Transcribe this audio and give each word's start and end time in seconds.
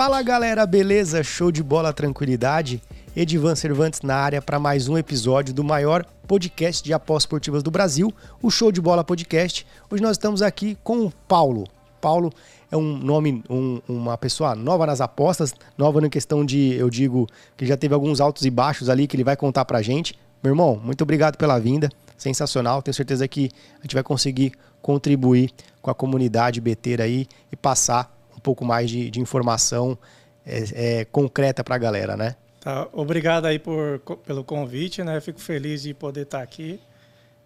Fala 0.00 0.22
galera, 0.22 0.64
beleza? 0.64 1.22
Show 1.22 1.52
de 1.52 1.62
bola, 1.62 1.92
tranquilidade? 1.92 2.82
Edivan 3.14 3.54
Cervantes 3.54 4.00
na 4.00 4.16
área 4.16 4.40
para 4.40 4.58
mais 4.58 4.88
um 4.88 4.96
episódio 4.96 5.52
do 5.52 5.62
maior 5.62 6.06
podcast 6.26 6.82
de 6.82 6.94
apostas 6.94 7.24
esportivas 7.24 7.62
do 7.62 7.70
Brasil, 7.70 8.10
o 8.42 8.50
Show 8.50 8.72
de 8.72 8.80
Bola 8.80 9.04
Podcast. 9.04 9.66
Hoje 9.90 10.02
nós 10.02 10.12
estamos 10.12 10.40
aqui 10.40 10.78
com 10.82 11.04
o 11.04 11.12
Paulo. 11.28 11.66
Paulo 12.00 12.32
é 12.70 12.78
um 12.78 12.96
nome, 12.96 13.44
um, 13.50 13.78
uma 13.86 14.16
pessoa 14.16 14.54
nova 14.54 14.86
nas 14.86 15.02
apostas, 15.02 15.52
nova 15.76 16.00
na 16.00 16.08
questão 16.08 16.46
de, 16.46 16.72
eu 16.76 16.88
digo, 16.88 17.26
que 17.54 17.66
já 17.66 17.76
teve 17.76 17.92
alguns 17.92 18.22
altos 18.22 18.46
e 18.46 18.50
baixos 18.50 18.88
ali 18.88 19.06
que 19.06 19.16
ele 19.16 19.24
vai 19.24 19.36
contar 19.36 19.66
pra 19.66 19.82
gente. 19.82 20.18
Meu 20.42 20.52
irmão, 20.52 20.80
muito 20.82 21.02
obrigado 21.02 21.36
pela 21.36 21.60
vinda, 21.60 21.90
sensacional. 22.16 22.80
Tenho 22.80 22.94
certeza 22.94 23.28
que 23.28 23.50
a 23.80 23.82
gente 23.82 23.92
vai 23.92 24.02
conseguir 24.02 24.54
contribuir 24.80 25.50
com 25.82 25.90
a 25.90 25.94
comunidade 25.94 26.58
beteira 26.58 27.04
aí 27.04 27.26
e 27.52 27.56
passar 27.56 28.18
um 28.40 28.42
pouco 28.42 28.64
mais 28.64 28.90
de, 28.90 29.10
de 29.10 29.20
informação 29.20 29.98
é, 30.46 31.00
é, 31.00 31.04
concreta 31.04 31.62
para 31.62 31.74
a 31.74 31.78
galera, 31.78 32.16
né? 32.16 32.36
Tá, 32.58 32.88
obrigado 32.92 33.44
aí 33.44 33.58
por, 33.58 34.00
pelo 34.24 34.42
convite, 34.42 35.04
né? 35.04 35.20
Fico 35.20 35.38
feliz 35.38 35.82
de 35.82 35.92
poder 35.92 36.22
estar 36.22 36.40
aqui 36.40 36.80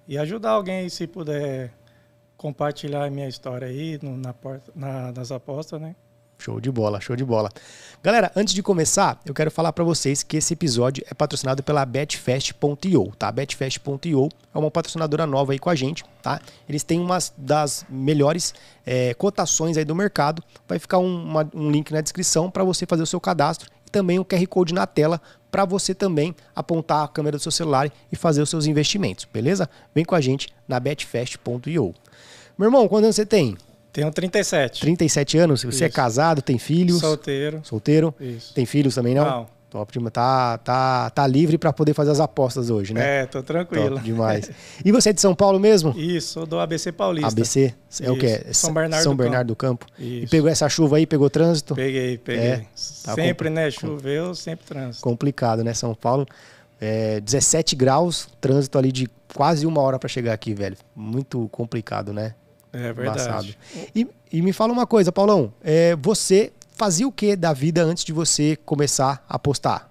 e 0.07 0.17
ajudar 0.17 0.51
alguém 0.51 0.89
se 0.89 1.07
puder 1.07 1.73
compartilhar 2.37 3.05
a 3.05 3.11
minha 3.11 3.29
história 3.29 3.67
aí 3.67 3.99
no, 4.01 4.17
na, 4.17 4.35
na, 4.75 5.13
nas 5.13 5.33
apostas, 5.33 5.81
né? 5.81 5.97
Show 6.39 6.61
de 6.61 6.71
bola, 6.71 7.01
show 7.01 7.17
de 7.17 7.25
bola. 7.25 7.51
Galera, 8.03 8.31
antes 8.37 8.53
de 8.53 8.63
começar, 8.63 9.19
eu 9.25 9.33
quero 9.33 9.51
falar 9.51 9.73
para 9.73 9.83
vocês 9.83 10.23
que 10.23 10.37
esse 10.37 10.53
episódio 10.53 11.03
é 11.11 11.15
patrocinado 11.15 11.63
pela 11.63 11.87
betfest.io, 11.87 13.13
tá? 13.19 13.33
betfest.io 13.33 14.29
é 14.55 14.59
uma 14.59 14.71
patrocinadora 14.71 15.27
nova 15.27 15.53
aí 15.53 15.59
com 15.59 15.71
a 15.71 15.75
gente, 15.75 16.05
tá? 16.23 16.39
Eles 16.69 16.83
têm 16.83 17.01
uma 17.01 17.19
das 17.37 17.87
melhores 17.89 18.53
é, 18.85 19.15
cotações 19.15 19.77
aí 19.77 19.85
do 19.85 19.95
mercado. 19.95 20.45
Vai 20.69 20.79
ficar 20.79 20.99
um, 20.99 21.25
uma, 21.25 21.49
um 21.55 21.71
link 21.71 21.93
na 21.93 22.01
descrição 22.03 22.51
para 22.51 22.63
você 22.63 22.85
fazer 22.85 23.03
o 23.03 23.07
seu 23.07 23.21
cadastro 23.21 23.71
e 23.87 23.91
também 23.91 24.19
o 24.19 24.25
QR 24.25 24.47
Code 24.47 24.75
na 24.75 24.87
tela 24.87 25.21
para 25.51 25.65
você 25.65 25.95
também 25.95 26.35
apontar 26.55 27.05
a 27.05 27.09
câmera 27.09 27.37
do 27.37 27.43
seu 27.43 27.53
celular 27.53 27.91
e 28.13 28.17
fazer 28.17 28.43
os 28.43 28.51
seus 28.51 28.67
investimentos, 28.67 29.25
beleza? 29.25 29.71
Vem 29.95 30.05
com 30.05 30.15
a 30.15 30.21
gente 30.21 30.49
na 30.69 30.79
betfest.io. 30.79 31.95
Meu 32.59 32.67
irmão, 32.67 32.87
quantos 32.87 33.05
anos 33.05 33.17
você 33.17 33.25
tem? 33.25 33.57
Tenho 33.95 34.11
37. 34.11 34.81
37 34.81 35.39
anos? 35.39 35.63
Você 35.63 35.67
é 35.67 35.71
Isso. 35.71 35.85
é 35.85 35.89
casado, 35.89 36.43
tem 36.43 36.59
filhos? 36.59 36.99
Solteiro. 36.99 37.61
Solteiro? 37.63 38.13
Isso. 38.21 38.53
Tem 38.53 38.67
filhos 38.67 38.93
também, 38.93 39.15
não? 39.15 39.25
Não. 39.25 39.47
Top 39.71 39.93
demais. 39.93 40.13
Tá, 40.13 40.59
tá, 40.59 41.11
tá 41.11 41.27
livre 41.29 41.57
para 41.57 41.73
poder 41.73 41.95
fazer 41.95 42.11
as 42.11 42.19
apostas 42.19 42.71
hoje, 42.71 42.93
né? 42.93 43.23
É, 43.23 43.27
tô 43.27 43.41
tranquilo. 43.41 43.91
Top 43.91 44.03
demais. 44.03 44.51
e 44.85 44.91
você 44.91 45.11
é 45.11 45.13
de 45.13 45.21
São 45.21 45.33
Paulo 45.33 45.61
mesmo? 45.61 45.95
Isso, 45.97 46.33
sou 46.33 46.45
do 46.45 46.59
ABC 46.59 46.91
Paulista. 46.91 47.29
ABC? 47.29 47.61
É 47.63 47.73
Isso. 47.89 48.13
o 48.13 48.19
quê? 48.19 48.47
São 48.51 48.75
Bernardo, 48.75 49.03
São 49.05 49.15
Bernardo 49.15 49.47
do 49.47 49.57
Campo. 49.57 49.87
do 49.87 49.93
Campo. 49.93 50.03
E 50.03 50.27
pegou 50.27 50.51
essa 50.51 50.69
chuva 50.69 50.97
aí, 50.97 51.07
pegou 51.07 51.31
trânsito? 51.31 51.77
Peguei, 51.77 52.19
peguei. 52.19 52.45
É, 52.45 52.65
tá 53.05 53.15
sempre, 53.15 53.49
né? 53.49 53.71
Choveu, 53.71 54.35
sempre 54.35 54.67
trânsito. 54.67 55.05
Complicado, 55.05 55.63
né? 55.63 55.73
São 55.73 55.95
Paulo. 55.95 56.27
É, 56.81 57.21
17 57.21 57.77
graus, 57.77 58.29
trânsito 58.41 58.77
ali 58.77 58.91
de 58.91 59.09
quase 59.33 59.67
uma 59.67 59.81
hora 59.81 60.01
para 60.01 60.09
chegar 60.09 60.33
aqui, 60.33 60.53
velho. 60.53 60.77
Muito 60.97 61.49
complicado, 61.53 62.13
né? 62.13 62.35
É 62.75 62.93
verdade. 62.93 63.57
E, 63.95 64.07
e, 64.33 64.43
me 64.43 64.53
fala 64.53 64.73
uma 64.73 64.87
coisa, 64.87 65.13
Paulão. 65.13 65.53
É, 65.63 65.95
você 65.97 66.53
fazia 66.73 67.07
o 67.07 67.13
que 67.13 67.37
da 67.37 67.53
vida 67.53 67.83
antes 67.85 68.05
de 68.05 68.13
você 68.13 68.57
começar 68.57 69.25
a 69.29 69.37
apostar? 69.37 69.89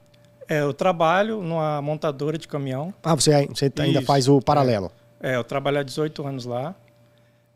É, 0.49 0.61
eu 0.61 0.73
trabalho 0.73 1.41
numa 1.41 1.81
montadora 1.81 2.37
de 2.37 2.47
caminhão. 2.47 2.93
Ah, 3.01 3.15
você, 3.15 3.47
você 3.47 3.71
ainda 3.79 4.01
faz 4.01 4.27
o 4.27 4.41
paralelo? 4.41 4.91
É, 5.21 5.31
é, 5.31 5.35
eu 5.37 5.43
trabalho 5.43 5.79
há 5.79 5.83
18 5.83 6.27
anos 6.27 6.45
lá. 6.45 6.75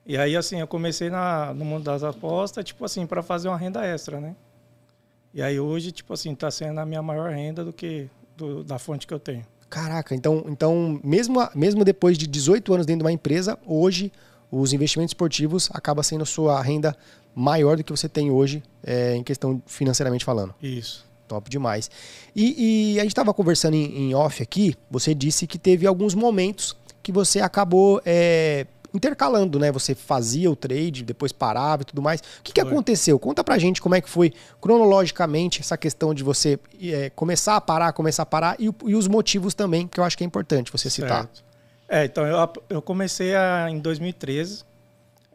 E 0.05 0.17
aí, 0.17 0.37
assim, 0.37 0.61
eu 0.61 0.67
comecei 0.67 1.09
na, 1.09 1.53
no 1.53 1.65
mundo 1.65 1.83
das 1.83 2.01
apostas, 2.01 2.63
tipo 2.63 2.85
assim, 2.85 3.05
para 3.05 3.21
fazer 3.21 3.49
uma 3.49 3.57
renda 3.57 3.85
extra, 3.85 4.21
né? 4.21 4.33
E 5.33 5.41
aí 5.41 5.59
hoje, 5.59 5.91
tipo 5.91 6.13
assim, 6.13 6.33
tá 6.33 6.49
sendo 6.49 6.79
a 6.79 6.85
minha 6.85 7.01
maior 7.01 7.29
renda 7.29 7.65
do 7.65 7.73
que 7.73 8.09
do, 8.37 8.63
da 8.63 8.79
fonte 8.79 9.05
que 9.05 9.13
eu 9.13 9.19
tenho. 9.19 9.45
Caraca, 9.69 10.15
então, 10.15 10.45
então 10.47 10.97
mesmo, 11.03 11.45
mesmo 11.53 11.83
depois 11.83 12.17
de 12.17 12.25
18 12.25 12.73
anos 12.73 12.85
dentro 12.85 12.99
de 12.99 13.03
uma 13.03 13.11
empresa, 13.11 13.59
hoje 13.65 14.13
os 14.51 14.73
investimentos 14.73 15.11
esportivos 15.11 15.69
acaba 15.73 16.03
sendo 16.03 16.25
sua 16.25 16.61
renda 16.61 16.95
maior 17.35 17.77
do 17.77 17.83
que 17.83 17.91
você 17.91 18.09
tem 18.09 18.31
hoje 18.31 18.63
é, 18.83 19.15
em 19.15 19.23
questão 19.23 19.61
financeiramente 19.65 20.25
falando. 20.25 20.55
Isso. 20.61 21.05
Top 21.27 21.49
demais. 21.49 21.91
E, 22.35 22.93
e 22.95 22.99
a 22.99 23.03
gente 23.03 23.11
estava 23.11 23.33
conversando 23.33 23.75
em, 23.75 24.09
em, 24.09 24.15
off 24.15 24.41
aqui, 24.41 24.75
você 24.89 25.13
disse 25.13 25.45
que 25.45 25.59
teve 25.59 25.85
alguns 25.85 26.15
momentos 26.15 26.75
que 27.03 27.11
você 27.11 27.41
acabou 27.41 28.01
é, 28.05 28.65
intercalando, 28.93 29.59
né? 29.59 29.71
Você 29.71 29.93
fazia 29.93 30.49
o 30.49 30.55
trade, 30.55 31.03
depois 31.03 31.31
parava 31.31 31.83
e 31.83 31.85
tudo 31.85 32.01
mais. 32.01 32.21
O 32.21 32.43
que, 32.43 32.53
que 32.53 32.61
aconteceu? 32.61 33.19
Conta 33.19 33.43
pra 33.43 33.57
gente 33.57 33.81
como 33.81 33.95
é 33.95 34.01
que 34.01 34.09
foi 34.09 34.33
cronologicamente 34.59 35.61
essa 35.61 35.77
questão 35.77 36.13
de 36.13 36.23
você 36.23 36.59
é, 36.81 37.09
começar 37.11 37.55
a 37.55 37.61
parar, 37.61 37.93
começar 37.93 38.23
a 38.23 38.25
parar 38.25 38.55
e, 38.59 38.65
e, 38.85 38.95
os 38.95 39.07
motivos 39.07 39.53
também, 39.53 39.87
que 39.87 39.99
eu 39.99 40.03
acho 40.03 40.17
que 40.17 40.23
é 40.23 40.27
importante 40.27 40.71
você 40.71 40.89
citar. 40.89 41.29
É, 41.87 42.05
então 42.05 42.25
eu, 42.25 42.53
eu 42.69 42.81
comecei 42.81 43.35
a, 43.35 43.69
em 43.69 43.79
2013. 43.79 44.65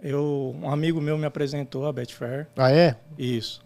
Eu, 0.02 0.54
um 0.60 0.70
amigo 0.70 1.00
meu 1.00 1.16
me 1.16 1.24
apresentou 1.24 1.86
a 1.86 1.92
Betfair. 1.92 2.46
Ah, 2.56 2.72
é? 2.72 2.96
Isso. 3.16 3.62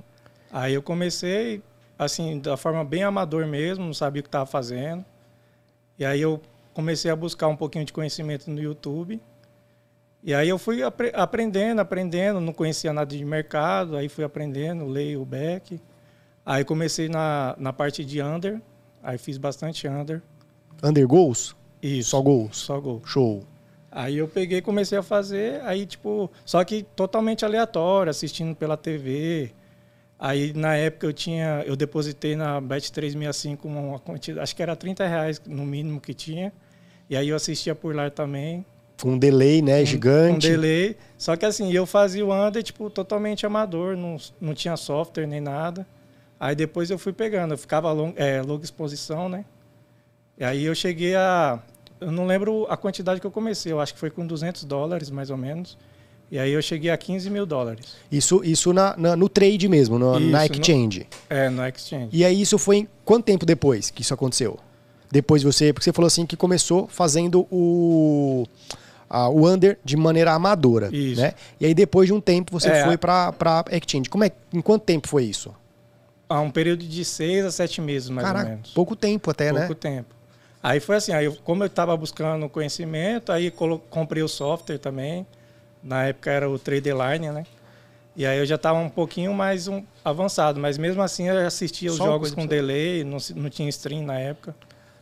Aí 0.53 0.75
eu 0.75 0.83
comecei, 0.83 1.63
assim, 1.99 2.39
da 2.39 2.57
forma 2.57 2.85
bem 2.85 3.03
amador 3.03 3.47
mesmo, 3.47 3.85
não 3.85 3.95
sabia 3.95 4.21
o 4.21 4.23
que 4.23 4.29
estava 4.29 4.47
fazendo. 4.47 5.05
E 5.99 6.05
aí 6.05 6.21
eu 6.21 6.41
comecei 6.75 7.11
a 7.11 7.17
buscar 7.17 7.49
um 7.49 7.57
pouquinho 7.57 7.85
de 7.85 7.93
conhecimento 7.93 8.51
no 8.51 8.61
YouTube. 8.61 9.21
E 10.23 10.35
aí 10.35 10.49
eu 10.49 10.59
fui 10.59 10.83
apre 10.83 11.11
aprendendo, 11.15 11.81
aprendendo, 11.81 12.39
não 12.41 12.53
conhecia 12.53 12.93
nada 12.93 13.17
de 13.17 13.25
mercado, 13.25 13.97
aí 13.97 14.09
fui 14.09 14.25
aprendendo, 14.25 14.85
leio 14.87 15.23
o 15.23 15.25
back. 15.25 15.81
Aí 16.45 16.65
comecei 16.65 17.09
na, 17.09 17.55
na 17.59 17.73
parte 17.73 18.05
de 18.05 18.21
under, 18.21 18.61
aí 19.03 19.17
fiz 19.17 19.39
bastante 19.39 19.89
under. 19.89 20.23
Under 20.83 21.07
goals? 21.07 21.56
Isso. 21.83 22.11
Só 22.11 22.21
gol? 22.21 22.49
Só 22.53 22.81
gol. 22.81 23.03
Show. 23.05 23.45
Aí 23.91 24.19
eu 24.19 24.29
peguei 24.29 24.59
e 24.59 24.63
comecei 24.63 24.99
a 24.99 25.03
fazer, 25.03 25.63
aí 25.63 25.87
tipo, 25.87 26.31
só 26.45 26.63
que 26.65 26.83
totalmente 26.95 27.47
aleatório, 27.47 28.11
assistindo 28.11 28.55
pela 28.55 28.77
TV. 28.77 29.53
Aí 30.19 30.53
na 30.53 30.77
época 30.77 31.07
eu 31.07 31.15
tinha, 31.15 31.63
eu 31.67 31.75
depositei 31.75 32.37
na 32.37 32.61
Bet365 32.61 33.65
uma 33.65 33.99
quantidade, 33.99 34.43
acho 34.43 34.55
que 34.55 34.63
era 34.63 34.77
30 34.77 35.07
reais 35.07 35.41
no 35.47 35.65
mínimo 35.65 35.99
que 35.99 36.13
tinha. 36.13 36.53
E 37.09 37.17
aí 37.17 37.31
eu 37.31 37.37
assistia 37.37 37.75
por 37.75 37.95
lá 37.95 38.11
também. 38.11 38.67
Com 39.01 39.13
um 39.13 39.19
delay, 39.19 39.63
né, 39.63 39.81
um, 39.83 39.87
gigante. 39.87 40.47
Um 40.47 40.51
delay. 40.51 40.97
Só 41.17 41.35
que 41.37 41.47
assim, 41.47 41.73
eu 41.73 41.87
fazia 41.87 42.25
o 42.25 42.33
under, 42.35 42.63
tipo, 42.63 42.91
totalmente 42.91 43.47
amador, 43.47 43.97
não, 43.97 44.17
não 44.39 44.53
tinha 44.53 44.77
software 44.77 45.27
nem 45.27 45.41
nada. 45.41 45.87
Aí 46.39 46.55
depois 46.55 46.91
eu 46.91 46.99
fui 46.99 47.15
pegando, 47.15 47.55
eu 47.55 47.59
ficava 47.59 47.91
long, 47.93 48.13
é, 48.17 48.43
longa 48.43 48.65
exposição, 48.65 49.27
né? 49.29 49.45
E 50.39 50.45
aí 50.45 50.65
eu 50.65 50.75
cheguei 50.75 51.15
a. 51.15 51.59
Eu 52.01 52.13
não 52.13 52.27
lembro 52.27 52.67
a 52.69 52.77
quantidade 52.77 53.21
que 53.21 53.27
eu 53.27 53.31
comecei, 53.31 53.73
eu 53.73 53.81
acho 53.81 53.95
que 53.95 54.01
foi 54.01 54.11
com 54.11 54.27
200 54.27 54.65
dólares 54.65 55.11
mais 55.11 55.31
ou 55.31 55.37
menos. 55.37 55.79
E 56.31 56.39
aí 56.39 56.51
eu 56.51 56.61
cheguei 56.61 56.91
a 56.91 56.97
15 56.97 57.31
mil 57.31 57.47
dólares. 57.47 57.95
Isso, 58.11 58.43
isso 58.45 58.73
na, 58.73 58.97
na 58.97 59.15
no 59.15 59.29
trade 59.29 59.69
mesmo, 59.69 59.99
no, 59.99 60.19
isso, 60.19 60.29
na 60.29 60.45
exchange. 60.45 61.07
No, 61.31 61.37
é, 61.37 61.49
no 61.49 61.67
exchange. 61.67 62.09
E 62.13 62.25
aí 62.25 62.41
isso 62.41 62.59
foi 62.59 62.89
quanto 63.05 63.25
tempo 63.25 63.47
depois 63.47 63.91
que 63.91 64.03
isso 64.03 64.13
aconteceu? 64.13 64.59
Depois 65.11 65.43
você, 65.45 65.73
porque 65.73 65.85
você 65.85 65.93
falou 65.93 66.07
assim 66.07 66.27
que 66.27 66.37
começou 66.37 66.89
fazendo 66.89 67.47
o 67.51 68.45
a, 69.09 69.29
o 69.29 69.49
under 69.49 69.79
de 69.85 69.97
maneira 69.97 70.33
amadora, 70.33 70.89
isso. 70.93 71.21
né? 71.21 71.33
E 71.61 71.67
aí 71.67 71.75
depois 71.75 72.09
de 72.09 72.13
um 72.13 72.21
tempo 72.21 72.53
você 72.53 72.71
é, 72.71 72.85
foi 72.85 72.97
para 72.97 73.33
para 73.33 73.65
exchange. 73.71 74.11
Como 74.11 74.25
é, 74.25 74.33
em 74.53 74.61
quanto 74.61 74.83
tempo 74.83 75.07
foi 75.07 75.25
isso? 75.25 75.55
Há 76.29 76.41
um 76.41 76.51
período 76.51 76.85
de 76.85 77.05
seis 77.05 77.45
a 77.45 77.53
sete 77.53 77.81
meses 77.81 78.11
mais 78.11 78.27
Caraca, 78.27 78.47
ou 78.47 78.51
menos. 78.51 78.71
Pouco 78.73 78.97
tempo 78.97 79.31
até, 79.31 79.45
pouco 79.45 79.61
né? 79.61 79.67
Pouco 79.69 79.81
tempo. 79.81 80.16
Aí 80.67 80.81
foi 80.81 80.97
assim, 80.97 81.13
aí 81.13 81.31
como 81.45 81.63
eu 81.63 81.69
estava 81.69 81.97
buscando 81.97 82.49
conhecimento, 82.49 83.31
aí 83.31 83.53
comprei 83.89 84.21
o 84.21 84.27
software 84.27 84.79
também. 84.79 85.25
Na 85.81 86.07
época 86.07 86.29
era 86.29 86.51
o 86.51 86.59
Tradeline, 86.59 87.31
né? 87.31 87.47
E 88.17 88.27
aí 88.27 88.37
eu 88.37 88.45
já 88.45 88.57
estava 88.57 88.77
um 88.77 88.89
pouquinho 88.89 89.33
mais 89.33 89.69
um, 89.69 89.85
avançado, 90.05 90.59
mas 90.59 90.77
mesmo 90.77 91.01
assim 91.03 91.29
eu 91.29 91.47
assistia 91.47 91.89
os 91.89 91.99
Só 91.99 92.07
jogos 92.07 92.35
com 92.35 92.45
delay, 92.45 93.05
não, 93.05 93.19
não 93.37 93.49
tinha 93.49 93.69
stream 93.69 94.03
na 94.03 94.19
época. 94.19 94.57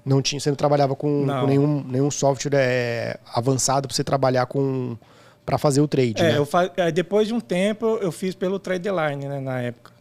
Não 0.04 0.20
tinha, 0.20 0.38
você 0.38 0.50
não 0.50 0.56
trabalhava 0.56 0.94
com, 0.94 1.24
não. 1.24 1.40
com 1.40 1.46
nenhum, 1.46 1.82
nenhum 1.82 2.10
software 2.10 2.52
é, 2.56 3.16
avançado 3.32 3.88
para 3.88 3.96
você 3.96 4.04
trabalhar 4.04 4.44
com 4.44 4.98
para 5.46 5.56
fazer 5.56 5.80
o 5.80 5.88
trade, 5.88 6.20
é, 6.20 6.32
né? 6.32 6.36
Eu 6.36 6.44
faz, 6.44 6.70
depois 6.92 7.26
de 7.26 7.32
um 7.32 7.40
tempo 7.40 7.98
eu 8.02 8.12
fiz 8.12 8.34
pelo 8.34 8.58
Tradeline, 8.58 9.26
né, 9.26 9.40
na 9.40 9.62
época. 9.62 9.92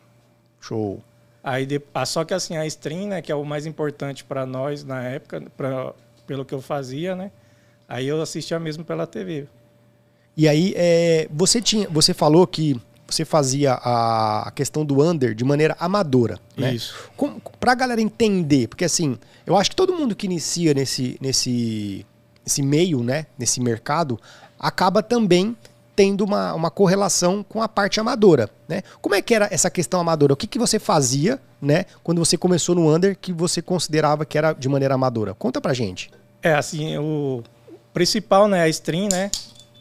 Show. 0.59 1.01
Aí, 1.43 1.65
de, 1.65 1.81
ah, 1.93 2.05
só 2.05 2.23
que 2.23 2.33
assim, 2.33 2.55
a 2.55 2.65
stream, 2.65 3.09
né, 3.09 3.21
que 3.21 3.31
é 3.31 3.35
o 3.35 3.43
mais 3.43 3.65
importante 3.65 4.23
para 4.23 4.45
nós 4.45 4.83
na 4.83 5.03
época, 5.03 5.43
pra, 5.57 5.93
pelo 6.25 6.45
que 6.45 6.53
eu 6.53 6.61
fazia, 6.61 7.15
né? 7.15 7.31
Aí 7.87 8.07
eu 8.07 8.21
assistia 8.21 8.57
mesmo 8.59 8.85
pela 8.85 9.05
TV. 9.05 9.47
E 10.37 10.47
aí, 10.47 10.73
é, 10.75 11.27
você 11.29 11.61
tinha, 11.61 11.87
você 11.89 12.13
falou 12.13 12.47
que 12.47 12.79
você 13.05 13.25
fazia 13.25 13.73
a, 13.73 14.47
a 14.47 14.51
questão 14.51 14.85
do 14.85 15.01
under 15.01 15.35
de 15.35 15.43
maneira 15.43 15.75
amadora, 15.79 16.39
né? 16.57 16.73
Isso. 16.73 17.11
Com, 17.15 17.39
pra 17.59 17.75
galera 17.75 18.01
entender, 18.01 18.67
porque 18.67 18.85
assim, 18.85 19.17
eu 19.45 19.57
acho 19.57 19.69
que 19.69 19.75
todo 19.75 19.93
mundo 19.93 20.15
que 20.15 20.25
inicia 20.25 20.73
nesse, 20.73 21.17
nesse, 21.21 22.05
nesse 22.43 22.63
meio, 22.63 23.03
né, 23.03 23.25
nesse 23.37 23.59
mercado, 23.59 24.19
acaba 24.57 25.03
também 25.03 25.55
tendo 25.95 26.23
uma, 26.23 26.53
uma 26.53 26.71
correlação 26.71 27.43
com 27.43 27.61
a 27.61 27.67
parte 27.67 27.99
amadora, 27.99 28.49
né? 28.67 28.81
Como 29.01 29.15
é 29.15 29.21
que 29.21 29.33
era 29.33 29.47
essa 29.51 29.69
questão 29.69 29.99
amadora? 29.99 30.33
O 30.33 30.35
que, 30.35 30.47
que 30.47 30.57
você 30.57 30.79
fazia, 30.79 31.39
né, 31.61 31.85
quando 32.03 32.19
você 32.19 32.37
começou 32.37 32.75
no 32.75 32.93
Under 32.93 33.17
que 33.19 33.31
você 33.31 33.61
considerava 33.61 34.25
que 34.25 34.37
era 34.37 34.53
de 34.53 34.67
maneira 34.67 34.95
amadora? 34.95 35.33
Conta 35.33 35.61
pra 35.61 35.73
gente. 35.73 36.09
É, 36.41 36.53
assim, 36.53 36.97
o 36.97 37.43
principal, 37.93 38.47
né, 38.47 38.63
a 38.63 38.69
stream, 38.69 39.07
né? 39.11 39.29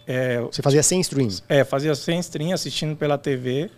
É, 0.06 0.41
você 0.41 0.62
fazia 0.62 0.82
sem 0.82 1.00
stream? 1.00 1.29
É, 1.49 1.64
fazia 1.64 1.94
sem 1.94 2.19
stream, 2.20 2.53
assistindo 2.53 2.97
pela 2.97 3.17
TV, 3.17 3.70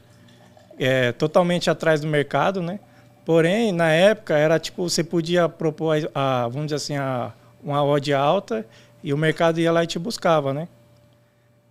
é, 0.79 1.13
totalmente 1.13 1.71
atrás 1.71 2.01
do 2.01 2.07
mercado, 2.07 2.61
né? 2.61 2.81
Porém, 3.25 3.73
na 3.73 3.91
época, 3.91 4.37
era 4.37 4.59
tipo, 4.59 4.89
você 4.89 5.03
podia 5.03 5.49
propor, 5.49 6.11
a, 6.15 6.45
a 6.45 6.49
vamos 6.49 6.67
dizer 6.67 6.77
assim, 6.77 6.97
a, 6.97 7.33
uma 7.63 7.83
odd 7.83 8.13
alta 8.13 8.67
e 9.03 9.15
o 9.15 9.17
mercado 9.17 9.61
ia 9.61 9.73
lá 9.73 9.85
e 9.85 9.87
te 9.87 9.99
buscava, 9.99 10.53
né? 10.53 10.69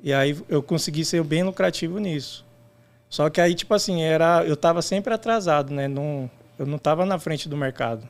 E 0.04 0.12
aí 0.14 0.38
eu 0.50 0.62
consegui 0.62 1.06
ser 1.06 1.24
bem 1.24 1.44
lucrativo 1.44 1.98
nisso. 1.98 2.46
Só 3.10 3.30
que 3.30 3.40
aí, 3.40 3.56
tipo 3.56 3.74
assim, 3.74 4.02
era, 4.02 4.44
eu 4.46 4.56
estava 4.56 4.82
sempre 4.82 5.14
atrasado, 5.14 5.74
né? 5.74 5.88
Não, 5.88 6.30
eu 6.60 6.66
não 6.66 6.76
estava 6.76 7.06
na 7.06 7.18
frente 7.18 7.48
do 7.48 7.56
mercado. 7.56 8.06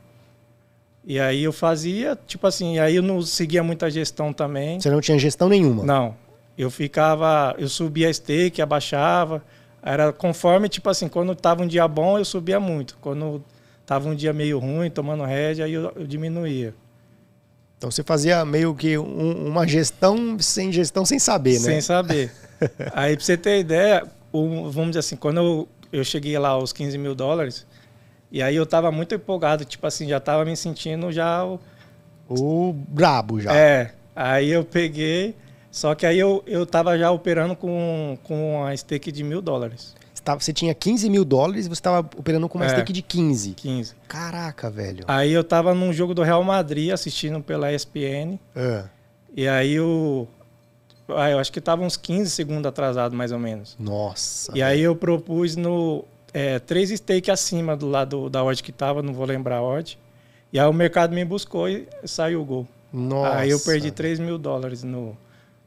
E 1.04 1.20
aí 1.20 1.44
eu 1.44 1.52
fazia, 1.52 2.18
tipo 2.26 2.46
assim, 2.46 2.78
aí 2.78 2.96
eu 2.96 3.02
não 3.02 3.22
seguia 3.22 3.62
muita 3.62 3.88
gestão 3.90 4.32
também. 4.32 4.80
Você 4.80 4.90
não 4.90 5.00
tinha 5.00 5.18
gestão 5.18 5.48
nenhuma? 5.48 5.84
Não. 5.84 6.16
Eu 6.56 6.70
ficava, 6.70 7.54
eu 7.58 7.68
subia 7.68 8.08
a 8.08 8.12
stake, 8.12 8.60
abaixava. 8.60 9.42
Era 9.82 10.12
conforme, 10.12 10.68
tipo 10.68 10.88
assim, 10.88 11.08
quando 11.08 11.32
estava 11.32 11.62
um 11.62 11.66
dia 11.66 11.86
bom, 11.86 12.18
eu 12.18 12.24
subia 12.24 12.58
muito. 12.58 12.96
Quando 13.00 13.44
estava 13.82 14.08
um 14.08 14.14
dia 14.14 14.32
meio 14.32 14.58
ruim, 14.58 14.90
tomando 14.90 15.24
rédea, 15.24 15.66
aí 15.66 15.74
eu, 15.74 15.92
eu 15.94 16.06
diminuía. 16.06 16.74
Então 17.84 17.90
você 17.90 18.02
fazia 18.02 18.42
meio 18.46 18.74
que 18.74 18.96
um, 18.96 19.46
uma 19.46 19.68
gestão 19.68 20.38
sem 20.38 20.72
gestão 20.72 21.04
sem 21.04 21.18
saber, 21.18 21.60
né? 21.60 21.66
Sem 21.66 21.80
saber. 21.82 22.32
Aí 22.94 23.14
pra 23.14 23.22
você 23.22 23.36
ter 23.36 23.60
ideia, 23.60 24.06
um, 24.32 24.70
vamos 24.70 24.92
dizer 24.92 25.00
assim, 25.00 25.16
quando 25.16 25.36
eu, 25.36 25.68
eu 25.92 26.02
cheguei 26.02 26.38
lá 26.38 26.48
aos 26.48 26.72
15 26.72 26.96
mil 26.96 27.14
dólares, 27.14 27.66
e 28.32 28.42
aí 28.42 28.56
eu 28.56 28.64
tava 28.64 28.90
muito 28.90 29.14
empolgado, 29.14 29.66
tipo 29.66 29.86
assim, 29.86 30.08
já 30.08 30.18
tava 30.18 30.46
me 30.46 30.56
sentindo 30.56 31.12
já 31.12 31.44
o. 31.44 31.60
O 32.26 32.72
brabo 32.72 33.38
já. 33.38 33.54
É. 33.54 33.92
Aí 34.16 34.48
eu 34.48 34.64
peguei, 34.64 35.36
só 35.70 35.94
que 35.94 36.06
aí 36.06 36.18
eu, 36.18 36.42
eu 36.46 36.64
tava 36.64 36.96
já 36.96 37.10
operando 37.10 37.54
com, 37.54 38.16
com 38.22 38.64
a 38.64 38.74
stake 38.74 39.12
de 39.12 39.22
mil 39.22 39.42
dólares 39.42 39.94
você 40.38 40.52
tinha 40.52 40.74
15 40.74 41.10
mil 41.10 41.24
dólares 41.24 41.66
e 41.66 41.68
você 41.68 41.74
estava 41.74 41.98
operando 42.16 42.48
com 42.48 42.58
uma 42.58 42.64
é, 42.64 42.70
stake 42.70 42.92
de 42.92 43.02
15. 43.02 43.52
15. 43.52 43.94
Caraca, 44.08 44.70
velho. 44.70 45.04
Aí 45.06 45.32
eu 45.32 45.44
tava 45.44 45.74
num 45.74 45.92
jogo 45.92 46.14
do 46.14 46.22
Real 46.22 46.42
Madrid 46.42 46.90
assistindo 46.90 47.42
pela 47.42 47.72
ESPN. 47.72 48.38
É. 48.56 48.84
E 49.36 49.46
aí 49.48 49.78
o. 49.78 50.26
Ah, 51.08 51.28
eu 51.28 51.38
acho 51.38 51.52
que 51.52 51.60
tava 51.60 51.82
uns 51.82 51.96
15 51.96 52.30
segundos 52.30 52.66
atrasado, 52.66 53.14
mais 53.14 53.30
ou 53.30 53.38
menos. 53.38 53.76
Nossa. 53.78 54.52
E 54.52 54.54
velho. 54.54 54.66
aí 54.66 54.80
eu 54.80 54.96
propus 54.96 55.56
no. 55.56 56.04
É, 56.32 56.58
três 56.58 56.90
stake 56.90 57.30
acima 57.30 57.76
do 57.76 57.88
lado 57.88 58.28
da 58.28 58.42
odd 58.42 58.60
que 58.62 58.72
tava, 58.72 59.02
não 59.02 59.12
vou 59.12 59.26
lembrar 59.26 59.58
a 59.58 59.62
odd. 59.62 59.98
E 60.52 60.58
aí 60.58 60.66
o 60.66 60.72
mercado 60.72 61.14
me 61.14 61.24
buscou 61.24 61.68
e 61.68 61.86
saiu 62.04 62.40
o 62.40 62.44
gol. 62.44 62.68
Nossa. 62.92 63.38
Aí 63.38 63.50
eu 63.50 63.58
perdi 63.58 63.90
3 63.90 64.20
mil 64.20 64.38
dólares 64.38 64.84
no, 64.84 65.16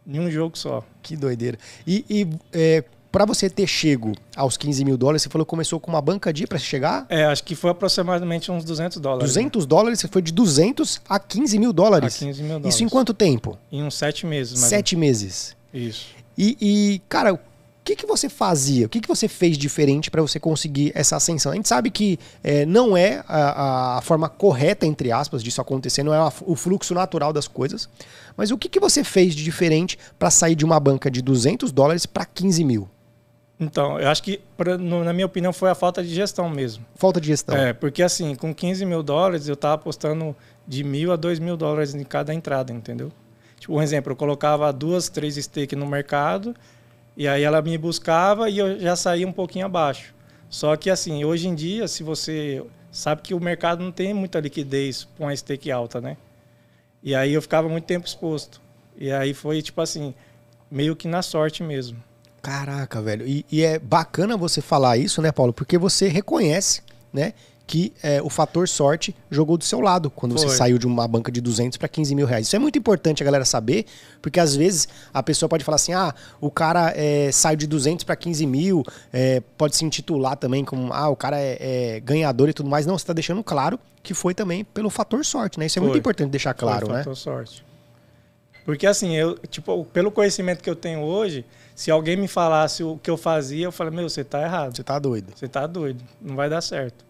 em 0.08 0.20
um 0.20 0.32
jogo 0.32 0.58
só. 0.58 0.82
Que 1.04 1.18
doideira. 1.18 1.58
E, 1.86 2.06
e 2.10 2.28
é, 2.54 2.84
para 3.18 3.26
você 3.26 3.50
ter 3.50 3.66
chego 3.66 4.14
aos 4.36 4.58
15 4.58 4.86
mil 4.86 4.96
dólares, 4.96 5.24
você 5.24 5.30
falou 5.30 5.44
que 5.44 5.50
começou 5.50 5.80
com 5.80 5.90
uma 5.90 6.00
banca 6.00 6.32
de 6.32 6.46
para 6.46 6.60
chegar? 6.60 7.04
É, 7.10 7.24
acho 7.26 7.44
que 7.44 7.56
foi 7.56 7.72
aproximadamente 7.72 8.52
uns 8.52 8.64
200 8.64 9.00
dólares. 9.00 9.34
200 9.34 9.64
né? 9.64 9.68
dólares? 9.68 10.00
Você 10.00 10.08
foi 10.08 10.22
de 10.22 10.32
200 10.32 11.02
a 11.10 11.18
15 11.18 11.58
mil 11.58 11.74
dólares? 11.74 12.16
A 12.16 12.20
15 12.20 12.44
mil 12.44 12.52
dólares. 12.60 12.76
Isso 12.76 12.84
em 12.84 12.88
quanto 12.88 13.16
tempo? 13.16 13.58
Em 13.72 13.82
uns 13.82 13.96
sete 13.96 14.24
meses. 14.24 14.60
Sete 14.60 14.96
meses. 14.96 15.56
Isso. 15.74 16.10
E, 16.38 16.56
e, 16.62 17.02
cara, 17.10 17.34
o 17.34 17.40
que, 17.84 17.96
que 17.96 18.06
você 18.06 18.30
fazia? 18.30 18.86
O 18.86 18.90
que, 18.90 19.02
que 19.02 19.08
você 19.08 19.28
fez 19.28 19.58
diferente 19.58 20.12
para 20.12 20.22
você 20.22 20.40
conseguir 20.40 20.92
essa 20.94 21.16
ascensão? 21.16 21.52
A 21.52 21.56
gente 21.56 21.68
sabe 21.68 21.90
que 21.90 22.20
é, 22.44 22.68
não 22.68 22.96
é 22.96 23.24
a, 23.28 23.98
a, 23.98 24.02
forma 24.04 24.30
correta, 24.30 24.86
entre 24.86 25.12
aspas, 25.12 25.42
disso 25.42 25.60
acontecer, 25.60 26.04
não 26.04 26.14
é 26.14 26.20
a, 26.20 26.32
o 26.42 26.56
fluxo 26.56 26.94
natural 26.94 27.34
das 27.34 27.48
coisas. 27.48 27.90
Mas 28.36 28.52
o 28.52 28.60
que, 28.60 28.70
que 28.70 28.80
você 28.80 29.04
fez 29.04 29.34
de 29.34 29.44
diferente 29.44 29.98
para 30.20 30.30
sair 30.30 30.54
de 30.54 30.64
uma 30.64 30.80
banca 30.80 31.10
de 31.10 31.24
200 31.24 31.72
dólares 31.72 32.06
para 32.06 32.24
15 32.24 32.64
mil? 32.64 32.88
Então, 33.60 34.00
eu 34.00 34.08
acho 34.08 34.22
que, 34.22 34.40
pra, 34.56 34.78
no, 34.78 35.04
na 35.04 35.12
minha 35.12 35.26
opinião, 35.26 35.52
foi 35.52 35.70
a 35.70 35.76
falta 35.76 36.04
de 36.04 36.14
gestão 36.14 36.50
mesmo. 36.50 36.86
Falta 36.96 37.20
de 37.20 37.28
gestão. 37.28 37.56
É, 37.58 37.74
porque 37.74 38.04
assim, 38.04 38.36
com 38.36 38.54
15 38.54 38.86
mil 38.86 39.02
dólares, 39.02 39.48
eu 39.48 39.56
estava 39.56 39.76
apostando 39.76 40.36
de 40.68 40.84
mil 40.84 41.12
a 41.12 41.16
dois 41.16 41.40
mil 41.40 41.58
dólares 41.58 41.96
em 41.96 42.04
cada 42.04 42.34
entrada, 42.34 42.72
entendeu? 42.72 43.12
Tipo, 43.60 43.74
um 43.76 43.82
exemplo, 43.82 44.12
eu 44.12 44.16
colocava 44.16 44.72
duas, 44.72 45.10
três 45.10 45.36
stakes 45.38 45.78
no 45.78 45.88
mercado, 45.88 46.56
e 47.16 47.28
aí 47.28 47.42
ela 47.42 47.62
me 47.62 47.76
buscava 47.78 48.50
e 48.50 48.60
eu 48.60 48.80
já 48.80 48.96
saía 48.96 49.28
um 49.28 49.32
pouquinho 49.32 49.66
abaixo. 49.66 50.14
Só 50.50 50.76
que 50.76 50.90
assim, 50.90 51.26
hoje 51.26 51.48
em 51.48 51.56
dia, 51.56 51.88
se 51.88 52.04
você 52.04 52.64
sabe 52.92 53.22
que 53.24 53.34
o 53.34 53.40
mercado 53.40 53.84
não 53.84 53.92
tem 53.92 54.14
muita 54.14 54.40
liquidez 54.40 55.08
com 55.18 55.28
a 55.28 55.36
stake 55.36 55.72
alta, 55.72 56.00
né? 56.00 56.16
E 57.02 57.16
aí 57.16 57.34
eu 57.34 57.42
ficava 57.42 57.68
muito 57.68 57.86
tempo 57.86 58.06
exposto. 58.06 58.62
E 58.96 59.12
aí 59.12 59.34
foi 59.34 59.62
tipo 59.62 59.82
assim, 59.82 60.14
meio 60.70 60.96
que 60.96 61.08
na 61.08 61.22
sorte 61.22 61.64
mesmo. 61.64 62.02
Caraca, 62.48 63.02
velho. 63.02 63.28
E, 63.28 63.46
e, 63.52 63.62
é 63.62 63.78
bacana 63.78 64.38
você 64.38 64.62
falar 64.62 64.96
isso, 64.96 65.22
né, 65.22 65.34
Paulo? 65.34 65.52
Porque 65.52 65.78
você 65.78 66.08
reconhece, 66.08 66.82
né, 67.12 67.34
que 67.68 67.92
é, 68.02 68.22
o 68.22 68.30
fator 68.30 68.70
sorte 68.70 69.14
jogou 69.30 69.58
do 69.58 69.66
seu 69.66 69.82
lado 69.82 70.10
quando 70.10 70.38
Foi. 70.40 70.48
você 70.48 70.56
saiu 70.56 70.78
de 70.78 70.88
uma 70.88 71.06
banca 71.10 71.30
de 71.30 71.42
200 71.42 71.78
para 71.78 71.90
15 71.90 72.16
mil 72.16 72.26
reais. 72.26 72.48
Isso 72.48 72.56
é 72.56 72.60
muito 72.60 72.80
importante 72.80 73.22
a 73.22 73.26
galera 73.26 73.44
saber, 73.44 73.86
porque 74.22 74.40
às 74.40 74.56
vezes 74.56 74.88
a 75.14 75.22
pessoa 75.22 75.50
pode 75.50 75.66
falar 75.66 75.76
assim: 75.76 75.92
ah, 75.92 76.16
o 76.40 76.50
cara 76.50 76.94
é, 76.96 77.30
saiu 77.34 77.58
de 77.58 77.68
200 77.68 78.06
para 78.06 78.16
15 78.16 78.46
mil, 78.46 78.82
é, 79.12 79.42
pode 79.58 79.76
se 79.76 79.84
intitular 79.84 80.38
também 80.38 80.64
como, 80.64 80.94
ah, 80.94 81.10
o 81.10 81.18
cara 81.18 81.38
é, 81.38 81.58
é 81.98 82.00
ganhador 82.00 82.48
e 82.48 82.54
tudo 82.54 82.70
mais. 82.70 82.86
Não, 82.86 82.98
você 82.98 83.04
está 83.04 83.12
deixando 83.12 83.44
claro 83.44 83.78
que 84.02 84.14
foi 84.14 84.34
também 84.34 84.64
pelo 84.64 84.90
fator 84.90 85.26
sorte, 85.26 85.60
né? 85.60 85.66
Isso 85.66 85.80
é 85.80 85.82
foi. 85.82 85.90
muito 85.90 86.00
importante 86.00 86.30
deixar 86.30 86.54
claro, 86.54 86.86
foi 86.86 86.96
né? 86.96 87.02
Fator 87.02 87.18
sorte. 87.18 87.68
Porque 88.64 88.88
assim, 88.88 89.16
eu, 89.16 89.38
tipo, 89.50 89.84
pelo 89.92 90.12
conhecimento 90.12 90.64
que 90.64 90.70
eu 90.70 90.76
tenho 90.76 91.00
hoje, 91.02 91.46
se 91.78 91.92
alguém 91.92 92.18
me 92.18 92.28
falasse 92.28 92.84
o 92.84 92.98
que 92.98 93.08
eu 93.08 93.16
fazia, 93.16 93.66
eu 93.66 93.72
falei, 93.72 93.94
meu, 93.94 94.10
você 94.10 94.24
tá 94.24 94.42
errado. 94.42 94.76
Você 94.76 94.84
tá 94.84 94.98
doido. 94.98 95.32
Você 95.36 95.48
tá 95.48 95.68
doido. 95.68 96.04
Não 96.20 96.36
vai 96.36 96.50
dar 96.50 96.60
certo. 96.60 97.06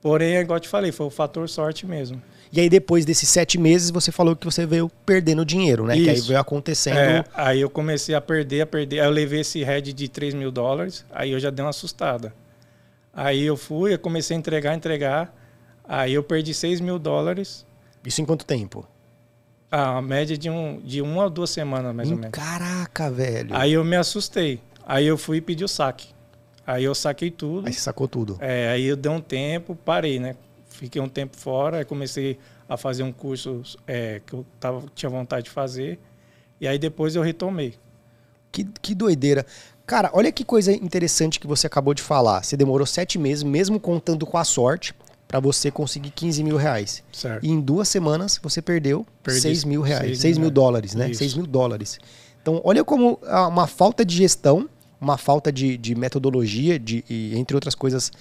Porém, 0.00 0.34
igual 0.34 0.56
eu 0.56 0.60
te 0.60 0.68
falei, 0.68 0.90
foi 0.90 1.06
o 1.06 1.10
fator 1.10 1.48
sorte 1.48 1.86
mesmo. 1.86 2.20
E 2.52 2.58
aí, 2.58 2.68
depois 2.68 3.04
desses 3.04 3.28
sete 3.28 3.58
meses, 3.58 3.90
você 3.90 4.10
falou 4.10 4.34
que 4.34 4.44
você 4.44 4.66
veio 4.66 4.90
perdendo 5.06 5.44
dinheiro, 5.44 5.86
né? 5.86 5.94
Isso. 5.94 6.04
Que 6.04 6.10
aí 6.10 6.20
veio 6.20 6.40
acontecendo. 6.40 6.96
É, 6.98 7.24
aí 7.32 7.60
eu 7.60 7.70
comecei 7.70 8.12
a 8.12 8.20
perder, 8.20 8.62
a 8.62 8.66
perder. 8.66 8.98
Aí 8.98 9.06
eu 9.06 9.12
levei 9.12 9.42
esse 9.42 9.62
head 9.62 9.92
de 9.92 10.08
3 10.08 10.34
mil 10.34 10.50
dólares, 10.50 11.06
aí 11.08 11.30
eu 11.30 11.38
já 11.38 11.50
dei 11.50 11.64
uma 11.64 11.70
assustada. 11.70 12.34
Aí 13.14 13.44
eu 13.44 13.56
fui, 13.56 13.94
eu 13.94 13.98
comecei 14.00 14.36
a 14.36 14.38
entregar, 14.40 14.74
entregar. 14.74 15.32
Aí 15.84 16.14
eu 16.14 16.24
perdi 16.24 16.52
6 16.52 16.80
mil 16.80 16.98
dólares. 16.98 17.64
Isso 18.04 18.20
em 18.20 18.24
quanto 18.24 18.44
tempo? 18.44 18.84
Ah, 19.74 19.96
a 19.96 20.02
média 20.02 20.36
de, 20.36 20.50
um, 20.50 20.78
de 20.80 21.00
uma 21.00 21.24
ou 21.24 21.30
duas 21.30 21.48
semanas, 21.48 21.94
mais 21.94 22.10
hum, 22.10 22.12
ou 22.12 22.18
menos. 22.18 22.32
Caraca, 22.32 23.10
velho. 23.10 23.56
Aí 23.56 23.72
eu 23.72 23.82
me 23.82 23.96
assustei. 23.96 24.60
Aí 24.86 25.06
eu 25.06 25.16
fui 25.16 25.38
e 25.38 25.40
pedi 25.40 25.64
o 25.64 25.68
saque. 25.68 26.08
Aí 26.66 26.84
eu 26.84 26.94
saquei 26.94 27.30
tudo. 27.30 27.66
Aí 27.66 27.72
você 27.72 27.80
sacou 27.80 28.06
tudo. 28.06 28.36
É, 28.38 28.68
aí 28.68 28.84
eu 28.84 28.96
dei 28.96 29.10
um 29.10 29.20
tempo, 29.20 29.74
parei, 29.74 30.20
né? 30.20 30.36
Fiquei 30.68 31.00
um 31.00 31.08
tempo 31.08 31.38
fora, 31.38 31.78
aí 31.78 31.86
comecei 31.86 32.38
a 32.68 32.76
fazer 32.76 33.02
um 33.02 33.10
curso 33.10 33.62
é, 33.86 34.20
que 34.26 34.34
eu 34.34 34.44
tava, 34.60 34.84
tinha 34.94 35.08
vontade 35.08 35.44
de 35.44 35.50
fazer. 35.50 35.98
E 36.60 36.68
aí 36.68 36.78
depois 36.78 37.16
eu 37.16 37.22
retomei. 37.22 37.74
Que, 38.52 38.64
que 38.82 38.94
doideira. 38.94 39.46
Cara, 39.86 40.10
olha 40.12 40.30
que 40.30 40.44
coisa 40.44 40.70
interessante 40.70 41.40
que 41.40 41.46
você 41.46 41.66
acabou 41.66 41.94
de 41.94 42.02
falar. 42.02 42.42
Você 42.42 42.58
demorou 42.58 42.86
sete 42.86 43.18
meses, 43.18 43.42
mesmo 43.42 43.80
contando 43.80 44.26
com 44.26 44.36
a 44.36 44.44
sorte 44.44 44.94
para 45.32 45.40
você 45.40 45.70
conseguir 45.70 46.10
15 46.10 46.44
mil 46.44 46.58
reais. 46.58 47.02
Certo. 47.10 47.42
E 47.42 47.50
em 47.50 47.58
duas 47.58 47.88
semanas 47.88 48.38
você 48.42 48.60
perdeu 48.60 49.06
Perdi 49.22 49.40
6 49.40 49.64
mil 49.64 49.80
reais, 49.80 50.18
6, 50.18 50.18
6 50.18 50.38
mil 50.38 50.50
dólares, 50.50 50.94
né? 50.94 51.10
Isso. 51.10 51.20
6 51.20 51.36
mil 51.36 51.46
dólares. 51.46 51.98
Então, 52.42 52.60
olha 52.62 52.84
como 52.84 53.18
uma 53.48 53.66
falta 53.66 54.04
de 54.04 54.14
gestão, 54.14 54.68
uma 55.00 55.16
falta 55.16 55.50
de, 55.50 55.78
de 55.78 55.94
metodologia, 55.94 56.78
de, 56.78 57.02
e, 57.08 57.34
entre 57.34 57.56
outras 57.56 57.74
coisas, 57.74 58.12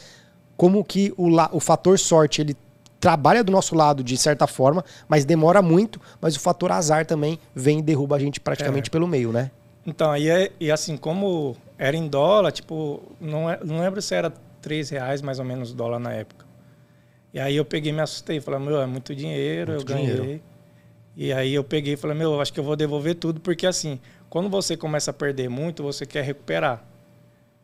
como 0.56 0.86
que 0.86 1.14
o, 1.18 1.28
o 1.52 1.60
fator 1.60 2.00
sorte 2.00 2.40
ele 2.40 2.56
trabalha 2.98 3.44
do 3.44 3.52
nosso 3.52 3.76
lado 3.76 4.02
de 4.06 4.16
certa 4.16 4.48
forma, 4.48 4.86
mas 5.10 5.26
demora 5.26 5.62
muito, 5.62 6.00
mas 6.22 6.38
o 6.38 6.40
fator 6.40 6.72
azar 6.72 7.06
também 7.06 7.38
vem 7.54 7.80
e 7.80 7.82
derruba 7.82 8.16
a 8.16 8.20
gente 8.20 8.40
praticamente 8.40 8.90
é. 8.90 8.92
pelo 8.92 9.06
meio, 9.06 9.34
né? 9.34 9.52
Então, 9.86 10.12
aí 10.12 10.30
é, 10.30 10.50
e 10.62 10.72
assim, 10.72 10.96
como 10.96 11.58
era 11.78 11.98
em 11.98 12.08
dólar, 12.08 12.54
tipo, 12.54 13.02
não, 13.20 13.50
é, 13.50 13.60
não 13.66 13.82
lembro 13.82 14.02
se 14.02 14.16
era 14.16 14.32
3 14.62 14.92
reais 14.92 15.22
mais 15.22 15.40
ou 15.40 15.44
menos 15.44 15.72
o 15.72 15.76
dólar 15.76 16.00
na 16.00 16.14
época. 16.14 16.51
E 17.34 17.40
aí 17.40 17.56
eu 17.56 17.66
peguei 17.66 17.92
me 17.92 18.02
assustei. 18.02 18.40
Falei, 18.42 18.60
meu, 18.60 18.82
é 18.82 18.86
muito 18.86 19.16
dinheiro, 19.16 19.74
muito 19.74 19.82
eu 19.84 19.96
ganhei. 19.96 20.16
Dinheiro. 20.16 20.42
E 21.16 21.34
aí 21.34 21.54
eu 21.54 21.64
peguei 21.64 21.94
e 21.94 21.98
falei, 21.98 22.18
meu, 22.18 22.40
acho 22.40 22.54
que 22.54 22.60
eu 22.60 22.64
vou 22.64 22.76
devolver 22.76 23.16
tudo, 23.16 23.40
porque 23.42 23.68
assim, 23.68 24.00
quando 24.30 24.50
você 24.50 24.78
começa 24.78 25.12
a 25.12 25.14
perder 25.14 25.50
muito, 25.50 25.84
você 25.84 26.06
quer 26.06 26.24
recuperar. 26.24 26.84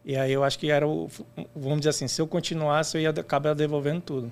E 0.03 0.15
aí 0.15 0.31
eu 0.31 0.43
acho 0.43 0.57
que 0.59 0.69
era 0.69 0.87
o. 0.87 1.09
Vamos 1.55 1.79
dizer 1.79 1.89
assim, 1.89 2.07
se 2.07 2.21
eu 2.21 2.27
continuasse, 2.27 2.97
eu 2.97 3.01
ia 3.01 3.09
acabar 3.09 3.53
devolvendo 3.53 4.01
tudo. 4.01 4.31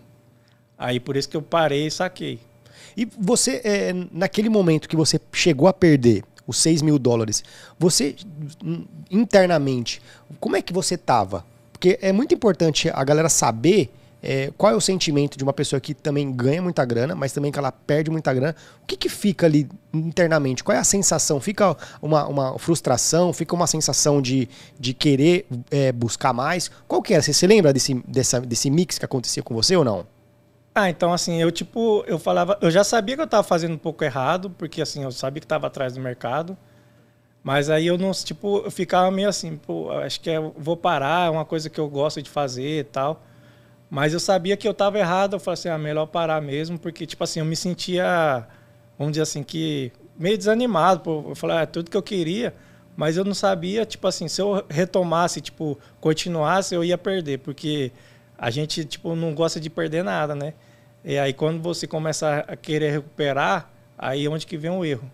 Aí 0.78 1.00
por 1.00 1.18
isso 1.18 1.30
que 1.30 1.38
eu 1.38 1.42
parei 1.42 1.88
e 1.88 1.92
saquei. 1.92 2.40
E 2.96 3.06
você, 3.06 3.62
é, 3.64 3.94
naquele 4.12 4.50
momento 4.50 4.88
que 4.88 4.96
você 4.96 5.20
chegou 5.34 5.68
a 5.68 5.74
perder, 5.74 6.24
os 6.48 6.58
6 6.58 6.82
mil 6.82 7.00
dólares. 7.00 7.44
Você, 7.80 8.16
internamente, 9.10 10.02
como 10.40 10.56
é 10.56 10.62
que 10.62 10.72
você 10.72 10.98
tava? 10.98 11.46
Porque 11.72 11.98
é 12.02 12.12
muito 12.12 12.34
importante 12.34 12.90
a 12.90 13.04
galera 13.04 13.30
saber 13.30 13.90
é, 14.26 14.52
qual 14.58 14.74
é 14.74 14.76
o 14.76 14.82
sentimento 14.82 15.38
de 15.38 15.44
uma 15.44 15.54
pessoa 15.54 15.80
que 15.80 15.94
também 15.94 16.32
ganha 16.32 16.62
muita 16.62 16.84
grana, 16.84 17.14
mas 17.14 17.32
também 17.32 17.52
que 17.52 17.60
ela 17.60 17.72
perde 17.72 18.10
muita 18.10 18.34
grana. 18.34 18.56
O 18.82 18.86
que, 18.88 18.98
que 18.98 19.08
fica 19.08 19.46
ali 19.46 19.70
internamente? 19.94 20.64
Qual 20.64 20.76
é 20.76 20.80
a 20.80 20.84
sensação? 20.84 21.40
Fica 21.40 21.78
uma, 22.02 22.28
uma 22.28 22.60
frustração? 22.60 23.32
Fica 23.32 23.54
uma 23.54 23.68
sensação 23.68 24.20
de, 24.22 24.50
de 24.80 24.94
querer 24.94 25.46
é, 25.70 25.92
buscar 25.92 26.34
mais? 26.34 26.72
Qual 26.88 27.02
que 27.02 27.14
era? 27.14 27.22
Você 27.22 27.34
se 27.34 27.46
lembra 27.46 27.72
desse, 27.72 27.94
dessa, 28.08 28.42
desse 28.42 28.72
mix 28.72 28.98
que 28.98 29.06
acontecia 29.06 29.44
com 29.44 29.54
você 29.54 29.76
ou 29.76 29.84
não? 29.84 30.08
Ah, 30.74 30.90
então 30.90 31.14
assim, 31.14 31.42
eu 31.42 31.52
tipo, 31.52 32.04
eu 32.06 32.20
falava, 32.20 32.58
eu 32.62 32.70
já 32.70 32.84
sabia 32.84 33.16
que 33.16 33.22
eu 33.22 33.26
estava 33.26 33.44
fazendo 33.44 33.76
um 33.76 33.78
pouco 33.78 34.04
errado, 34.04 34.50
porque 34.50 34.82
assim, 34.82 35.04
eu 35.04 35.12
sabia 35.12 35.40
que 35.40 35.46
estava 35.46 35.68
atrás 35.68 35.94
do 35.94 36.02
mercado. 36.02 36.58
Mas 37.44 37.70
aí 37.70 37.86
eu 37.86 37.96
não, 37.96 38.12
tipo, 38.12 38.58
eu 38.66 38.72
ficava 38.72 39.12
meio 39.12 39.30
assim, 39.30 39.56
pô, 39.56 39.92
acho 39.92 40.20
que 40.20 40.32
é, 40.32 40.40
vou 40.40 40.76
parar, 40.76 41.28
é 41.28 41.30
uma 41.30 41.46
coisa 41.46 41.70
que 41.70 41.80
eu 41.80 41.88
gosto 41.88 42.20
de 42.20 42.30
fazer 42.30 42.80
e 42.80 42.84
tal. 42.84 43.22
Mas 43.90 44.14
eu 44.14 44.20
sabia 44.20 44.58
que 44.58 44.68
eu 44.68 44.72
estava 44.72 44.98
errado, 44.98 45.34
eu 45.34 45.40
falei 45.40 45.54
assim, 45.54 45.70
ah, 45.70 45.78
melhor 45.78 46.08
parar 46.08 46.42
mesmo, 46.42 46.78
porque, 46.78 47.06
tipo 47.06 47.24
assim, 47.24 47.40
eu 47.40 47.46
me 47.46 47.56
sentia, 47.56 48.48
vamos 48.98 49.14
dizer 49.14 49.24
assim, 49.24 49.44
que 49.44 49.92
meio 50.18 50.38
desanimado. 50.38 51.24
Eu 51.30 51.36
falei, 51.36 51.58
ah, 51.58 51.62
é 51.62 51.66
tudo 51.66 51.92
que 51.92 51.98
eu 51.98 52.04
queria, 52.04 52.54
mas 52.96 53.18
eu 53.18 53.24
não 53.24 53.34
sabia, 53.34 53.86
tipo 53.86 54.08
assim, 54.08 54.28
se 54.28 54.42
eu 54.42 54.66
retomasse, 54.70 55.42
tipo, 55.42 55.78
continuasse, 56.00 56.74
eu 56.74 56.84
ia 56.84 56.98
perder, 56.98 57.40
porque 57.40 57.92
a 58.38 58.50
gente, 58.50 58.86
tipo, 58.86 59.16
não 59.16 59.34
gosta 59.34 59.60
de 59.60 59.70
perder 59.70 60.04
nada, 60.04 60.36
né? 60.36 60.54
E 61.04 61.18
aí 61.18 61.34
quando 61.34 61.62
você 61.62 61.86
começa 61.86 62.44
a 62.48 62.56
querer 62.56 62.92
recuperar, 62.92 63.72
aí 63.98 64.26
é 64.26 64.30
onde 64.30 64.48
que 64.48 64.58
vem 64.58 64.72
o 64.72 64.84
erro. 64.84 65.10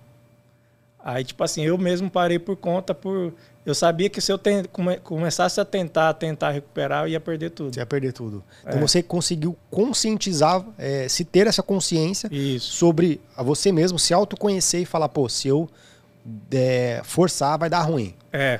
Aí, 1.03 1.23
tipo 1.23 1.43
assim, 1.43 1.63
eu 1.63 1.77
mesmo 1.77 2.09
parei 2.09 2.37
por 2.37 2.55
conta, 2.55 2.93
por 2.93 3.33
eu 3.65 3.75
sabia 3.75 4.09
que 4.09 4.19
se 4.19 4.31
eu 4.31 4.37
ten... 4.37 4.63
come... 4.65 4.97
começasse 4.97 5.59
a 5.61 5.65
tentar, 5.65 6.13
tentar 6.15 6.51
recuperar, 6.51 7.03
eu 7.03 7.09
ia 7.09 7.19
perder 7.19 7.51
tudo. 7.51 7.73
Você 7.73 7.79
ia 7.79 7.85
perder 7.85 8.11
tudo. 8.11 8.43
Então 8.61 8.79
é. 8.79 8.81
você 8.81 9.03
conseguiu 9.03 9.55
conscientizar, 9.69 10.65
é, 10.77 11.07
se 11.07 11.23
ter 11.23 11.47
essa 11.47 11.61
consciência 11.61 12.27
Isso. 12.31 12.71
sobre 12.73 13.21
a 13.35 13.43
você 13.43 13.71
mesmo, 13.71 13.99
se 13.99 14.13
autoconhecer 14.13 14.81
e 14.81 14.85
falar, 14.85 15.09
pô, 15.09 15.29
se 15.29 15.47
eu 15.47 15.69
é, 16.51 17.01
forçar, 17.03 17.57
vai 17.57 17.69
dar 17.69 17.81
ruim. 17.81 18.15
É 18.31 18.59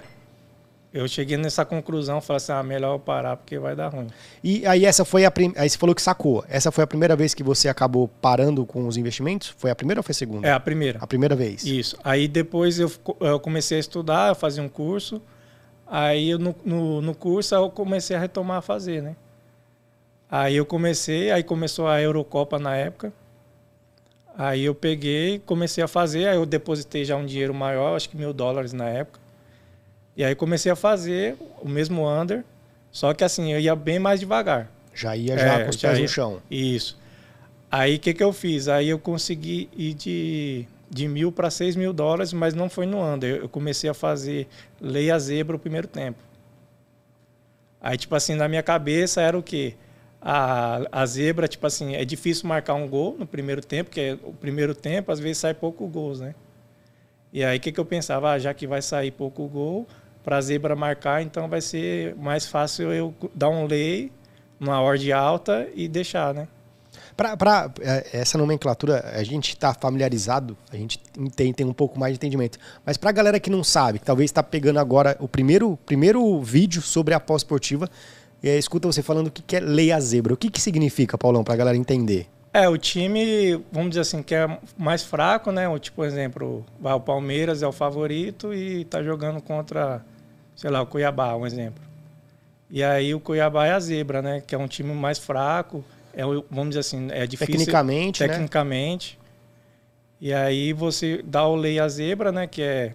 eu 0.93 1.07
cheguei 1.07 1.37
nessa 1.37 1.63
conclusão, 1.63 2.19
falei 2.19 2.37
assim, 2.37 2.51
ah, 2.51 2.61
melhor 2.61 2.95
eu 2.95 2.99
parar 2.99 3.37
porque 3.37 3.57
vai 3.57 3.75
dar 3.75 3.87
ruim. 3.87 4.07
E 4.43 4.65
aí 4.65 4.85
essa 4.85 5.05
foi 5.05 5.23
a 5.23 5.31
prim... 5.31 5.53
aí 5.55 5.69
você 5.69 5.77
falou 5.77 5.95
que 5.95 6.01
sacou. 6.01 6.43
Essa 6.49 6.69
foi 6.71 6.83
a 6.83 6.87
primeira 6.87 7.15
vez 7.15 7.33
que 7.33 7.43
você 7.43 7.69
acabou 7.69 8.09
parando 8.21 8.65
com 8.65 8.85
os 8.85 8.97
investimentos? 8.97 9.53
Foi 9.57 9.71
a 9.71 9.75
primeira 9.75 9.99
ou 9.99 10.03
foi 10.03 10.11
a 10.11 10.15
segunda? 10.15 10.47
É 10.47 10.51
a 10.51 10.59
primeira. 10.59 10.99
A 11.01 11.07
primeira 11.07 11.33
vez. 11.33 11.63
Isso. 11.63 11.97
Aí 12.03 12.27
depois 12.27 12.77
eu, 12.77 12.91
eu 13.21 13.39
comecei 13.39 13.77
a 13.77 13.79
estudar, 13.79 14.29
eu 14.29 14.35
fazia 14.35 14.61
um 14.61 14.67
curso. 14.67 15.21
Aí 15.87 16.37
no, 16.37 16.53
no, 16.65 17.01
no 17.01 17.15
curso 17.15 17.55
eu 17.55 17.69
comecei 17.69 18.15
a 18.15 18.19
retomar 18.19 18.57
a 18.57 18.61
fazer, 18.61 19.01
né? 19.01 19.15
Aí 20.29 20.55
eu 20.55 20.65
comecei, 20.65 21.31
aí 21.31 21.43
começou 21.43 21.87
a 21.87 22.01
Eurocopa 22.01 22.59
na 22.59 22.75
época. 22.75 23.13
Aí 24.37 24.63
eu 24.63 24.75
peguei, 24.75 25.39
comecei 25.39 25.83
a 25.83 25.87
fazer, 25.87 26.27
aí 26.27 26.35
eu 26.35 26.45
depositei 26.45 27.05
já 27.05 27.15
um 27.15 27.25
dinheiro 27.25 27.53
maior, 27.53 27.95
acho 27.95 28.09
que 28.09 28.17
mil 28.17 28.33
dólares 28.33 28.73
na 28.73 28.89
época. 28.89 29.19
E 30.15 30.23
aí 30.23 30.35
comecei 30.35 30.71
a 30.71 30.75
fazer 30.75 31.37
o 31.61 31.69
mesmo 31.69 32.07
under, 32.07 32.43
só 32.91 33.13
que 33.13 33.23
assim, 33.23 33.53
eu 33.53 33.59
ia 33.59 33.75
bem 33.75 33.99
mais 33.99 34.19
devagar. 34.19 34.69
Já 34.93 35.15
ia 35.15 35.37
já 35.37 35.59
é, 35.59 35.63
com 35.63 35.69
os 35.69 35.77
pés 35.77 35.97
ia, 35.97 36.03
no 36.03 36.09
chão. 36.09 36.41
Isso. 36.49 36.99
Aí 37.71 37.95
o 37.95 37.99
que, 37.99 38.13
que 38.13 38.23
eu 38.23 38.33
fiz? 38.33 38.67
Aí 38.67 38.89
eu 38.89 38.99
consegui 38.99 39.69
ir 39.75 39.93
de, 39.93 40.67
de 40.89 41.07
mil 41.07 41.31
para 41.31 41.49
seis 41.49 41.75
mil 41.75 41.93
dólares, 41.93 42.33
mas 42.33 42.53
não 42.53 42.69
foi 42.69 42.85
no 42.85 43.01
under. 43.01 43.37
Eu 43.37 43.49
comecei 43.49 43.89
a 43.89 43.93
fazer 43.93 44.47
lei 44.79 45.09
a 45.09 45.17
zebra 45.17 45.55
o 45.55 45.59
primeiro 45.59 45.87
tempo. 45.87 46.19
Aí, 47.79 47.97
tipo 47.97 48.13
assim, 48.13 48.35
na 48.35 48.47
minha 48.47 48.61
cabeça 48.61 49.21
era 49.21 49.37
o 49.37 49.41
quê? 49.41 49.75
A, 50.21 50.81
a 50.91 51.05
zebra, 51.05 51.47
tipo 51.47 51.65
assim, 51.65 51.95
é 51.95 52.05
difícil 52.05 52.47
marcar 52.47 52.75
um 52.75 52.87
gol 52.87 53.15
no 53.17 53.25
primeiro 53.25 53.61
tempo, 53.65 53.89
porque 53.89 54.19
o 54.21 54.33
primeiro 54.33 54.75
tempo 54.75 55.11
às 55.11 55.19
vezes 55.19 55.39
sai 55.39 55.53
pouco 55.53 55.87
gols, 55.87 56.19
né? 56.19 56.35
E 57.33 57.43
aí 57.43 57.57
o 57.57 57.61
que, 57.61 57.71
que 57.71 57.79
eu 57.79 57.85
pensava? 57.85 58.33
Ah, 58.33 58.37
já 58.37 58.53
que 58.53 58.67
vai 58.67 58.81
sair 58.81 59.09
pouco 59.09 59.47
gol, 59.47 59.87
para 60.23 60.37
a 60.37 60.41
zebra 60.41 60.75
marcar, 60.75 61.21
então 61.21 61.47
vai 61.47 61.61
ser 61.61 62.15
mais 62.15 62.45
fácil 62.45 62.91
eu 62.91 63.13
dar 63.33 63.49
um 63.49 63.67
lay, 63.67 64.11
uma 64.59 64.79
ordem 64.81 65.11
alta 65.11 65.67
e 65.75 65.87
deixar, 65.87 66.33
né? 66.33 66.47
Para 67.15 67.71
é, 67.81 68.07
essa 68.13 68.37
nomenclatura, 68.37 69.11
a 69.13 69.23
gente 69.23 69.49
está 69.49 69.73
familiarizado, 69.73 70.57
a 70.71 70.75
gente 70.75 70.99
tem, 71.35 71.53
tem 71.53 71.65
um 71.65 71.73
pouco 71.73 71.99
mais 71.99 72.13
de 72.13 72.17
entendimento. 72.17 72.57
Mas 72.85 72.97
para 72.97 73.09
a 73.09 73.13
galera 73.13 73.39
que 73.39 73.49
não 73.49 73.63
sabe, 73.63 73.99
que 73.99 74.05
talvez 74.05 74.29
está 74.29 74.41
pegando 74.41 74.79
agora 74.79 75.15
o 75.19 75.27
primeiro, 75.27 75.77
primeiro 75.85 76.41
vídeo 76.41 76.81
sobre 76.81 77.13
a 77.13 77.19
pós-esportiva, 77.19 77.89
é, 78.43 78.57
escuta 78.57 78.87
você 78.87 79.03
falando 79.03 79.27
o 79.27 79.31
que, 79.31 79.41
que 79.41 79.55
é 79.55 79.59
lei 79.59 79.91
a 79.91 79.99
zebra. 79.99 80.33
O 80.33 80.37
que, 80.37 80.49
que 80.49 80.59
significa, 80.59 81.17
Paulão, 81.17 81.43
para 81.43 81.53
a 81.53 81.57
galera 81.57 81.77
entender? 81.77 82.27
É, 82.53 82.67
o 82.67 82.77
time, 82.77 83.63
vamos 83.71 83.91
dizer 83.91 84.01
assim, 84.01 84.21
que 84.23 84.35
é 84.35 84.59
mais 84.77 85.03
fraco, 85.03 85.51
né? 85.51 85.69
O, 85.69 85.79
tipo, 85.79 85.97
por 85.97 86.07
exemplo, 86.07 86.65
o 86.81 86.99
Palmeiras 86.99 87.61
é 87.61 87.67
o 87.67 87.71
favorito 87.71 88.53
e 88.53 88.81
está 88.81 89.01
jogando 89.01 89.41
contra 89.41 90.03
sei 90.61 90.69
lá, 90.69 90.79
o 90.79 90.85
Cuiabá, 90.85 91.35
um 91.35 91.43
exemplo. 91.43 91.81
E 92.69 92.83
aí 92.83 93.15
o 93.15 93.19
Cuiabá 93.19 93.65
é 93.65 93.71
a 93.71 93.79
zebra, 93.79 94.21
né? 94.21 94.43
Que 94.45 94.53
é 94.53 94.57
um 94.57 94.67
time 94.67 94.93
mais 94.93 95.17
fraco, 95.17 95.83
é, 96.13 96.21
vamos 96.23 96.69
dizer 96.69 96.81
assim, 96.81 97.07
é 97.09 97.25
difícil. 97.25 97.55
Tecnicamente, 97.55 98.21
né? 98.21 98.29
Tecnicamente. 98.29 99.17
Né? 99.19 99.27
E 100.21 100.33
aí 100.33 100.71
você 100.71 101.23
dá 101.25 101.47
o 101.47 101.55
lei 101.55 101.79
a 101.79 101.87
zebra, 101.87 102.31
né? 102.31 102.45
Que 102.45 102.61
é 102.61 102.93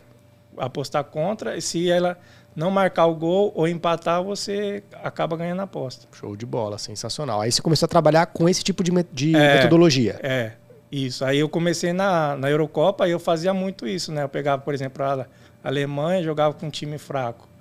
apostar 0.57 1.03
contra. 1.03 1.57
E 1.57 1.61
se 1.61 1.91
ela 1.91 2.17
não 2.55 2.71
marcar 2.71 3.07
o 3.07 3.17
gol 3.17 3.51
ou 3.53 3.67
empatar, 3.67 4.23
você 4.23 4.85
acaba 5.03 5.37
ganhando 5.37 5.59
a 5.59 5.65
aposta. 5.65 6.07
Show 6.13 6.37
de 6.37 6.47
bola, 6.47 6.79
sensacional. 6.79 7.41
Aí 7.41 7.51
você 7.51 7.61
começou 7.61 7.87
a 7.87 7.89
trabalhar 7.89 8.27
com 8.27 8.49
esse 8.49 8.63
tipo 8.63 8.85
de, 8.85 8.93
de 9.13 9.35
é, 9.35 9.55
metodologia. 9.57 10.21
É, 10.23 10.53
isso. 10.91 11.25
Aí 11.25 11.41
eu 11.41 11.49
comecei 11.49 11.93
na, 11.93 12.37
na 12.37 12.49
Eurocopa 12.49 13.09
e 13.09 13.11
eu 13.11 13.19
fazia 13.19 13.53
muito 13.53 13.89
isso, 13.89 14.13
né? 14.13 14.23
Eu 14.23 14.29
pegava, 14.29 14.63
por 14.63 14.73
exemplo, 14.73 15.03
a 15.03 15.27
Alemanha, 15.65 16.23
jogava 16.23 16.55
com 16.55 16.67
um 16.67 16.71
time 16.71 16.97
fraco 16.97 17.56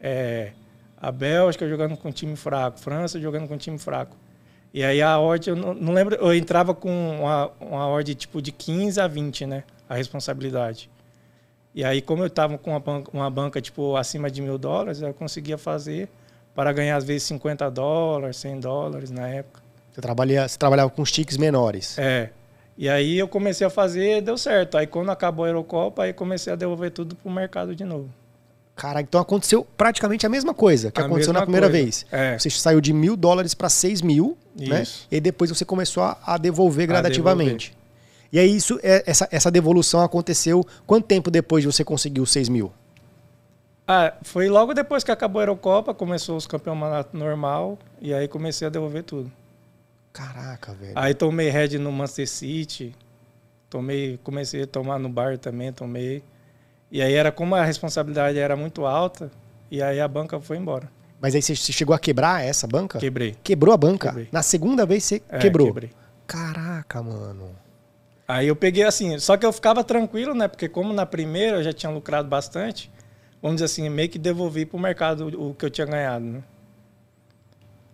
é, 0.00 0.52
a 0.96 1.12
Bélgica 1.12 1.68
jogando 1.68 1.96
com 1.96 2.08
um 2.08 2.12
time 2.12 2.36
fraco, 2.36 2.78
França 2.78 3.20
jogando 3.20 3.46
com 3.46 3.54
um 3.54 3.58
time 3.58 3.78
fraco. 3.78 4.16
E 4.72 4.84
aí 4.84 5.02
a 5.02 5.18
ordem, 5.18 5.54
eu 5.54 5.56
não, 5.56 5.74
não 5.74 5.92
lembro, 5.92 6.14
eu 6.14 6.34
entrava 6.34 6.74
com 6.74 6.90
uma, 7.20 7.50
uma 7.60 7.86
ordem 7.86 8.14
tipo 8.14 8.40
de 8.40 8.52
15 8.52 9.00
a 9.00 9.08
20, 9.08 9.46
né? 9.46 9.64
A 9.88 9.96
responsabilidade. 9.96 10.88
E 11.74 11.84
aí, 11.84 12.00
como 12.00 12.22
eu 12.22 12.26
estava 12.26 12.58
com 12.58 12.70
uma 12.70 12.80
banca, 12.80 13.10
uma 13.12 13.30
banca 13.30 13.60
tipo 13.60 13.96
acima 13.96 14.30
de 14.30 14.42
mil 14.42 14.58
dólares, 14.58 15.00
eu 15.02 15.14
conseguia 15.14 15.56
fazer 15.56 16.08
para 16.54 16.72
ganhar 16.72 16.96
às 16.96 17.04
vezes 17.04 17.24
50 17.24 17.70
dólares, 17.70 18.36
100 18.36 18.60
dólares 18.60 19.10
na 19.10 19.28
época. 19.28 19.60
Você, 19.92 20.00
trabalha, 20.00 20.48
você 20.48 20.58
trabalhava 20.58 20.90
com 20.90 21.02
os 21.02 21.10
tickets 21.10 21.36
menores? 21.36 21.98
É. 21.98 22.30
E 22.76 22.88
aí 22.88 23.18
eu 23.18 23.28
comecei 23.28 23.66
a 23.66 23.70
fazer, 23.70 24.22
deu 24.22 24.38
certo. 24.38 24.78
Aí 24.78 24.86
quando 24.86 25.10
acabou 25.10 25.44
a 25.44 25.48
Eurocopa, 25.48 26.04
aí 26.04 26.12
comecei 26.12 26.52
a 26.52 26.56
devolver 26.56 26.90
tudo 26.90 27.14
para 27.14 27.28
o 27.28 27.32
mercado 27.32 27.74
de 27.74 27.84
novo. 27.84 28.08
Cara, 28.80 29.02
então 29.02 29.20
aconteceu 29.20 29.62
praticamente 29.76 30.24
a 30.24 30.28
mesma 30.30 30.54
coisa 30.54 30.90
que 30.90 31.02
a 31.02 31.04
aconteceu 31.04 31.34
na 31.34 31.42
primeira 31.42 31.68
coisa. 31.68 31.82
vez. 31.84 32.06
É. 32.10 32.38
Você 32.38 32.48
saiu 32.48 32.80
de 32.80 32.94
mil 32.94 33.14
dólares 33.14 33.52
para 33.52 33.68
seis 33.68 34.00
mil, 34.00 34.38
né? 34.56 34.68
né? 34.68 34.86
E 35.10 35.20
depois 35.20 35.50
você 35.50 35.66
começou 35.66 36.02
a, 36.02 36.16
a 36.24 36.38
devolver 36.38 36.86
gradativamente. 36.86 37.50
A 37.52 37.74
devolver. 37.74 38.30
E 38.32 38.38
aí 38.38 38.56
isso, 38.56 38.80
é, 38.82 39.02
essa, 39.04 39.28
essa 39.30 39.50
devolução 39.50 40.00
aconteceu 40.00 40.66
quanto 40.86 41.06
tempo 41.06 41.30
depois 41.30 41.62
de 41.62 41.70
você 41.70 41.84
conseguir 41.84 42.22
os 42.22 42.32
seis 42.32 42.48
mil? 42.48 42.72
Ah, 43.86 44.14
foi 44.22 44.48
logo 44.48 44.72
depois 44.72 45.04
que 45.04 45.10
acabou 45.10 45.40
a 45.40 45.42
Eurocopa, 45.42 45.92
começou 45.92 46.38
os 46.38 46.46
campeonatos 46.46 47.12
normal 47.12 47.78
e 48.00 48.14
aí 48.14 48.26
comecei 48.28 48.66
a 48.66 48.70
devolver 48.70 49.02
tudo. 49.02 49.30
Caraca, 50.10 50.72
velho. 50.72 50.94
Aí 50.94 51.12
tomei 51.12 51.50
head 51.50 51.78
no 51.78 51.92
Manchester 51.92 52.26
City, 52.26 52.96
tomei, 53.68 54.18
comecei 54.24 54.62
a 54.62 54.66
tomar 54.66 54.98
no 54.98 55.10
bar 55.10 55.36
também, 55.36 55.70
tomei. 55.70 56.22
E 56.90 57.00
aí 57.00 57.14
era 57.14 57.30
como 57.30 57.54
a 57.54 57.64
responsabilidade 57.64 58.38
era 58.38 58.56
muito 58.56 58.84
alta, 58.84 59.30
e 59.70 59.80
aí 59.82 60.00
a 60.00 60.08
banca 60.08 60.40
foi 60.40 60.56
embora. 60.56 60.90
Mas 61.20 61.34
aí 61.34 61.42
você 61.42 61.54
chegou 61.54 61.94
a 61.94 61.98
quebrar 61.98 62.44
essa 62.44 62.66
banca? 62.66 62.98
Quebrei. 62.98 63.36
Quebrou 63.44 63.74
a 63.74 63.76
banca? 63.76 64.08
Quebrei. 64.08 64.28
Na 64.32 64.42
segunda 64.42 64.86
vez 64.86 65.04
você 65.04 65.22
é, 65.28 65.38
quebrou? 65.38 65.68
Quebrei. 65.68 65.90
Caraca, 66.26 67.02
mano. 67.02 67.50
Aí 68.26 68.46
eu 68.46 68.56
peguei 68.56 68.84
assim, 68.84 69.18
só 69.18 69.36
que 69.36 69.44
eu 69.44 69.52
ficava 69.52 69.84
tranquilo, 69.84 70.34
né? 70.34 70.48
Porque 70.48 70.68
como 70.68 70.92
na 70.92 71.04
primeira 71.04 71.58
eu 71.58 71.62
já 71.62 71.72
tinha 71.72 71.90
lucrado 71.90 72.28
bastante, 72.28 72.90
vamos 73.42 73.56
dizer 73.56 73.66
assim, 73.66 73.88
meio 73.88 74.08
que 74.08 74.18
devolvi 74.18 74.64
pro 74.64 74.78
mercado 74.78 75.26
o 75.26 75.54
que 75.54 75.64
eu 75.64 75.70
tinha 75.70 75.86
ganhado, 75.86 76.24
né? 76.24 76.42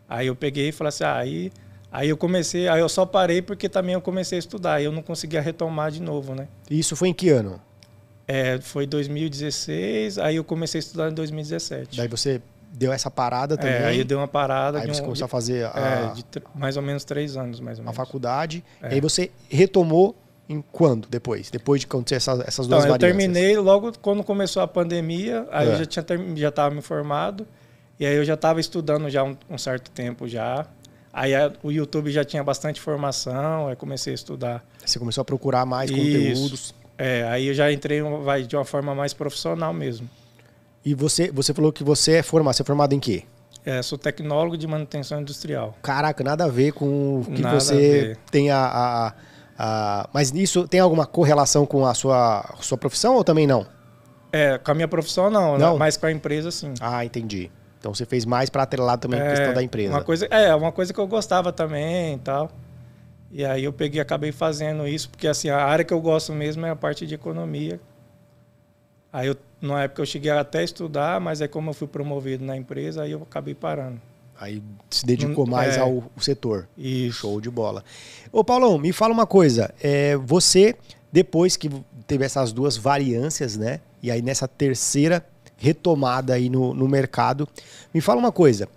Aí 0.09 0.27
eu 0.27 0.37
peguei 0.37 0.69
e 0.69 0.73
falei 0.73 0.91
assim, 0.91 1.05
ah, 1.05 1.17
aí, 1.17 1.53
aí 1.91 2.09
eu 2.09 2.17
comecei, 2.17 2.69
aí 2.69 2.81
eu 2.81 2.89
só 2.89 3.05
parei 3.05 3.43
porque 3.43 3.69
também 3.69 3.95
eu 3.95 4.01
comecei 4.01 4.37
a 4.37 4.39
estudar, 4.39 4.75
aí 4.75 4.85
eu 4.85 4.93
não 4.93 5.03
conseguia 5.03 5.41
retomar 5.41 5.91
de 5.91 6.01
novo, 6.01 6.35
né? 6.35 6.47
Isso 6.71 6.95
foi 6.95 7.09
em 7.09 7.15
que 7.15 7.31
ano? 7.31 7.61
É, 8.29 8.59
foi 8.59 8.87
2016, 8.87 10.19
aí 10.19 10.37
eu 10.37 10.45
comecei 10.45 10.79
a 10.79 10.81
estudar 10.81 11.11
em 11.11 11.15
2017. 11.15 11.97
Daí 11.97 12.09
você 12.09 12.41
deu 12.73 12.93
essa 12.93 13.11
parada 13.11 13.57
também? 13.57 13.73
É, 13.73 13.87
aí 13.87 14.05
deu 14.05 14.19
uma 14.19 14.29
parada. 14.29 14.81
Aí 14.81 14.87
você 14.87 15.01
um, 15.01 15.05
começou 15.05 15.25
a 15.25 15.29
fazer 15.29 15.65
a, 15.67 16.15
é, 16.15 16.43
mais 16.55 16.77
ou 16.77 16.83
menos 16.83 17.05
três 17.05 17.37
anos, 17.37 17.61
mais 17.61 17.79
ou 17.79 17.85
menos. 17.85 17.99
A 17.99 18.05
faculdade. 18.05 18.65
É. 18.83 18.91
E 18.91 18.95
aí 18.95 19.01
você 19.01 19.31
retomou 19.49 20.15
em 20.49 20.63
quando 20.73 21.09
depois? 21.09 21.51
Depois 21.51 21.81
de 21.81 21.87
acontecer 21.87 22.17
essas, 22.17 22.41
essas 22.41 22.67
duas 22.67 22.85
então, 22.85 22.93
variâncias? 22.93 23.03
Eu 23.03 23.33
terminei 23.33 23.57
logo 23.57 23.93
quando 24.01 24.23
começou 24.23 24.63
a 24.63 24.69
pandemia, 24.69 25.47
aí 25.51 25.69
é. 25.69 25.73
eu 25.73 25.79
já 25.79 25.87
tinha 25.87 26.05
já 26.37 26.49
estava 26.49 26.75
me 26.75 26.83
formado 26.83 27.47
e 27.99 28.07
aí 28.07 28.15
eu 28.15 28.25
já 28.25 28.35
estava 28.35 28.61
estudando 28.61 29.09
já 29.09 29.25
um, 29.25 29.37
um, 29.49 29.59
certo 29.59 29.91
tempo 29.91 30.29
já. 30.29 30.67
Aí 31.13 31.35
a, 31.35 31.51
o 31.63 31.73
YouTube 31.73 32.11
já 32.11 32.25
tinha 32.25 32.45
bastante 32.45 32.79
informação, 32.79 33.69
aí 33.69 33.77
comecei 33.77 34.13
a 34.13 34.15
estudar. 34.15 34.65
Você 34.85 34.99
começou 34.99 35.23
a 35.23 35.25
procurar 35.25 35.65
mais 35.65 35.91
Isso. 35.91 35.99
conteúdos. 35.99 36.75
É, 36.99 37.25
aí 37.29 37.49
eu 37.49 37.55
já 37.55 37.71
entrei 37.71 38.01
vai, 38.03 38.43
de 38.43 38.57
uma 38.57 38.65
forma 38.65 38.95
mais 38.95 39.13
profissional 39.13 39.73
mesmo. 39.73 40.09
E 40.85 40.95
você, 40.95 41.31
você 41.31 41.53
falou 41.53 41.73
que 41.73 41.83
você 41.83 42.13
é 42.13 42.23
formado, 42.23 42.55
você 42.55 42.63
é 42.63 42.65
formado 42.65 42.93
em 42.95 43.01
quê? 43.01 43.25
É, 43.65 43.83
sou 43.83 43.99
tecnólogo 43.99 44.57
de 44.57 44.67
manutenção 44.67 45.21
industrial. 45.21 45.77
Caraca, 45.83 46.23
nada 46.23 46.45
a 46.45 46.49
ver 46.49 46.73
com 46.73 47.21
o 47.21 47.25
que 47.25 47.43
nada 47.43 47.59
você 47.59 48.17
tem 48.31 48.51
a, 48.51 48.59
a, 48.59 49.13
a, 49.59 50.09
Mas 50.13 50.31
isso 50.31 50.69
tem 50.69 50.79
alguma 50.79 51.05
correlação 51.05 51.67
com 51.67 51.85
a 51.85 51.93
sua, 51.93 52.55
sua 52.61 52.79
profissão 52.79 53.17
ou 53.17 53.25
também 53.25 53.47
não? 53.47 53.67
É, 54.33 54.59
com 54.59 54.71
a 54.71 54.75
minha 54.75 54.87
profissão 54.87 55.31
não, 55.31 55.59
não? 55.59 55.73
Né? 55.73 55.79
mas 55.79 55.97
com 55.97 56.07
a 56.07 56.13
empresa 56.13 56.51
sim. 56.53 56.75
Ah, 56.81 57.05
entendi. 57.05 57.51
Então 57.81 57.93
você 57.93 58.07
fez 58.07 58.25
mais 58.25 58.49
para 58.49 58.63
atrelar 58.63 58.99
também 58.99 59.19
é, 59.19 59.27
a 59.27 59.31
questão 59.31 59.55
da 59.55 59.63
empresa. 59.63 59.95
Uma 59.95 60.05
coisa, 60.05 60.27
é, 60.27 60.55
uma 60.55 60.71
coisa 60.71 60.93
que 60.93 61.01
eu 61.01 61.07
gostava 61.09 61.53
também 61.53 62.15
e 62.15 62.19
tal. 62.19 62.51
E 63.31 63.45
aí 63.45 63.65
eu 63.65 63.73
peguei 63.73 64.01
acabei 64.01 64.33
fazendo 64.33 64.87
isso, 64.87 65.11
porque 65.11 65.27
assim, 65.27 65.49
a 65.49 65.65
área 65.65 65.85
que 65.85 65.93
eu 65.93 66.01
gosto 66.01 66.33
mesmo 66.33 66.65
é 66.65 66.71
a 66.71 66.77
parte 66.77 67.07
de 67.07 67.15
economia. 67.15 67.81
Aí 69.13 69.29
eu 69.29 69.37
na 69.61 69.83
época 69.83 70.03
eu 70.03 70.07
cheguei 70.07 70.31
até 70.31 70.61
a 70.61 70.63
estudar, 70.63 71.21
mas 71.21 71.41
é 71.41 71.49
como 71.49 71.71
eu 71.71 71.75
fui 71.75 71.89
promovido 71.89 72.45
na 72.45 72.57
empresa, 72.57 73.03
aí 73.03 73.13
eu 73.13 73.23
acabei 73.23 73.55
parando. 73.55 74.01
Aí 74.39 74.63
se 74.91 75.05
dedicou 75.07 75.47
mais 75.47 75.77
é, 75.77 75.81
ao 75.81 76.05
setor. 76.19 76.69
Isso. 76.77 77.21
Show 77.21 77.41
de 77.41 77.51
bola. 77.51 77.83
Ô 78.31 78.45
Paulão, 78.45 78.79
me 78.79 78.93
fala 78.93 79.15
uma 79.15 79.27
coisa. 79.27 79.73
É, 79.83 80.15
você, 80.17 80.77
depois 81.11 81.57
que 81.57 81.71
teve 82.07 82.25
essas 82.25 82.53
duas 82.53 82.77
variâncias, 82.77 83.57
né? 83.57 83.81
E 84.03 84.11
aí 84.11 84.21
nessa 84.21 84.47
terceira 84.47 85.25
retomada 85.57 86.35
aí 86.35 86.51
no, 86.51 86.75
no 86.75 86.87
mercado, 86.87 87.49
me 87.93 88.01
fala 88.01 88.21
uma 88.21 88.31
coisa. 88.31 88.69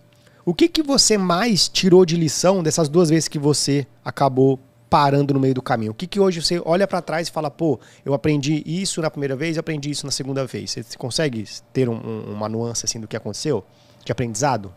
O 0.50 0.53
que, 0.56 0.68
que 0.68 0.82
você 0.82 1.15
mais 1.15 1.70
tirou 1.70 2.03
de 2.03 2.15
lição 2.15 2.63
dessas 2.63 2.89
duas 2.89 3.12
vezes 3.12 3.27
que 3.27 3.38
você 3.38 3.86
acabou 4.03 4.60
parando 4.89 5.32
no 5.32 5.39
meio 5.39 5.53
do 5.53 5.62
caminho? 5.62 5.91
O 5.91 5.94
que, 5.94 6.08
que 6.08 6.20
hoje 6.20 6.41
você 6.41 6.60
olha 6.65 6.88
para 6.88 7.03
trás 7.03 7.27
e 7.27 7.32
fala, 7.32 7.51
pô, 7.51 7.79
eu 8.03 8.15
aprendi 8.15 8.63
isso 8.65 9.00
na 9.00 9.12
primeira 9.12 9.36
vez, 9.36 9.60
aprendi 9.60 9.91
isso 9.91 10.08
na 10.08 10.12
segunda 10.12 10.48
vez. 10.48 10.72
Você 10.72 10.98
consegue 10.98 11.46
ter 11.72 11.88
um, 11.88 11.94
um, 11.94 12.34
uma 12.34 12.50
nuance 12.50 12.84
assim 12.84 13.00
do 13.00 13.08
que 13.08 13.15
aconteceu 13.15 13.63
de 14.03 14.12
aprendizado? 14.12 14.74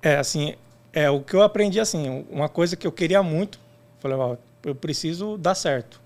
É 0.00 0.14
assim, 0.14 0.54
é 0.92 1.10
o 1.10 1.20
que 1.20 1.34
eu 1.34 1.42
aprendi 1.42 1.80
assim, 1.80 2.24
uma 2.30 2.48
coisa 2.48 2.76
que 2.76 2.86
eu 2.86 2.92
queria 2.92 3.20
muito, 3.20 3.58
falei, 3.98 4.16
ó, 4.16 4.36
eu 4.62 4.76
preciso 4.76 5.36
dar 5.36 5.56
certo. 5.56 6.00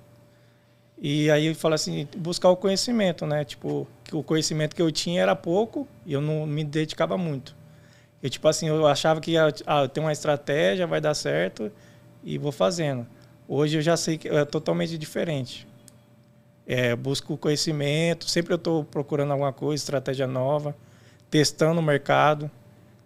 E 0.99 1.31
aí 1.31 1.45
eu 1.45 1.55
falei 1.55 1.75
assim, 1.75 2.09
buscar 2.17 2.49
o 2.49 2.57
conhecimento, 2.57 3.27
né? 3.27 3.45
Tipo, 3.45 3.87
que 4.03 4.17
o 4.17 4.23
conhecimento 4.23 4.75
que 4.75 4.81
eu 4.81 4.91
tinha 4.91 5.21
era 5.21 5.37
pouco 5.37 5.87
e 6.07 6.15
eu 6.15 6.23
não 6.23 6.47
me 6.47 6.65
dedicava 6.65 7.19
muito. 7.19 7.60
Eu 8.23 8.29
tipo 8.29 8.47
assim, 8.47 8.69
eu 8.69 8.87
achava 8.87 9.21
que 9.21 9.37
ah, 9.37 9.83
eu 9.83 9.89
tenho 9.89 10.07
uma 10.07 10.13
estratégia, 10.13 10.87
vai 10.87 11.01
dar 11.01 11.15
certo 11.15 11.71
e 12.23 12.37
vou 12.37 12.53
fazendo. 12.53 13.07
Hoje 13.49 13.79
eu 13.79 13.83
já 13.83 13.97
sei 13.97 14.19
que 14.19 14.29
é 14.29 14.45
totalmente 14.45 14.97
diferente. 14.99 15.67
É, 16.67 16.95
busco 16.95 17.37
conhecimento, 17.37 18.29
sempre 18.29 18.53
eu 18.53 18.57
estou 18.57 18.85
procurando 18.85 19.33
alguma 19.33 19.53
coisa, 19.53 19.83
estratégia 19.83 20.27
nova, 20.27 20.77
testando 21.31 21.81
o 21.81 21.83
mercado, 21.83 22.51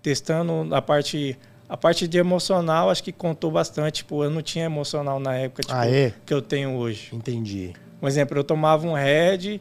testando 0.02 0.74
a 0.74 0.82
parte 0.82 1.38
a 1.66 1.76
parte 1.78 2.06
de 2.06 2.18
emocional 2.18 2.90
acho 2.90 3.02
que 3.02 3.12
contou 3.12 3.50
bastante. 3.50 3.96
Tipo, 3.96 4.22
eu 4.22 4.30
não 4.30 4.42
tinha 4.42 4.66
emocional 4.66 5.18
na 5.18 5.34
época 5.34 5.62
tipo, 5.62 5.74
ah, 5.74 5.88
é? 5.88 6.12
que 6.26 6.34
eu 6.34 6.42
tenho 6.42 6.74
hoje. 6.74 7.08
Entendi. 7.12 7.72
Um 8.02 8.06
exemplo, 8.06 8.38
eu 8.38 8.44
tomava 8.44 8.86
um 8.86 8.92
Red, 8.92 9.60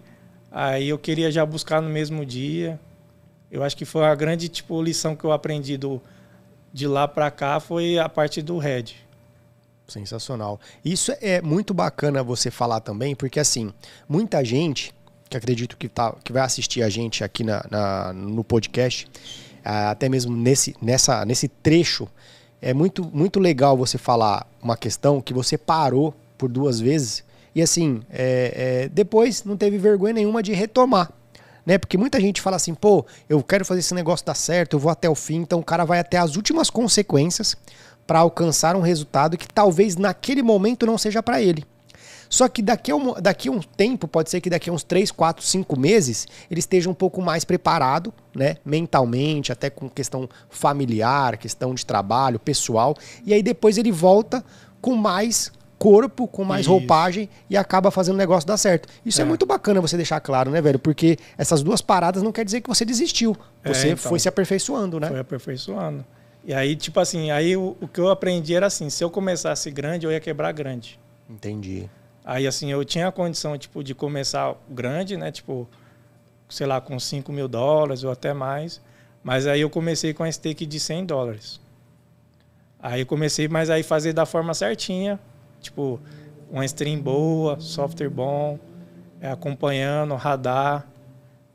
aí 0.51 0.89
eu 0.89 0.97
queria 0.97 1.31
já 1.31 1.45
buscar 1.45 1.81
no 1.81 1.89
mesmo 1.89 2.25
dia. 2.25 2.77
Eu 3.53 3.63
acho 3.63 3.77
que 3.77 3.85
foi 3.85 4.03
a 4.03 4.15
grande 4.15 4.49
tipo 4.49 4.81
lição 4.81 5.15
que 5.15 5.23
eu 5.23 5.31
aprendi 5.31 5.77
do 5.77 6.01
de 6.73 6.87
lá 6.87 7.07
para 7.07 7.29
cá 7.29 7.59
foi 7.59 7.99
a 7.99 8.09
parte 8.09 8.41
do 8.41 8.57
Red. 8.57 8.95
Sensacional. 9.87 10.59
Isso 10.83 11.13
é 11.21 11.39
muito 11.39 11.71
bacana 11.71 12.23
você 12.23 12.49
falar 12.49 12.79
também, 12.79 13.15
porque 13.15 13.39
assim, 13.39 13.71
muita 14.09 14.43
gente 14.43 14.91
que 15.29 15.37
acredito 15.37 15.77
que, 15.77 15.87
tá, 15.87 16.15
que 16.23 16.33
vai 16.33 16.41
assistir 16.41 16.81
a 16.81 16.89
gente 16.89 17.23
aqui 17.23 17.43
na, 17.43 17.63
na 17.69 18.11
no 18.11 18.43
podcast, 18.43 19.07
ah, 19.63 19.91
até 19.91 20.09
mesmo 20.09 20.35
nesse, 20.35 20.75
nessa, 20.81 21.23
nesse 21.23 21.47
trecho, 21.47 22.07
é 22.59 22.73
muito, 22.73 23.05
muito 23.13 23.39
legal 23.39 23.77
você 23.77 23.99
falar 23.99 24.47
uma 24.63 24.75
questão 24.75 25.21
que 25.21 25.31
você 25.33 25.59
parou 25.59 26.11
por 26.39 26.49
duas 26.49 26.79
vezes 26.79 27.23
e 27.53 27.61
assim, 27.61 28.01
é, 28.09 28.85
é, 28.85 28.89
depois 28.89 29.43
não 29.43 29.55
teve 29.55 29.77
vergonha 29.77 30.13
nenhuma 30.13 30.41
de 30.41 30.53
retomar. 30.53 31.11
Né? 31.65 31.77
Porque 31.77 31.97
muita 31.97 32.19
gente 32.19 32.41
fala 32.41 32.57
assim, 32.57 32.73
pô, 32.73 33.05
eu 33.29 33.41
quero 33.41 33.63
fazer 33.63 33.79
esse 33.79 33.93
negócio 33.93 34.25
dar 34.25 34.35
certo, 34.35 34.73
eu 34.73 34.79
vou 34.79 34.91
até 34.91 35.09
o 35.09 35.15
fim, 35.15 35.37
então 35.37 35.59
o 35.59 35.63
cara 35.63 35.85
vai 35.85 35.99
até 35.99 36.17
as 36.17 36.35
últimas 36.35 36.69
consequências 36.69 37.55
para 38.05 38.19
alcançar 38.19 38.75
um 38.75 38.81
resultado 38.81 39.37
que 39.37 39.47
talvez 39.47 39.95
naquele 39.95 40.41
momento 40.41 40.85
não 40.85 40.97
seja 40.97 41.23
para 41.23 41.41
ele. 41.41 41.65
Só 42.33 42.47
que 42.47 42.63
daqui 42.63 42.89
a, 42.89 42.95
um, 42.95 43.13
daqui 43.13 43.47
a 43.47 43.51
um 43.51 43.59
tempo, 43.59 44.07
pode 44.07 44.31
ser 44.31 44.41
que 44.41 44.49
daqui 44.49 44.67
a 44.67 44.73
uns 44.73 44.83
3, 44.83 45.11
4, 45.11 45.45
5 45.45 45.79
meses, 45.79 46.27
ele 46.49 46.59
esteja 46.59 46.89
um 46.89 46.93
pouco 46.93 47.21
mais 47.21 47.45
preparado, 47.45 48.11
né? 48.35 48.57
Mentalmente, 48.65 49.51
até 49.51 49.69
com 49.69 49.87
questão 49.87 50.27
familiar, 50.49 51.37
questão 51.37 51.75
de 51.75 51.85
trabalho, 51.85 52.39
pessoal. 52.39 52.95
E 53.23 53.35
aí 53.35 53.43
depois 53.43 53.77
ele 53.77 53.91
volta 53.91 54.43
com 54.81 54.95
mais 54.95 55.51
corpo, 55.83 56.29
com 56.29 56.45
mais 56.45 56.61
Isso. 56.61 56.69
roupagem 56.69 57.27
e 57.49 57.57
acaba 57.57 57.91
fazendo 57.91 58.15
o 58.15 58.17
negócio 58.17 58.47
dar 58.47 58.55
certo. 58.55 58.87
Isso 59.05 59.19
é. 59.19 59.23
é. 59.23 59.25
muito 59.25 59.45
bacana 59.45 59.81
você 59.81 59.97
deixar 59.97 60.21
claro, 60.21 60.49
né, 60.49 60.61
velho? 60.61 60.79
Porque 60.79 61.17
essas 61.37 61.61
duas 61.61 61.81
paradas 61.81 62.23
não 62.23 62.31
quer 62.31 62.45
dizer 62.45 62.61
que 62.61 62.69
você 62.69 62.85
desistiu. 62.85 63.35
É, 63.61 63.73
você 63.73 63.87
é, 63.87 63.91
então, 63.91 64.09
foi 64.09 64.17
se 64.17 64.29
aperfeiçoando, 64.29 64.97
né? 64.97 65.09
Foi 65.09 65.19
aperfeiçoando. 65.19 66.05
E 66.45 66.53
aí, 66.53 66.77
tipo 66.77 67.01
assim, 67.01 67.31
aí 67.31 67.57
o, 67.57 67.75
o, 67.81 67.87
que 67.89 67.99
eu 67.99 68.09
aprendi 68.09 68.55
era 68.55 68.67
assim, 68.67 68.89
se 68.89 69.03
eu 69.03 69.09
começasse 69.09 69.69
grande, 69.71 70.05
eu 70.05 70.11
ia 70.13 70.21
quebrar 70.21 70.53
grande. 70.53 70.97
Entendi. 71.29 71.89
Aí, 72.23 72.47
assim, 72.47 72.71
eu 72.71 72.85
tinha 72.85 73.09
a 73.09 73.11
condição, 73.11 73.57
tipo, 73.57 73.83
de 73.83 73.93
começar 73.93 74.55
grande, 74.69 75.17
né? 75.17 75.33
Tipo, 75.33 75.67
sei 76.47 76.65
lá, 76.65 76.79
com 76.79 76.97
5 76.97 77.29
mil 77.33 77.49
dólares 77.49 78.05
ou 78.05 78.11
até 78.11 78.33
mais. 78.33 78.79
Mas 79.21 79.47
aí 79.47 79.59
eu 79.59 79.69
comecei 79.69 80.13
com 80.13 80.23
a 80.23 80.31
stake 80.31 80.65
de 80.65 80.79
100 80.79 81.07
dólares. 81.07 81.59
Aí 82.81 83.01
eu 83.01 83.05
comecei, 83.05 83.49
mas 83.49 83.69
aí 83.69 83.83
fazer 83.83 84.13
da 84.13 84.25
forma 84.25 84.53
certinha. 84.53 85.19
Tipo, 85.63 85.99
uma 86.51 86.63
stream 86.65 87.01
boa, 87.01 87.59
software 87.59 88.09
bom, 88.09 88.59
é, 89.19 89.31
acompanhando, 89.31 90.13
radar. 90.15 90.87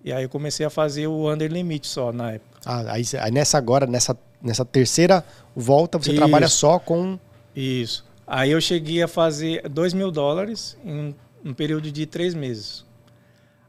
E 0.05 0.13
aí 0.13 0.25
eu 0.25 0.29
comecei 0.29 0.67
a 0.67 0.71
fazer 0.71 1.07
o 1.07 1.33
under 1.33 1.51
limit 1.51 1.87
só 1.87 2.13
na 2.13 2.33
época. 2.33 2.59
Ah, 2.65 2.93
aí, 2.93 3.05
aí 3.21 3.31
nessa 3.31 3.59
agora, 3.59 3.87
nessa 3.87 4.17
nessa 4.43 4.65
terceira 4.65 5.25
volta, 5.55 5.99
você 5.99 6.11
Isso. 6.11 6.19
trabalha 6.19 6.49
só 6.49 6.79
com. 6.79 7.19
Isso. 7.55 8.05
Aí 8.27 8.51
eu 8.51 8.61
cheguei 8.61 9.03
a 9.03 9.09
fazer 9.09 9.69
2 9.69 9.95
mil 9.95 10.11
dólares 10.11 10.77
em 10.85 11.15
um 11.45 11.55
período 11.55 11.91
de 11.91 12.07
três 12.07 12.35
meses. 12.35 12.85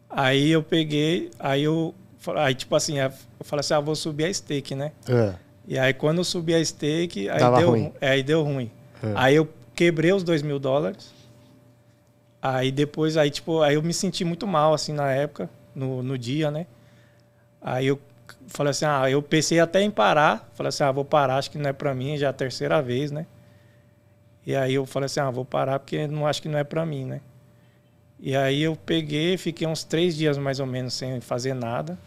Aí 0.10 0.49
eu 0.49 0.63
peguei, 0.63 1.30
aí 1.39 1.63
eu. 1.63 1.93
Aí, 2.36 2.54
tipo 2.54 2.75
assim, 2.75 2.99
eu 2.99 3.12
falei 3.41 3.62
assim: 3.62 3.73
ah, 3.73 3.80
vou 3.80 3.95
subir 3.95 4.25
a 4.25 4.34
stake, 4.34 4.75
né? 4.75 4.91
É. 5.08 5.34
E 5.67 5.78
aí, 5.78 5.93
quando 5.93 6.17
eu 6.17 6.23
subi 6.23 6.56
a 6.56 6.65
stake, 6.65 7.30
aí, 7.30 7.38
deu, 7.38 7.69
ruim. 7.69 7.93
É, 8.02 8.10
aí 8.10 8.23
deu 8.23 8.43
ruim. 8.43 8.71
É. 9.04 9.13
Aí 9.15 9.36
eu 9.36 9.47
quebrei 9.80 10.12
os 10.12 10.24
2 10.24 10.42
mil 10.42 10.60
dólares. 10.60 11.13
Aí 12.42 12.70
depois, 12.70 13.15
aí, 13.15 13.30
tipo, 13.30 13.62
aí 13.62 13.76
eu 13.76 13.82
me 13.82 13.94
senti 13.94 14.26
muito 14.26 14.46
mal, 14.46 14.74
assim, 14.74 14.92
na 14.92 15.10
época, 15.10 15.50
no, 15.74 16.04
no 16.04 16.18
dia, 16.18 16.52
né? 16.52 16.68
Aí 17.62 17.88
eu 17.88 17.98
falei 18.48 18.72
assim, 18.72 18.84
ah, 18.84 19.10
eu 19.10 19.22
pensei 19.22 19.58
até 19.58 19.82
em 19.82 19.89
parar. 19.89 20.50
Falei 20.54 20.68
assim, 20.68 20.84
ah, 20.84 20.92
vou 20.92 21.06
parar, 21.06 21.38
acho 21.38 21.50
que 21.50 21.58
não 21.58 21.70
é 21.70 21.72
para 21.72 21.96
mim, 21.96 22.18
já 22.18 22.28
é 22.28 22.30
a 22.30 22.34
terceira 22.34 22.82
vez, 22.82 23.10
né? 23.10 23.26
E 24.46 24.54
aí 24.54 24.74
eu 24.74 24.86
falei 24.86 25.06
assim, 25.06 25.22
ah, 25.22 25.32
vou 25.32 25.46
parar 25.46 25.80
porque 25.80 26.08
não 26.08 26.28
acho 26.28 26.42
que 26.42 26.50
não 26.50 26.60
é 26.60 26.63
para 26.65 26.86
mim, 26.86 27.06
né? 27.06 27.22
E 28.20 28.36
aí 28.36 28.62
eu 28.62 28.76
peguei, 28.76 29.38
fiquei 29.38 29.65
uns 29.65 29.86
três 29.86 30.13
dias 30.13 30.38
mais 30.38 30.60
ou 30.60 30.65
menos 30.65 30.94
sem 30.94 31.22
fazer 31.22 31.54
nada. 31.54 31.98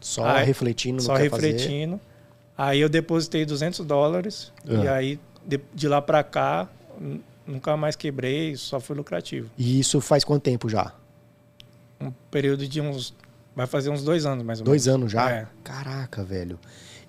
Só 0.00 0.24
aí, 0.24 0.46
refletindo 0.46 1.02
Só 1.02 1.14
refletindo. 1.14 1.98
Fazer. 1.98 2.70
Aí 2.70 2.80
eu 2.80 2.88
depositei 2.88 3.44
200 3.44 3.84
dólares 3.84 4.50
uhum. 4.66 4.84
e 4.84 4.88
aí 4.88 5.20
de, 5.46 5.60
de 5.74 5.88
lá 5.88 6.00
para 6.00 6.22
cá 6.22 6.68
nunca 7.46 7.76
mais 7.76 7.96
quebrei, 7.96 8.56
só 8.56 8.80
foi 8.80 8.96
lucrativo. 8.96 9.50
E 9.56 9.80
isso 9.80 10.00
faz 10.00 10.24
quanto 10.24 10.42
tempo 10.42 10.68
já? 10.68 10.92
Um 12.00 12.12
período 12.30 12.66
de 12.66 12.80
uns 12.80 13.14
Vai 13.58 13.66
fazer 13.66 13.90
uns 13.90 14.04
dois 14.04 14.24
anos, 14.24 14.44
mais 14.44 14.60
ou 14.60 14.64
dois 14.64 14.86
menos. 14.86 15.10
Dois 15.10 15.18
anos 15.18 15.30
já? 15.30 15.30
É. 15.32 15.46
Caraca, 15.64 16.22
velho. 16.22 16.60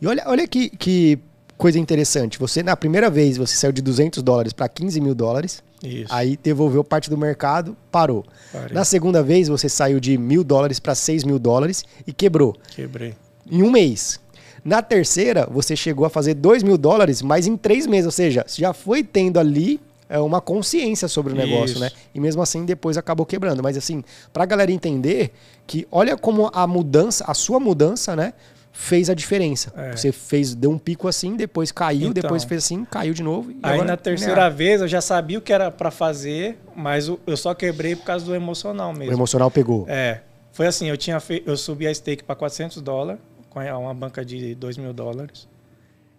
E 0.01 0.07
olha, 0.07 0.23
olha 0.25 0.47
que, 0.47 0.67
que 0.71 1.19
coisa 1.55 1.77
interessante. 1.77 2.39
Você, 2.39 2.63
na 2.63 2.75
primeira 2.75 3.07
vez, 3.07 3.37
você 3.37 3.55
saiu 3.55 3.71
de 3.71 3.83
200 3.83 4.23
dólares 4.23 4.51
para 4.51 4.67
15 4.67 4.99
mil 4.99 5.13
dólares. 5.13 5.61
Isso. 5.83 6.11
Aí 6.11 6.39
devolveu 6.41 6.83
parte 6.83 7.07
do 7.07 7.15
mercado, 7.15 7.77
parou. 7.91 8.25
Parei. 8.51 8.73
Na 8.73 8.83
segunda 8.83 9.21
vez, 9.21 9.47
você 9.47 9.69
saiu 9.69 9.99
de 9.99 10.17
mil 10.17 10.43
dólares 10.43 10.79
para 10.79 10.95
6 10.95 11.23
mil 11.23 11.37
dólares 11.37 11.85
e 12.07 12.11
quebrou. 12.11 12.57
Quebrei. 12.69 13.13
Em 13.47 13.61
um 13.61 13.69
mês. 13.69 14.19
Na 14.63 14.81
terceira, 14.81 15.47
você 15.49 15.75
chegou 15.75 16.05
a 16.05 16.09
fazer 16.09 16.33
2 16.33 16.63
mil 16.63 16.77
dólares, 16.77 17.21
mas 17.21 17.47
em 17.47 17.55
três 17.57 17.85
meses. 17.87 18.05
Ou 18.05 18.11
seja, 18.11 18.45
já 18.47 18.73
foi 18.73 19.03
tendo 19.03 19.39
ali 19.39 19.79
é, 20.09 20.19
uma 20.19 20.41
consciência 20.41 21.07
sobre 21.07 21.33
o 21.33 21.35
negócio, 21.35 21.73
Isso. 21.73 21.79
né? 21.79 21.91
E 22.15 22.19
mesmo 22.19 22.41
assim 22.41 22.65
depois 22.65 22.97
acabou 22.97 23.25
quebrando. 23.25 23.61
Mas 23.63 23.77
assim, 23.77 24.03
pra 24.33 24.45
galera 24.45 24.71
entender 24.71 25.31
que 25.67 25.87
olha 25.91 26.17
como 26.17 26.49
a 26.53 26.65
mudança, 26.65 27.23
a 27.27 27.33
sua 27.33 27.59
mudança, 27.59 28.15
né? 28.15 28.33
Fez 28.71 29.09
a 29.09 29.13
diferença. 29.13 29.73
É. 29.75 29.91
Você 29.95 30.11
fez, 30.11 30.55
deu 30.55 30.71
um 30.71 30.77
pico 30.77 31.07
assim, 31.07 31.35
depois 31.35 31.71
caiu, 31.71 32.09
Então. 32.09 32.13
depois 32.23 32.43
fez 32.43 32.63
assim, 32.63 32.85
caiu 32.85 33.13
de 33.13 33.21
novo. 33.23 33.51
e 33.51 33.55
Aí 33.61 33.73
agora 33.73 33.87
na 33.89 33.97
terceira 33.97 34.33
linear. 34.35 34.51
vez 34.55 34.81
eu 34.81 34.87
já 34.87 35.01
sabia 35.01 35.37
o 35.37 35.41
que 35.41 35.51
era 35.51 35.69
pra 35.69 35.91
fazer, 35.91 36.57
mas 36.75 37.09
o- 37.09 37.19
eu 37.27 37.35
só 37.35 37.53
quebrei 37.53 37.95
por 37.95 38.05
causa 38.05 38.25
do 38.25 38.33
emocional 38.33 38.91
o 38.91 38.97
mesmo. 38.97 39.13
emocional 39.13 39.51
pegou. 39.51 39.85
É, 39.89 40.21
foi 40.53 40.65
assim, 40.67 40.87
eu 40.87 40.95
tinha 40.97 41.19
fe... 41.19 41.43
eu 41.45 41.57
subi 41.57 41.87
a 41.87 41.93
stake 41.93 42.23
para 42.23 42.35
400 42.35 42.81
dólares, 42.81 43.19
com 43.49 43.59
uma 43.59 43.93
banca 43.93 44.23
de 44.23 44.55
2 44.55 44.77
mil 44.77 44.93
dólares. 44.93 45.47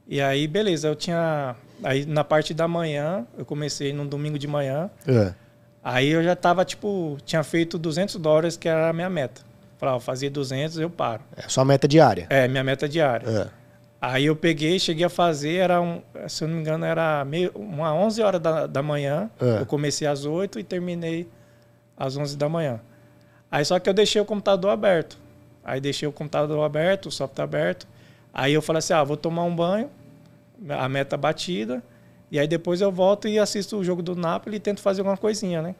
E 0.06 0.20
aí, 0.20 0.46
beleza, 0.46 0.88
eu 0.88 0.96
tinha... 0.96 1.54
Aí 1.82 2.04
na 2.04 2.24
parte 2.24 2.52
da 2.52 2.66
manhã, 2.68 3.26
eu 3.38 3.44
comecei 3.44 3.92
num 3.92 4.06
domingo 4.06 4.38
de 4.38 4.46
manhã, 4.46 4.90
É. 5.06 5.32
aí 5.82 6.08
eu 6.08 6.22
já 6.22 6.36
tava, 6.36 6.64
tipo, 6.64 7.16
tinha 7.24 7.42
feito 7.42 7.78
200 7.78 8.16
dólares, 8.16 8.56
que 8.56 8.68
era 8.68 8.90
a 8.90 8.92
minha 8.92 9.08
meta. 9.08 9.40
Falei, 9.78 9.94
ó, 9.94 9.96
eu 9.96 10.00
fazia 10.00 10.30
200, 10.30 10.78
eu 10.78 10.90
paro. 10.90 11.22
É 11.36 11.48
sua 11.48 11.64
meta 11.64 11.88
diária. 11.88 12.26
É, 12.28 12.46
minha 12.48 12.62
meta 12.62 12.86
diária. 12.88 13.26
É. 13.28 13.48
Aí 14.02 14.26
eu 14.26 14.34
peguei, 14.36 14.78
cheguei 14.78 15.04
a 15.06 15.08
fazer, 15.10 15.56
era 15.56 15.80
um, 15.80 16.02
se 16.28 16.42
eu 16.44 16.48
não 16.48 16.56
me 16.56 16.60
engano, 16.62 16.84
era 16.84 17.24
meio, 17.24 17.50
uma 17.54 17.94
11 17.94 18.22
horas 18.22 18.40
da, 18.40 18.66
da 18.66 18.82
manhã. 18.82 19.30
É. 19.40 19.60
Eu 19.60 19.66
comecei 19.66 20.06
às 20.08 20.24
8 20.26 20.58
e 20.58 20.64
terminei 20.64 21.28
às 21.96 22.16
11 22.16 22.36
da 22.36 22.48
manhã. 22.48 22.80
Aí 23.50 23.64
só 23.64 23.78
que 23.78 23.88
eu 23.88 23.94
deixei 23.94 24.20
o 24.20 24.24
computador 24.24 24.70
aberto. 24.70 25.18
Aí 25.70 25.80
deixei 25.80 26.08
o 26.08 26.12
computador 26.12 26.64
aberto, 26.64 27.06
o 27.06 27.12
software 27.12 27.44
aberto. 27.44 27.86
Aí 28.34 28.52
eu 28.52 28.60
falei 28.60 28.78
assim: 28.78 28.92
ah, 28.92 29.04
vou 29.04 29.16
tomar 29.16 29.44
um 29.44 29.54
banho, 29.54 29.88
a 30.68 30.88
meta 30.88 31.16
batida, 31.16 31.80
e 32.28 32.40
aí 32.40 32.48
depois 32.48 32.80
eu 32.80 32.90
volto 32.90 33.28
e 33.28 33.38
assisto 33.38 33.76
o 33.76 33.84
jogo 33.84 34.02
do 34.02 34.16
Napoli 34.16 34.56
e 34.56 34.60
tento 34.60 34.80
fazer 34.80 35.02
alguma 35.02 35.16
coisinha, 35.16 35.62
né? 35.62 35.76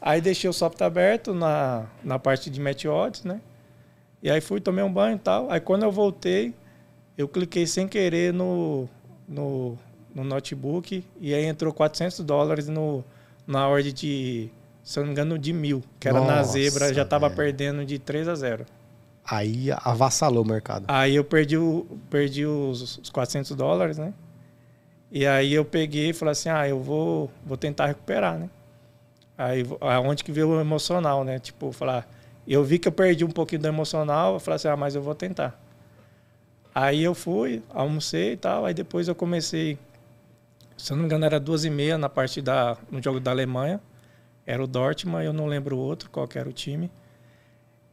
Aí 0.00 0.20
deixei 0.20 0.48
o 0.48 0.52
software 0.52 0.86
aberto 0.86 1.34
na, 1.34 1.86
na 2.04 2.16
parte 2.16 2.48
de 2.48 2.60
match 2.60 2.84
odds, 2.84 3.24
né? 3.24 3.40
E 4.22 4.30
aí 4.30 4.40
fui, 4.40 4.60
tomei 4.60 4.84
um 4.84 4.92
banho 4.92 5.16
e 5.16 5.18
tal. 5.18 5.50
Aí 5.50 5.58
quando 5.58 5.82
eu 5.82 5.90
voltei, 5.90 6.54
eu 7.18 7.26
cliquei 7.26 7.66
sem 7.66 7.88
querer 7.88 8.32
no, 8.32 8.88
no, 9.28 9.76
no 10.14 10.22
notebook 10.22 11.04
e 11.20 11.34
aí 11.34 11.44
entrou 11.44 11.72
400 11.72 12.20
dólares 12.20 12.68
no, 12.68 13.04
na 13.46 13.66
ordem 13.66 13.92
de, 13.92 14.48
se 14.84 14.96
eu 14.96 15.02
não 15.02 15.08
me 15.08 15.12
engano, 15.12 15.36
de 15.36 15.52
mil, 15.52 15.82
que 15.98 16.06
era 16.06 16.20
na 16.20 16.36
Nossa, 16.36 16.52
zebra, 16.52 16.94
já 16.94 17.04
tava 17.04 17.28
velho. 17.28 17.36
perdendo 17.36 17.84
de 17.84 17.98
3 17.98 18.28
a 18.28 18.34
0. 18.36 18.64
Aí 19.24 19.70
avassalou 19.70 20.42
o 20.42 20.46
mercado. 20.46 20.84
Aí 20.88 21.14
eu 21.14 21.24
perdi, 21.24 21.56
o, 21.56 21.86
perdi 22.10 22.44
os, 22.44 22.98
os 22.98 23.10
400 23.10 23.54
dólares, 23.56 23.98
né? 23.98 24.12
E 25.10 25.26
aí 25.26 25.52
eu 25.52 25.64
peguei 25.64 26.10
e 26.10 26.12
falei 26.12 26.32
assim, 26.32 26.48
ah, 26.48 26.66
eu 26.66 26.80
vou, 26.80 27.30
vou 27.44 27.56
tentar 27.56 27.86
recuperar, 27.86 28.38
né? 28.38 28.50
Aí 29.36 29.64
aonde 29.80 30.24
que 30.24 30.32
veio 30.32 30.48
o 30.48 30.60
emocional, 30.60 31.22
né? 31.24 31.38
Tipo, 31.38 31.70
falar, 31.70 32.08
eu 32.46 32.64
vi 32.64 32.78
que 32.78 32.88
eu 32.88 32.92
perdi 32.92 33.24
um 33.24 33.30
pouquinho 33.30 33.60
do 33.60 33.68
emocional, 33.68 34.34
eu 34.34 34.40
falei 34.40 34.56
assim, 34.56 34.68
ah, 34.68 34.76
mas 34.76 34.94
eu 34.94 35.02
vou 35.02 35.14
tentar. 35.14 35.58
Aí 36.74 37.04
eu 37.04 37.14
fui, 37.14 37.62
almocei 37.70 38.32
e 38.32 38.36
tal, 38.36 38.64
aí 38.64 38.72
depois 38.72 39.06
eu 39.06 39.14
comecei, 39.14 39.78
se 40.76 40.92
eu 40.92 40.96
não 40.96 41.02
me 41.02 41.06
engano 41.06 41.26
era 41.26 41.38
duas 41.38 41.64
e 41.64 41.70
meia 41.70 41.98
na 41.98 42.08
parte 42.08 42.40
da, 42.40 42.78
no 42.90 43.02
jogo 43.02 43.20
da 43.20 43.30
Alemanha, 43.30 43.78
era 44.46 44.62
o 44.62 44.66
Dortmund, 44.66 45.24
eu 45.24 45.32
não 45.32 45.46
lembro 45.46 45.76
o 45.76 45.78
outro, 45.78 46.08
qual 46.10 46.26
que 46.26 46.38
era 46.38 46.48
o 46.48 46.52
time. 46.52 46.90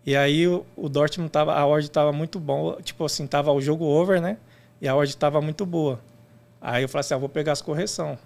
E 0.05 0.15
aí 0.15 0.47
o, 0.47 0.65
o 0.75 0.89
Dortmund 0.89 1.29
tava, 1.29 1.53
a 1.53 1.67
odd 1.67 1.89
tava 1.91 2.11
muito 2.11 2.39
bom, 2.39 2.77
tipo 2.81 3.05
assim, 3.05 3.27
tava 3.27 3.51
o 3.51 3.61
jogo 3.61 3.85
over, 3.85 4.21
né? 4.21 4.37
E 4.81 4.87
a 4.87 4.95
odd 4.95 5.15
tava 5.17 5.41
muito 5.41 5.65
boa. 5.65 5.99
Aí 6.61 6.83
eu 6.83 6.89
falei 6.89 7.01
assim, 7.01 7.13
ah, 7.13 7.17
vou 7.17 7.29
pegar 7.29 7.51
as 7.51 7.61
correção. 7.61 8.17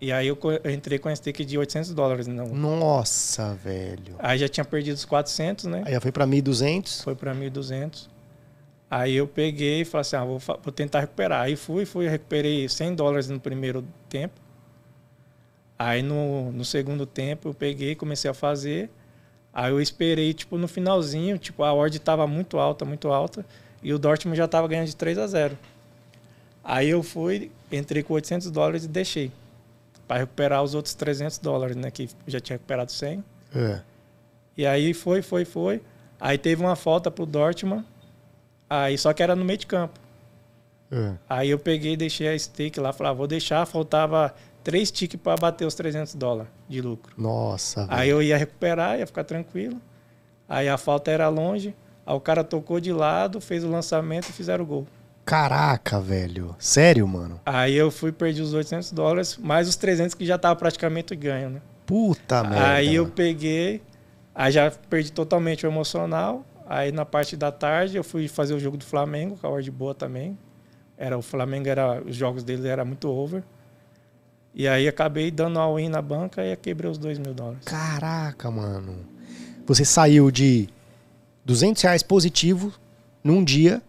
E 0.00 0.12
aí 0.12 0.28
eu, 0.28 0.38
eu 0.62 0.70
entrei 0.70 0.98
com 0.98 1.08
a 1.08 1.14
stake 1.16 1.44
de 1.44 1.58
800 1.58 1.92
dólares. 1.92 2.26
Não. 2.26 2.46
Nossa, 2.48 3.54
velho. 3.54 4.14
Aí 4.18 4.38
já 4.38 4.48
tinha 4.48 4.64
perdido 4.64 4.94
os 4.94 5.04
400, 5.04 5.64
né? 5.64 5.82
Aí 5.84 5.92
já 5.92 6.00
foi 6.00 6.12
pra 6.12 6.26
1.200. 6.26 7.02
Foi 7.02 7.16
para 7.16 7.34
1.200. 7.34 8.08
Aí 8.90 9.14
eu 9.14 9.26
peguei 9.26 9.82
e 9.82 9.84
falei 9.84 10.02
assim, 10.02 10.16
ah, 10.16 10.24
vou, 10.24 10.38
vou 10.38 10.72
tentar 10.72 11.00
recuperar. 11.00 11.42
Aí 11.42 11.56
fui, 11.56 11.84
fui, 11.84 12.08
recuperei 12.08 12.68
100 12.68 12.94
dólares 12.94 13.28
no 13.28 13.40
primeiro 13.40 13.84
tempo. 14.08 14.40
Aí 15.78 16.02
no, 16.02 16.50
no 16.52 16.64
segundo 16.64 17.04
tempo 17.04 17.48
eu 17.48 17.54
peguei, 17.54 17.94
comecei 17.94 18.30
a 18.30 18.34
fazer. 18.34 18.90
Aí 19.58 19.72
eu 19.72 19.80
esperei, 19.80 20.32
tipo, 20.32 20.56
no 20.56 20.68
finalzinho, 20.68 21.36
tipo, 21.36 21.64
a 21.64 21.74
odd 21.74 21.98
tava 21.98 22.28
muito 22.28 22.60
alta, 22.60 22.84
muito 22.84 23.08
alta. 23.08 23.44
E 23.82 23.92
o 23.92 23.98
Dortmund 23.98 24.38
já 24.38 24.46
tava 24.46 24.68
ganhando 24.68 24.86
de 24.86 24.94
3 24.94 25.18
a 25.18 25.26
0. 25.26 25.58
Aí 26.62 26.88
eu 26.90 27.02
fui, 27.02 27.50
entrei 27.72 28.04
com 28.04 28.14
800 28.14 28.52
dólares 28.52 28.84
e 28.84 28.88
deixei. 28.88 29.32
para 30.06 30.18
recuperar 30.18 30.62
os 30.62 30.76
outros 30.76 30.94
300 30.94 31.38
dólares, 31.38 31.74
né? 31.74 31.90
Que 31.90 32.08
já 32.28 32.38
tinha 32.38 32.54
recuperado 32.54 32.92
100. 32.92 33.24
É. 33.52 33.80
E 34.56 34.64
aí 34.64 34.94
foi, 34.94 35.22
foi, 35.22 35.44
foi. 35.44 35.82
Aí 36.20 36.38
teve 36.38 36.62
uma 36.62 36.76
falta 36.76 37.10
pro 37.10 37.26
Dortmund. 37.26 37.84
Aí 38.70 38.96
só 38.96 39.12
que 39.12 39.24
era 39.24 39.34
no 39.34 39.44
meio 39.44 39.58
de 39.58 39.66
campo. 39.66 39.98
É. 40.88 41.14
Aí 41.28 41.50
eu 41.50 41.58
peguei 41.58 41.94
e 41.94 41.96
deixei 41.96 42.28
a 42.28 42.38
stake 42.38 42.78
lá, 42.78 42.92
falei, 42.92 43.10
ah, 43.10 43.14
vou 43.14 43.26
deixar, 43.26 43.66
faltava 43.66 44.32
três 44.62 44.90
tickets 44.90 45.20
para 45.22 45.36
bater 45.36 45.66
os 45.66 45.74
300 45.74 46.14
dólares 46.14 46.50
de 46.68 46.80
lucro. 46.80 47.14
Nossa. 47.16 47.86
Aí 47.88 48.08
eu 48.08 48.22
ia 48.22 48.36
recuperar, 48.36 48.98
ia 48.98 49.06
ficar 49.06 49.24
tranquilo. 49.24 49.80
Aí 50.48 50.68
a 50.68 50.78
falta 50.78 51.10
era 51.10 51.28
longe, 51.28 51.74
aí 52.06 52.14
o 52.14 52.20
cara 52.20 52.42
tocou 52.42 52.80
de 52.80 52.92
lado, 52.92 53.40
fez 53.40 53.64
o 53.64 53.68
lançamento 53.68 54.30
e 54.30 54.32
fizeram 54.32 54.64
o 54.64 54.66
gol. 54.66 54.86
Caraca, 55.24 56.00
velho. 56.00 56.56
Sério, 56.58 57.06
mano? 57.06 57.38
Aí 57.44 57.74
eu 57.74 57.90
fui 57.90 58.10
perdi 58.10 58.40
os 58.40 58.54
800 58.54 58.92
dólares, 58.92 59.36
mais 59.36 59.68
os 59.68 59.76
300 59.76 60.14
que 60.14 60.24
já 60.24 60.38
tava 60.38 60.56
praticamente 60.56 61.14
ganho, 61.14 61.50
né? 61.50 61.60
Puta 61.84 62.42
merda. 62.42 62.68
Aí 62.68 62.94
eu 62.94 63.06
peguei, 63.08 63.82
aí 64.34 64.50
já 64.50 64.70
perdi 64.70 65.12
totalmente 65.12 65.66
o 65.66 65.68
emocional. 65.68 66.46
Aí 66.66 66.92
na 66.92 67.04
parte 67.04 67.36
da 67.36 67.52
tarde 67.52 67.98
eu 67.98 68.04
fui 68.04 68.26
fazer 68.26 68.54
o 68.54 68.58
jogo 68.58 68.78
do 68.78 68.86
Flamengo, 68.86 69.36
com 69.38 69.46
a 69.46 69.50
hora 69.50 69.62
de 69.62 69.70
boa 69.70 69.94
também. 69.94 70.38
Era 70.96 71.16
o 71.18 71.22
Flamengo 71.22 71.68
era 71.68 72.02
os 72.02 72.16
jogos 72.16 72.42
dele 72.42 72.66
era 72.66 72.84
muito 72.84 73.10
over. 73.10 73.42
E 74.58 74.66
aí 74.66 74.88
acabei 74.88 75.30
dando 75.30 75.56
all-in 75.60 75.88
na 75.88 76.02
banca 76.02 76.44
e 76.44 76.56
quebrei 76.56 76.90
os 76.90 76.98
2 76.98 77.20
mil 77.20 77.32
dólares. 77.32 77.62
Caraca, 77.64 78.50
mano. 78.50 79.06
Você 79.64 79.84
saiu 79.84 80.32
de 80.32 80.68
200 81.44 81.80
reais 81.80 82.02
positivo 82.02 82.72
num 83.22 83.44
dia 83.44 83.80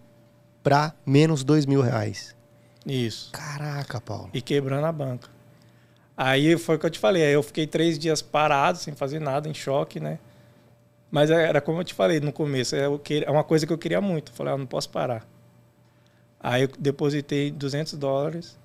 pra 0.61 0.93
menos 1.03 1.43
2 1.43 1.65
mil 1.65 1.81
reais. 1.81 2.35
Isso. 2.85 3.31
Caraca, 3.31 3.99
Paulo. 3.99 4.29
E 4.31 4.43
quebrando 4.43 4.85
a 4.85 4.91
banca. 4.91 5.27
Aí 6.15 6.55
foi 6.55 6.75
o 6.75 6.79
que 6.79 6.85
eu 6.85 6.91
te 6.91 6.99
falei. 6.99 7.23
Aí 7.23 7.33
eu 7.33 7.41
fiquei 7.41 7.65
três 7.65 7.97
dias 7.97 8.21
parado, 8.21 8.77
sem 8.77 8.93
fazer 8.93 9.19
nada, 9.19 9.49
em 9.49 9.55
choque, 9.55 9.99
né? 9.99 10.19
Mas 11.09 11.31
era 11.31 11.59
como 11.59 11.79
eu 11.79 11.83
te 11.83 11.95
falei 11.95 12.19
no 12.19 12.31
começo, 12.31 12.75
é, 12.75 12.83
é 12.83 13.31
uma 13.31 13.43
coisa 13.43 13.65
que 13.65 13.73
eu 13.73 13.77
queria 13.79 14.01
muito. 14.01 14.31
Eu 14.31 14.35
falei, 14.35 14.53
ah, 14.53 14.57
não 14.57 14.67
posso 14.67 14.91
parar. 14.91 15.25
Aí 16.39 16.61
eu 16.61 16.69
depositei 16.77 17.49
200 17.49 17.93
dólares 17.93 18.55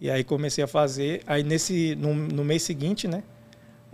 e 0.00 0.10
aí 0.10 0.24
comecei 0.24 0.62
a 0.64 0.66
fazer. 0.66 1.22
Aí 1.26 1.42
nesse 1.42 1.94
no, 1.96 2.14
no 2.14 2.44
mês 2.44 2.62
seguinte, 2.62 3.08
né? 3.08 3.22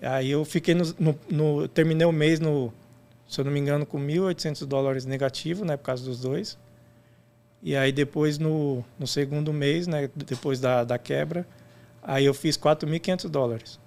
Aí 0.02 0.30
eu 0.30 0.44
fiquei 0.44 0.74
no, 0.74 0.84
no- 0.98 1.18
no- 1.30 1.68
terminei 1.68 2.06
o 2.06 2.12
mês 2.12 2.40
no, 2.40 2.72
se 3.28 3.40
eu 3.40 3.44
não 3.44 3.52
me 3.52 3.60
engano, 3.60 3.86
com 3.86 3.98
1.800 3.98 4.66
dólares 4.66 5.06
negativo, 5.06 5.64
né? 5.64 5.76
Por 5.76 5.84
causa 5.84 6.04
dos 6.04 6.20
dois. 6.20 6.58
E 7.62 7.76
aí 7.76 7.92
depois 7.92 8.38
no, 8.38 8.84
no 8.98 9.06
segundo 9.06 9.52
mês, 9.52 9.86
né? 9.86 10.08
Depois 10.14 10.60
da, 10.60 10.84
da 10.84 10.98
quebra, 10.98 11.46
aí 12.02 12.24
eu 12.24 12.34
fiz 12.34 12.56
4.500 12.56 13.30
dólares. 13.30 13.78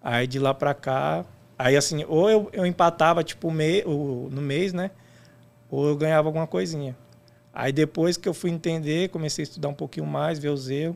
Aí 0.00 0.26
de 0.26 0.38
lá 0.38 0.54
pra 0.54 0.72
cá, 0.74 1.24
aí 1.58 1.76
assim, 1.76 2.04
ou 2.06 2.30
eu, 2.30 2.48
eu 2.52 2.64
empatava 2.66 3.24
tipo 3.24 3.50
me, 3.50 3.82
o, 3.84 4.28
no 4.30 4.40
mês, 4.40 4.72
né? 4.72 4.90
Ou 5.70 5.88
eu 5.88 5.96
ganhava 5.96 6.28
alguma 6.28 6.46
coisinha. 6.46 6.96
Aí 7.58 7.72
depois 7.72 8.18
que 8.18 8.28
eu 8.28 8.34
fui 8.34 8.50
entender, 8.50 9.08
comecei 9.08 9.42
a 9.42 9.46
estudar 9.48 9.68
um 9.68 9.74
pouquinho 9.74 10.04
mais, 10.04 10.38
ver 10.38 10.50
os 10.50 10.68
erros, 10.68 10.94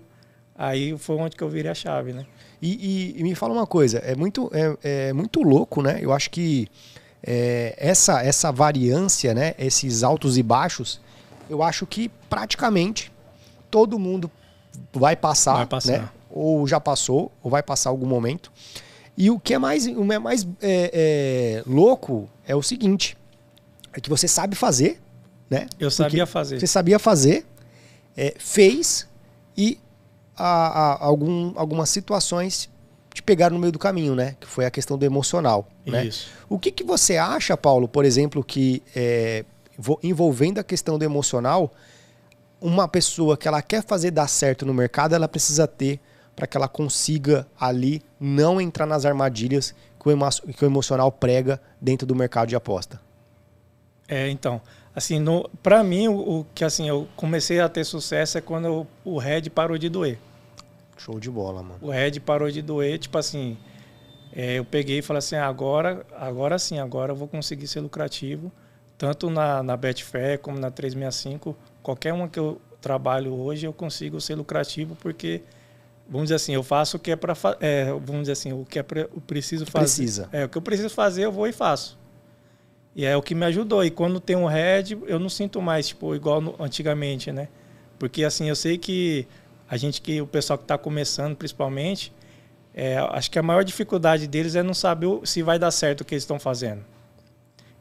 aí 0.54 0.94
foi 0.98 1.16
onde 1.16 1.34
que 1.34 1.42
eu 1.42 1.48
virei 1.48 1.70
a 1.70 1.74
chave, 1.74 2.12
né? 2.12 2.26
E, 2.60 3.14
e- 3.16 3.18
e 3.18 3.22
me 3.22 3.34
fala 3.34 3.54
uma 3.54 3.66
coisa, 3.66 3.96
é 4.00 4.14
muito, 4.14 4.50
é, 4.52 5.08
é 5.08 5.12
muito 5.14 5.40
louco, 5.42 5.80
né? 5.80 5.98
Eu 6.02 6.12
acho 6.12 6.28
que 6.30 6.68
é, 7.22 7.74
essa, 7.78 8.22
essa 8.22 8.52
variância, 8.52 9.32
né? 9.32 9.54
Esses 9.58 10.02
altos 10.02 10.36
e 10.36 10.42
baixos, 10.42 11.00
eu 11.48 11.62
acho 11.62 11.86
que 11.86 12.10
praticamente 12.28 13.10
todo 13.70 13.98
mundo 13.98 14.30
vai 14.92 15.16
passar, 15.16 15.54
Vai 15.54 15.66
passar. 15.66 15.92
né? 16.02 16.08
Ou 16.30 16.66
já 16.66 16.78
passou, 16.78 17.32
ou 17.42 17.50
vai 17.50 17.62
passar 17.62 17.88
algum 17.88 18.06
momento. 18.06 18.52
E 19.16 19.30
o 19.30 19.40
que 19.40 19.54
é 19.54 19.58
mais, 19.58 19.86
o 19.86 20.12
é 20.12 20.18
mais 20.18 20.46
é, 20.60 20.90
é, 20.92 21.62
louco 21.66 22.28
é 22.46 22.54
o 22.54 22.62
seguinte: 22.62 23.16
é 23.94 24.00
que 24.00 24.10
você 24.10 24.28
sabe 24.28 24.54
fazer, 24.54 25.00
né? 25.50 25.66
Eu 25.78 25.90
sabia 25.90 26.24
fazer. 26.26 26.60
Você 26.60 26.66
sabia 26.66 26.98
fazer, 26.98 27.44
é, 28.16 28.34
fez 28.38 29.06
e 29.56 29.78
a- 30.36 30.46
a- 30.94 31.04
algum, 31.04 31.52
algumas 31.56 31.90
situações 31.90 32.70
te 33.12 33.22
pegaram 33.22 33.54
no 33.56 33.60
meio 33.60 33.72
do 33.72 33.78
caminho, 33.78 34.14
né? 34.14 34.36
Que 34.40 34.46
foi 34.46 34.64
a 34.64 34.70
questão 34.70 34.96
do 34.96 35.04
emocional. 35.04 35.68
Né? 35.84 36.06
Isso. 36.06 36.28
O 36.48 36.58
que, 36.58 36.70
que 36.70 36.84
você 36.84 37.16
acha, 37.16 37.56
Paulo, 37.56 37.88
por 37.88 38.04
exemplo, 38.04 38.42
que 38.44 38.82
é, 38.94 39.44
vo- 39.76 39.98
envolvendo 40.02 40.58
a 40.58 40.64
questão 40.64 40.96
do 40.96 41.04
emocional, 41.04 41.72
uma 42.60 42.86
pessoa 42.86 43.36
que 43.36 43.48
ela 43.48 43.60
quer 43.60 43.82
fazer 43.82 44.12
dar 44.12 44.28
certo 44.28 44.64
no 44.64 44.72
mercado, 44.72 45.14
ela 45.14 45.26
precisa 45.26 45.66
ter 45.66 45.98
para 46.36 46.46
que 46.46 46.56
ela 46.56 46.68
consiga 46.68 47.46
ali 47.58 48.00
não 48.18 48.60
entrar 48.60 48.86
nas 48.86 49.04
armadilhas 49.04 49.74
que 50.00 50.08
o, 50.08 50.12
emo 50.12 50.26
que 50.56 50.64
o 50.64 50.66
emocional 50.66 51.10
prega 51.10 51.60
dentro 51.80 52.06
do 52.06 52.14
mercado 52.14 52.48
de 52.48 52.56
aposta? 52.56 53.00
É, 54.08 54.28
então, 54.30 54.60
assim, 54.94 55.22
para 55.62 55.82
mim 55.82 56.08
o, 56.08 56.40
o, 56.40 56.46
que 56.54 56.64
assim 56.64 56.88
eu 56.88 57.08
comecei 57.16 57.60
a 57.60 57.68
ter 57.68 57.84
sucesso 57.84 58.38
é 58.38 58.40
quando 58.40 58.66
eu, 58.66 58.86
o 59.04 59.18
Red 59.18 59.50
parou 59.50 59.78
de 59.78 59.88
doer. 59.88 60.18
Show 60.96 61.18
de 61.18 61.30
bola, 61.30 61.62
mano. 61.62 61.78
O 61.80 61.90
Red 61.90 62.20
parou 62.20 62.50
de 62.50 62.60
doer, 62.60 62.98
tipo 62.98 63.16
assim, 63.16 63.56
é, 64.32 64.58
eu 64.58 64.64
peguei 64.64 64.98
e 64.98 65.02
falei 65.02 65.18
assim, 65.18 65.36
agora, 65.36 66.04
agora 66.16 66.58
sim, 66.58 66.78
agora 66.78 67.12
eu 67.12 67.16
vou 67.16 67.26
conseguir 67.26 67.66
ser 67.66 67.80
lucrativo, 67.80 68.52
tanto 68.98 69.30
na, 69.30 69.62
na 69.62 69.76
Betfair 69.76 70.38
como 70.38 70.58
na 70.58 70.70
365, 70.70 71.56
qualquer 71.82 72.12
uma 72.12 72.28
que 72.28 72.38
eu 72.38 72.60
trabalho 72.80 73.34
hoje 73.34 73.66
eu 73.66 73.72
consigo 73.72 74.20
ser 74.20 74.34
lucrativo 74.34 74.96
porque 74.96 75.42
vamos 76.08 76.26
dizer 76.26 76.36
assim, 76.36 76.54
eu 76.54 76.62
faço 76.62 76.96
o 76.96 77.00
que 77.00 77.12
é 77.12 77.16
para 77.16 77.34
é, 77.60 77.92
vamos 77.92 78.22
dizer 78.22 78.32
assim, 78.32 78.52
o 78.52 78.64
que 78.64 78.78
é 78.78 78.82
pra, 78.82 79.02
eu 79.02 79.22
preciso 79.26 79.64
fazer. 79.64 79.84
Precisa. 79.84 80.28
É, 80.32 80.44
o 80.44 80.48
que 80.48 80.58
eu 80.58 80.62
preciso 80.62 80.90
fazer, 80.90 81.24
eu 81.24 81.32
vou 81.32 81.46
e 81.46 81.52
faço. 81.52 81.99
E 82.94 83.04
é 83.04 83.16
o 83.16 83.22
que 83.22 83.34
me 83.34 83.44
ajudou. 83.46 83.84
E 83.84 83.90
quando 83.90 84.20
tem 84.20 84.36
um 84.36 84.46
head, 84.46 84.98
eu 85.06 85.18
não 85.18 85.28
sinto 85.28 85.62
mais 85.62 85.88
tipo 85.88 86.14
igual 86.14 86.40
no, 86.40 86.54
antigamente, 86.58 87.30
né? 87.30 87.48
Porque 87.98 88.24
assim, 88.24 88.48
eu 88.48 88.56
sei 88.56 88.78
que 88.78 89.26
a 89.68 89.76
gente 89.76 90.00
que 90.00 90.20
o 90.20 90.26
pessoal 90.26 90.58
que 90.58 90.64
está 90.64 90.76
começando, 90.76 91.36
principalmente, 91.36 92.12
é, 92.74 92.96
acho 92.96 93.30
que 93.30 93.38
a 93.38 93.42
maior 93.42 93.62
dificuldade 93.64 94.26
deles 94.26 94.54
é 94.54 94.62
não 94.62 94.74
saber 94.74 95.20
se 95.24 95.42
vai 95.42 95.58
dar 95.58 95.70
certo 95.70 96.00
o 96.00 96.04
que 96.04 96.14
eles 96.14 96.24
estão 96.24 96.38
fazendo. 96.38 96.84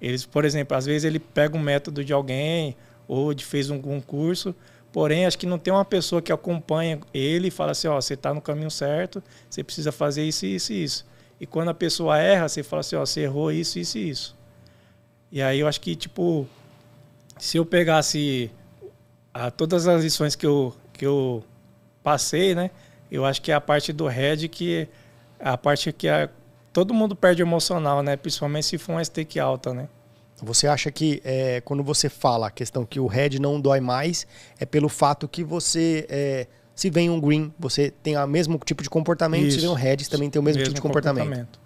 Eles, 0.01 0.25
por 0.25 0.45
exemplo, 0.45 0.77
às 0.77 0.85
vezes 0.85 1.03
ele 1.03 1.19
pega 1.19 1.57
um 1.57 1.61
método 1.61 2.03
de 2.03 2.13
alguém 2.13 2.75
ou 3.07 3.33
de 3.33 3.43
fez 3.43 3.69
um, 3.69 3.99
curso, 3.99 4.55
porém 4.91 5.25
acho 5.25 5.37
que 5.37 5.45
não 5.45 5.57
tem 5.57 5.73
uma 5.73 5.83
pessoa 5.83 6.21
que 6.21 6.31
acompanha 6.31 6.99
ele 7.13 7.47
e 7.47 7.51
fala 7.51 7.71
assim, 7.71 7.87
ó, 7.87 7.99
você 7.99 8.13
está 8.13 8.33
no 8.33 8.41
caminho 8.41 8.71
certo, 8.71 9.21
você 9.49 9.63
precisa 9.63 9.91
fazer 9.91 10.23
isso, 10.23 10.45
isso 10.45 10.71
e 10.71 10.83
isso. 10.83 11.05
E 11.41 11.45
quando 11.45 11.69
a 11.69 11.73
pessoa 11.73 12.17
erra, 12.17 12.47
você 12.47 12.63
fala 12.63 12.81
assim, 12.81 12.95
ó, 12.95 13.05
você 13.05 13.21
errou 13.21 13.51
isso, 13.51 13.79
isso 13.79 13.97
e 13.97 14.09
isso. 14.09 14.38
E 15.31 15.41
aí 15.41 15.59
eu 15.59 15.67
acho 15.67 15.79
que 15.81 15.95
tipo, 15.95 16.47
se 17.37 17.57
eu 17.57 17.65
pegasse 17.65 18.51
a, 19.33 19.51
todas 19.51 19.87
as 19.87 20.03
lições 20.03 20.35
que 20.35 20.45
eu 20.45 20.75
que 20.93 21.05
eu 21.05 21.43
passei, 22.03 22.53
né? 22.53 22.71
Eu 23.11 23.25
acho 23.25 23.41
que 23.41 23.51
é 23.51 23.55
a 23.55 23.61
parte 23.61 23.93
do 23.93 24.07
head 24.07 24.47
que 24.49 24.87
é 25.39 25.49
a 25.49 25.57
parte 25.57 25.91
que 25.93 26.07
a, 26.07 26.29
todo 26.73 26.93
mundo 26.93 27.15
perde 27.15 27.41
emocional, 27.41 28.03
né? 28.03 28.17
Principalmente 28.17 28.65
se 28.65 28.77
for 28.77 28.93
uma 28.93 29.03
stake 29.03 29.39
alta, 29.39 29.73
né? 29.73 29.87
Você 30.41 30.67
acha 30.67 30.91
que 30.91 31.21
é, 31.23 31.61
quando 31.61 31.83
você 31.83 32.09
fala 32.09 32.47
a 32.47 32.51
questão 32.51 32.85
que 32.85 32.99
o 32.99 33.07
head 33.07 33.39
não 33.39 33.59
dói 33.59 33.79
mais, 33.79 34.25
é 34.59 34.65
pelo 34.65 34.87
fato 34.87 35.27
que 35.27 35.43
você, 35.43 36.05
é, 36.09 36.47
se 36.73 36.89
vem 36.89 37.09
um 37.09 37.19
green, 37.19 37.53
você 37.59 37.91
tem 37.91 38.17
o 38.17 38.27
mesmo 38.27 38.57
tipo 38.63 38.81
de 38.81 38.89
comportamento, 38.89 39.47
Isso. 39.47 39.55
se 39.55 39.61
vem 39.61 39.69
um 39.69 39.73
red, 39.73 39.97
também 40.09 40.29
tem 40.29 40.39
o 40.39 40.43
mesmo, 40.43 40.59
mesmo 40.59 40.63
tipo 40.63 40.75
de 40.75 40.81
comportamento. 40.81 41.25
comportamento. 41.25 41.59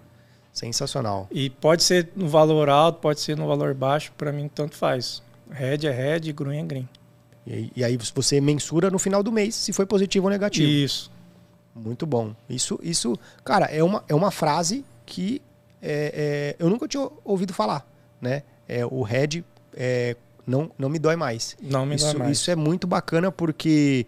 Sensacional. 0.54 1.28
E 1.32 1.50
pode 1.50 1.84
ser 1.84 2.10
no 2.16 2.28
valor 2.28 2.70
alto, 2.70 3.00
pode 3.00 3.20
ser 3.20 3.36
no 3.36 3.48
valor 3.48 3.74
baixo, 3.74 4.14
para 4.16 4.32
mim 4.32 4.48
tanto 4.48 4.76
faz. 4.76 5.22
Red 5.50 5.88
é 5.88 5.92
red, 5.92 6.32
green 6.32 6.60
é 6.60 6.64
green. 6.64 6.90
E, 7.46 7.72
e, 7.76 7.84
aí 7.84 7.98
você 8.16 8.40
mensura 8.40 8.90
no 8.90 8.98
final 8.98 9.22
do 9.22 9.32
mês 9.32 9.56
se 9.56 9.74
foi 9.74 9.86
positivo 9.86 10.28
ou 10.28 10.32
negativo. 10.32 10.70
Isso. 10.70 11.12
Muito 11.76 12.06
bom. 12.06 12.36
Isso, 12.48 12.80
isso, 12.84 13.18
cara, 13.44 13.66
é 13.66 13.84
uma, 13.84 14.04
é 14.08 14.14
uma 14.14 14.32
frase 14.32 14.86
que 15.06 15.42
é, 15.82 16.56
é, 16.60 16.64
eu 16.64 16.70
nunca 16.70 16.88
tinha 16.88 17.10
ouvido 17.26 17.54
falar, 17.54 17.86
né? 18.22 18.44
É, 18.68 18.86
o 18.86 19.02
Red 19.02 19.44
é, 19.76 20.16
não, 20.46 20.72
não 20.78 20.88
me 20.88 21.00
dói 21.00 21.16
mais. 21.16 21.58
Não 21.62 21.86
me 21.86 21.96
isso, 21.96 22.06
dói 22.06 22.14
mais. 22.16 22.38
Isso 22.38 22.52
é 22.52 22.56
muito 22.56 22.88
bacana 22.88 23.32
porque 23.32 24.06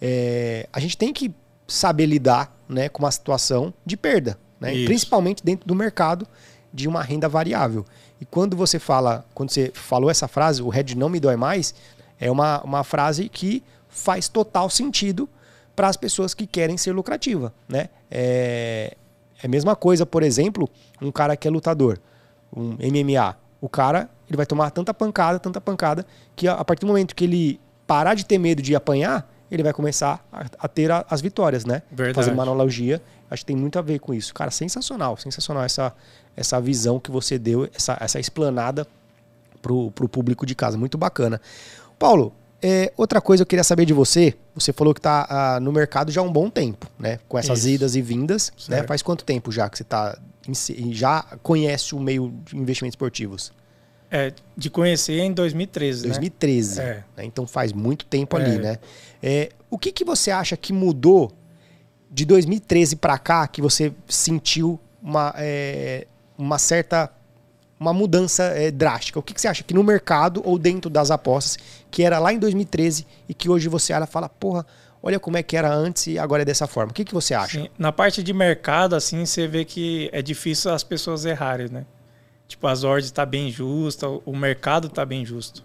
é, 0.00 0.68
a 0.72 0.80
gente 0.80 0.98
tem 0.98 1.12
que 1.12 1.32
saber 1.66 2.06
lidar 2.06 2.54
né, 2.68 2.88
com 2.88 3.02
uma 3.02 3.10
situação 3.10 3.72
de 3.86 3.96
perda, 3.96 4.38
né? 4.64 4.84
principalmente 4.84 5.44
dentro 5.44 5.66
do 5.66 5.74
mercado 5.74 6.26
de 6.72 6.88
uma 6.88 7.02
renda 7.02 7.28
variável. 7.28 7.84
E 8.20 8.24
quando 8.24 8.56
você 8.56 8.78
fala, 8.78 9.24
quando 9.34 9.50
você 9.50 9.70
falou 9.74 10.10
essa 10.10 10.26
frase, 10.26 10.62
o 10.62 10.68
Red 10.68 10.94
não 10.96 11.08
me 11.08 11.20
dói 11.20 11.36
mais, 11.36 11.74
é 12.18 12.30
uma, 12.30 12.60
uma 12.62 12.84
frase 12.84 13.28
que 13.28 13.62
faz 13.88 14.28
total 14.28 14.68
sentido 14.70 15.28
para 15.74 15.88
as 15.88 15.96
pessoas 15.96 16.34
que 16.34 16.46
querem 16.46 16.76
ser 16.76 16.92
lucrativa, 16.92 17.52
né? 17.68 17.88
É, 18.10 18.96
é 19.42 19.46
a 19.46 19.48
mesma 19.48 19.74
coisa, 19.74 20.06
por 20.06 20.22
exemplo, 20.22 20.68
um 21.02 21.10
cara 21.10 21.36
que 21.36 21.46
é 21.46 21.50
lutador, 21.50 21.98
um 22.54 22.76
MMA. 22.80 23.36
O 23.60 23.68
cara 23.68 24.08
ele 24.28 24.36
vai 24.36 24.46
tomar 24.46 24.70
tanta 24.70 24.94
pancada, 24.94 25.38
tanta 25.38 25.60
pancada, 25.60 26.06
que 26.34 26.48
a 26.48 26.64
partir 26.64 26.80
do 26.80 26.86
momento 26.86 27.14
que 27.14 27.24
ele 27.24 27.60
parar 27.86 28.14
de 28.14 28.24
ter 28.24 28.38
medo 28.38 28.62
de 28.62 28.74
apanhar, 28.74 29.30
ele 29.56 29.62
vai 29.62 29.72
começar 29.72 30.24
a, 30.32 30.46
a 30.58 30.68
ter 30.68 30.90
a, 30.90 31.04
as 31.08 31.20
vitórias, 31.20 31.64
né? 31.64 31.82
Verdade. 31.90 32.14
Fazendo 32.14 32.34
uma 32.34 32.42
analogia, 32.42 33.00
acho 33.30 33.42
que 33.42 33.46
tem 33.46 33.56
muito 33.56 33.78
a 33.78 33.82
ver 33.82 33.98
com 33.98 34.14
isso. 34.14 34.32
Cara, 34.34 34.50
sensacional, 34.50 35.16
sensacional 35.16 35.64
essa, 35.64 35.92
essa 36.36 36.60
visão 36.60 36.98
que 37.00 37.10
você 37.10 37.38
deu, 37.38 37.68
essa, 37.74 37.96
essa 38.00 38.18
explanada 38.20 38.86
pro, 39.60 39.90
pro 39.90 40.08
público 40.08 40.44
de 40.44 40.54
casa. 40.54 40.76
Muito 40.76 40.98
bacana. 40.98 41.40
Paulo, 41.98 42.32
é, 42.62 42.92
outra 42.96 43.20
coisa 43.20 43.42
eu 43.42 43.46
queria 43.46 43.64
saber 43.64 43.84
de 43.84 43.92
você. 43.92 44.34
Você 44.54 44.72
falou 44.72 44.94
que 44.94 45.00
está 45.00 45.26
ah, 45.28 45.60
no 45.60 45.72
mercado 45.72 46.10
já 46.10 46.20
há 46.20 46.24
um 46.24 46.32
bom 46.32 46.48
tempo, 46.48 46.86
né? 46.98 47.18
Com 47.28 47.38
essas 47.38 47.60
Isso. 47.60 47.68
idas 47.68 47.96
e 47.96 48.02
vindas. 48.02 48.52
Né? 48.68 48.82
Faz 48.84 49.02
quanto 49.02 49.24
tempo 49.24 49.52
já 49.52 49.68
que 49.68 49.78
você 49.78 49.84
tá 49.84 50.18
já 50.90 51.22
conhece 51.42 51.94
o 51.94 52.00
meio 52.00 52.32
de 52.44 52.56
investimentos 52.56 52.94
esportivos? 52.94 53.52
É, 54.16 54.32
de 54.56 54.70
conhecer 54.70 55.18
em 55.18 55.32
2013. 55.32 56.06
2013. 56.06 56.78
Né? 56.78 56.84
É. 56.84 57.04
Né? 57.16 57.24
Então 57.24 57.48
faz 57.48 57.72
muito 57.72 58.06
tempo 58.06 58.36
ali, 58.36 58.54
é. 58.54 58.58
né? 58.58 58.78
É, 59.20 59.48
o 59.68 59.76
que, 59.76 59.90
que 59.90 60.04
você 60.04 60.30
acha 60.30 60.56
que 60.56 60.72
mudou 60.72 61.32
de 62.08 62.24
2013 62.24 62.94
para 62.94 63.18
cá 63.18 63.48
que 63.48 63.60
você 63.60 63.92
sentiu 64.08 64.78
uma, 65.02 65.34
é, 65.36 66.06
uma 66.38 66.58
certa 66.58 67.10
uma 67.80 67.92
mudança 67.92 68.44
é, 68.44 68.70
drástica? 68.70 69.18
O 69.18 69.22
que, 69.22 69.34
que, 69.34 69.40
você 69.40 69.48
acha 69.48 69.64
que 69.64 69.74
no 69.74 69.82
mercado 69.82 70.40
ou 70.44 70.60
dentro 70.60 70.88
das 70.88 71.10
apostas, 71.10 71.58
que 71.90 72.04
era 72.04 72.20
lá 72.20 72.32
em 72.32 72.38
2013 72.38 73.04
e 73.28 73.34
que 73.34 73.50
hoje 73.50 73.68
você 73.68 73.92
olha 73.92 74.04
e 74.04 74.06
fala, 74.06 74.28
porra, 74.28 74.64
olha 75.02 75.18
como 75.18 75.36
é 75.36 75.42
que 75.42 75.56
era 75.56 75.74
antes 75.74 76.06
e 76.06 76.20
agora 76.20 76.42
é 76.42 76.44
dessa 76.44 76.68
forma. 76.68 76.92
O 76.92 76.94
que, 76.94 77.04
que 77.04 77.12
você 77.12 77.34
acha? 77.34 77.62
Sim, 77.62 77.68
na 77.76 77.90
parte 77.90 78.22
de 78.22 78.32
mercado, 78.32 78.94
assim, 78.94 79.26
você 79.26 79.48
vê 79.48 79.64
que 79.64 80.08
é 80.12 80.22
difícil 80.22 80.70
as 80.70 80.84
pessoas 80.84 81.24
errarem, 81.24 81.68
né? 81.68 81.84
Tipo, 82.46 82.66
as 82.66 82.84
ordens 82.84 83.06
estão 83.06 83.24
tá 83.24 83.30
bem 83.30 83.50
justas, 83.50 84.20
o 84.24 84.36
mercado 84.36 84.88
está 84.88 85.04
bem 85.04 85.24
justo. 85.24 85.64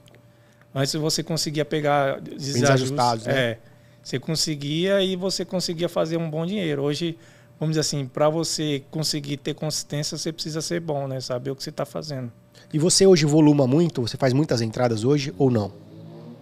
Antes 0.74 0.94
você 0.94 1.24
conseguia 1.24 1.66
pegar 1.66 2.20
desajustados, 2.22 3.26
né? 3.26 3.34
É, 3.34 3.58
você 4.02 4.20
conseguia 4.20 5.02
e 5.02 5.16
você 5.16 5.44
conseguia 5.44 5.90
fazer 5.90 6.18
um 6.18 6.30
bom 6.30 6.46
dinheiro. 6.46 6.84
Hoje 6.84 7.18
vamos 7.60 7.74
dizer 7.74 7.82
assim, 7.82 8.06
para 8.06 8.30
você 8.30 8.82
conseguir 8.90 9.38
ter 9.38 9.54
consistência, 9.54 10.18
você 10.18 10.32
precisa 10.32 10.62
ser 10.62 10.80
bom, 10.80 11.08
né? 11.08 11.20
Saber 11.20 11.52
o 11.52 11.56
que 11.56 11.64
você 11.64 11.70
está 11.70 11.86
fazendo. 11.86 12.32
E 12.72 12.80
você 12.80 13.06
hoje 13.06 13.26
voluma 13.26 13.68
muito? 13.68 14.02
Você 14.02 14.16
faz 14.16 14.32
muitas 14.32 14.62
entradas 14.62 15.04
hoje 15.04 15.34
ou 15.38 15.52
não? 15.52 15.72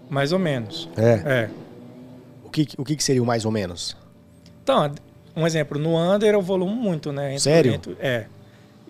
Mais 0.10 0.32
ou 0.32 0.40
menos. 0.40 0.88
É. 0.96 1.12
é. 1.26 1.50
O, 2.44 2.50
que, 2.50 2.68
o 2.78 2.84
que 2.84 3.04
seria 3.04 3.24
o 3.24 3.26
mais 3.26 3.46
ou 3.46 3.52
menos? 3.52 3.98
Então, 4.64 4.94
um 5.36 5.46
exemplo, 5.48 5.80
no 5.80 5.98
under 5.98 6.34
eu 6.34 6.42
volumo 6.42 6.76
muito, 6.76 7.12
né? 7.12 7.30
Entre 7.30 7.40
Sério? 7.40 7.72
Dentro, 7.72 7.98
é. 8.00 8.28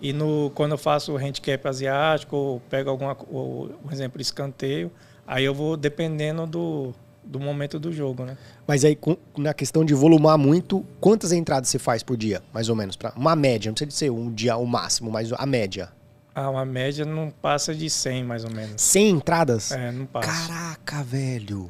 E 0.00 0.12
no, 0.12 0.50
quando 0.54 0.72
eu 0.72 0.78
faço 0.78 1.12
o 1.12 1.16
handicap 1.16 1.66
asiático, 1.66 2.36
ou 2.36 2.60
pego 2.70 2.90
alguma, 2.90 3.16
ou, 3.30 3.70
exemplo, 3.90 4.20
escanteio, 4.20 4.90
aí 5.26 5.44
eu 5.44 5.54
vou 5.54 5.76
dependendo 5.76 6.46
do, 6.46 6.94
do 7.24 7.40
momento 7.40 7.78
do 7.78 7.92
jogo, 7.92 8.24
né? 8.24 8.36
Mas 8.66 8.84
aí, 8.84 8.96
na 9.36 9.52
questão 9.52 9.84
de 9.84 9.94
volumar 9.94 10.38
muito, 10.38 10.84
quantas 11.00 11.32
entradas 11.32 11.68
você 11.68 11.78
faz 11.78 12.02
por 12.02 12.16
dia, 12.16 12.42
mais 12.52 12.68
ou 12.68 12.76
menos? 12.76 12.96
Pra 12.96 13.12
uma 13.16 13.34
média, 13.34 13.70
não 13.70 13.74
precisa 13.74 13.96
ser 13.96 14.10
um 14.10 14.32
dia 14.32 14.56
o 14.56 14.66
máximo, 14.66 15.10
mas 15.10 15.32
a 15.32 15.46
média. 15.46 15.90
Ah, 16.34 16.48
uma 16.50 16.64
média 16.64 17.04
não 17.04 17.30
passa 17.30 17.74
de 17.74 17.90
100, 17.90 18.22
mais 18.22 18.44
ou 18.44 18.50
menos. 18.50 18.80
100 18.80 19.10
entradas? 19.10 19.72
É, 19.72 19.90
não 19.90 20.06
passa. 20.06 20.28
Caraca, 20.28 21.02
velho. 21.02 21.68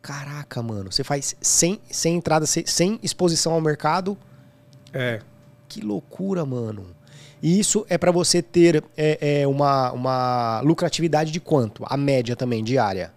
Caraca, 0.00 0.62
mano. 0.62 0.90
Você 0.90 1.04
faz 1.04 1.36
100, 1.40 1.80
100 1.90 2.16
entradas, 2.16 2.56
100 2.64 2.98
exposição 3.02 3.52
ao 3.52 3.60
mercado? 3.60 4.16
É. 4.92 5.20
Que 5.68 5.80
loucura, 5.80 6.44
mano. 6.44 6.86
E 7.42 7.58
isso 7.58 7.84
é 7.88 7.98
para 7.98 8.12
você 8.12 8.40
ter 8.40 8.84
é, 8.96 9.40
é, 9.40 9.46
uma, 9.48 9.90
uma 9.92 10.60
lucratividade 10.60 11.32
de 11.32 11.40
quanto? 11.40 11.82
A 11.86 11.96
média 11.96 12.36
também, 12.36 12.62
diária. 12.62 13.12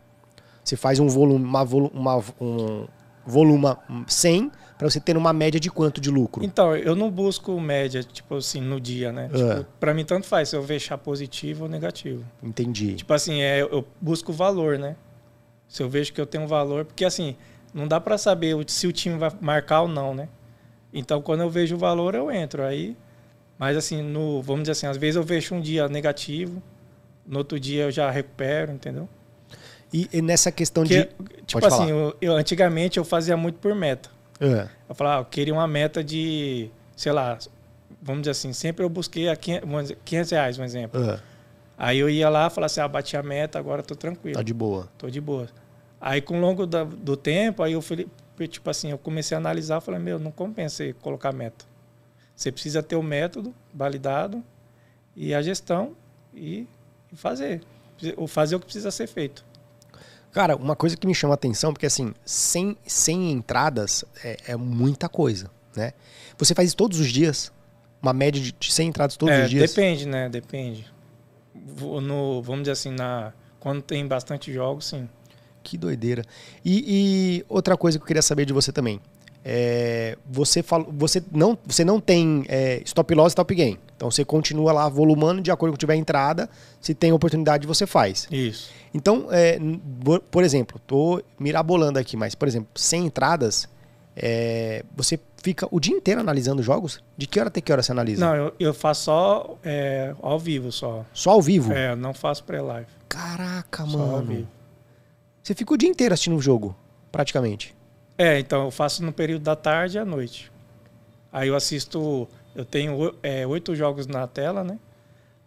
Você 0.63 0.75
faz 0.75 0.99
um 0.99 1.07
volume, 1.07 1.45
uma, 1.45 1.61
uma, 1.61 2.23
um 2.41 2.87
volume 3.23 3.75
100 4.07 4.51
para 4.79 4.89
você 4.89 4.99
ter 4.99 5.15
uma 5.15 5.31
média 5.31 5.59
de 5.59 5.69
quanto 5.69 6.01
de 6.01 6.09
lucro? 6.09 6.43
Então, 6.43 6.75
eu 6.75 6.95
não 6.95 7.11
busco 7.11 7.59
média, 7.61 8.03
tipo 8.03 8.35
assim, 8.35 8.61
no 8.61 8.81
dia, 8.81 9.11
né? 9.11 9.29
É. 9.31 9.57
Tipo, 9.57 9.69
para 9.79 9.93
mim 9.93 10.03
tanto 10.03 10.25
faz 10.25 10.49
se 10.49 10.55
eu 10.55 10.63
fechar 10.63 10.97
positivo 10.97 11.65
ou 11.65 11.69
negativo. 11.69 12.25
Entendi. 12.41 12.95
Tipo 12.95 13.13
assim, 13.13 13.41
é, 13.41 13.61
eu 13.61 13.85
busco 14.01 14.33
valor, 14.33 14.79
né? 14.79 14.95
Se 15.67 15.83
eu 15.83 15.89
vejo 15.89 16.11
que 16.11 16.19
eu 16.19 16.25
tenho 16.25 16.47
valor, 16.47 16.83
porque 16.83 17.05
assim, 17.05 17.35
não 17.73 17.87
dá 17.87 17.99
para 17.99 18.17
saber 18.17 18.55
se 18.67 18.87
o 18.87 18.91
time 18.91 19.17
vai 19.17 19.31
marcar 19.39 19.81
ou 19.81 19.87
não, 19.87 20.15
né? 20.15 20.29
Então, 20.91 21.21
quando 21.21 21.41
eu 21.41 21.49
vejo 21.49 21.75
o 21.75 21.77
valor, 21.77 22.15
eu 22.15 22.31
entro 22.31 22.63
aí. 22.63 22.95
Mas 23.57 23.77
assim, 23.77 24.01
no, 24.01 24.41
vamos 24.41 24.63
dizer 24.63 24.73
assim, 24.73 24.87
às 24.87 24.97
vezes 24.97 25.15
eu 25.15 25.23
vejo 25.23 25.55
um 25.55 25.61
dia 25.61 25.87
negativo, 25.87 26.61
no 27.25 27.39
outro 27.39 27.59
dia 27.59 27.83
eu 27.83 27.91
já 27.91 28.09
recupero, 28.11 28.71
entendeu? 28.71 29.07
E, 29.93 30.09
e 30.11 30.21
nessa 30.21 30.51
questão 30.51 30.83
que, 30.83 31.05
de. 31.05 31.09
Tipo 31.45 31.65
assim, 31.65 31.89
eu, 31.89 32.15
eu, 32.19 32.33
antigamente 32.33 32.97
eu 32.97 33.05
fazia 33.05 33.37
muito 33.37 33.59
por 33.59 33.73
meta. 33.73 34.09
É. 34.39 34.67
Eu 34.89 34.95
falava, 34.95 35.19
ah, 35.19 35.21
eu 35.21 35.25
queria 35.25 35.53
uma 35.53 35.67
meta 35.67 36.03
de, 36.03 36.69
sei 36.95 37.11
lá, 37.11 37.37
vamos 38.01 38.23
dizer 38.23 38.31
assim, 38.31 38.51
sempre 38.51 38.83
eu 38.83 38.89
busquei 38.89 39.29
a 39.29 39.35
500 39.35 40.31
reais, 40.31 40.59
um 40.59 40.63
exemplo. 40.63 41.01
É. 41.01 41.19
Aí 41.77 41.99
eu 41.99 42.09
ia 42.09 42.29
lá 42.29 42.47
e 42.47 42.49
falava 42.49 42.65
assim, 42.65 42.81
ah, 42.81 42.87
bati 42.87 43.15
a 43.15 43.23
meta, 43.23 43.57
agora 43.57 43.81
tô 43.81 43.95
tranquilo. 43.95 44.35
Tá 44.35 44.43
de 44.43 44.53
boa. 44.53 44.89
Tô 44.97 45.09
de 45.09 45.21
boa. 45.21 45.47
Aí 45.99 46.21
com 46.21 46.37
o 46.37 46.41
longo 46.41 46.65
do, 46.65 46.85
do 46.85 47.17
tempo, 47.17 47.63
aí 47.63 47.73
eu 47.73 47.81
falei, 47.81 48.07
tipo 48.49 48.69
assim, 48.69 48.91
eu 48.91 48.97
comecei 48.97 49.35
a 49.35 49.39
analisar, 49.39 49.79
falei, 49.81 49.99
meu, 49.99 50.19
não 50.19 50.31
compensa 50.31 50.83
colocar 51.01 51.31
meta. 51.31 51.65
Você 52.35 52.51
precisa 52.51 52.83
ter 52.83 52.95
o 52.95 53.03
método 53.03 53.53
validado 53.73 54.43
e 55.15 55.33
a 55.33 55.41
gestão 55.41 55.95
e, 56.33 56.67
e 57.11 57.15
fazer. 57.15 57.61
Ou 58.17 58.27
fazer 58.27 58.55
o 58.55 58.59
que 58.59 58.65
precisa 58.65 58.91
ser 58.91 59.07
feito. 59.07 59.45
Cara, 60.31 60.57
uma 60.57 60.75
coisa 60.75 60.97
que 60.97 61.07
me 61.07 61.15
chama 61.15 61.33
a 61.33 61.35
atenção, 61.35 61.71
porque 61.71 61.85
assim, 61.85 62.13
sem, 62.25 62.75
sem 62.85 63.31
entradas 63.31 64.03
é, 64.21 64.37
é 64.47 64.55
muita 64.57 65.07
coisa, 65.07 65.49
né? 65.73 65.93
Você 66.37 66.53
faz 66.53 66.67
isso 66.67 66.75
todos 66.75 66.99
os 66.99 67.07
dias? 67.07 67.53
Uma 68.01 68.11
média 68.11 68.41
de, 68.41 68.51
de 68.51 68.71
100 68.71 68.89
entradas 68.89 69.15
todos 69.15 69.33
é, 69.33 69.45
os 69.45 69.49
dias? 69.49 69.69
Depende, 69.69 70.05
né? 70.05 70.27
Depende. 70.27 70.85
No, 71.55 72.41
vamos 72.41 72.63
dizer 72.63 72.73
assim, 72.73 72.91
na, 72.91 73.31
quando 73.61 73.81
tem 73.81 74.05
bastante 74.05 74.51
jogos, 74.51 74.87
sim. 74.87 75.07
Que 75.63 75.77
doideira. 75.77 76.23
E, 76.63 76.83
e 77.39 77.45
outra 77.47 77.77
coisa 77.77 77.97
que 77.97 78.03
eu 78.03 78.07
queria 78.07 78.21
saber 78.21 78.45
de 78.45 78.53
você 78.53 78.71
também. 78.71 78.99
É, 79.47 80.17
você, 80.27 80.63
fala, 80.63 80.87
você, 80.89 81.21
não, 81.31 81.55
você 81.63 81.85
não 81.85 81.99
tem 81.99 82.43
é, 82.47 82.81
stop 82.83 83.13
loss 83.13 83.27
e 83.27 83.33
stop 83.33 83.53
gain. 83.53 83.77
Então 83.95 84.09
você 84.09 84.25
continua 84.25 84.73
lá 84.73 84.89
volumando 84.89 85.39
de 85.39 85.51
acordo 85.51 85.73
com 85.73 85.77
tiver 85.77 85.95
entrada. 85.95 86.49
Se 86.81 86.95
tem 86.95 87.13
oportunidade, 87.13 87.67
você 87.67 87.85
faz. 87.85 88.27
Isso. 88.31 88.71
Então, 88.91 89.27
é, 89.29 89.59
por 90.31 90.43
exemplo, 90.43 90.81
tô 90.87 91.21
mirabolando 91.39 91.99
aqui, 91.99 92.17
mas, 92.17 92.33
por 92.33 92.47
exemplo, 92.47 92.69
sem 92.73 93.05
entradas, 93.05 93.69
é, 94.15 94.83
você 94.95 95.19
fica 95.43 95.67
o 95.69 95.79
dia 95.79 95.95
inteiro 95.95 96.19
analisando 96.19 96.63
jogos? 96.63 97.03
De 97.15 97.27
que 97.27 97.39
hora 97.39 97.49
até 97.49 97.61
que 97.61 97.71
hora 97.71 97.83
você 97.83 97.91
analisa? 97.91 98.25
Não, 98.25 98.35
eu, 98.35 98.53
eu 98.59 98.73
faço 98.73 99.03
só 99.03 99.57
é, 99.63 100.15
ao 100.23 100.39
vivo 100.39 100.71
só. 100.71 101.05
Só 101.13 101.31
ao 101.31 101.41
vivo? 101.41 101.71
É, 101.71 101.95
não 101.95 102.15
faço 102.15 102.43
pré-live. 102.43 102.87
Caraca, 103.07 103.85
só 103.85 103.97
mano. 103.97 104.47
Você 105.43 105.53
fica 105.53 105.71
o 105.71 105.77
dia 105.77 105.89
inteiro 105.89 106.15
assistindo 106.15 106.35
o 106.35 106.41
jogo, 106.41 106.75
praticamente. 107.11 107.75
É, 108.17 108.39
então 108.39 108.65
eu 108.65 108.71
faço 108.71 109.03
no 109.03 109.11
período 109.11 109.43
da 109.43 109.55
tarde 109.55 109.97
e 109.97 109.99
à 109.99 110.05
noite. 110.05 110.51
Aí 111.31 111.49
eu 111.49 111.55
assisto, 111.55 112.27
eu 112.55 112.63
tenho 112.63 113.13
é, 113.21 113.45
oito 113.45 113.75
jogos 113.75 114.07
na 114.07 114.25
tela, 114.25 114.63
né? 114.63 114.79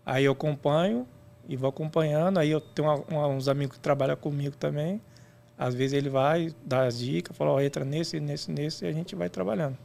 Aí 0.05 0.25
eu 0.25 0.33
acompanho 0.33 1.07
e 1.49 1.57
vou 1.57 1.71
acompanhando. 1.71 2.39
Aí 2.39 2.51
eu 2.51 2.61
tenho 2.61 3.05
uma, 3.09 3.27
uns 3.27 3.49
amigos 3.49 3.77
que 3.77 3.83
trabalham 3.83 4.17
comigo 4.17 4.57
também. 4.57 5.01
Às 5.57 5.75
vezes 5.75 5.95
ele 5.95 6.09
vai 6.09 6.55
dar 6.65 6.87
as 6.87 6.99
dicas, 6.99 7.37
fala, 7.37 7.51
ó, 7.53 7.61
entra 7.61 7.85
nesse, 7.85 8.21
nesse, 8.21 8.51
nesse, 8.51 8.85
e 8.85 8.89
a 8.89 8.93
gente 8.93 9.17
vai 9.17 9.29
trabalhando. 9.29 9.77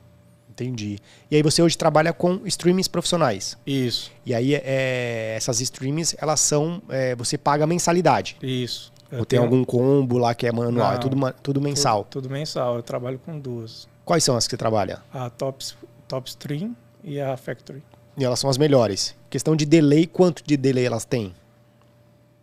Entendi. 0.54 1.00
E 1.32 1.36
aí 1.36 1.42
você 1.42 1.64
hoje 1.64 1.76
trabalha 1.76 2.14
com 2.14 2.46
streamings 2.46 2.88
profissionais. 2.88 3.58
Isso. 3.66 4.12
E 4.24 4.36
aí 4.36 4.54
é, 4.54 5.34
essas 5.36 5.60
streamings, 5.62 6.16
elas 6.20 6.40
são, 6.42 6.80
é, 6.90 7.16
você 7.16 7.40
paga 7.40 7.66
mensalidade. 7.66 8.38
Isso. 8.40 8.93
Eu 9.14 9.20
Ou 9.20 9.26
tem 9.26 9.38
tenho... 9.40 9.44
algum 9.44 9.64
combo 9.64 10.18
lá 10.18 10.34
que 10.34 10.48
é 10.48 10.52
manual? 10.52 10.72
Não, 10.72 10.94
é 10.94 10.98
tudo, 10.98 11.34
tudo 11.44 11.62
mensal? 11.62 12.04
Tudo, 12.04 12.24
tudo, 12.24 12.34
mensal. 12.34 12.78
Eu 12.78 12.82
trabalho 12.82 13.20
com 13.20 13.40
duas. 13.40 13.88
Quais 14.04 14.24
são 14.24 14.36
as 14.36 14.48
que 14.48 14.52
você 14.52 14.58
trabalha? 14.58 15.04
A 15.14 15.30
Top, 15.30 15.64
Top 16.08 16.28
Stream 16.28 16.76
e 17.04 17.22
a 17.22 17.38
Factory. 17.38 17.84
E 18.18 18.26
elas 18.26 18.40
são 18.40 18.50
as 18.50 18.58
melhores. 18.58 19.16
Questão 19.30 19.56
de 19.56 19.68
delay, 19.68 20.08
quanto 20.08 20.44
de 20.44 20.58
delay 20.58 20.88
elas 20.88 21.06
têm? 21.06 21.32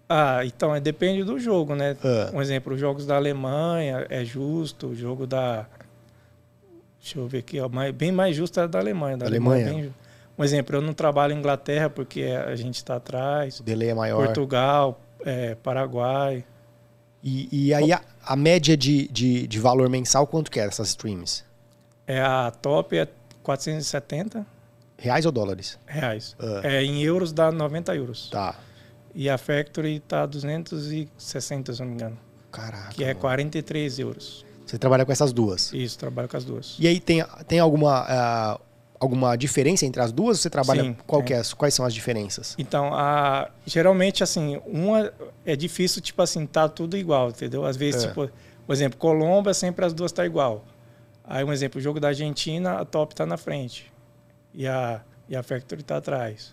Ah, 0.08 0.44
então, 0.44 0.72
é, 0.72 0.80
depende 0.80 1.24
do 1.24 1.40
jogo, 1.40 1.74
né? 1.74 1.96
Uh. 2.04 2.36
Um 2.36 2.40
exemplo, 2.40 2.74
os 2.74 2.80
jogos 2.80 3.04
da 3.04 3.16
Alemanha 3.16 4.06
é 4.08 4.24
justo, 4.24 4.88
o 4.88 4.94
jogo 4.94 5.26
da. 5.26 5.66
Deixa 7.00 7.18
eu 7.18 7.26
ver 7.26 7.38
aqui, 7.38 7.58
ó, 7.58 7.68
mais, 7.68 7.92
bem 7.92 8.12
mais 8.12 8.36
justo 8.36 8.60
é 8.60 8.68
da 8.68 8.78
Alemanha. 8.78 9.16
Da 9.16 9.26
Alemanha. 9.26 9.66
Alemanha 9.66 9.84
bem, 9.84 9.94
um 10.38 10.44
exemplo, 10.44 10.76
eu 10.76 10.80
não 10.80 10.92
trabalho 10.92 11.34
em 11.34 11.38
Inglaterra 11.38 11.90
porque 11.90 12.22
a 12.22 12.54
gente 12.54 12.76
está 12.76 12.96
atrás. 12.96 13.58
O 13.58 13.62
delay 13.64 13.88
é 13.88 13.94
maior. 13.94 14.24
Portugal, 14.24 15.00
é, 15.24 15.56
Paraguai. 15.56 16.44
E, 17.22 17.66
e 17.66 17.74
aí 17.74 17.92
a, 17.92 18.00
a, 18.24 18.34
média 18.34 18.76
de, 18.76 19.06
de, 19.08 19.46
de, 19.46 19.58
valor 19.58 19.88
mensal, 19.88 20.26
quanto 20.26 20.50
que 20.50 20.58
é 20.58 20.64
essas 20.64 20.88
streams? 20.88 21.44
É 22.06 22.20
a 22.20 22.50
top 22.50 22.96
é 22.96 23.06
470. 23.42 24.46
Reais 24.96 25.26
ou 25.26 25.32
dólares? 25.32 25.78
Reais. 25.86 26.34
Uh. 26.38 26.66
É, 26.66 26.82
em 26.82 27.02
euros 27.02 27.32
dá 27.32 27.52
90 27.52 27.94
euros. 27.94 28.28
Tá. 28.30 28.56
E 29.14 29.28
a 29.28 29.36
Factory 29.36 30.00
tá 30.00 30.24
260, 30.24 31.72
se 31.72 31.80
não 31.80 31.88
me 31.88 31.94
engano. 31.94 32.18
Caraca. 32.50 32.92
Que 32.92 33.04
é 33.04 33.14
43 33.14 33.98
euros. 33.98 34.44
Você 34.64 34.78
trabalha 34.78 35.04
com 35.04 35.12
essas 35.12 35.32
duas? 35.32 35.72
Isso, 35.72 35.98
trabalho 35.98 36.28
com 36.28 36.36
as 36.36 36.44
duas. 36.44 36.76
E 36.78 36.86
aí 36.86 37.00
tem, 37.00 37.24
tem 37.48 37.58
alguma, 37.58 38.04
uh, 38.04 38.60
alguma 39.00 39.34
diferença 39.34 39.84
entre 39.86 40.00
as 40.00 40.12
duas? 40.12 40.40
Você 40.40 40.50
trabalha 40.50 40.84
Sim, 40.84 40.96
qual 41.06 41.22
é, 41.22 41.42
quais 41.56 41.74
são 41.74 41.84
as 41.84 41.92
diferenças? 41.92 42.54
Então, 42.58 42.94
a, 42.94 43.50
geralmente 43.66 44.22
assim, 44.22 44.60
uma 44.66 45.12
é 45.44 45.56
difícil 45.56 46.00
tipo 46.02 46.20
assim, 46.22 46.46
tá 46.46 46.68
tudo 46.68 46.96
igual, 46.96 47.30
entendeu? 47.30 47.64
Às 47.64 47.76
vezes, 47.76 48.04
é. 48.04 48.08
tipo, 48.08 48.30
por 48.66 48.72
exemplo, 48.72 48.98
Colômbia 48.98 49.54
sempre 49.54 49.84
as 49.84 49.92
duas 49.92 50.12
tá 50.12 50.24
igual. 50.24 50.64
Aí 51.24 51.42
um 51.42 51.52
exemplo, 51.52 51.78
o 51.78 51.82
jogo 51.82 51.98
da 51.98 52.08
Argentina, 52.08 52.74
a 52.74 52.84
top 52.84 53.14
tá 53.14 53.24
na 53.24 53.36
frente 53.36 53.90
e 54.54 54.66
a 54.66 55.00
e 55.30 55.36
a 55.36 55.42
Factory 55.44 55.82
tá 55.84 55.96
atrás. 55.96 56.52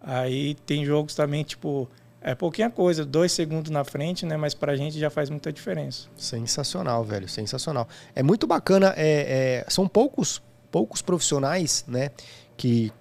Aí 0.00 0.54
tem 0.66 0.86
jogos 0.86 1.14
também, 1.14 1.44
tipo, 1.44 1.86
é 2.22 2.34
pouquinha 2.34 2.70
coisa, 2.70 3.04
dois 3.04 3.30
segundos 3.30 3.70
na 3.70 3.84
frente, 3.84 4.24
né? 4.24 4.38
Mas 4.38 4.54
pra 4.54 4.74
gente 4.74 4.98
já 4.98 5.10
faz 5.10 5.28
muita 5.28 5.52
diferença. 5.52 6.08
Sensacional, 6.16 7.04
velho, 7.04 7.28
sensacional. 7.28 7.86
É 8.14 8.22
muito 8.22 8.46
bacana, 8.46 8.94
é, 8.96 9.64
é, 9.66 9.70
são 9.70 9.86
poucos, 9.86 10.42
poucos 10.70 11.02
profissionais, 11.02 11.84
né? 11.86 12.10
Que 12.56 12.92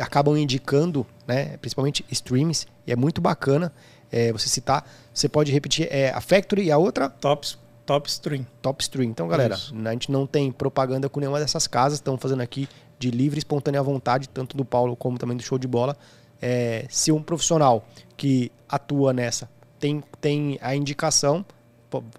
acabam 0.00 0.36
indicando, 0.36 1.06
né? 1.26 1.56
Principalmente 1.58 2.04
streams, 2.10 2.66
e 2.86 2.92
é 2.92 2.96
muito 2.96 3.20
bacana 3.20 3.72
é, 4.10 4.32
você 4.32 4.48
citar. 4.48 4.88
Você 5.12 5.28
pode 5.28 5.52
repetir 5.52 5.88
é, 5.90 6.10
a 6.10 6.20
Factory 6.20 6.64
e 6.64 6.70
a 6.70 6.78
outra? 6.78 7.08
Top, 7.08 7.46
top 7.84 8.08
Stream. 8.08 8.46
Top 8.62 8.82
Stream. 8.82 9.10
Então, 9.10 9.28
galera, 9.28 9.54
Isso. 9.54 9.74
a 9.84 9.92
gente 9.92 10.10
não 10.10 10.26
tem 10.26 10.52
propaganda 10.52 11.08
com 11.08 11.20
nenhuma 11.20 11.40
dessas 11.40 11.66
casas, 11.66 11.98
estamos 11.98 12.20
fazendo 12.20 12.42
aqui 12.42 12.68
de 12.98 13.10
livre 13.10 13.38
e 13.38 13.40
espontânea 13.40 13.82
vontade, 13.82 14.28
tanto 14.28 14.56
do 14.56 14.64
Paulo 14.64 14.96
como 14.96 15.18
também 15.18 15.36
do 15.36 15.42
Show 15.42 15.58
de 15.58 15.68
Bola 15.68 15.96
é, 16.40 16.86
se 16.88 17.10
um 17.12 17.22
profissional 17.22 17.84
que 18.16 18.50
atua 18.68 19.12
nessa 19.12 19.48
tem, 19.78 20.02
tem 20.20 20.58
a 20.60 20.74
indicação, 20.74 21.44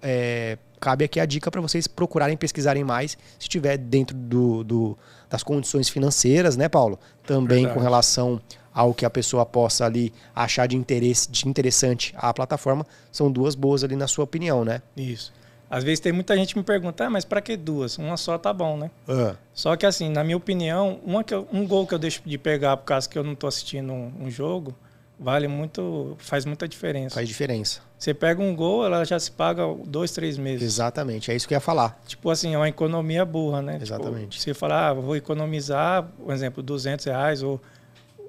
é, 0.02 0.58
cabe 0.80 1.04
aqui 1.04 1.20
a 1.20 1.26
dica 1.26 1.50
para 1.50 1.60
vocês 1.60 1.86
procurarem 1.86 2.36
pesquisarem 2.36 2.82
mais, 2.82 3.12
se 3.38 3.42
estiver 3.42 3.76
dentro 3.76 4.16
do, 4.16 4.64
do, 4.64 4.98
das 5.28 5.42
condições 5.42 5.88
financeiras, 5.88 6.56
né, 6.56 6.68
Paulo? 6.68 6.98
Também 7.24 7.58
Verdade. 7.58 7.74
com 7.74 7.80
relação 7.80 8.40
ao 8.72 8.94
que 8.94 9.04
a 9.04 9.10
pessoa 9.10 9.44
possa 9.44 9.84
ali 9.84 10.12
achar 10.34 10.66
de 10.66 10.76
interesse, 10.76 11.30
de 11.30 11.48
interessante 11.48 12.14
a 12.16 12.32
plataforma, 12.32 12.86
são 13.12 13.30
duas 13.30 13.54
boas 13.54 13.84
ali 13.84 13.96
na 13.96 14.06
sua 14.06 14.24
opinião, 14.24 14.64
né? 14.64 14.80
Isso. 14.96 15.32
Às 15.70 15.84
vezes 15.84 16.00
tem 16.00 16.10
muita 16.10 16.36
gente 16.36 16.52
que 16.52 16.58
me 16.58 16.64
pergunta, 16.64 17.04
ah, 17.04 17.10
mas 17.10 17.24
para 17.24 17.40
que 17.40 17.56
duas? 17.56 17.96
Uma 17.96 18.16
só 18.16 18.36
tá 18.36 18.52
bom, 18.52 18.76
né? 18.76 18.90
Uhum. 19.06 19.34
Só 19.54 19.76
que 19.76 19.86
assim, 19.86 20.08
na 20.08 20.24
minha 20.24 20.36
opinião, 20.36 20.98
uma 21.04 21.22
que 21.22 21.32
eu, 21.32 21.46
um 21.52 21.64
gol 21.64 21.86
que 21.86 21.94
eu 21.94 21.98
deixo 21.98 22.20
de 22.26 22.36
pegar 22.36 22.76
por 22.76 22.86
causa 22.86 23.08
que 23.08 23.16
eu 23.16 23.22
não 23.22 23.36
tô 23.36 23.46
assistindo 23.46 23.92
um, 23.92 24.12
um, 24.22 24.30
jogo, 24.30 24.74
vale 25.20 25.46
muito, 25.46 26.16
faz 26.18 26.46
muita 26.46 26.66
diferença. 26.66 27.14
Faz 27.14 27.28
diferença. 27.28 27.82
Você 27.98 28.14
pega 28.14 28.42
um 28.42 28.56
gol, 28.56 28.86
ela 28.86 29.04
já 29.04 29.20
se 29.20 29.30
paga 29.30 29.62
dois, 29.86 30.10
três 30.12 30.38
meses. 30.38 30.62
Exatamente, 30.62 31.30
é 31.30 31.36
isso 31.36 31.46
que 31.46 31.52
eu 31.52 31.56
ia 31.56 31.60
falar. 31.60 32.00
Tipo 32.06 32.30
assim, 32.30 32.54
é 32.54 32.56
uma 32.56 32.68
economia 32.68 33.24
burra, 33.26 33.60
né? 33.60 33.72
Tipo, 33.74 33.84
Exatamente. 33.84 34.38
Tipo, 34.38 34.42
você 34.42 34.54
fala, 34.54 34.88
ah, 34.88 34.94
vou 34.94 35.14
economizar, 35.14 36.04
por 36.24 36.32
exemplo, 36.32 36.62
200 36.62 37.04
reais 37.04 37.42
ou, 37.42 37.60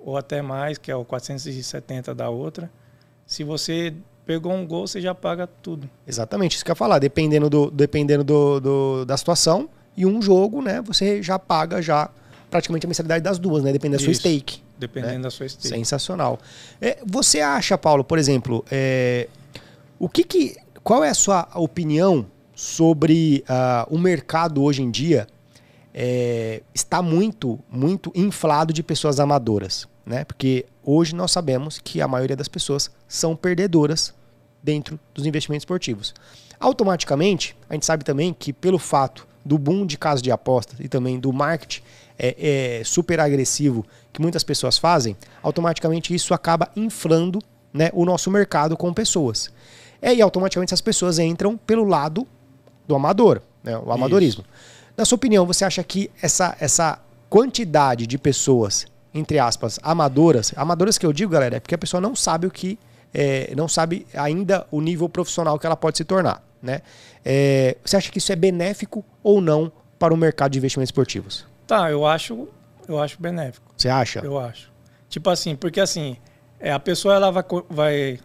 ou 0.03 0.17
até 0.17 0.41
mais, 0.41 0.77
que 0.77 0.91
é 0.91 0.95
o 0.95 1.05
470 1.05 2.13
da 2.13 2.29
outra. 2.29 2.69
Se 3.25 3.45
você 3.45 3.93
pegou 4.25 4.51
um 4.51 4.67
gol, 4.67 4.85
você 4.85 4.99
já 4.99 5.15
paga 5.15 5.47
tudo. 5.47 5.89
Exatamente, 6.05 6.57
isso 6.57 6.65
que 6.65 6.71
eu 6.71 6.73
ia 6.73 6.75
falar. 6.77 6.99
Dependendo, 6.99 7.49
do, 7.49 7.71
dependendo 7.71 8.25
do, 8.25 8.59
do, 8.59 9.05
da 9.05 9.15
situação, 9.15 9.69
e 9.95 10.05
um 10.05 10.21
jogo, 10.21 10.61
né, 10.61 10.81
você 10.81 11.23
já 11.23 11.39
paga 11.39 11.81
já 11.81 12.09
praticamente 12.49 12.85
a 12.85 12.89
mensalidade 12.89 13.23
das 13.23 13.39
duas, 13.39 13.63
né? 13.63 13.71
Dependendo 13.71 13.99
da 13.99 14.03
sua 14.03 14.13
stake. 14.13 14.61
Dependendo 14.81 15.13
né? 15.13 15.19
da 15.19 15.29
sua 15.29 15.47
stake. 15.47 15.67
Sensacional. 15.67 16.39
É, 16.81 16.97
você 17.05 17.39
acha, 17.39 17.77
Paulo, 17.77 18.03
por 18.03 18.17
exemplo, 18.17 18.65
é, 18.71 19.29
o 19.99 20.09
que, 20.09 20.23
que 20.23 20.55
qual 20.83 21.03
é 21.03 21.09
a 21.09 21.13
sua 21.13 21.47
opinião 21.53 22.25
sobre 22.55 23.43
uh, 23.47 23.95
o 23.95 23.99
mercado 23.99 24.63
hoje 24.63 24.81
em 24.81 24.89
dia 24.89 25.27
é, 25.93 26.63
está 26.73 27.01
muito, 27.01 27.59
muito 27.69 28.11
inflado 28.15 28.73
de 28.73 28.81
pessoas 28.81 29.19
amadoras, 29.19 29.87
né? 30.05 30.23
Porque 30.25 30.65
hoje 30.83 31.13
nós 31.13 31.31
sabemos 31.31 31.79
que 31.83 32.01
a 32.01 32.07
maioria 32.07 32.35
das 32.35 32.47
pessoas 32.47 32.89
são 33.07 33.35
perdedoras 33.35 34.13
dentro 34.63 34.99
dos 35.13 35.25
investimentos 35.25 35.63
esportivos. 35.63 36.13
Automaticamente, 36.59 37.55
a 37.69 37.73
gente 37.73 37.85
sabe 37.85 38.03
também 38.03 38.33
que 38.37 38.53
pelo 38.53 38.77
fato 38.77 39.27
do 39.43 39.57
boom 39.57 39.85
de 39.85 39.97
casos 39.97 40.21
de 40.21 40.31
apostas 40.31 40.79
e 40.79 40.87
também 40.87 41.19
do 41.19 41.33
marketing 41.33 41.81
é, 42.17 42.79
é, 42.79 42.83
super 42.83 43.19
agressivo 43.19 43.85
que 44.13 44.21
muitas 44.21 44.43
pessoas 44.43 44.77
fazem, 44.77 45.17
automaticamente 45.41 46.13
isso 46.13 46.33
acaba 46.33 46.69
inflando 46.75 47.39
né, 47.73 47.89
o 47.93 48.05
nosso 48.05 48.29
mercado 48.29 48.77
com 48.77 48.93
pessoas. 48.93 49.51
É, 50.01 50.13
e 50.13 50.21
automaticamente 50.21 50.69
essas 50.69 50.81
pessoas 50.81 51.17
entram 51.17 51.57
pelo 51.57 51.83
lado 51.83 52.27
do 52.87 52.95
amador, 52.95 53.41
né, 53.63 53.77
o 53.77 53.91
amadorismo. 53.91 54.43
Na 54.95 55.05
sua 55.05 55.15
opinião, 55.15 55.45
você 55.45 55.63
acha 55.63 55.83
que 55.83 56.11
essa, 56.21 56.55
essa 56.59 56.99
quantidade 57.29 58.05
de 58.05 58.17
pessoas, 58.17 58.85
entre 59.13 59.39
aspas, 59.39 59.79
amadoras, 59.81 60.53
amadoras 60.55 60.97
que 60.97 61.05
eu 61.05 61.13
digo, 61.13 61.31
galera, 61.31 61.57
é 61.57 61.59
porque 61.59 61.75
a 61.75 61.77
pessoa 61.77 62.01
não 62.01 62.15
sabe 62.15 62.45
o 62.45 62.51
que, 62.51 62.77
é, 63.13 63.53
não 63.55 63.67
sabe 63.67 64.07
ainda 64.13 64.65
o 64.71 64.81
nível 64.81 65.09
profissional 65.09 65.59
que 65.59 65.65
ela 65.65 65.75
pode 65.75 65.97
se 65.97 66.03
tornar, 66.05 66.43
né? 66.61 66.81
É, 67.23 67.77
você 67.83 67.97
acha 67.97 68.11
que 68.11 68.17
isso 68.17 68.31
é 68.31 68.35
benéfico 68.35 69.03
ou 69.21 69.41
não 69.41 69.71
para 69.99 70.13
o 70.13 70.17
mercado 70.17 70.51
de 70.51 70.59
investimentos 70.59 70.89
esportivos? 70.89 71.45
Tá, 71.67 71.91
eu 71.91 72.05
acho, 72.05 72.47
eu 72.87 72.99
acho 72.99 73.21
benéfico. 73.21 73.73
Você 73.77 73.89
acha? 73.89 74.19
Eu 74.19 74.39
acho. 74.39 74.71
Tipo 75.09 75.29
assim, 75.29 75.55
porque 75.55 75.79
assim, 75.79 76.17
é, 76.59 76.71
a 76.71 76.79
pessoa 76.79 77.15
ela 77.15 77.31
vai, 77.31 77.43
vai 77.69 78.19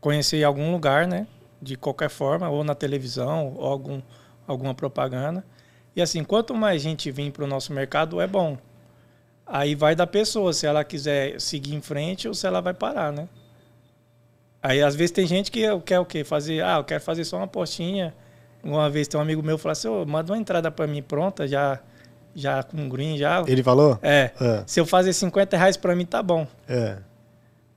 conhecer 0.00 0.38
em 0.38 0.44
algum 0.44 0.70
lugar, 0.70 1.06
né? 1.06 1.26
De 1.60 1.76
qualquer 1.76 2.10
forma, 2.10 2.48
ou 2.48 2.64
na 2.64 2.74
televisão, 2.74 3.54
ou 3.56 3.66
algum, 3.66 4.00
alguma 4.46 4.74
propaganda. 4.74 5.44
E 5.94 6.00
assim, 6.00 6.22
quanto 6.22 6.54
mais 6.54 6.80
gente 6.82 7.10
vir 7.10 7.32
para 7.32 7.44
o 7.44 7.46
nosso 7.46 7.72
mercado, 7.72 8.20
é 8.20 8.26
bom. 8.26 8.56
Aí 9.46 9.74
vai 9.74 9.96
da 9.96 10.06
pessoa, 10.06 10.52
se 10.52 10.66
ela 10.66 10.84
quiser 10.84 11.40
seguir 11.40 11.74
em 11.74 11.80
frente 11.80 12.28
ou 12.28 12.34
se 12.34 12.46
ela 12.46 12.60
vai 12.60 12.72
parar, 12.72 13.12
né? 13.12 13.28
Aí 14.62 14.82
às 14.82 14.94
vezes 14.94 15.10
tem 15.10 15.26
gente 15.26 15.50
que 15.50 15.62
quer 15.80 15.98
o 16.00 16.04
quê? 16.04 16.22
Fazer, 16.22 16.62
ah, 16.62 16.78
eu 16.78 16.84
quero 16.84 17.02
fazer 17.02 17.24
só 17.24 17.38
uma 17.38 17.46
postinha. 17.46 18.14
Uma 18.62 18.90
vez 18.90 19.08
tem 19.08 19.18
um 19.18 19.22
amigo 19.22 19.42
meu 19.42 19.56
que 19.56 19.62
falou 19.62 19.72
assim, 19.72 19.88
oh, 19.88 20.04
manda 20.04 20.32
uma 20.32 20.38
entrada 20.38 20.70
para 20.70 20.86
mim 20.86 21.02
pronta, 21.02 21.48
já, 21.48 21.80
já 22.34 22.62
com 22.62 22.88
green, 22.88 23.16
já. 23.16 23.42
Ele 23.46 23.62
falou? 23.62 23.98
É. 24.02 24.30
é. 24.38 24.62
Se 24.66 24.78
eu 24.78 24.84
fazer 24.84 25.12
50 25.12 25.56
reais 25.56 25.76
para 25.76 25.96
mim, 25.96 26.04
tá 26.04 26.22
bom. 26.22 26.46
É. 26.68 26.98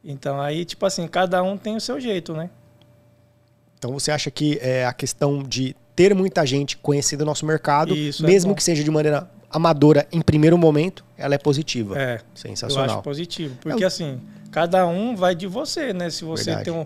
Então 0.03 0.41
aí, 0.41 0.65
tipo 0.65 0.86
assim, 0.86 1.07
cada 1.07 1.41
um 1.41 1.57
tem 1.57 1.77
o 1.77 1.81
seu 1.81 1.99
jeito, 1.99 2.34
né? 2.34 2.49
Então 3.77 3.93
você 3.93 4.11
acha 4.11 4.29
que 4.29 4.59
é 4.61 4.86
a 4.86 4.91
questão 4.91 5.41
de 5.41 5.75
ter 5.95 6.13
muita 6.13 6.45
gente 6.45 6.75
conhecida 6.77 7.23
no 7.23 7.31
nosso 7.31 7.45
mercado, 7.45 7.95
Isso, 7.95 8.25
é 8.25 8.27
mesmo 8.27 8.51
é 8.51 8.55
que 8.55 8.63
seja 8.63 8.84
de 8.84 8.91
maneira 8.91 9.29
amadora 9.53 10.07
em 10.11 10.21
primeiro 10.21 10.57
momento, 10.57 11.05
ela 11.17 11.35
é 11.35 11.37
positiva. 11.37 11.97
É. 11.97 12.19
Sensacional. 12.33 12.87
Eu 12.87 12.93
acho 12.95 13.03
positivo. 13.03 13.55
Porque 13.61 13.83
é. 13.83 13.87
assim, 13.87 14.19
cada 14.51 14.85
um 14.87 15.15
vai 15.15 15.35
de 15.35 15.47
você, 15.47 15.93
né? 15.93 16.09
Se 16.09 16.25
você 16.25 16.55
tem 16.57 16.73
um, 16.73 16.85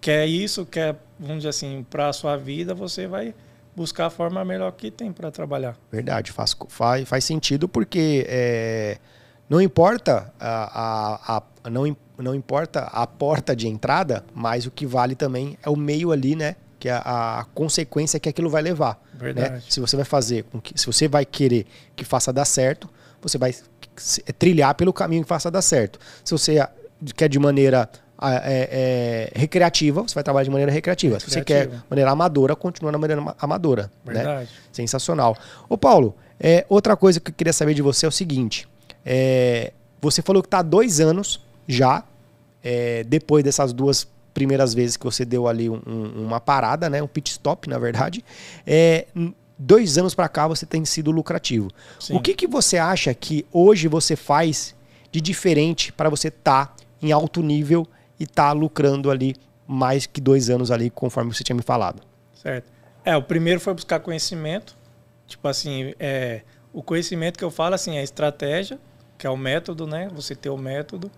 quer 0.00 0.26
isso, 0.26 0.64
quer, 0.64 0.96
vamos 1.20 1.38
dizer 1.38 1.50
assim, 1.50 1.86
para 1.88 2.08
a 2.08 2.12
sua 2.12 2.36
vida, 2.36 2.74
você 2.74 3.06
vai 3.06 3.34
buscar 3.76 4.06
a 4.06 4.10
forma 4.10 4.42
melhor 4.44 4.72
que 4.72 4.90
tem 4.90 5.12
para 5.12 5.30
trabalhar. 5.30 5.76
Verdade, 5.92 6.32
faz, 6.32 6.56
faz, 6.68 7.06
faz 7.06 7.24
sentido 7.24 7.68
porque 7.68 8.24
é, 8.26 8.98
não 9.48 9.60
importa 9.60 10.32
a, 10.40 11.36
a, 11.36 11.42
a, 11.64 11.70
não, 11.70 11.96
não 12.18 12.34
importa 12.34 12.80
a 12.80 13.06
porta 13.06 13.54
de 13.54 13.68
entrada, 13.68 14.24
mas 14.34 14.66
o 14.66 14.70
que 14.70 14.86
vale 14.86 15.14
também 15.14 15.58
é 15.62 15.68
o 15.68 15.76
meio 15.76 16.10
ali, 16.10 16.34
né? 16.34 16.56
Que 16.86 16.90
é 16.90 16.92
a, 16.92 17.40
a 17.40 17.44
consequência 17.46 18.20
que 18.20 18.28
aquilo 18.28 18.48
vai 18.48 18.62
levar. 18.62 19.00
Né? 19.14 19.18
Verdade. 19.18 19.54
Né? 19.54 19.62
Se 19.68 19.80
você 19.80 19.96
vai 19.96 20.04
fazer 20.04 20.44
com 20.44 20.60
que, 20.60 20.78
se 20.80 20.86
você 20.86 21.08
vai 21.08 21.24
querer 21.24 21.66
que 21.96 22.04
faça 22.04 22.32
dar 22.32 22.44
certo, 22.44 22.88
você 23.20 23.36
vai 23.36 23.52
trilhar 24.38 24.72
pelo 24.76 24.92
caminho 24.92 25.22
que 25.22 25.28
faça 25.28 25.50
dar 25.50 25.62
certo. 25.62 25.98
Se 26.24 26.30
você 26.30 26.64
quer 27.16 27.28
de 27.28 27.40
maneira 27.40 27.90
é, 28.22 29.32
é, 29.34 29.38
recreativa, 29.38 30.02
você 30.02 30.14
vai 30.14 30.22
trabalhar 30.22 30.44
de 30.44 30.50
maneira 30.50 30.70
recreativa. 30.70 31.18
Se 31.18 31.28
você 31.28 31.42
quer 31.42 31.66
de 31.66 31.82
maneira 31.90 32.12
amadora, 32.12 32.54
continua 32.54 32.92
na 32.92 32.98
maneira 32.98 33.34
amadora. 33.40 33.90
Né? 34.04 34.14
Verdade. 34.14 34.42
Né? 34.42 34.48
Sensacional. 34.70 35.36
Ô 35.68 35.76
Paulo, 35.76 36.14
é, 36.38 36.64
outra 36.68 36.96
coisa 36.96 37.18
que 37.18 37.32
eu 37.32 37.34
queria 37.34 37.52
saber 37.52 37.74
de 37.74 37.82
você 37.82 38.06
é 38.06 38.08
o 38.08 38.12
seguinte. 38.12 38.68
É, 39.04 39.72
você 40.00 40.22
falou 40.22 40.40
que 40.40 40.46
está 40.46 40.60
há 40.60 40.62
dois 40.62 41.00
anos 41.00 41.44
já, 41.66 42.04
é, 42.62 43.02
depois 43.02 43.42
dessas 43.42 43.72
duas 43.72 44.06
primeiras 44.36 44.74
vezes 44.74 44.98
que 44.98 45.04
você 45.06 45.24
deu 45.24 45.48
ali 45.48 45.70
um, 45.70 45.80
um, 45.86 46.26
uma 46.26 46.38
parada, 46.38 46.90
né? 46.90 47.02
Um 47.02 47.06
pit 47.06 47.30
stop, 47.30 47.70
na 47.70 47.78
verdade. 47.78 48.22
É, 48.66 49.06
dois 49.58 49.96
anos 49.96 50.14
para 50.14 50.28
cá 50.28 50.46
você 50.46 50.66
tem 50.66 50.84
sido 50.84 51.10
lucrativo. 51.10 51.70
Sim. 51.98 52.14
O 52.14 52.20
que, 52.20 52.34
que 52.34 52.46
você 52.46 52.76
acha 52.76 53.14
que 53.14 53.46
hoje 53.50 53.88
você 53.88 54.14
faz 54.14 54.74
de 55.10 55.22
diferente 55.22 55.90
para 55.90 56.10
você 56.10 56.28
estar 56.28 56.66
tá 56.66 56.84
em 57.00 57.12
alto 57.12 57.42
nível 57.42 57.88
e 58.20 58.24
estar 58.24 58.48
tá 58.48 58.52
lucrando 58.52 59.10
ali 59.10 59.34
mais 59.66 60.04
que 60.04 60.20
dois 60.20 60.50
anos 60.50 60.70
ali, 60.70 60.90
conforme 60.90 61.32
você 61.32 61.42
tinha 61.42 61.56
me 61.56 61.62
falado? 61.62 62.02
Certo. 62.34 62.70
É, 63.02 63.16
o 63.16 63.22
primeiro 63.22 63.58
foi 63.58 63.72
buscar 63.72 64.00
conhecimento. 64.00 64.76
Tipo 65.26 65.48
assim, 65.48 65.94
é, 65.98 66.42
o 66.74 66.82
conhecimento 66.82 67.38
que 67.38 67.44
eu 67.44 67.50
falo 67.50 67.74
assim 67.74 67.96
é 67.96 68.02
estratégia, 68.02 68.78
que 69.16 69.26
é 69.26 69.30
o 69.30 69.36
método, 69.36 69.86
né? 69.86 70.10
Você 70.14 70.34
ter 70.34 70.50
o 70.50 70.58
método 70.58 71.10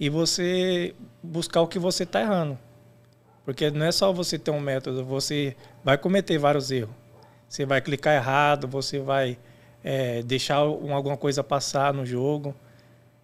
e 0.00 0.08
você 0.08 0.94
buscar 1.22 1.60
o 1.60 1.68
que 1.68 1.78
você 1.78 2.04
está 2.04 2.22
errando. 2.22 2.58
Porque 3.44 3.70
não 3.70 3.84
é 3.84 3.92
só 3.92 4.10
você 4.10 4.38
ter 4.38 4.50
um 4.50 4.58
método, 4.58 5.04
você 5.04 5.54
vai 5.84 5.98
cometer 5.98 6.38
vários 6.38 6.70
erros. 6.70 6.94
Você 7.46 7.66
vai 7.66 7.82
clicar 7.82 8.14
errado, 8.14 8.66
você 8.66 8.98
vai 8.98 9.36
é, 9.84 10.22
deixar 10.22 10.64
um, 10.64 10.94
alguma 10.94 11.18
coisa 11.18 11.44
passar 11.44 11.92
no 11.92 12.06
jogo. 12.06 12.54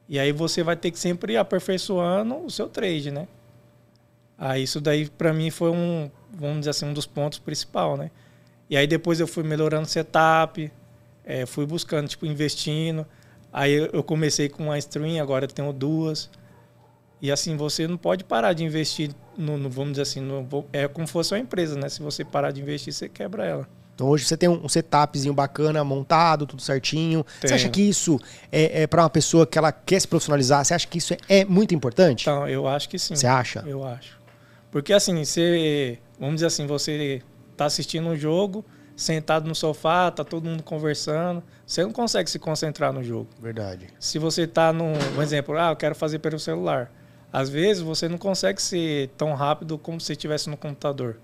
E 0.06 0.18
aí 0.18 0.32
você 0.32 0.62
vai 0.62 0.76
ter 0.76 0.90
que 0.90 0.98
sempre 0.98 1.32
ir 1.32 1.36
aperfeiçoando 1.38 2.44
o 2.44 2.50
seu 2.50 2.68
trade, 2.68 3.10
né? 3.10 3.26
Aí 4.36 4.64
isso 4.64 4.80
daí 4.80 5.08
para 5.08 5.32
mim 5.32 5.50
foi 5.50 5.70
um, 5.70 6.10
vamos 6.30 6.58
dizer 6.58 6.70
assim, 6.70 6.86
um 6.86 6.92
dos 6.92 7.06
pontos 7.06 7.38
principal, 7.38 7.96
né? 7.96 8.10
E 8.68 8.76
aí 8.76 8.86
depois 8.86 9.18
eu 9.18 9.26
fui 9.26 9.44
melhorando 9.44 9.84
o 9.84 9.88
setup, 9.88 10.70
é, 11.24 11.46
fui 11.46 11.64
buscando, 11.64 12.06
tipo, 12.08 12.26
investindo. 12.26 13.06
Aí 13.50 13.88
eu 13.92 14.02
comecei 14.02 14.50
com 14.50 14.64
uma 14.64 14.78
stream, 14.78 15.22
agora 15.22 15.46
eu 15.46 15.48
tenho 15.48 15.72
duas. 15.72 16.28
E 17.20 17.32
assim, 17.32 17.56
você 17.56 17.86
não 17.88 17.96
pode 17.96 18.24
parar 18.24 18.52
de 18.52 18.62
investir 18.64 19.10
no, 19.36 19.56
no 19.56 19.70
vamos 19.70 19.92
dizer 19.92 20.02
assim, 20.02 20.20
no, 20.20 20.46
é 20.72 20.86
como 20.86 21.06
se 21.06 21.12
fosse 21.12 21.34
uma 21.34 21.40
empresa, 21.40 21.78
né? 21.78 21.88
Se 21.88 22.02
você 22.02 22.24
parar 22.24 22.50
de 22.50 22.60
investir, 22.60 22.92
você 22.92 23.08
quebra 23.08 23.44
ela. 23.44 23.68
Então 23.94 24.08
hoje 24.08 24.26
você 24.26 24.36
tem 24.36 24.46
um, 24.46 24.68
setupzinho 24.68 25.32
bacana, 25.32 25.82
montado, 25.82 26.46
tudo 26.46 26.60
certinho. 26.60 27.24
Tenho. 27.40 27.48
Você 27.48 27.54
acha 27.54 27.68
que 27.70 27.80
isso 27.80 28.20
é, 28.52 28.82
é 28.82 28.86
para 28.86 29.02
uma 29.02 29.10
pessoa 29.10 29.46
que 29.46 29.56
ela 29.56 29.72
quer 29.72 29.98
se 29.98 30.06
profissionalizar? 30.06 30.62
Você 30.62 30.74
acha 30.74 30.86
que 30.86 30.98
isso 30.98 31.14
é, 31.14 31.18
é, 31.28 31.44
muito 31.46 31.74
importante? 31.74 32.22
Então, 32.22 32.46
eu 32.46 32.68
acho 32.68 32.90
que 32.90 32.98
sim. 32.98 33.16
Você 33.16 33.26
acha? 33.26 33.64
Eu 33.66 33.82
acho. 33.86 34.20
Porque 34.70 34.92
assim, 34.92 35.24
você, 35.24 35.98
vamos 36.20 36.36
dizer 36.36 36.48
assim, 36.48 36.66
você 36.66 37.22
está 37.50 37.64
assistindo 37.64 38.06
um 38.06 38.14
jogo, 38.14 38.62
sentado 38.94 39.48
no 39.48 39.54
sofá, 39.54 40.10
tá 40.10 40.22
todo 40.22 40.44
mundo 40.44 40.62
conversando, 40.62 41.42
você 41.66 41.82
não 41.82 41.92
consegue 41.92 42.28
se 42.28 42.38
concentrar 42.38 42.92
no 42.92 43.02
jogo. 43.02 43.28
Verdade. 43.40 43.86
Se 43.98 44.18
você 44.18 44.42
está 44.42 44.74
num, 44.74 44.92
um 45.16 45.22
exemplo, 45.22 45.56
ah, 45.56 45.70
eu 45.70 45.76
quero 45.76 45.94
fazer 45.94 46.18
pelo 46.18 46.38
celular 46.38 46.92
às 47.32 47.48
vezes 47.48 47.82
você 47.82 48.08
não 48.08 48.18
consegue 48.18 48.60
ser 48.60 49.08
tão 49.16 49.34
rápido 49.34 49.76
como 49.78 50.00
se 50.00 50.12
estivesse 50.12 50.48
no 50.48 50.56
computador. 50.56 51.16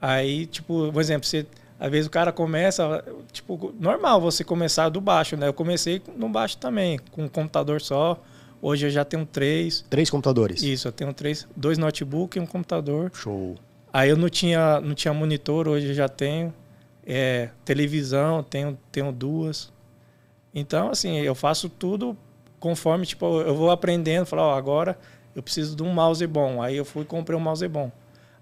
Aí, 0.00 0.46
tipo, 0.46 0.92
por 0.92 1.00
exemplo, 1.00 1.26
você, 1.26 1.46
às 1.80 1.90
vezes 1.90 2.06
o 2.06 2.10
cara 2.10 2.32
começa, 2.32 3.04
tipo, 3.32 3.74
normal 3.78 4.20
você 4.20 4.44
começar 4.44 4.88
do 4.88 5.00
baixo, 5.00 5.36
né? 5.36 5.48
Eu 5.48 5.54
comecei 5.54 6.02
no 6.16 6.28
baixo 6.28 6.58
também, 6.58 6.98
com 7.10 7.24
um 7.24 7.28
computador 7.28 7.80
só. 7.80 8.20
Hoje 8.60 8.86
eu 8.86 8.90
já 8.90 9.04
tenho 9.04 9.24
três. 9.26 9.84
Três 9.88 10.10
computadores? 10.10 10.62
Isso, 10.62 10.88
eu 10.88 10.92
tenho 10.92 11.12
três, 11.12 11.46
dois 11.54 11.78
notebooks 11.78 12.36
e 12.36 12.40
um 12.40 12.46
computador. 12.46 13.10
Show. 13.14 13.56
Aí 13.92 14.10
eu 14.10 14.16
não 14.16 14.28
tinha, 14.28 14.80
não 14.80 14.94
tinha 14.94 15.14
monitor, 15.14 15.68
hoje 15.68 15.88
eu 15.88 15.94
já 15.94 16.08
tenho. 16.08 16.52
É, 17.06 17.50
televisão, 17.64 18.42
tenho, 18.42 18.76
tenho 18.90 19.12
duas. 19.12 19.72
Então, 20.54 20.90
assim, 20.90 21.18
eu 21.18 21.34
faço 21.34 21.68
tudo 21.68 22.16
conforme, 22.58 23.06
tipo, 23.06 23.40
eu 23.40 23.54
vou 23.54 23.70
aprendendo, 23.70 24.26
falar, 24.26 24.44
ó, 24.44 24.56
agora 24.56 24.98
eu 25.34 25.42
preciso 25.42 25.76
de 25.76 25.82
um 25.82 25.92
mouse 25.92 26.26
bom. 26.26 26.62
Aí 26.62 26.76
eu 26.76 26.84
fui 26.84 27.02
e 27.02 27.06
comprei 27.06 27.36
um 27.36 27.40
mouse 27.40 27.66
bom. 27.68 27.90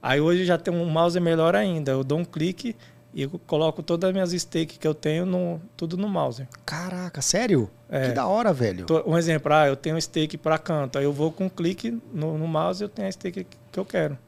Aí 0.03 0.21
hoje 0.21 0.45
já 0.45 0.57
tem 0.57 0.73
um 0.73 0.85
mouse 0.87 1.19
melhor 1.19 1.57
ainda. 1.57 1.93
Eu 1.93 2.05
dou 2.05 2.19
um 2.19 2.25
clique 2.25 2.77
e 3.13 3.23
eu 3.23 3.41
coloco 3.47 3.83
todas 3.83 4.09
as 4.09 4.13
minhas 4.13 4.33
stakes 4.33 4.77
que 4.77 4.87
eu 4.87 4.95
tenho 4.95 5.25
no, 5.25 5.61
tudo 5.77 5.97
no 5.97 6.09
mouse. 6.09 6.47
Caraca, 6.67 7.23
sério? 7.23 7.71
É. 7.89 8.09
Que 8.09 8.13
da 8.13 8.27
hora, 8.27 8.53
velho. 8.53 8.87
Um 9.07 9.17
exemplo, 9.17 9.53
ah, 9.53 9.67
eu 9.67 9.77
tenho 9.77 9.97
um 9.97 10.01
stake 10.01 10.37
para 10.37 10.59
canto. 10.59 10.99
Aí 10.99 11.05
eu 11.05 11.13
vou 11.13 11.33
com 11.33 11.47
um 11.47 11.49
clique 11.49 12.01
no, 12.13 12.37
no 12.37 12.47
mouse 12.47 12.83
e 12.83 12.85
eu 12.85 12.89
tenho 12.89 13.09
a 13.09 13.13
stake 13.13 13.47
que 13.73 13.79
eu 13.79 13.85
quero. 13.85 14.19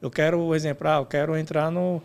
Eu 0.00 0.10
quero, 0.10 0.38
um 0.38 0.54
exemplo, 0.54 0.86
ah, 0.88 0.96
eu 0.96 1.06
quero 1.06 1.36
entrar 1.36 1.70
no 1.70 2.02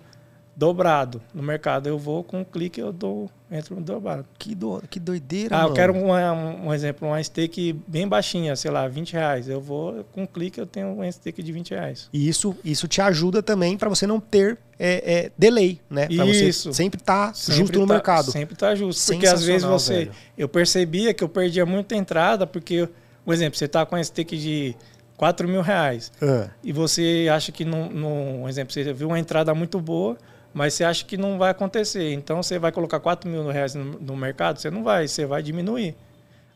dobrado 0.59 1.21
no 1.33 1.41
mercado. 1.41 1.87
Eu 1.87 1.97
vou 1.97 2.21
com 2.21 2.41
um 2.41 2.43
clique 2.43 2.81
eu 2.81 2.91
dou 2.91 3.29
entro 3.49 3.75
no 3.75 3.81
dobrado. 3.81 4.25
Que, 4.37 4.53
do, 4.53 4.83
que 4.89 4.99
doideira, 4.99 5.55
Ah, 5.55 5.59
mano. 5.59 5.69
eu 5.69 5.73
quero 5.73 5.93
uma, 5.93 6.33
um, 6.33 6.67
um 6.67 6.73
exemplo, 6.73 7.07
uma 7.07 7.23
stake 7.23 7.73
bem 7.87 8.07
baixinha, 8.07 8.55
sei 8.57 8.69
lá, 8.69 8.85
20 8.87 9.13
reais. 9.13 9.47
Eu 9.47 9.61
vou 9.61 10.03
com 10.11 10.23
um 10.23 10.27
clique 10.27 10.59
eu 10.59 10.67
tenho 10.67 10.93
uma 10.93 11.09
stake 11.09 11.41
de 11.41 11.51
20 11.53 11.71
reais. 11.71 12.09
E 12.11 12.27
isso, 12.27 12.55
isso 12.63 12.87
te 12.89 13.01
ajuda 13.01 13.41
também 13.41 13.77
para 13.77 13.87
você 13.87 14.05
não 14.05 14.19
ter 14.19 14.57
é, 14.77 15.13
é, 15.13 15.31
delay, 15.37 15.79
né? 15.89 16.07
Para 16.07 16.25
você 16.25 16.51
sempre 16.51 17.01
tá 17.01 17.31
justo 17.33 17.79
no 17.79 17.87
tá, 17.87 17.93
mercado. 17.93 18.29
Sempre 18.29 18.55
tá 18.55 18.75
justo. 18.75 19.13
Porque 19.13 19.27
às 19.27 19.43
vezes 19.43 19.63
você. 19.63 19.93
Velho. 19.93 20.11
Eu 20.37 20.49
percebia 20.49 21.13
que 21.13 21.23
eu 21.23 21.29
perdia 21.29 21.65
muita 21.65 21.95
entrada, 21.95 22.45
porque, 22.45 22.87
por 23.23 23.33
exemplo, 23.33 23.57
você 23.57 23.67
tá 23.67 23.85
com 23.85 23.95
uma 23.95 24.03
stake 24.03 24.37
de 24.37 24.75
4 25.15 25.47
mil 25.47 25.61
reais. 25.61 26.11
É. 26.21 26.49
E 26.61 26.73
você 26.73 27.27
acha 27.31 27.51
que, 27.51 27.63
num, 27.63 27.89
num 27.89 28.49
exemplo, 28.49 28.73
você 28.73 28.91
viu 28.93 29.07
uma 29.07 29.19
entrada 29.19 29.55
muito 29.55 29.79
boa 29.79 30.17
mas 30.53 30.73
você 30.73 30.83
acha 30.83 31.05
que 31.05 31.17
não 31.17 31.37
vai 31.37 31.51
acontecer. 31.51 32.13
Então 32.13 32.41
você 32.41 32.57
vai 32.57 32.71
colocar 32.71 32.99
4 32.99 33.29
mil 33.29 33.47
reais 33.49 33.75
no, 33.75 33.83
no 33.83 34.15
mercado? 34.15 34.59
Você 34.59 34.69
não 34.69 34.83
vai, 34.83 35.07
você 35.07 35.25
vai 35.25 35.43
diminuir. 35.43 35.95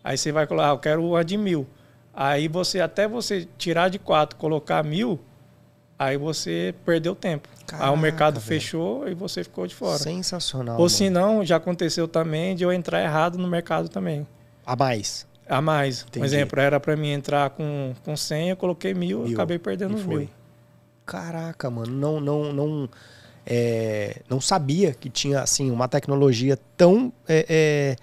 Aí 0.03 0.17
você 0.17 0.31
vai 0.31 0.45
colocar, 0.45 0.69
ah, 0.69 0.73
eu 0.73 0.79
quero 0.79 1.15
a 1.15 1.23
de 1.23 1.37
mil. 1.37 1.67
Aí 2.13 2.47
você, 2.47 2.79
até 2.79 3.07
você 3.07 3.47
tirar 3.57 3.89
de 3.89 3.97
4, 3.97 4.37
colocar 4.37 4.83
mil, 4.83 5.19
aí 5.97 6.17
você 6.17 6.75
perdeu 6.85 7.15
tempo. 7.15 7.47
Caraca, 7.65 7.89
aí 7.89 7.93
o 7.93 7.97
mercado 7.97 8.39
velho. 8.39 8.45
fechou 8.45 9.07
e 9.07 9.13
você 9.13 9.43
ficou 9.43 9.65
de 9.65 9.73
fora. 9.73 9.97
Sensacional. 9.97 10.79
Ou 10.79 10.89
se 10.89 11.09
não, 11.09 11.43
já 11.43 11.55
aconteceu 11.55 12.07
também 12.07 12.55
de 12.55 12.63
eu 12.63 12.71
entrar 12.71 13.01
errado 13.01 13.37
no 13.37 13.47
mercado 13.47 13.89
também. 13.89 14.27
A 14.65 14.75
mais. 14.75 15.25
A 15.47 15.61
mais. 15.61 16.03
Entendi. 16.03 16.19
Um 16.21 16.25
exemplo, 16.25 16.59
era 16.59 16.79
para 16.79 16.95
mim 16.95 17.09
entrar 17.09 17.49
com, 17.51 17.93
com 18.03 18.15
100, 18.15 18.49
eu 18.49 18.57
coloquei 18.57 18.93
mil, 18.93 19.21
Mil. 19.23 19.33
acabei 19.33 19.57
perdendo 19.57 19.97
mil. 19.97 20.29
Caraca, 21.05 21.69
mano, 21.69 21.91
não, 21.91 22.19
não, 22.19 22.53
não, 22.53 22.89
é, 23.45 24.21
não 24.29 24.39
sabia 24.39 24.93
que 24.93 25.09
tinha 25.09 25.41
assim 25.41 25.69
uma 25.71 25.87
tecnologia 25.87 26.57
tão 26.77 27.11
é, 27.27 27.45
é, 27.49 27.95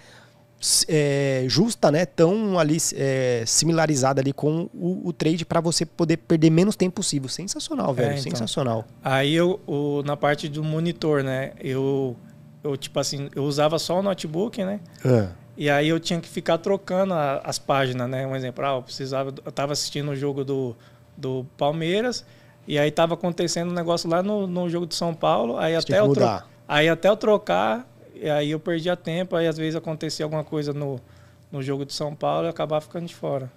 é, 0.89 1.45
justa, 1.49 1.91
né? 1.91 2.05
Tão 2.05 2.59
ali 2.59 2.77
é, 2.95 3.43
similarizada 3.47 4.21
ali 4.21 4.33
com 4.33 4.69
o, 4.75 5.09
o 5.09 5.13
trade 5.13 5.45
para 5.47 5.61
você 5.61 5.87
poder 5.87 6.19
perder 6.19 6.51
menos 6.51 6.77
tempo 6.77 6.97
possível. 6.97 7.29
Sensacional, 7.29 7.95
velho, 7.95 8.11
então. 8.13 8.23
sensacional. 8.23 8.85
Aí 9.03 9.35
eu, 9.35 9.59
o- 9.67 10.03
na 10.05 10.17
parte 10.17 10.49
do 10.49 10.63
monitor, 10.63 11.23
né? 11.23 11.53
Eu, 11.59 12.15
eu, 12.63 12.77
tipo 12.77 12.99
assim, 13.01 13.31
eu 13.35 13.45
usava 13.45 13.79
só 13.79 13.99
o 14.01 14.03
notebook, 14.03 14.63
né? 14.63 14.81
E 15.57 15.69
aí 15.71 15.89
eu 15.89 15.99
tinha 15.99 16.21
que 16.21 16.29
ficar 16.29 16.59
trocando 16.59 17.15
a- 17.15 17.41
as 17.45 17.59
páginas, 17.59 18.09
né? 18.09 18.27
Um 18.27 18.37
exemplo, 18.37 18.65
ah, 18.65 18.77
eu 18.77 18.83
precisava, 18.83 19.33
eu 19.45 19.53
tava 19.53 19.73
assistindo 19.73 20.11
o 20.11 20.17
jogo 20.17 20.45
do, 20.45 20.77
do 21.17 21.47
Palmeiras 21.57 22.25
e 22.67 22.79
aí 22.79 22.91
tava 22.91 23.15
acontecendo 23.15 23.71
um 23.71 23.75
negócio 23.75 24.09
lá 24.09 24.23
no, 24.23 24.47
no 24.47 24.69
jogo 24.69 24.87
de 24.87 24.95
São 24.95 25.15
Paulo, 25.15 25.57
aí 25.59 25.75
Você 25.75 25.93
até 25.93 26.01
eu 26.01 26.07
mudar. 26.09 26.49
aí 26.69 26.89
até 26.89 27.09
eu 27.09 27.17
trocar, 27.17 27.87
e 28.15 28.29
aí 28.29 28.51
eu 28.51 28.61
perdia 28.61 28.97
tempo, 28.97 29.35
aí 29.37 29.47
às 29.47 29.57
vezes 29.57 29.75
acontecia 29.77 30.25
alguma 30.25 30.45
coisa 30.45 30.73
no, 30.73 31.01
no 31.51 31.63
jogo 31.63 31.85
de 31.85 31.93
São 31.93 32.15
Paulo 32.15 32.45
e 32.45 32.47
eu 32.47 32.51
acabava 32.51 32.81
ficando 32.81 33.07
de 33.07 33.15
fora. 33.15 33.51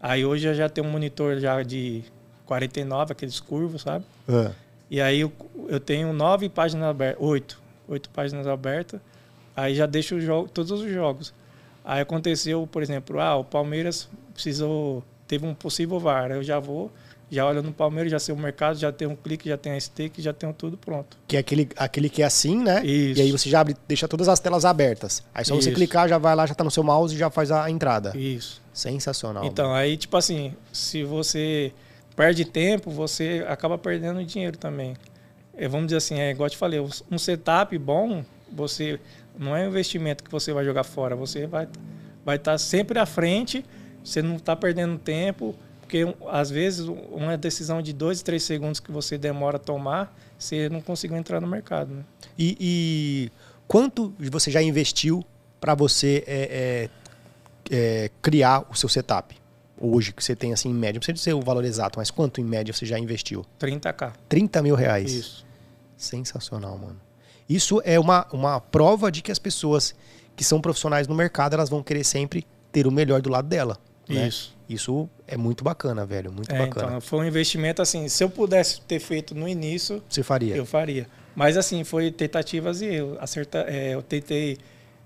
Aí 0.00 0.24
hoje 0.24 0.46
eu 0.46 0.54
já 0.54 0.68
tenho 0.68 0.86
um 0.86 0.90
monitor 0.90 1.38
já 1.38 1.62
de 1.62 2.04
49, 2.44 3.12
aqueles 3.12 3.40
curvos, 3.40 3.82
sabe? 3.82 4.04
Ah, 4.28 4.50
E 4.90 5.00
aí 5.00 5.20
eu, 5.20 5.32
eu 5.68 5.80
tenho 5.80 6.12
nove 6.12 6.48
páginas 6.48 6.88
abertas, 6.88 7.22
oito, 7.22 7.60
oito 7.88 8.08
páginas 8.10 8.46
abertas. 8.46 9.00
Aí 9.56 9.74
já 9.74 9.86
deixo 9.86 10.16
o 10.16 10.20
jogo, 10.20 10.48
todos 10.48 10.70
os 10.70 10.90
jogos. 10.92 11.32
Aí 11.84 12.00
aconteceu, 12.02 12.68
por 12.70 12.82
exemplo, 12.82 13.18
ah, 13.18 13.36
o 13.36 13.42
Palmeiras 13.44 14.08
precisou, 14.34 15.02
teve 15.26 15.46
um 15.46 15.54
possível 15.54 15.98
VAR. 15.98 16.30
Eu 16.30 16.42
já 16.42 16.58
vou, 16.60 16.92
já 17.30 17.46
olho 17.46 17.62
no 17.62 17.72
Palmeiras, 17.72 18.10
já 18.10 18.18
sei 18.18 18.34
o 18.34 18.38
mercado, 18.38 18.78
já 18.78 18.92
tenho 18.92 19.10
um 19.10 19.16
clique, 19.16 19.48
já 19.48 19.56
tenho 19.56 19.76
a 19.76 19.80
stake, 19.80 20.22
já 20.22 20.32
tenho 20.32 20.52
tudo 20.52 20.76
pronto. 20.76 21.16
que 21.26 21.36
é 21.36 21.40
aquele, 21.40 21.68
aquele 21.76 22.08
que 22.08 22.22
é 22.22 22.26
assim, 22.26 22.62
né? 22.62 22.84
Isso. 22.84 23.20
E 23.20 23.22
aí 23.22 23.32
você 23.32 23.48
já 23.50 23.60
abre, 23.60 23.76
deixa 23.88 24.06
todas 24.06 24.28
as 24.28 24.38
telas 24.38 24.64
abertas. 24.64 25.22
Aí 25.34 25.44
só 25.44 25.54
você 25.54 25.70
Isso. 25.70 25.76
clicar, 25.76 26.08
já 26.08 26.18
vai 26.18 26.34
lá, 26.36 26.46
já 26.46 26.54
tá 26.54 26.62
no 26.62 26.70
seu 26.70 26.82
mouse 26.82 27.14
e 27.14 27.18
já 27.18 27.28
faz 27.30 27.50
a 27.50 27.68
entrada. 27.70 28.16
Isso. 28.16 28.62
Sensacional. 28.72 29.44
Então, 29.44 29.74
aí, 29.74 29.96
tipo 29.96 30.16
assim, 30.16 30.54
se 30.72 31.02
você 31.02 31.72
perde 32.14 32.44
tempo, 32.44 32.90
você 32.90 33.44
acaba 33.48 33.76
perdendo 33.76 34.24
dinheiro 34.24 34.56
também. 34.56 34.94
É, 35.56 35.66
vamos 35.66 35.86
dizer 35.86 35.96
assim, 35.98 36.20
é 36.20 36.30
igual 36.30 36.46
eu 36.46 36.50
te 36.50 36.56
falei, 36.56 36.80
um 37.10 37.18
setup 37.18 37.76
bom, 37.78 38.24
você 38.52 39.00
não 39.38 39.56
é 39.56 39.64
um 39.64 39.68
investimento 39.68 40.22
que 40.22 40.30
você 40.30 40.52
vai 40.52 40.64
jogar 40.64 40.84
fora, 40.84 41.16
você 41.16 41.46
vai 41.46 41.66
vai 42.26 42.34
estar 42.34 42.58
sempre 42.58 42.98
à 42.98 43.06
frente, 43.06 43.64
você 44.02 44.20
não 44.20 44.34
está 44.34 44.56
perdendo 44.56 44.98
tempo, 44.98 45.54
porque 45.86 46.04
às 46.28 46.50
vezes 46.50 46.88
uma 47.12 47.38
decisão 47.38 47.80
de 47.80 47.92
dois, 47.92 48.20
três 48.20 48.42
segundos 48.42 48.80
que 48.80 48.90
você 48.90 49.16
demora 49.16 49.56
a 49.56 49.60
tomar, 49.60 50.12
você 50.36 50.68
não 50.68 50.80
conseguiu 50.80 51.16
entrar 51.16 51.40
no 51.40 51.46
mercado. 51.46 51.94
Né? 51.94 52.04
E, 52.36 52.56
e 52.60 53.32
quanto 53.68 54.12
você 54.18 54.50
já 54.50 54.60
investiu 54.60 55.24
para 55.60 55.76
você 55.76 56.24
é, 56.26 56.90
é, 57.70 57.74
é, 58.04 58.10
criar 58.20 58.66
o 58.68 58.74
seu 58.74 58.88
setup? 58.88 59.36
Hoje, 59.78 60.12
que 60.12 60.24
você 60.24 60.34
tem 60.34 60.52
assim 60.52 60.70
em 60.70 60.74
média, 60.74 60.94
não 60.94 61.00
precisa 61.00 61.14
dizer 61.14 61.34
o 61.34 61.40
valor 61.40 61.64
exato, 61.64 62.00
mas 62.00 62.10
quanto 62.10 62.40
em 62.40 62.44
média 62.44 62.74
você 62.74 62.84
já 62.84 62.98
investiu? 62.98 63.44
30k. 63.60 64.12
30 64.28 64.62
mil 64.62 64.74
reais. 64.74 65.12
Isso. 65.12 65.46
Sensacional, 65.96 66.76
mano. 66.76 67.00
Isso 67.48 67.80
é 67.84 68.00
uma, 68.00 68.26
uma 68.32 68.60
prova 68.60 69.12
de 69.12 69.22
que 69.22 69.30
as 69.30 69.38
pessoas 69.38 69.94
que 70.34 70.42
são 70.42 70.60
profissionais 70.60 71.06
no 71.06 71.14
mercado, 71.14 71.54
elas 71.54 71.70
vão 71.70 71.80
querer 71.80 72.02
sempre 72.02 72.44
ter 72.72 72.88
o 72.88 72.90
melhor 72.90 73.22
do 73.22 73.30
lado 73.30 73.46
dela. 73.46 73.78
né? 74.08 74.26
Isso. 74.26 74.55
Isso 74.68 75.08
é 75.26 75.36
muito 75.36 75.62
bacana, 75.62 76.04
velho. 76.04 76.32
Muito 76.32 76.50
É, 76.52 76.58
bacana. 76.58 76.86
então, 76.88 77.00
foi 77.00 77.20
um 77.20 77.24
investimento 77.24 77.80
assim, 77.80 78.08
se 78.08 78.22
eu 78.24 78.28
pudesse 78.30 78.80
ter 78.80 78.98
feito 78.98 79.34
no 79.34 79.48
início, 79.48 80.02
Você 80.08 80.22
faria. 80.22 80.56
Eu 80.56 80.66
faria. 80.66 81.06
Mas 81.34 81.56
assim, 81.56 81.84
foi 81.84 82.10
tentativas 82.10 82.80
e 82.80 82.86
erros. 82.86 83.16
Acerta, 83.20 83.58
é, 83.68 83.94
eu 83.94 84.02
tentei, 84.02 84.58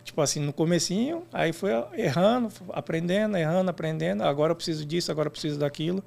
tipo 0.05 0.21
assim, 0.23 0.41
no 0.41 0.53
comecinho, 0.53 1.25
aí 1.33 1.53
foi 1.53 1.73
errando, 1.95 2.49
aprendendo, 2.73 3.37
errando, 3.37 3.69
aprendendo. 3.71 4.23
Agora 4.23 4.53
eu 4.53 4.57
preciso 4.57 4.85
disso, 4.87 5.11
agora 5.11 5.27
eu 5.27 5.31
preciso 5.33 5.59
daquilo. 5.59 6.03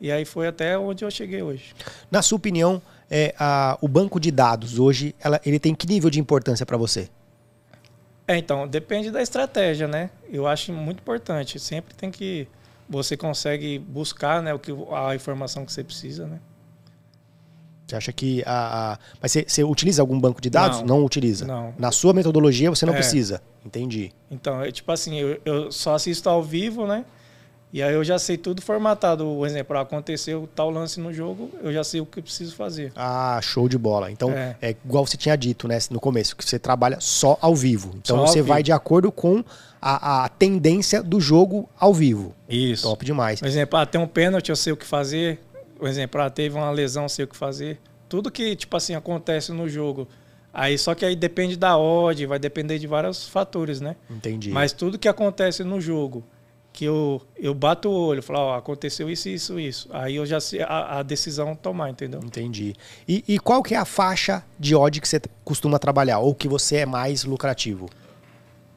E 0.00 0.10
aí 0.10 0.24
foi 0.24 0.46
até 0.46 0.76
onde 0.78 1.04
eu 1.04 1.10
cheguei 1.10 1.40
hoje. 1.42 1.72
Na 2.10 2.20
sua 2.20 2.36
opinião, 2.36 2.82
é, 3.10 3.34
a- 3.38 3.78
o 3.80 3.88
banco 3.88 4.18
de 4.20 4.30
dados 4.30 4.78
hoje, 4.78 5.14
ela- 5.20 5.40
ele 5.46 5.58
tem 5.58 5.74
que 5.74 5.86
nível 5.86 6.10
de 6.10 6.18
importância 6.20 6.66
para 6.66 6.76
você? 6.76 7.08
É, 8.26 8.36
então, 8.36 8.66
depende 8.68 9.10
da 9.10 9.20
estratégia, 9.22 9.88
né? 9.88 10.10
Eu 10.30 10.46
acho 10.46 10.72
muito 10.72 11.00
importante. 11.00 11.58
Sempre 11.58 11.94
tem 11.94 12.10
que. 12.10 12.46
Você 12.90 13.16
consegue 13.16 13.78
buscar 13.78 14.42
né, 14.42 14.52
o 14.52 14.58
que, 14.58 14.72
a 14.92 15.14
informação 15.14 15.64
que 15.64 15.72
você 15.72 15.82
precisa, 15.84 16.26
né? 16.26 16.38
Você 17.86 17.96
acha 17.96 18.12
que 18.12 18.42
a. 18.46 18.92
a- 18.92 18.98
Mas 19.20 19.32
você, 19.32 19.44
você 19.46 19.64
utiliza 19.64 20.02
algum 20.02 20.20
banco 20.20 20.40
de 20.40 20.50
dados? 20.50 20.82
Não. 20.82 21.04
utiliza. 21.04 21.44
Não. 21.46 21.72
Na 21.78 21.90
sua 21.90 22.12
metodologia 22.12 22.70
você 22.70 22.84
não 22.86 22.92
É. 22.92 22.96
precisa. 22.96 23.40
Entendi. 23.64 24.12
Então, 24.30 24.62
é 24.62 24.70
tipo 24.70 24.90
assim, 24.92 25.16
eu, 25.16 25.40
eu 25.44 25.72
só 25.72 25.94
assisto 25.94 26.28
ao 26.28 26.42
vivo, 26.42 26.86
né? 26.86 27.04
E 27.72 27.80
aí 27.82 27.94
eu 27.94 28.02
já 28.02 28.18
sei 28.18 28.36
tudo 28.36 28.60
formatado. 28.62 29.24
O 29.26 29.46
exemplo, 29.46 29.76
aconteceu 29.78 30.48
tal 30.56 30.70
lance 30.70 30.98
no 31.00 31.12
jogo, 31.12 31.50
eu 31.62 31.72
já 31.72 31.84
sei 31.84 32.00
o 32.00 32.06
que 32.06 32.18
eu 32.18 32.22
preciso 32.22 32.54
fazer. 32.56 32.92
Ah, 32.96 33.38
show 33.42 33.68
de 33.68 33.78
bola. 33.78 34.10
Então, 34.10 34.30
é, 34.32 34.56
É. 34.60 34.70
igual 34.70 35.06
você 35.06 35.16
tinha 35.16 35.36
dito, 35.36 35.68
né, 35.68 35.78
no 35.90 36.00
começo, 36.00 36.34
que 36.36 36.44
você 36.44 36.58
trabalha 36.58 36.98
só 37.00 37.38
ao 37.40 37.54
vivo. 37.54 37.92
Então 37.96 38.18
Só 38.18 38.26
você 38.26 38.42
vai 38.42 38.58
vivo. 38.58 38.64
de 38.66 38.72
acordo 38.72 39.12
com 39.12 39.44
a, 39.80 40.24
a 40.24 40.28
tendência 40.28 41.02
do 41.02 41.20
jogo 41.20 41.68
ao 41.78 41.94
vivo. 41.94 42.34
Isso. 42.48 42.82
Top 42.82 43.04
demais. 43.04 43.40
Por 43.40 43.48
exemplo, 43.48 43.78
ah, 43.78 43.86
tem 43.86 44.00
um 44.00 44.06
pênalti, 44.06 44.50
eu 44.50 44.56
sei 44.56 44.72
o 44.72 44.76
que 44.76 44.86
fazer. 44.86 45.40
Por 45.78 45.88
exemplo, 45.88 46.20
ah, 46.20 46.28
teve 46.28 46.56
uma 46.56 46.70
lesão, 46.70 47.04
eu 47.04 47.08
sei 47.08 47.24
o 47.24 47.28
que 47.28 47.36
fazer. 47.36 47.78
Tudo 48.08 48.30
que, 48.30 48.54
tipo 48.56 48.76
assim, 48.76 48.94
acontece 48.94 49.52
no 49.52 49.68
jogo. 49.68 50.06
Aí, 50.52 50.76
só 50.76 50.94
que 50.94 51.04
aí 51.04 51.14
depende 51.14 51.56
da 51.56 51.78
odd, 51.78 52.26
vai 52.26 52.38
depender 52.38 52.78
de 52.78 52.86
vários 52.86 53.28
fatores, 53.28 53.80
né? 53.80 53.96
Entendi. 54.10 54.50
Mas 54.50 54.72
tudo 54.72 54.98
que 54.98 55.08
acontece 55.08 55.62
no 55.62 55.80
jogo, 55.80 56.24
que 56.72 56.84
eu, 56.84 57.22
eu 57.36 57.54
bato 57.54 57.88
o 57.88 57.92
olho, 57.92 58.20
falo, 58.20 58.40
ó, 58.40 58.56
aconteceu 58.56 59.08
isso, 59.08 59.28
isso, 59.28 59.60
isso. 59.60 59.88
Aí 59.92 60.16
eu 60.16 60.26
já 60.26 60.40
sei 60.40 60.60
a, 60.62 60.98
a 60.98 61.02
decisão 61.04 61.54
tomar, 61.54 61.90
entendeu? 61.90 62.20
Entendi. 62.22 62.74
E, 63.06 63.24
e 63.28 63.38
qual 63.38 63.62
que 63.62 63.74
é 63.74 63.78
a 63.78 63.84
faixa 63.84 64.44
de 64.58 64.74
odd 64.74 65.00
que 65.00 65.08
você 65.08 65.20
costuma 65.44 65.78
trabalhar? 65.78 66.18
Ou 66.18 66.34
que 66.34 66.48
você 66.48 66.78
é 66.78 66.86
mais 66.86 67.22
lucrativo? 67.22 67.88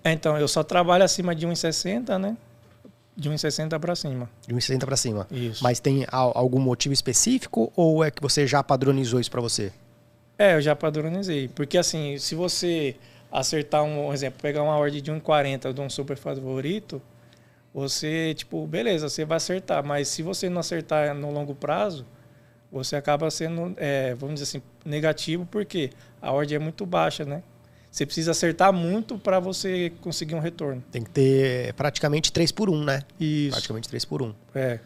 Então, 0.05 0.37
eu 0.37 0.47
só 0.47 0.63
trabalho 0.63 1.03
acima 1.03 1.33
de 1.35 1.47
1,60, 1.47 2.17
né? 2.19 2.35
De 3.15 3.29
1,60 3.29 3.79
para 3.79 3.95
cima. 3.95 4.29
De 4.47 4.53
1,60 4.53 4.85
para 4.85 4.97
cima. 4.97 5.27
Isso. 5.31 5.63
Mas 5.63 5.79
tem 5.79 6.05
al- 6.11 6.31
algum 6.35 6.59
motivo 6.59 6.93
específico 6.93 7.71
ou 7.75 8.03
é 8.03 8.09
que 8.11 8.21
você 8.21 8.45
já 8.47 8.61
padronizou 8.63 9.19
isso 9.19 9.29
para 9.31 9.39
você? 9.41 9.71
É, 10.37 10.55
eu 10.55 10.61
já 10.61 10.75
padronizei. 10.75 11.47
Porque 11.47 11.77
assim, 11.77 12.17
se 12.17 12.33
você 12.35 12.95
acertar 13.31 13.83
um, 13.83 14.07
um 14.07 14.13
exemplo, 14.13 14.39
pegar 14.41 14.63
uma 14.63 14.75
ordem 14.77 15.01
de 15.01 15.11
1,40 15.11 15.71
de 15.73 15.79
um 15.81 15.89
super 15.89 16.17
favorito, 16.17 17.01
você, 17.73 18.33
tipo, 18.35 18.65
beleza, 18.67 19.07
você 19.09 19.23
vai 19.25 19.37
acertar. 19.37 19.83
Mas 19.85 20.07
se 20.07 20.21
você 20.23 20.49
não 20.49 20.59
acertar 20.59 21.13
no 21.15 21.31
longo 21.31 21.53
prazo, 21.55 22.05
você 22.71 22.95
acaba 22.95 23.29
sendo, 23.31 23.73
é, 23.77 24.15
vamos 24.15 24.39
dizer 24.39 24.57
assim, 24.57 24.63
negativo, 24.83 25.47
porque 25.49 25.91
a 26.21 26.31
ordem 26.31 26.55
é 26.55 26.59
muito 26.59 26.85
baixa, 26.85 27.23
né? 27.23 27.43
Você 27.93 28.07
precisa 28.07 28.31
acertar 28.31 28.73
muito 28.73 29.19
para 29.19 29.39
você 29.39 29.93
conseguir 30.01 30.33
um 30.33 30.39
retorno. 30.39 30.83
Tem 30.91 31.03
que 31.03 31.11
ter 31.11 31.73
praticamente 31.75 32.33
3 32.33 32.51
por 32.51 32.67
1, 32.67 32.83
né? 32.83 33.03
Isso. 33.19 33.51
Praticamente 33.51 33.87
3 33.87 34.03
por 34.03 34.23
1. 34.23 34.33
É. 34.55 34.79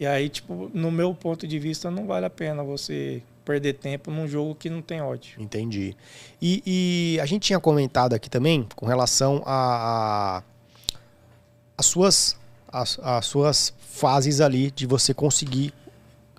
E 0.00 0.06
aí, 0.06 0.30
tipo, 0.30 0.70
no 0.72 0.90
meu 0.90 1.14
ponto 1.14 1.46
de 1.46 1.58
vista, 1.58 1.90
não 1.90 2.06
vale 2.06 2.24
a 2.24 2.30
pena 2.30 2.64
você 2.64 3.22
perder 3.44 3.74
tempo 3.74 4.10
num 4.10 4.26
jogo 4.26 4.54
que 4.54 4.70
não 4.70 4.80
tem 4.80 5.02
ódio. 5.02 5.34
Entendi. 5.38 5.94
E, 6.40 6.62
e 6.64 7.20
a 7.20 7.26
gente 7.26 7.42
tinha 7.42 7.60
comentado 7.60 8.14
aqui 8.14 8.30
também 8.30 8.66
com 8.74 8.86
relação 8.86 9.42
a, 9.44 10.42
as 11.76 11.84
suas 11.84 12.38
as, 12.72 12.98
as 13.02 13.26
suas 13.26 13.74
fases 13.80 14.40
ali 14.40 14.70
de 14.70 14.86
você 14.86 15.12
conseguir 15.12 15.74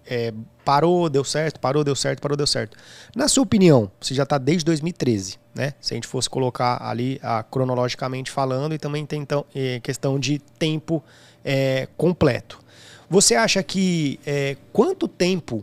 é, 0.04 0.34
parou, 0.72 1.09
deu 1.09 1.26
certo, 1.26 1.59
parou, 1.59 1.84
deu 1.84 1.97
certo, 1.97 2.22
parou, 2.22 2.38
deu 2.38 2.47
certo. 2.47 2.78
Na 3.13 3.28
sua 3.28 3.43
opinião, 3.43 3.91
você 3.99 4.13
já 4.13 4.24
está 4.24 4.38
desde 4.38 4.63
2013, 4.63 5.38
né? 5.53 5.74
Se 5.82 5.93
a 5.93 5.95
gente 5.95 6.07
fosse 6.07 6.30
colocar 6.30 6.82
ali 6.82 7.19
a, 7.22 7.43
cronologicamente 7.43 8.32
falando 8.32 8.74
e 8.74 8.78
também 8.78 9.05
tem 9.05 9.22
então, 9.22 9.43
é, 9.53 9.82
questão 9.82 10.17
de 10.17 10.39
tempo 10.57 11.03
é, 11.43 11.89
completo. 11.97 12.57
Você 13.09 13.36
acha 13.36 13.61
que 13.61 14.17
é, 14.26 14.55
quanto 14.72 15.09
tempo 15.09 15.61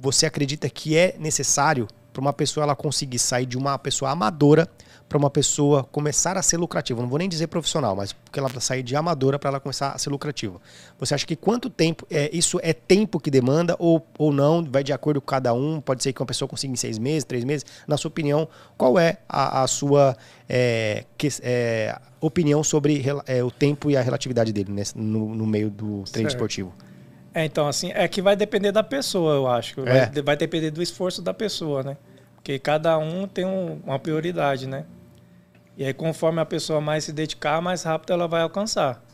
você 0.00 0.24
acredita 0.24 0.70
que 0.70 0.96
é 0.96 1.16
necessário 1.18 1.86
para 2.14 2.20
uma 2.20 2.32
pessoa 2.32 2.62
ela 2.62 2.76
conseguir 2.76 3.18
sair 3.18 3.44
de 3.44 3.58
uma 3.58 3.76
pessoa 3.76 4.12
amadora 4.12 4.68
para 5.08 5.18
uma 5.18 5.28
pessoa 5.28 5.82
começar 5.82 6.38
a 6.38 6.42
ser 6.42 6.56
lucrativa? 6.56 7.02
Não 7.02 7.08
vou 7.08 7.18
nem 7.18 7.28
dizer 7.28 7.48
profissional, 7.48 7.96
mas 7.96 8.12
porque 8.12 8.38
ela 8.38 8.48
sair 8.60 8.84
de 8.84 8.94
amadora 8.94 9.36
para 9.36 9.50
ela 9.50 9.60
começar 9.60 9.90
a 9.90 9.98
ser 9.98 10.10
lucrativa. 10.10 10.60
Você 10.98 11.12
acha 11.12 11.26
que 11.26 11.34
quanto 11.34 11.68
tempo 11.68 12.06
é 12.08 12.30
isso 12.32 12.60
é 12.62 12.72
tempo 12.72 13.18
que 13.18 13.30
demanda 13.30 13.74
ou, 13.80 14.06
ou 14.16 14.32
não? 14.32 14.64
Vai 14.64 14.84
de 14.84 14.92
acordo 14.92 15.20
com 15.20 15.26
cada 15.26 15.52
um? 15.52 15.80
Pode 15.80 16.04
ser 16.04 16.12
que 16.12 16.22
uma 16.22 16.26
pessoa 16.26 16.48
consiga 16.48 16.72
em 16.72 16.76
seis 16.76 16.98
meses, 16.98 17.24
três 17.24 17.42
meses. 17.42 17.66
Na 17.86 17.96
sua 17.96 18.08
opinião, 18.08 18.48
qual 18.78 18.96
é 18.96 19.18
a, 19.28 19.64
a 19.64 19.66
sua 19.66 20.16
é, 20.48 21.04
que, 21.18 21.28
é, 21.42 21.98
opinião 22.20 22.62
sobre 22.62 23.04
é, 23.26 23.42
o 23.42 23.50
tempo 23.50 23.90
e 23.90 23.96
a 23.96 24.02
relatividade 24.02 24.52
dele 24.52 24.70
nesse, 24.70 24.96
no, 24.96 25.34
no 25.34 25.46
meio 25.46 25.68
do 25.68 26.04
treino 26.04 26.28
esportivo? 26.28 26.72
É, 27.34 27.44
então, 27.44 27.66
assim, 27.66 27.90
é 27.92 28.06
que 28.06 28.22
vai 28.22 28.36
depender 28.36 28.70
da 28.70 28.84
pessoa, 28.84 29.34
eu 29.34 29.48
acho. 29.48 29.82
Vai, 29.82 29.98
é. 29.98 30.22
vai 30.22 30.36
depender 30.36 30.70
do 30.70 30.80
esforço 30.80 31.20
da 31.20 31.34
pessoa, 31.34 31.82
né? 31.82 31.96
Porque 32.36 32.60
cada 32.60 32.96
um 32.96 33.26
tem 33.26 33.44
um, 33.44 33.80
uma 33.84 33.98
prioridade, 33.98 34.68
né? 34.68 34.84
E 35.76 35.84
aí, 35.84 35.92
conforme 35.92 36.40
a 36.40 36.46
pessoa 36.46 36.80
mais 36.80 37.02
se 37.02 37.12
dedicar, 37.12 37.60
mais 37.60 37.82
rápido 37.82 38.12
ela 38.12 38.28
vai 38.28 38.42
alcançar. 38.42 39.04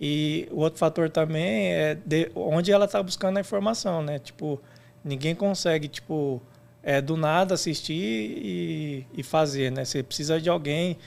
E 0.00 0.48
o 0.50 0.60
outro 0.60 0.80
fator 0.80 1.08
também 1.08 1.72
é 1.72 1.94
de 1.94 2.32
onde 2.34 2.72
ela 2.72 2.86
está 2.86 3.00
buscando 3.00 3.36
a 3.36 3.40
informação, 3.40 4.02
né? 4.02 4.18
Tipo, 4.18 4.60
ninguém 5.04 5.36
consegue, 5.36 5.86
tipo, 5.86 6.42
é, 6.82 7.00
do 7.00 7.16
nada 7.16 7.54
assistir 7.54 7.94
e, 7.94 9.06
e 9.16 9.22
fazer, 9.22 9.70
né? 9.70 9.84
Você 9.84 10.02
precisa 10.02 10.40
de 10.40 10.50
alguém, 10.50 10.98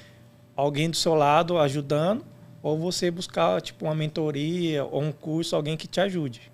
alguém 0.56 0.90
do 0.90 0.96
seu 0.96 1.14
lado 1.14 1.58
ajudando, 1.58 2.24
ou 2.62 2.78
você 2.80 3.12
buscar, 3.12 3.62
tipo, 3.62 3.84
uma 3.84 3.96
mentoria 3.96 4.86
ou 4.86 5.02
um 5.02 5.12
curso, 5.12 5.58
alguém 5.58 5.76
que 5.76 5.88
te 5.88 6.00
ajude 6.00 6.53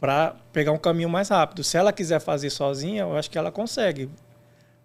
para 0.00 0.34
pegar 0.52 0.72
um 0.72 0.78
caminho 0.78 1.08
mais 1.08 1.28
rápido. 1.28 1.62
Se 1.62 1.76
ela 1.76 1.92
quiser 1.92 2.20
fazer 2.20 2.48
sozinha, 2.48 3.02
eu 3.02 3.16
acho 3.16 3.30
que 3.30 3.36
ela 3.36 3.52
consegue. 3.52 4.08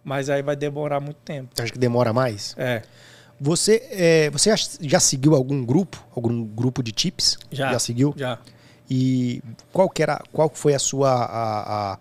Mas 0.04 0.30
aí 0.30 0.44
vai 0.44 0.56
demorar 0.56 1.00
muito 1.00 1.18
tempo. 1.18 1.50
Você 1.56 1.64
acha 1.64 1.72
que 1.72 1.80
demora 1.80 2.12
mais? 2.12 2.54
É. 2.58 2.84
Você, 3.40 3.82
é, 3.92 4.30
você 4.30 4.54
já 4.82 5.00
seguiu 5.00 5.34
algum 5.34 5.66
grupo? 5.66 6.06
Algum 6.16 6.44
grupo 6.44 6.84
de 6.84 6.92
tips? 6.92 7.38
Já. 7.50 7.72
Já 7.72 7.80
seguiu? 7.80 8.14
Já. 8.16 8.38
E 8.90 9.42
qual, 9.74 9.90
que 9.90 10.04
era, 10.04 10.22
qual 10.32 10.52
foi 10.54 10.74
a 10.74 10.80
sua, 10.80 11.10
a, 11.10 11.94
a, 11.94 12.00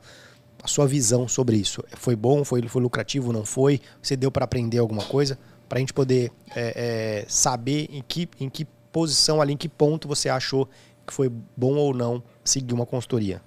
a 0.62 0.66
sua 0.66 0.86
visão 0.86 1.26
sobre 1.26 1.56
isso? 1.56 1.82
Foi 1.96 2.14
bom? 2.14 2.44
Foi, 2.44 2.66
foi 2.68 2.82
lucrativo? 2.82 3.32
Não 3.32 3.44
foi? 3.44 3.80
Você 4.02 4.16
deu 4.16 4.30
para 4.30 4.44
aprender 4.44 4.78
alguma 4.78 5.02
coisa? 5.04 5.38
Para 5.68 5.78
a 5.78 5.80
gente 5.80 5.94
poder 5.94 6.30
é, 6.54 7.22
é, 7.22 7.24
saber 7.26 7.88
em 7.90 8.02
que, 8.06 8.28
em 8.38 8.50
que 8.50 8.66
posição 8.92 9.40
ali, 9.40 9.54
em 9.54 9.56
que 9.56 9.68
ponto 9.68 10.06
você 10.06 10.28
achou 10.28 10.68
que 11.06 11.12
foi 11.12 11.30
bom 11.56 11.74
ou 11.74 11.94
não 11.94 12.22
seguir 12.42 12.74
uma 12.74 12.86
consultoria? 12.86 13.42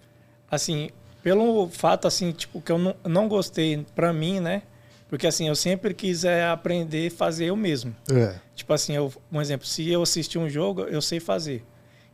Assim, 0.50 0.90
pelo 1.22 1.68
fato 1.70 2.08
assim, 2.08 2.32
tipo, 2.32 2.62
que 2.62 2.72
eu 2.72 2.78
não, 2.78 2.96
não 3.04 3.28
gostei 3.28 3.86
para 3.96 4.14
mim, 4.14 4.40
né? 4.40 4.62
Porque 5.10 5.26
assim, 5.26 5.48
eu 5.48 5.56
sempre 5.56 5.94
quis 5.94 6.24
é, 6.24 6.48
aprender 6.48 7.08
a 7.08 7.16
fazer 7.16 7.46
eu 7.46 7.56
mesmo. 7.56 7.96
É. 8.12 8.36
Tipo 8.56 8.74
assim, 8.74 8.94
eu, 8.94 9.12
um 9.32 9.42
exemplo, 9.42 9.66
se 9.66 9.90
eu 9.90 10.02
assistir 10.02 10.38
um 10.38 10.50
jogo, 10.50 10.82
eu 10.82 11.02
sei 11.02 11.20
fazer. 11.20 11.64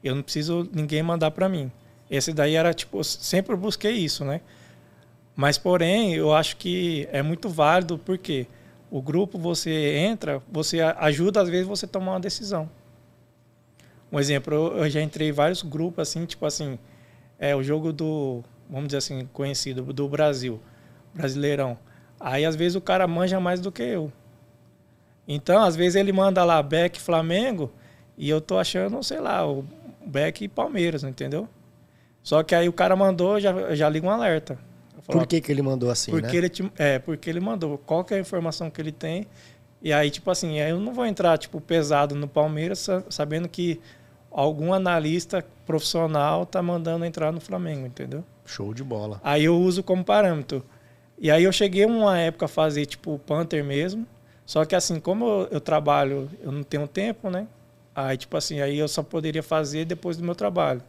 Eu 0.03 0.15
não 0.15 0.21
preciso 0.21 0.69
ninguém 0.73 1.01
mandar 1.01 1.31
para 1.31 1.49
mim. 1.49 1.71
Esse 2.09 2.33
daí 2.33 2.55
era 2.55 2.73
tipo, 2.73 2.99
eu 2.99 3.03
sempre 3.03 3.55
busquei 3.55 3.93
isso, 3.93 4.23
né? 4.23 4.41
Mas 5.35 5.57
porém, 5.57 6.13
eu 6.13 6.33
acho 6.33 6.57
que 6.57 7.07
é 7.11 7.23
muito 7.23 7.49
válido 7.49 7.97
porque 7.97 8.45
o 8.91 9.01
grupo 9.01 9.39
você 9.39 9.95
entra, 9.97 10.41
você 10.51 10.79
ajuda 10.81 11.41
às 11.41 11.49
vezes 11.49 11.65
você 11.65 11.87
tomar 11.87 12.11
uma 12.11 12.19
decisão. 12.19 12.69
Um 14.13 14.19
exemplo, 14.19 14.77
eu, 14.77 14.87
já 14.91 15.01
entrei 15.01 15.29
em 15.29 15.31
vários 15.31 15.63
grupos 15.63 16.07
assim, 16.07 16.23
tipo 16.27 16.45
assim, 16.45 16.77
é 17.39 17.55
o 17.55 17.63
jogo 17.63 17.91
do, 17.91 18.43
vamos 18.69 18.89
dizer 18.89 18.99
assim, 18.99 19.27
conhecido 19.33 19.81
do 19.91 20.07
Brasil, 20.07 20.61
Brasileirão. 21.15 21.75
Aí 22.19 22.45
às 22.45 22.55
vezes 22.55 22.75
o 22.75 22.81
cara 22.81 23.07
manja 23.07 23.39
mais 23.39 23.59
do 23.59 23.71
que 23.71 23.81
eu. 23.81 24.13
Então, 25.27 25.63
às 25.63 25.75
vezes 25.75 25.95
ele 25.95 26.11
manda 26.11 26.43
lá 26.43 26.61
Beck 26.61 27.01
Flamengo 27.01 27.71
e 28.15 28.29
eu 28.29 28.39
tô 28.39 28.59
achando, 28.59 29.01
sei 29.01 29.19
lá, 29.19 29.49
o 29.49 29.65
Beck 30.05 30.47
Palmeiras, 30.47 31.03
entendeu? 31.03 31.49
Só 32.21 32.43
que 32.43 32.53
aí 32.53 32.69
o 32.69 32.73
cara 32.73 32.95
mandou, 32.95 33.39
já, 33.39 33.73
já 33.73 33.89
liga 33.89 34.05
um 34.05 34.11
alerta. 34.11 34.59
Falo, 35.01 35.19
Por 35.19 35.27
que, 35.27 35.41
que 35.41 35.51
ele 35.51 35.63
mandou 35.63 35.89
assim, 35.89 36.11
porque 36.11 36.27
né? 36.27 36.37
Ele 36.37 36.49
te, 36.49 36.71
é, 36.77 36.99
porque 36.99 37.31
ele 37.31 37.39
mandou. 37.39 37.79
Qual 37.79 38.03
que 38.03 38.13
é 38.13 38.17
a 38.17 38.19
informação 38.19 38.69
que 38.69 38.79
ele 38.79 38.91
tem? 38.91 39.25
E 39.81 39.91
aí, 39.91 40.11
tipo 40.11 40.29
assim, 40.29 40.59
eu 40.59 40.79
não 40.79 40.93
vou 40.93 41.05
entrar, 41.05 41.35
tipo, 41.37 41.59
pesado 41.59 42.13
no 42.13 42.27
Palmeiras, 42.27 42.87
sabendo 43.09 43.49
que 43.49 43.81
algum 44.33 44.73
analista 44.73 45.45
profissional 45.65 46.45
tá 46.45 46.61
mandando 46.61 47.05
entrar 47.05 47.31
no 47.31 47.39
Flamengo, 47.39 47.85
entendeu? 47.85 48.23
Show 48.45 48.73
de 48.73 48.83
bola. 48.83 49.21
Aí 49.23 49.45
eu 49.45 49.57
uso 49.57 49.83
como 49.83 50.03
parâmetro. 50.03 50.65
E 51.17 51.29
aí 51.31 51.43
eu 51.43 51.51
cheguei 51.51 51.85
uma 51.85 52.17
época 52.17 52.45
a 52.45 52.49
fazer 52.49 52.85
tipo 52.85 53.17
Panther 53.19 53.63
mesmo. 53.63 54.05
Só 54.45 54.65
que 54.65 54.75
assim, 54.75 54.99
como 54.99 55.25
eu, 55.25 55.47
eu, 55.51 55.61
trabalho, 55.61 56.29
eu 56.41 56.51
não 56.51 56.63
tenho 56.63 56.87
tempo, 56.87 57.29
né? 57.29 57.47
Aí 57.95 58.17
tipo 58.17 58.35
assim, 58.35 58.59
aí 58.59 58.77
eu 58.77 58.87
só 58.87 59.03
poderia 59.03 59.43
fazer 59.43 59.85
depois 59.85 60.17
do 60.17 60.23
meu 60.23 60.35
trabalho. 60.35 60.81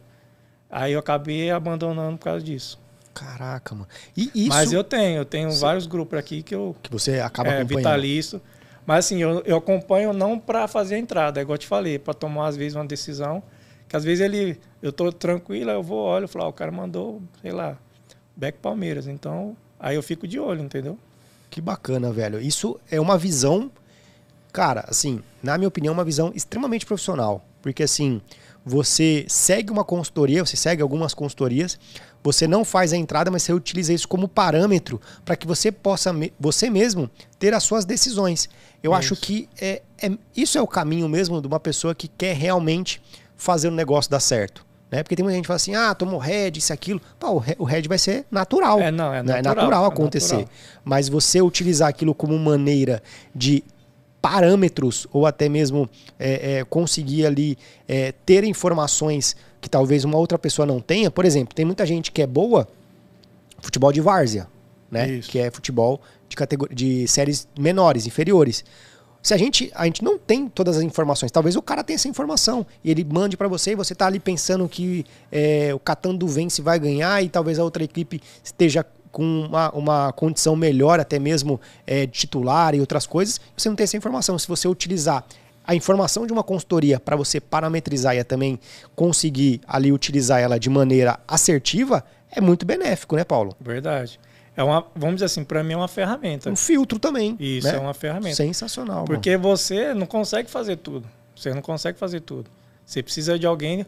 Aí 0.69 0.91
eu 0.91 0.99
acabei 0.99 1.51
abandonando 1.51 2.17
por 2.17 2.25
causa 2.25 2.43
disso. 2.43 2.79
Caraca, 3.13 3.73
mano. 3.73 3.87
E 4.17 4.29
isso... 4.35 4.49
Mas 4.49 4.73
eu 4.73 4.83
tenho, 4.83 5.19
eu 5.19 5.25
tenho 5.25 5.49
vários 5.51 5.87
grupos 5.87 6.19
aqui 6.19 6.43
que 6.43 6.53
eu. 6.53 6.75
Que 6.83 6.91
você 6.91 7.21
acaba 7.21 7.49
é, 7.49 7.59
acompanhando. 7.59 7.77
Vitalício. 7.77 8.41
Mas 8.85 9.05
assim, 9.05 9.21
eu, 9.21 9.41
eu 9.45 9.57
acompanho 9.57 10.13
não 10.13 10.37
para 10.37 10.67
fazer 10.67 10.95
a 10.95 10.99
entrada, 10.99 11.39
é 11.39 11.43
igual 11.43 11.55
eu 11.55 11.59
te 11.59 11.67
falei, 11.67 11.97
para 11.97 12.13
tomar 12.13 12.47
às 12.47 12.55
vezes 12.55 12.75
uma 12.75 12.85
decisão. 12.85 13.41
Que 13.87 13.95
às 13.95 14.03
vezes 14.03 14.23
ele, 14.23 14.59
eu 14.81 14.91
tô 14.91 15.11
tranquilo, 15.11 15.69
eu 15.71 15.83
vou, 15.83 15.99
olho 15.99 16.27
falo, 16.27 16.45
ah, 16.45 16.49
o 16.49 16.53
cara 16.53 16.71
mandou, 16.71 17.21
sei 17.41 17.51
lá, 17.51 17.77
back 18.35 18.57
Palmeiras. 18.59 19.07
Então, 19.07 19.55
aí 19.79 19.95
eu 19.95 20.03
fico 20.03 20.27
de 20.27 20.39
olho, 20.39 20.61
entendeu? 20.61 20.97
Que 21.49 21.61
bacana, 21.61 22.11
velho. 22.11 22.39
Isso 22.39 22.79
é 22.89 22.99
uma 22.99 23.17
visão, 23.17 23.71
cara, 24.51 24.85
assim, 24.87 25.21
na 25.41 25.57
minha 25.57 25.67
opinião, 25.67 25.93
uma 25.93 26.03
visão 26.03 26.31
extremamente 26.35 26.85
profissional. 26.85 27.45
Porque 27.61 27.83
assim, 27.83 28.21
você 28.65 29.25
segue 29.27 29.71
uma 29.71 29.83
consultoria, 29.83 30.43
você 30.43 30.57
segue 30.57 30.81
algumas 30.81 31.13
consultorias, 31.13 31.79
você 32.25 32.47
não 32.47 32.65
faz 32.65 32.91
a 32.91 32.97
entrada, 32.97 33.29
mas 33.29 33.43
você 33.43 33.53
utiliza 33.53 33.93
isso 33.93 34.07
como 34.07 34.27
parâmetro 34.27 34.99
para 35.23 35.35
que 35.35 35.45
você 35.45 35.71
possa, 35.71 36.11
você 36.39 36.71
mesmo, 36.71 37.07
ter 37.37 37.53
as 37.53 37.61
suas 37.61 37.85
decisões. 37.85 38.49
Eu 38.81 38.91
isso. 38.91 38.99
acho 38.99 39.15
que 39.15 39.47
é, 39.61 39.83
é, 40.01 40.11
isso 40.35 40.57
é 40.57 40.61
o 40.61 40.65
caminho 40.65 41.07
mesmo 41.07 41.39
de 41.39 41.47
uma 41.47 41.59
pessoa 41.59 41.93
que 41.93 42.07
quer 42.07 42.35
realmente 42.35 42.99
fazer 43.35 43.67
o 43.67 43.71
negócio 43.71 44.09
dar 44.09 44.19
certo. 44.19 44.65
Né? 44.89 45.03
Porque 45.03 45.15
tem 45.15 45.23
muita 45.23 45.35
gente 45.35 45.43
que 45.43 45.47
fala 45.47 45.57
assim, 45.57 45.75
ah, 45.75 45.93
tomou 45.93 46.19
red, 46.19 46.53
isso, 46.55 46.73
aquilo. 46.73 46.99
Pô, 47.19 47.43
o 47.59 47.63
red 47.63 47.83
vai 47.87 47.99
ser 47.99 48.25
natural. 48.31 48.79
É, 48.79 48.89
não, 48.89 49.13
é 49.13 49.21
natural. 49.21 49.25
Né? 49.25 49.39
É 49.39 49.41
natural 49.43 49.85
acontecer. 49.85 50.33
É 50.33 50.37
natural. 50.39 50.57
Mas 50.83 51.07
você 51.07 51.41
utilizar 51.43 51.89
aquilo 51.89 52.15
como 52.15 52.37
maneira 52.39 53.03
de 53.35 53.63
parâmetros 54.19 55.05
ou 55.11 55.27
até 55.27 55.47
mesmo 55.47 55.87
é, 56.17 56.57
é, 56.57 56.63
conseguir 56.63 57.27
ali 57.27 57.55
é, 57.87 58.11
ter 58.25 58.43
informações 58.43 59.35
que 59.65 59.69
talvez 59.69 60.03
uma 60.05 60.15
outra 60.15 60.37
pessoa 60.37 60.63
não 60.63 60.79
tenha. 60.79 61.09
Por 61.09 61.25
exemplo, 61.25 61.55
tem 61.55 61.65
muita 61.65 61.87
gente 61.87 62.11
que 62.11 62.21
é 62.21 62.27
boa 62.27 62.67
futebol 63.59 63.91
de 63.91 63.99
várzea, 63.99 64.47
né? 64.91 65.09
Isso. 65.09 65.31
Que 65.31 65.39
é 65.39 65.49
futebol 65.49 65.99
de, 66.29 66.35
categoria, 66.35 66.75
de 66.75 67.07
séries 67.07 67.47
menores, 67.57 68.05
inferiores. 68.05 68.63
Se 69.23 69.33
a 69.33 69.37
gente, 69.37 69.71
a 69.73 69.85
gente 69.85 70.03
não 70.03 70.19
tem 70.19 70.47
todas 70.47 70.77
as 70.77 70.83
informações, 70.83 71.31
talvez 71.31 71.55
o 71.55 71.63
cara 71.63 71.83
tenha 71.83 71.95
essa 71.95 72.07
informação 72.07 72.63
e 72.83 72.91
ele 72.91 73.03
mande 73.03 73.35
para 73.35 73.47
você 73.47 73.71
e 73.71 73.75
você 73.75 73.95
tá 73.95 74.05
ali 74.05 74.19
pensando 74.19 74.69
que 74.69 75.03
é, 75.31 75.73
o 75.73 75.79
Catando 75.79 76.27
vence 76.27 76.61
vai 76.61 76.77
ganhar 76.77 77.23
e 77.23 77.27
talvez 77.27 77.57
a 77.57 77.63
outra 77.63 77.83
equipe 77.83 78.21
esteja 78.43 78.85
com 79.11 79.47
uma, 79.47 79.71
uma 79.71 80.13
condição 80.13 80.55
melhor, 80.55 80.99
até 80.99 81.17
mesmo 81.17 81.59
é, 81.87 82.05
titular 82.05 82.75
e 82.75 82.79
outras 82.79 83.07
coisas, 83.07 83.41
você 83.57 83.67
não 83.67 83.75
tem 83.75 83.85
essa 83.85 83.97
informação. 83.97 84.37
Se 84.37 84.47
você 84.47 84.67
utilizar 84.67 85.25
a 85.65 85.75
informação 85.75 86.25
de 86.25 86.33
uma 86.33 86.43
consultoria 86.43 86.99
para 86.99 87.15
você 87.15 87.39
parametrizar 87.39 88.15
e 88.15 88.23
também 88.23 88.59
conseguir 88.95 89.61
ali 89.67 89.91
utilizar 89.91 90.39
ela 90.39 90.59
de 90.59 90.69
maneira 90.69 91.19
assertiva, 91.27 92.03
é 92.31 92.41
muito 92.41 92.65
benéfico, 92.65 93.15
né, 93.15 93.23
Paulo? 93.23 93.55
Verdade. 93.59 94.19
É 94.57 94.63
uma, 94.63 94.85
vamos 94.95 95.15
dizer 95.15 95.25
assim, 95.25 95.43
para 95.43 95.63
mim 95.63 95.73
é 95.73 95.77
uma 95.77 95.87
ferramenta. 95.87 96.49
Um 96.49 96.55
filtro 96.55 96.97
também. 96.97 97.35
Isso, 97.39 97.67
né? 97.67 97.75
é 97.75 97.79
uma 97.79 97.93
ferramenta. 97.93 98.35
Sensacional. 98.35 99.05
Porque 99.05 99.31
mano. 99.31 99.43
você 99.49 99.93
não 99.93 100.05
consegue 100.05 100.49
fazer 100.49 100.77
tudo. 100.77 101.07
Você 101.35 101.53
não 101.53 101.61
consegue 101.61 101.97
fazer 101.99 102.21
tudo. 102.21 102.49
Você 102.85 103.03
precisa 103.03 103.37
de 103.37 103.45
alguém, 103.45 103.85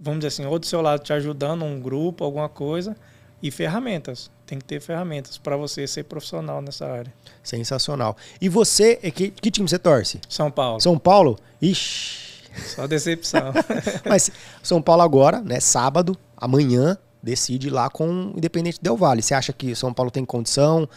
vamos 0.00 0.20
dizer 0.20 0.28
assim, 0.28 0.46
ou 0.46 0.58
do 0.58 0.64
seu 0.64 0.80
lado 0.80 1.02
te 1.02 1.12
ajudando, 1.12 1.64
um 1.64 1.78
grupo, 1.80 2.24
alguma 2.24 2.48
coisa, 2.48 2.96
e 3.44 3.50
ferramentas. 3.50 4.30
Tem 4.46 4.58
que 4.58 4.64
ter 4.64 4.80
ferramentas 4.80 5.36
para 5.36 5.54
você 5.54 5.86
ser 5.86 6.04
profissional 6.04 6.62
nessa 6.62 6.86
área. 6.86 7.12
Sensacional. 7.42 8.16
E 8.40 8.48
você, 8.48 8.98
é 9.02 9.10
que, 9.10 9.30
que 9.30 9.50
time 9.50 9.68
você 9.68 9.78
torce? 9.78 10.18
São 10.30 10.50
Paulo. 10.50 10.80
São 10.80 10.98
Paulo? 10.98 11.38
Ixi. 11.60 12.42
Só 12.74 12.86
decepção. 12.86 13.52
Mas 14.08 14.30
São 14.62 14.80
Paulo 14.80 15.02
agora, 15.02 15.42
né? 15.42 15.60
Sábado, 15.60 16.16
amanhã, 16.34 16.96
decide 17.22 17.68
lá 17.68 17.90
com 17.90 18.08
o 18.08 18.38
Independente 18.38 18.78
Del 18.80 18.96
Vale. 18.96 19.20
Você 19.20 19.34
acha 19.34 19.52
que 19.52 19.76
São 19.76 19.92
Paulo 19.92 20.10
tem 20.10 20.24
condição? 20.24 20.88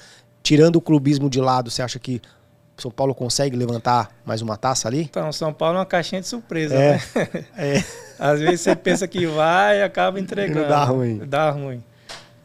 Tirando 0.41 0.77
o 0.77 0.81
clubismo 0.81 1.29
de 1.29 1.41
lado, 1.41 1.69
você 1.69 1.81
acha 1.81 1.99
que 1.99 2.21
são 2.77 2.91
Paulo 2.91 3.13
consegue 3.15 3.57
levantar 3.57 4.09
mais 4.23 4.41
uma 4.41 4.55
taça 4.55 4.87
ali? 4.87 5.01
Então, 5.01 5.33
São 5.33 5.51
Paulo 5.51 5.77
é 5.77 5.79
uma 5.79 5.85
caixinha 5.85 6.21
de 6.21 6.27
surpresa, 6.27 6.75
é, 6.75 6.91
né? 6.93 7.01
É. 7.57 7.83
Às 8.19 8.39
vezes 8.39 8.61
você 8.61 8.75
pensa 8.75 9.07
que 9.07 9.25
vai 9.25 9.79
e 9.79 9.81
acaba 9.81 10.19
entregando. 10.19 10.61
Não 10.61 10.69
dá 10.69 10.83
ruim. 10.85 11.17
Dá 11.25 11.49
ruim. 11.49 11.83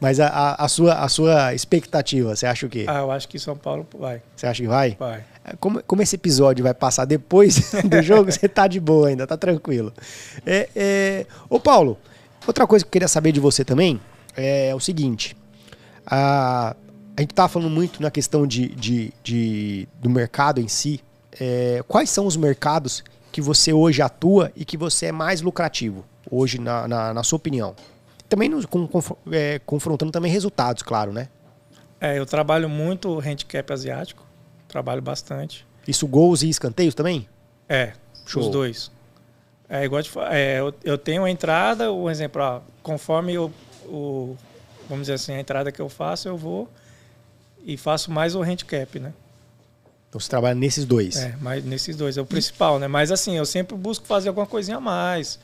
Mas 0.03 0.19
a, 0.19 0.27
a, 0.27 0.65
a 0.65 0.67
sua, 0.67 0.95
a 0.95 1.07
sua 1.07 1.53
expectativa, 1.53 2.35
você 2.35 2.45
acha 2.45 2.65
o 2.65 2.69
quê? 2.69 2.83
Ah, 2.89 2.99
eu 2.99 3.09
acho 3.09 3.25
que 3.25 3.39
São 3.39 3.55
Paulo 3.55 3.87
vai. 3.97 4.21
Você 4.35 4.45
acha 4.45 4.61
que 4.61 4.67
vai? 4.67 4.97
Vai. 4.99 5.23
Como, 5.61 5.81
como 5.81 6.01
esse 6.01 6.17
episódio 6.17 6.61
vai 6.61 6.73
passar 6.73 7.05
depois 7.05 7.71
do 7.89 8.01
jogo, 8.01 8.27
você 8.29 8.49
tá 8.49 8.67
de 8.67 8.81
boa 8.81 9.07
ainda, 9.07 9.25
tá 9.25 9.37
tranquilo. 9.37 9.93
É, 10.45 10.67
é... 10.75 11.25
Ô, 11.49 11.57
Paulo, 11.57 11.97
outra 12.45 12.67
coisa 12.67 12.83
que 12.83 12.89
eu 12.89 12.91
queria 12.91 13.07
saber 13.07 13.31
de 13.31 13.39
você 13.39 13.63
também 13.63 13.97
é 14.35 14.75
o 14.75 14.79
seguinte. 14.81 15.37
A, 16.05 16.75
a 17.15 17.21
gente 17.21 17.33
tá 17.33 17.47
falando 17.47 17.69
muito 17.69 18.01
na 18.01 18.11
questão 18.11 18.45
de, 18.45 18.75
de, 18.75 19.13
de 19.23 19.87
do 20.01 20.09
mercado 20.09 20.59
em 20.59 20.67
si. 20.67 20.99
É, 21.39 21.81
quais 21.87 22.09
são 22.09 22.27
os 22.27 22.35
mercados 22.35 23.05
que 23.31 23.39
você 23.39 23.71
hoje 23.71 24.01
atua 24.01 24.51
e 24.53 24.65
que 24.65 24.75
você 24.75 25.05
é 25.05 25.11
mais 25.13 25.39
lucrativo, 25.39 26.03
hoje, 26.29 26.59
na, 26.59 26.89
na, 26.89 27.13
na 27.13 27.23
sua 27.23 27.37
opinião? 27.37 27.73
Também 28.29 28.49
nos, 28.49 28.65
com, 28.65 28.87
com, 28.87 29.01
é, 29.31 29.59
confrontando 29.65 30.11
também 30.11 30.31
resultados, 30.31 30.81
claro, 30.81 31.11
né? 31.11 31.29
É, 31.99 32.17
eu 32.17 32.25
trabalho 32.25 32.67
muito 32.67 33.19
handicap 33.19 33.71
asiático, 33.71 34.25
trabalho 34.67 35.01
bastante. 35.01 35.65
Isso 35.87 36.07
gols 36.07 36.41
e 36.41 36.49
escanteios 36.49 36.95
também? 36.95 37.27
É, 37.69 37.93
Show. 38.25 38.43
os 38.43 38.49
dois. 38.49 38.91
É 39.69 39.85
igual 39.85 40.01
de, 40.01 40.11
é, 40.29 40.59
eu, 40.59 40.73
eu 40.83 40.97
tenho 40.97 41.23
a 41.23 41.29
entrada, 41.29 41.91
um 41.91 42.09
exemplo, 42.09 42.41
ó, 42.41 42.61
conforme 42.81 43.33
eu, 43.33 43.51
o, 43.85 44.35
vamos 44.89 45.03
dizer 45.03 45.13
assim, 45.13 45.33
a 45.33 45.39
entrada 45.39 45.71
que 45.71 45.81
eu 45.81 45.89
faço, 45.89 46.27
eu 46.27 46.37
vou 46.37 46.69
e 47.65 47.77
faço 47.77 48.11
mais 48.11 48.35
o 48.35 48.41
handicap, 48.41 48.99
né? 48.99 49.13
Então 50.09 50.19
você 50.19 50.29
trabalha 50.29 50.53
nesses 50.53 50.85
dois. 50.85 51.15
É, 51.15 51.35
mas 51.41 51.63
nesses 51.63 51.95
dois 51.95 52.17
é 52.17 52.21
o 52.21 52.25
principal, 52.25 52.77
né? 52.77 52.87
Mas 52.87 53.11
assim, 53.11 53.35
eu 53.35 53.45
sempre 53.45 53.75
busco 53.75 54.05
fazer 54.05 54.29
alguma 54.29 54.45
coisinha 54.45 54.77
a 54.77 54.81
mais. 54.81 55.39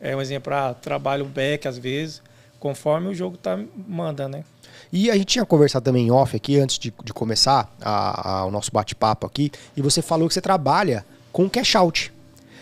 É 0.00 0.16
um 0.16 0.20
exemplo, 0.20 0.52
ah, 0.54 0.74
trabalho 0.74 1.24
back 1.24 1.68
às 1.68 1.76
vezes, 1.76 2.22
conforme 2.58 3.08
o 3.08 3.14
jogo 3.14 3.36
tá 3.36 3.58
manda, 3.86 4.28
né? 4.28 4.44
E 4.92 5.10
a 5.10 5.14
gente 5.14 5.26
tinha 5.26 5.44
conversado 5.44 5.84
também 5.84 6.06
em 6.06 6.10
off 6.10 6.34
aqui 6.34 6.58
antes 6.58 6.78
de, 6.78 6.92
de 7.04 7.12
começar 7.12 7.72
a, 7.80 8.30
a, 8.30 8.44
o 8.46 8.50
nosso 8.50 8.72
bate-papo 8.72 9.26
aqui, 9.26 9.52
e 9.76 9.82
você 9.82 10.02
falou 10.02 10.26
que 10.26 10.34
você 10.34 10.40
trabalha 10.40 11.04
com 11.32 11.48
cash 11.48 11.74
out. 11.76 12.12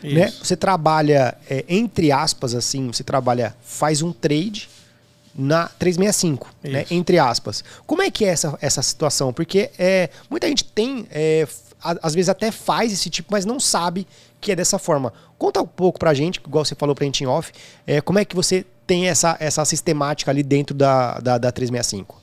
Né? 0.02 0.30
Você 0.30 0.56
trabalha, 0.56 1.36
é, 1.50 1.64
entre 1.68 2.12
aspas, 2.12 2.54
assim, 2.54 2.86
você 2.86 3.02
trabalha, 3.02 3.56
faz 3.62 4.00
um 4.00 4.12
trade 4.12 4.68
na 5.34 5.68
365, 5.78 6.54
né? 6.62 6.84
entre 6.90 7.18
aspas. 7.18 7.64
Como 7.86 8.02
é 8.02 8.10
que 8.10 8.24
é 8.24 8.28
essa, 8.28 8.56
essa 8.60 8.82
situação? 8.82 9.32
Porque 9.32 9.70
é, 9.78 10.10
muita 10.30 10.46
gente 10.46 10.64
tem, 10.64 11.06
é, 11.10 11.46
às 11.82 12.14
vezes 12.14 12.28
até 12.28 12.50
faz 12.50 12.92
esse 12.92 13.10
tipo, 13.10 13.28
mas 13.32 13.44
não 13.44 13.58
sabe 13.58 14.06
que 14.40 14.52
é 14.52 14.56
dessa 14.56 14.78
forma. 14.78 15.12
Conta 15.36 15.60
um 15.60 15.66
pouco 15.66 15.98
pra 15.98 16.14
gente, 16.14 16.36
igual 16.36 16.64
você 16.64 16.74
falou 16.74 16.94
pra 16.94 17.04
gente 17.04 17.22
em 17.22 17.26
off, 17.26 17.52
é, 17.86 18.00
como 18.00 18.18
é 18.18 18.24
que 18.24 18.34
você 18.34 18.64
tem 18.86 19.08
essa, 19.08 19.36
essa 19.40 19.64
sistemática 19.64 20.30
ali 20.30 20.42
dentro 20.42 20.74
da, 20.74 21.18
da, 21.18 21.38
da 21.38 21.52
365? 21.52 22.20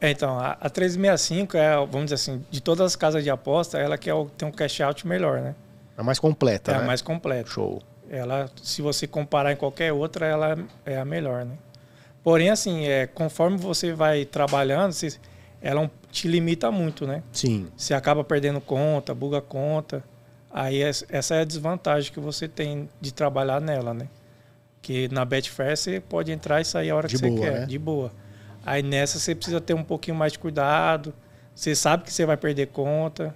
É, 0.00 0.10
então, 0.10 0.36
a, 0.38 0.56
a 0.60 0.68
365 0.68 1.56
é, 1.56 1.76
vamos 1.76 2.04
dizer 2.04 2.16
assim, 2.16 2.44
de 2.50 2.60
todas 2.60 2.84
as 2.84 2.96
casas 2.96 3.22
de 3.22 3.30
aposta, 3.30 3.78
ela 3.78 3.96
que 3.96 4.10
é 4.10 4.14
o, 4.14 4.26
tem 4.26 4.48
um 4.48 4.50
cash 4.50 4.80
out 4.80 5.06
melhor, 5.06 5.40
né? 5.40 5.54
É 5.96 6.00
a 6.00 6.04
mais 6.04 6.18
completa, 6.18 6.72
é 6.72 6.78
né? 6.78 6.82
a 6.82 6.86
mais 6.86 7.00
completa. 7.00 7.48
Show. 7.48 7.80
Ela, 8.10 8.50
se 8.60 8.82
você 8.82 9.06
comparar 9.06 9.52
em 9.52 9.56
qualquer 9.56 9.92
outra, 9.92 10.26
ela 10.26 10.58
é 10.84 10.98
a 10.98 11.04
melhor, 11.04 11.44
né? 11.44 11.54
Porém, 12.22 12.50
assim, 12.50 12.84
é, 12.86 13.06
conforme 13.06 13.56
você 13.56 13.92
vai 13.92 14.24
trabalhando, 14.24 14.92
você, 14.92 15.16
ela 15.60 15.88
te 16.10 16.26
limita 16.26 16.70
muito, 16.70 17.06
né? 17.06 17.22
Sim. 17.32 17.68
Você 17.76 17.94
acaba 17.94 18.24
perdendo 18.24 18.60
conta, 18.60 19.14
buga 19.14 19.40
conta. 19.40 20.02
Aí 20.52 20.82
essa 20.82 21.34
é 21.34 21.40
a 21.40 21.44
desvantagem 21.44 22.12
que 22.12 22.20
você 22.20 22.46
tem 22.46 22.88
de 23.00 23.12
trabalhar 23.12 23.60
nela, 23.60 23.94
né? 23.94 24.08
Que 24.82 25.08
na 25.08 25.24
Betfair 25.24 25.76
você 25.76 26.00
pode 26.00 26.30
entrar 26.30 26.60
e 26.60 26.64
sair 26.64 26.90
a 26.90 26.96
hora 26.96 27.08
de 27.08 27.16
que 27.16 27.22
boa, 27.22 27.36
você 27.36 27.40
quer, 27.40 27.60
né? 27.60 27.66
de 27.66 27.78
boa. 27.78 28.12
Aí 28.64 28.82
nessa 28.82 29.18
você 29.18 29.34
precisa 29.34 29.60
ter 29.60 29.74
um 29.74 29.84
pouquinho 29.84 30.16
mais 30.16 30.32
de 30.32 30.38
cuidado. 30.38 31.14
Você 31.54 31.74
sabe 31.74 32.04
que 32.04 32.12
você 32.12 32.26
vai 32.26 32.36
perder 32.36 32.66
conta 32.68 33.34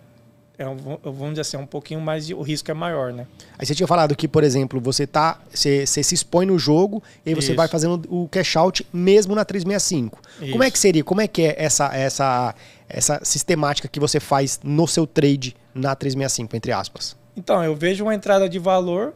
é 0.58 0.66
um, 0.66 0.76
vamos 1.02 1.30
dizer 1.30 1.42
assim, 1.42 1.56
é 1.56 1.60
um 1.60 1.66
pouquinho 1.66 2.00
mais 2.00 2.26
de, 2.26 2.34
o 2.34 2.40
risco 2.40 2.70
é 2.70 2.74
maior, 2.74 3.12
né? 3.12 3.26
Aí 3.58 3.66
você 3.66 3.74
tinha 3.74 3.86
falado 3.86 4.16
que, 4.16 4.26
por 4.26 4.42
exemplo, 4.42 4.80
você 4.80 5.06
tá, 5.06 5.38
você, 5.52 5.86
você 5.86 6.02
se 6.02 6.14
expõe 6.14 6.46
no 6.46 6.58
jogo 6.58 7.02
e 7.24 7.34
você 7.34 7.48
Isso. 7.48 7.56
vai 7.56 7.68
fazendo 7.68 8.02
o 8.08 8.26
cash 8.28 8.56
out 8.56 8.86
mesmo 8.92 9.34
na 9.34 9.44
365. 9.44 10.18
Isso. 10.40 10.52
Como 10.52 10.64
é 10.64 10.70
que 10.70 10.78
seria? 10.78 11.04
Como 11.04 11.20
é 11.20 11.28
que 11.28 11.42
é 11.42 11.54
essa 11.58 11.94
essa 11.94 12.54
essa 12.88 13.20
sistemática 13.22 13.88
que 13.88 14.00
você 14.00 14.20
faz 14.20 14.60
no 14.62 14.86
seu 14.86 15.06
trade 15.06 15.56
na 15.74 15.94
365, 15.94 16.56
entre 16.56 16.72
aspas? 16.72 17.16
Então, 17.36 17.62
eu 17.62 17.74
vejo 17.74 18.04
uma 18.04 18.14
entrada 18.14 18.48
de 18.48 18.58
valor, 18.58 19.12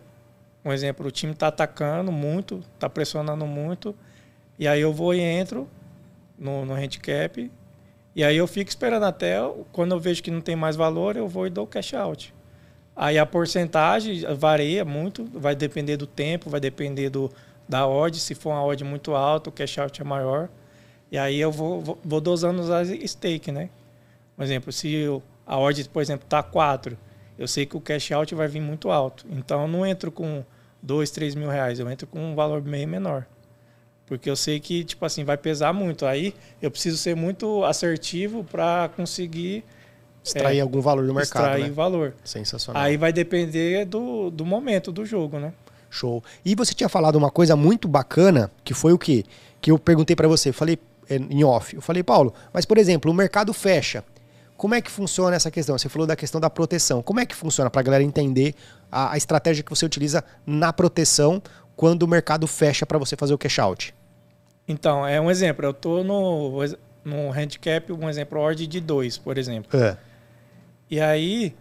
um 0.64 0.72
exemplo, 0.72 1.06
o 1.06 1.10
time 1.10 1.32
está 1.32 1.46
atacando 1.46 2.12
muito, 2.12 2.62
está 2.74 2.90
pressionando 2.90 3.46
muito, 3.46 3.94
e 4.58 4.68
aí 4.68 4.80
eu 4.80 4.92
vou 4.92 5.14
e 5.14 5.20
entro 5.20 5.66
no, 6.38 6.66
no 6.66 6.74
handicap 6.74 7.50
e 8.20 8.22
aí 8.22 8.36
eu 8.36 8.46
fico 8.46 8.68
esperando 8.68 9.04
até 9.04 9.38
quando 9.72 9.92
eu 9.92 9.98
vejo 9.98 10.22
que 10.22 10.30
não 10.30 10.42
tem 10.42 10.54
mais 10.54 10.76
valor, 10.76 11.16
eu 11.16 11.26
vou 11.26 11.46
e 11.46 11.50
dou 11.50 11.66
cash 11.66 11.94
out. 11.94 12.34
Aí 12.94 13.18
a 13.18 13.24
porcentagem 13.24 14.22
varia 14.36 14.84
muito, 14.84 15.24
vai 15.32 15.56
depender 15.56 15.96
do 15.96 16.06
tempo, 16.06 16.50
vai 16.50 16.60
depender 16.60 17.08
do, 17.08 17.32
da 17.66 17.88
odd. 17.88 18.20
Se 18.20 18.34
for 18.34 18.50
uma 18.50 18.62
odd 18.62 18.84
muito 18.84 19.14
alta, 19.14 19.48
o 19.48 19.52
cash 19.52 19.78
out 19.78 20.02
é 20.02 20.04
maior. 20.04 20.50
E 21.10 21.16
aí 21.16 21.40
eu 21.40 21.50
vou, 21.50 21.80
vou, 21.80 21.98
vou 22.04 22.20
dosando 22.20 22.60
os 22.60 23.10
stake, 23.10 23.50
né? 23.50 23.70
Por 24.36 24.44
exemplo, 24.44 24.70
se 24.70 24.92
eu, 24.92 25.22
a 25.46 25.58
odd, 25.58 25.88
por 25.88 26.02
exemplo, 26.02 26.26
está 26.26 26.42
4, 26.42 26.98
eu 27.38 27.48
sei 27.48 27.64
que 27.64 27.74
o 27.74 27.80
cash 27.80 28.12
out 28.12 28.34
vai 28.34 28.48
vir 28.48 28.60
muito 28.60 28.90
alto. 28.90 29.24
Então 29.30 29.62
eu 29.62 29.68
não 29.68 29.86
entro 29.86 30.12
com 30.12 30.44
2, 30.82 31.10
3 31.10 31.34
mil 31.36 31.48
reais, 31.48 31.80
eu 31.80 31.90
entro 31.90 32.06
com 32.06 32.20
um 32.20 32.34
valor 32.34 32.60
bem 32.60 32.84
menor. 32.84 33.26
Porque 34.10 34.28
eu 34.28 34.34
sei 34.34 34.58
que, 34.58 34.82
tipo 34.82 35.06
assim, 35.06 35.22
vai 35.22 35.36
pesar 35.36 35.72
muito. 35.72 36.04
Aí 36.04 36.34
eu 36.60 36.68
preciso 36.68 36.98
ser 36.98 37.14
muito 37.14 37.64
assertivo 37.64 38.42
para 38.42 38.90
conseguir 38.96 39.62
extrair 40.24 40.58
é, 40.58 40.60
algum 40.60 40.80
valor 40.80 41.06
do 41.06 41.14
mercado. 41.14 41.44
Extrair 41.44 41.68
né? 41.68 41.70
valor. 41.70 42.14
Sensacional. 42.24 42.82
Aí 42.82 42.96
vai 42.96 43.12
depender 43.12 43.84
do, 43.84 44.28
do 44.28 44.44
momento 44.44 44.90
do 44.90 45.06
jogo, 45.06 45.38
né? 45.38 45.52
Show. 45.88 46.24
E 46.44 46.56
você 46.56 46.74
tinha 46.74 46.88
falado 46.88 47.14
uma 47.14 47.30
coisa 47.30 47.54
muito 47.54 47.86
bacana, 47.86 48.50
que 48.64 48.74
foi 48.74 48.92
o 48.92 48.98
quê? 48.98 49.24
Que 49.60 49.70
eu 49.70 49.78
perguntei 49.78 50.16
para 50.16 50.26
você, 50.26 50.50
falei 50.50 50.76
é, 51.08 51.14
em 51.14 51.44
off. 51.44 51.76
Eu 51.76 51.80
falei, 51.80 52.02
Paulo, 52.02 52.34
mas 52.52 52.64
por 52.64 52.78
exemplo, 52.78 53.12
o 53.12 53.14
mercado 53.14 53.54
fecha. 53.54 54.02
Como 54.56 54.74
é 54.74 54.80
que 54.80 54.90
funciona 54.90 55.36
essa 55.36 55.52
questão? 55.52 55.78
Você 55.78 55.88
falou 55.88 56.04
da 56.04 56.16
questão 56.16 56.40
da 56.40 56.50
proteção. 56.50 57.00
Como 57.00 57.20
é 57.20 57.26
que 57.26 57.36
funciona 57.36 57.70
para 57.70 57.78
a 57.78 57.84
galera 57.84 58.02
entender 58.02 58.56
a, 58.90 59.12
a, 59.12 59.16
estratégia 59.16 59.62
que 59.62 59.70
você 59.70 59.86
utiliza 59.86 60.24
na 60.44 60.72
proteção 60.72 61.40
quando 61.76 62.02
o 62.02 62.08
mercado 62.08 62.48
fecha 62.48 62.84
para 62.84 62.98
você 62.98 63.14
fazer 63.14 63.34
o 63.34 63.38
cash 63.38 63.60
out? 63.60 63.94
Então, 64.70 65.04
é 65.04 65.20
um 65.20 65.28
exemplo. 65.28 65.66
Eu 65.66 65.72
estou 65.72 66.04
no, 66.04 66.52
no 67.04 67.30
handicap, 67.32 67.92
um 67.92 68.08
exemplo, 68.08 68.38
ordem 68.38 68.68
de 68.68 68.80
2, 68.80 69.18
por 69.18 69.36
exemplo. 69.36 69.76
É. 69.76 69.98
E 70.88 71.00
aí, 71.00 71.56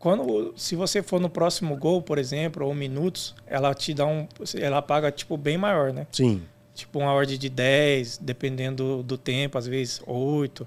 quando, 0.00 0.52
se 0.56 0.74
você 0.74 1.00
for 1.00 1.20
no 1.20 1.30
próximo 1.30 1.76
gol, 1.76 2.02
por 2.02 2.18
exemplo, 2.18 2.66
ou 2.66 2.74
minutos, 2.74 3.36
ela 3.46 3.72
te 3.72 3.94
dá 3.94 4.04
um. 4.04 4.26
Ela 4.60 4.82
paga, 4.82 5.12
tipo, 5.12 5.36
bem 5.36 5.56
maior, 5.56 5.92
né? 5.92 6.08
Sim. 6.10 6.42
Tipo, 6.74 6.98
uma 6.98 7.12
ordem 7.12 7.38
de 7.38 7.48
10, 7.48 8.18
dependendo 8.18 8.96
do, 8.96 9.02
do 9.04 9.18
tempo, 9.18 9.56
às 9.56 9.68
vezes 9.68 10.02
8, 10.04 10.66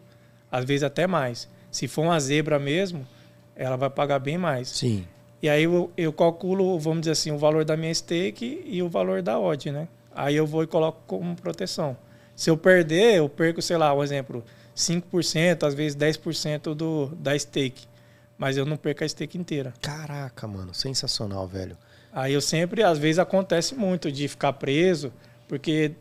às 0.50 0.64
vezes 0.64 0.84
até 0.84 1.06
mais. 1.06 1.50
Se 1.70 1.88
for 1.90 2.04
uma 2.04 2.20
zebra 2.20 2.60
mesmo, 2.60 3.06
ela 3.58 3.76
vai 3.76 3.90
pagar 3.90 4.20
bem 4.20 4.38
mais. 4.38 4.70
Sim. 4.70 5.06
E 5.42 5.50
aí 5.50 5.64
eu, 5.64 5.92
eu 5.98 6.14
calculo, 6.14 6.80
vamos 6.80 7.02
dizer 7.02 7.12
assim, 7.12 7.32
o 7.32 7.38
valor 7.38 7.66
da 7.66 7.76
minha 7.76 7.94
stake 7.94 8.64
e 8.66 8.82
o 8.82 8.88
valor 8.88 9.22
da 9.22 9.38
odd, 9.38 9.70
né? 9.70 9.90
Aí 10.16 10.36
eu 10.36 10.46
vou 10.46 10.64
e 10.64 10.68
coloco 10.68 11.02
como 11.08 11.36
proteção. 11.36 11.98
Se 12.36 12.50
eu 12.50 12.58
perder, 12.58 13.16
eu 13.16 13.30
perco, 13.30 13.62
sei 13.62 13.78
lá, 13.78 13.94
um 13.94 14.04
exemplo, 14.04 14.44
5%, 14.76 15.64
às 15.64 15.74
vezes 15.74 15.96
10% 15.96 16.74
do, 16.74 17.08
da 17.16 17.38
stake. 17.38 17.86
Mas 18.38 18.58
eu 18.58 18.66
não 18.66 18.76
perco 18.76 19.04
a 19.04 19.08
stake 19.08 19.38
inteira. 19.38 19.74
Caraca, 19.82 20.48
mano, 20.48 20.74
sensacional, 20.74 21.48
velho. 21.48 21.78
Aí 22.12 22.34
eu 22.34 22.42
sempre, 22.42 22.84
às 22.84 22.98
vezes 22.98 23.20
acontece 23.20 23.76
muito 23.76 24.12
de 24.12 24.28
ficar 24.28 24.54
preso, 24.54 25.12
porque 25.48 25.94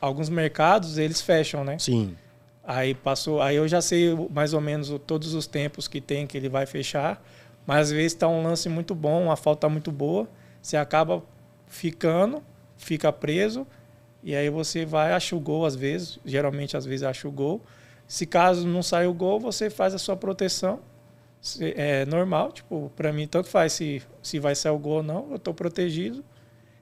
alguns 0.00 0.28
mercados 0.28 0.98
eles 0.98 1.20
fecham, 1.20 1.64
né? 1.64 1.78
Sim. 1.78 2.16
Aí 2.64 2.94
passou, 2.94 3.40
aí 3.40 3.56
eu 3.56 3.68
já 3.68 3.80
sei 3.80 4.12
mais 4.30 4.52
ou 4.52 4.60
menos 4.60 4.92
todos 5.06 5.34
os 5.34 5.46
tempos 5.46 5.86
que 5.86 6.00
tem 6.00 6.26
que 6.26 6.36
ele 6.36 6.48
vai 6.48 6.66
fechar, 6.66 7.22
mas 7.64 7.88
às 7.88 7.90
vezes 7.92 8.12
está 8.12 8.26
um 8.28 8.42
lance 8.42 8.68
muito 8.68 8.94
bom, 8.94 9.24
uma 9.24 9.36
falta 9.36 9.68
muito 9.68 9.92
boa, 9.92 10.28
você 10.60 10.76
acaba 10.76 11.22
ficando 11.68 12.42
fica 12.76 13.12
preso 13.12 13.66
e 14.22 14.34
aí 14.34 14.50
você 14.50 14.84
vai, 14.84 15.12
acha 15.12 15.36
o 15.36 15.40
gol 15.40 15.64
às 15.64 15.76
vezes, 15.76 16.18
geralmente 16.24 16.76
às 16.76 16.84
vezes 16.84 17.04
acha 17.04 17.28
o 17.28 17.30
gol. 17.30 17.62
Se 18.08 18.26
caso 18.26 18.66
não 18.66 18.82
sair 18.82 19.06
o 19.06 19.14
gol, 19.14 19.38
você 19.38 19.70
faz 19.70 19.94
a 19.94 19.98
sua 19.98 20.16
proteção. 20.16 20.80
É 21.60 22.04
normal, 22.06 22.50
tipo, 22.50 22.90
para 22.96 23.12
mim 23.12 23.28
tanto 23.28 23.48
faz 23.48 23.74
se, 23.74 24.02
se 24.20 24.40
vai 24.40 24.56
sair 24.56 24.72
o 24.72 24.78
gol 24.78 24.96
ou 24.96 25.02
não, 25.02 25.28
eu 25.30 25.36
estou 25.36 25.54
protegido. 25.54 26.24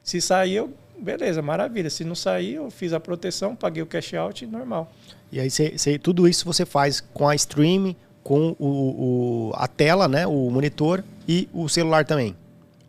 Se 0.02 0.22
sair, 0.22 0.54
eu, 0.54 0.72
beleza, 0.98 1.42
maravilha. 1.42 1.90
Se 1.90 2.02
não 2.02 2.14
sair, 2.14 2.54
eu 2.54 2.70
fiz 2.70 2.94
a 2.94 3.00
proteção, 3.00 3.54
paguei 3.54 3.82
o 3.82 3.86
cash 3.86 4.14
out, 4.14 4.46
normal. 4.46 4.90
E 5.30 5.38
aí 5.38 5.50
cê, 5.50 5.76
cê, 5.76 5.98
tudo 5.98 6.26
isso 6.26 6.46
você 6.46 6.64
faz 6.64 7.00
com 7.00 7.28
a 7.28 7.34
stream, 7.34 7.94
com 8.22 8.56
o, 8.58 8.68
o, 8.68 9.52
a 9.54 9.68
tela, 9.68 10.08
né, 10.08 10.26
o 10.26 10.48
monitor 10.48 11.04
e 11.28 11.46
o 11.52 11.68
celular 11.68 12.06
também. 12.06 12.34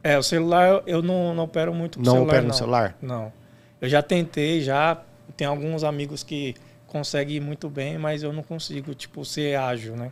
É, 0.06 0.20
o 0.20 0.22
celular 0.22 0.84
eu 0.86 1.02
não, 1.02 1.34
não 1.34 1.46
opero 1.46 1.74
muito 1.74 1.98
com 1.98 2.06
não 2.06 2.12
celular. 2.14 2.28
Opera 2.28 2.42
não 2.44 2.48
no 2.50 2.54
celular? 2.54 2.98
Não. 3.02 3.34
Eu 3.82 3.90
já 3.90 4.04
tentei, 4.04 4.62
já. 4.62 5.02
Tem 5.36 5.48
alguns 5.48 5.84
amigos 5.84 6.22
que 6.22 6.54
consegue 6.86 7.38
ir 7.38 7.40
muito 7.40 7.68
bem, 7.72 7.98
mas 7.98 8.22
eu 8.22 8.32
não 8.32 8.44
consigo, 8.44 8.94
tipo, 8.94 9.26
ser 9.26 9.58
ágil, 9.58 9.96
né? 9.96 10.12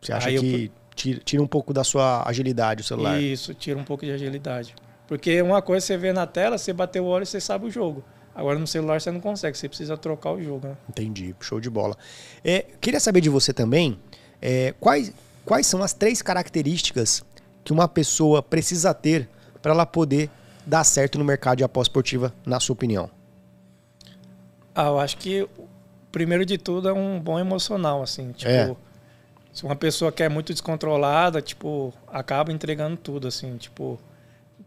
Você 0.00 0.12
acha 0.12 0.28
Aí 0.28 0.38
que 0.38 0.64
eu... 0.66 0.70
tira, 0.94 1.20
tira 1.24 1.42
um 1.42 1.48
pouco 1.48 1.74
da 1.74 1.82
sua 1.82 2.22
agilidade 2.28 2.82
o 2.82 2.84
celular? 2.84 3.20
Isso, 3.20 3.52
tira 3.54 3.76
um 3.76 3.82
pouco 3.82 4.06
de 4.06 4.12
agilidade. 4.12 4.72
Porque 5.08 5.42
uma 5.42 5.60
coisa 5.60 5.84
você 5.84 5.96
vê 5.96 6.12
na 6.12 6.24
tela, 6.24 6.56
você 6.56 6.72
bateu 6.72 7.02
o 7.02 7.08
olho 7.08 7.24
e 7.24 7.26
você 7.26 7.40
sabe 7.40 7.66
o 7.66 7.70
jogo. 7.70 8.04
Agora 8.32 8.56
no 8.56 8.68
celular 8.68 9.00
você 9.00 9.10
não 9.10 9.20
consegue, 9.20 9.58
você 9.58 9.68
precisa 9.68 9.96
trocar 9.96 10.30
o 10.30 10.40
jogo. 10.40 10.68
Né? 10.68 10.76
Entendi, 10.88 11.34
show 11.40 11.58
de 11.58 11.68
bola. 11.68 11.96
É, 12.44 12.66
queria 12.80 13.00
saber 13.00 13.20
de 13.20 13.28
você 13.28 13.52
também 13.52 13.98
é, 14.40 14.72
quais, 14.78 15.12
quais 15.44 15.66
são 15.66 15.82
as 15.82 15.92
três 15.92 16.22
características 16.22 17.24
que 17.64 17.72
uma 17.72 17.88
pessoa 17.88 18.42
precisa 18.42 18.92
ter 18.92 19.28
para 19.60 19.72
ela 19.72 19.86
poder 19.86 20.30
dar 20.66 20.84
certo 20.84 21.18
no 21.18 21.24
mercado 21.24 21.58
de 21.58 21.64
aposta 21.64 21.90
esportiva, 21.90 22.32
na 22.44 22.60
sua 22.60 22.74
opinião? 22.74 23.10
Ah, 24.74 24.86
eu 24.86 24.98
acho 24.98 25.16
que 25.18 25.48
primeiro 26.10 26.44
de 26.44 26.58
tudo 26.58 26.88
é 26.88 26.92
um 26.92 27.18
bom 27.18 27.38
emocional, 27.38 28.02
assim, 28.02 28.32
tipo, 28.32 28.50
é. 28.50 28.76
se 29.52 29.64
uma 29.64 29.76
pessoa 29.76 30.12
que 30.12 30.22
é 30.22 30.28
muito 30.28 30.52
descontrolada, 30.52 31.40
tipo, 31.40 31.92
acaba 32.08 32.52
entregando 32.52 32.96
tudo, 32.96 33.28
assim, 33.28 33.56
tipo, 33.56 33.98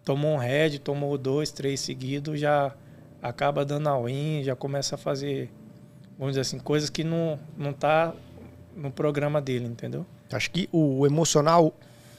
tomou 0.03 0.35
um 0.35 0.37
head, 0.37 0.79
tomou 0.79 1.17
dois, 1.17 1.51
três 1.51 1.79
seguidos, 1.79 2.39
já 2.39 2.73
acaba 3.21 3.65
dando 3.65 3.89
a 3.89 3.99
win, 3.99 4.43
já 4.43 4.55
começa 4.55 4.95
a 4.95 4.97
fazer, 4.97 5.51
vamos 6.17 6.33
dizer 6.33 6.41
assim, 6.41 6.59
coisas 6.59 6.89
que 6.89 7.03
não, 7.03 7.39
não 7.57 7.73
tá 7.73 8.13
no 8.75 8.91
programa 8.91 9.41
dele, 9.41 9.65
entendeu? 9.65 10.05
Acho 10.31 10.51
que 10.51 10.67
o 10.71 11.05
emocional 11.05 11.73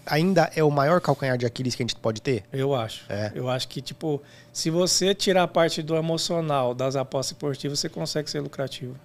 ainda 0.07 0.51
é 0.55 0.63
o 0.63 0.71
maior 0.71 1.01
calcanhar 1.01 1.37
de 1.37 1.45
Aquiles 1.45 1.75
que 1.75 1.83
a 1.83 1.87
gente 1.87 1.97
pode 1.97 2.23
ter? 2.23 2.45
Eu 2.53 2.75
acho. 2.75 3.05
É. 3.11 3.33
Eu 3.35 3.49
acho 3.49 3.69
que, 3.69 3.83
tipo, 3.83 4.23
se 4.53 4.71
você 4.71 5.15
tirar 5.15 5.43
a 5.43 5.49
parte 5.49 5.83
do 5.83 5.97
emocional 5.97 6.75
das 6.75 6.97
apostas 6.97 7.33
esportivas, 7.33 7.79
você 7.79 7.89
consegue 7.89 8.31
ser 8.31 8.41
lucrativo. 8.41 8.97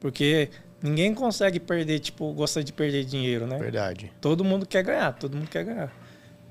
Porque 0.00 0.50
ninguém 0.82 1.14
consegue 1.14 1.58
perder, 1.58 2.00
tipo, 2.00 2.32
gosta 2.32 2.62
de 2.62 2.72
perder 2.72 3.04
dinheiro, 3.04 3.46
né? 3.46 3.58
Verdade. 3.58 4.12
Todo 4.20 4.44
mundo 4.44 4.66
quer 4.66 4.82
ganhar, 4.82 5.12
todo 5.12 5.36
mundo 5.36 5.48
quer 5.48 5.64
ganhar. 5.64 5.92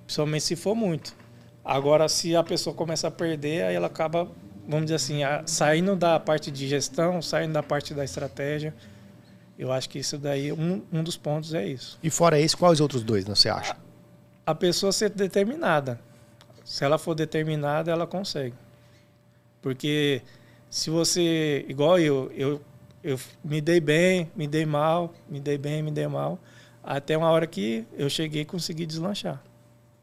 Principalmente 0.05 0.43
se 0.43 0.55
for 0.55 0.75
muito. 0.75 1.15
Agora, 1.63 2.07
se 2.07 2.35
a 2.35 2.43
pessoa 2.43 2.75
começa 2.75 3.07
a 3.07 3.11
perder, 3.11 3.63
aí 3.63 3.75
ela 3.75 3.87
acaba, 3.87 4.29
vamos 4.67 4.85
dizer 4.85 4.95
assim, 4.95 5.19
saindo 5.45 5.95
da 5.95 6.19
parte 6.19 6.51
de 6.51 6.67
gestão, 6.67 7.21
saindo 7.21 7.53
da 7.53 7.63
parte 7.63 7.93
da 7.93 8.03
estratégia. 8.03 8.73
Eu 9.57 9.71
acho 9.71 9.89
que 9.89 9.99
isso 9.99 10.17
daí, 10.17 10.51
um, 10.51 10.83
um 10.91 11.03
dos 11.03 11.15
pontos 11.15 11.53
é 11.53 11.65
isso. 11.65 11.97
E 12.03 12.09
fora 12.09 12.39
esse, 12.39 12.55
quais 12.55 12.73
os 12.73 12.81
outros 12.81 13.03
dois, 13.03 13.23
você 13.23 13.49
acha? 13.49 13.75
A, 14.45 14.51
a 14.51 14.55
pessoa 14.55 14.91
ser 14.91 15.09
determinada. 15.09 15.99
Se 16.63 16.83
ela 16.83 16.97
for 16.97 17.15
determinada, 17.15 17.91
ela 17.91 18.05
consegue. 18.05 18.55
Porque 19.61 20.21
se 20.69 20.89
você, 20.89 21.65
igual 21.69 21.97
eu, 21.99 22.31
eu, 22.35 22.61
eu 23.03 23.19
me 23.43 23.61
dei 23.61 23.79
bem, 23.79 24.29
me 24.35 24.47
dei 24.47 24.65
mal, 24.65 25.13
me 25.29 25.39
dei 25.39 25.57
bem, 25.57 25.81
me 25.81 25.91
dei 25.91 26.07
mal, 26.07 26.37
até 26.83 27.17
uma 27.17 27.29
hora 27.29 27.47
que 27.47 27.85
eu 27.97 28.09
cheguei 28.09 28.41
e 28.41 28.45
consegui 28.45 28.85
deslanchar. 28.85 29.41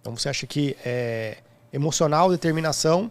Então 0.00 0.16
você 0.16 0.28
acha 0.28 0.46
que 0.46 0.76
é, 0.84 1.38
emocional, 1.72 2.30
determinação 2.30 3.10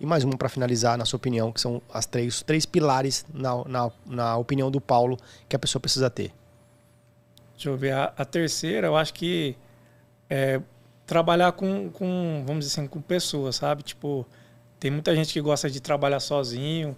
e 0.00 0.06
mais 0.06 0.24
uma 0.24 0.36
para 0.36 0.48
finalizar, 0.48 0.96
na 0.96 1.04
sua 1.04 1.18
opinião, 1.18 1.52
que 1.52 1.60
são 1.60 1.82
as 1.92 2.06
três, 2.06 2.42
três 2.42 2.64
pilares, 2.64 3.26
na, 3.34 3.62
na, 3.66 3.90
na 4.06 4.36
opinião 4.38 4.70
do 4.70 4.80
Paulo, 4.80 5.18
que 5.46 5.54
a 5.54 5.58
pessoa 5.58 5.78
precisa 5.78 6.08
ter? 6.08 6.32
Deixa 7.52 7.68
eu 7.68 7.76
ver. 7.76 7.92
A, 7.92 8.04
a 8.16 8.24
terceira, 8.24 8.86
eu 8.86 8.96
acho 8.96 9.12
que 9.12 9.54
é 10.30 10.58
trabalhar 11.04 11.52
com, 11.52 11.90
com, 11.90 12.42
vamos 12.46 12.64
dizer 12.64 12.80
assim, 12.80 12.88
com 12.88 13.02
pessoas, 13.02 13.56
sabe? 13.56 13.82
Tipo, 13.82 14.26
tem 14.78 14.90
muita 14.90 15.14
gente 15.14 15.32
que 15.32 15.40
gosta 15.40 15.68
de 15.68 15.80
trabalhar 15.80 16.20
sozinho. 16.20 16.96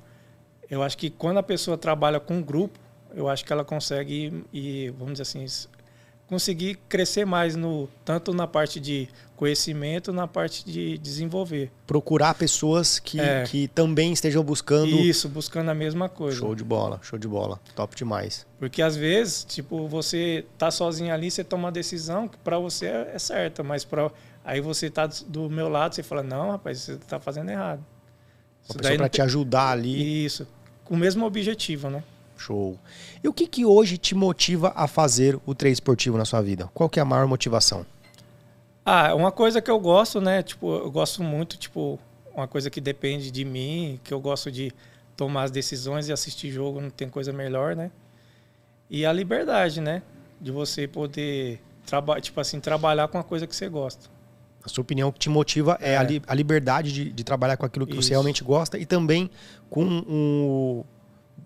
Eu 0.70 0.82
acho 0.82 0.96
que 0.96 1.11
quando 1.11 1.38
a 1.38 1.42
pessoa 1.42 1.76
trabalha 1.76 2.20
com 2.20 2.34
um 2.34 2.42
grupo, 2.42 2.78
eu 3.14 3.28
acho 3.28 3.44
que 3.44 3.53
ela 3.53 3.64
consegue 3.64 4.44
e 4.53 4.90
vamos 4.90 5.14
dizer 5.14 5.22
assim, 5.22 5.44
conseguir 6.33 6.78
crescer 6.89 7.26
mais 7.26 7.55
no 7.55 7.87
tanto 8.07 8.33
na 8.33 8.47
parte 8.47 8.80
de 8.80 9.07
conhecimento, 9.37 10.14
na 10.14 10.26
parte 10.26 10.64
de 10.64 10.97
desenvolver. 10.97 11.70
Procurar 11.87 12.33
pessoas 12.33 12.99
que, 12.99 13.20
é. 13.20 13.45
que 13.45 13.68
também 13.68 14.14
estejam 14.14 14.43
buscando 14.43 14.89
isso, 14.89 15.28
buscando 15.28 15.70
a 15.70 15.74
mesma 15.74 16.09
coisa. 16.09 16.39
Show 16.39 16.55
de 16.55 16.64
bola, 16.64 16.99
show 17.03 17.18
de 17.18 17.28
bola, 17.28 17.61
top 17.76 17.95
demais. 17.95 18.47
Porque 18.59 18.80
às 18.80 18.97
vezes, 18.97 19.45
tipo, 19.45 19.87
você 19.87 20.47
tá 20.57 20.70
sozinho 20.70 21.12
ali, 21.12 21.30
você 21.30 21.45
toma 21.45 21.64
uma 21.64 21.72
decisão 21.72 22.26
que 22.26 22.39
para 22.39 22.59
você 22.59 22.87
é, 22.87 23.11
é 23.14 23.18
certa, 23.18 23.62
mas 23.62 23.85
para 23.85 24.11
aí 24.43 24.62
você 24.62 24.89
tá 24.89 25.07
do 25.26 25.51
meu 25.51 25.68
lado, 25.68 25.95
você 25.95 26.03
fala: 26.03 26.22
"Não, 26.22 26.53
rapaz, 26.53 26.78
você 26.78 26.97
tá 26.97 27.20
fazendo 27.20 27.51
errado". 27.51 27.85
Uma 28.70 28.78
pessoa 28.78 28.97
para 28.97 29.09
te 29.11 29.20
ajudar 29.20 29.68
ali. 29.72 30.24
Isso. 30.24 30.49
Com 30.83 30.95
o 30.95 30.97
mesmo 30.97 31.26
objetivo, 31.26 31.91
né? 31.91 32.03
Show. 32.43 32.78
E 33.22 33.28
o 33.28 33.32
que, 33.32 33.47
que 33.47 33.64
hoje 33.64 33.97
te 33.97 34.14
motiva 34.14 34.72
a 34.74 34.88
fazer 34.88 35.38
o 35.47 35.55
trade 35.55 35.74
esportivo 35.74 36.18
na 36.18 36.24
sua 36.24 36.43
vida? 36.43 36.68
Qual 36.74 36.88
que 36.88 36.99
é 36.99 37.03
a 37.03 37.05
maior 37.05 37.26
motivação? 37.26 37.86
Ah, 38.84 39.14
uma 39.14 39.30
coisa 39.30 39.62
que 39.62 39.70
eu 39.70 39.78
gosto, 39.78 40.20
né? 40.20 40.43
Tipo, 40.43 40.74
eu 40.74 40.90
gosto 40.90 41.22
muito, 41.22 41.57
tipo, 41.57 41.99
uma 42.34 42.49
coisa 42.49 42.68
que 42.68 42.80
depende 42.80 43.30
de 43.30 43.45
mim, 43.45 44.01
que 44.03 44.12
eu 44.12 44.20
gosto 44.20 44.51
de 44.51 44.72
tomar 45.16 45.45
as 45.45 45.51
decisões 45.51 46.09
e 46.09 46.12
assistir 46.12 46.51
jogo, 46.51 46.80
não 46.80 46.90
tem 46.90 47.09
coisa 47.09 47.32
melhor, 47.32 47.76
né? 47.76 47.90
E 48.90 49.07
a 49.07 49.12
liberdade, 49.12 49.80
né? 49.80 50.03
De 50.40 50.51
você 50.51 50.88
poder 50.88 51.61
trabalhar, 51.86 52.20
tipo 52.20 52.40
assim, 52.40 52.59
trabalhar 52.59 53.07
com 53.09 53.18
a 53.18 53.24
coisa 53.24 53.47
que 53.47 53.55
você 53.55 53.68
gosta. 53.68 54.11
A 54.64 54.68
sua 54.68 54.82
opinião 54.82 55.11
que 55.11 55.18
te 55.18 55.28
motiva 55.28 55.76
é, 55.80 55.93
é 55.93 55.97
a, 55.97 56.03
li 56.03 56.22
a, 56.26 56.34
liberdade 56.34 56.93
de, 56.93 57.12
de, 57.12 57.24
trabalhar 57.24 57.57
com 57.57 57.66
aquilo 57.66 57.86
que 57.86 57.93
Isso. 57.93 58.03
você 58.03 58.11
realmente 58.11 58.45
gosta 58.45 58.78
e 58.78 58.86
também 58.86 59.28
com 59.68 60.05
o, 60.09 60.84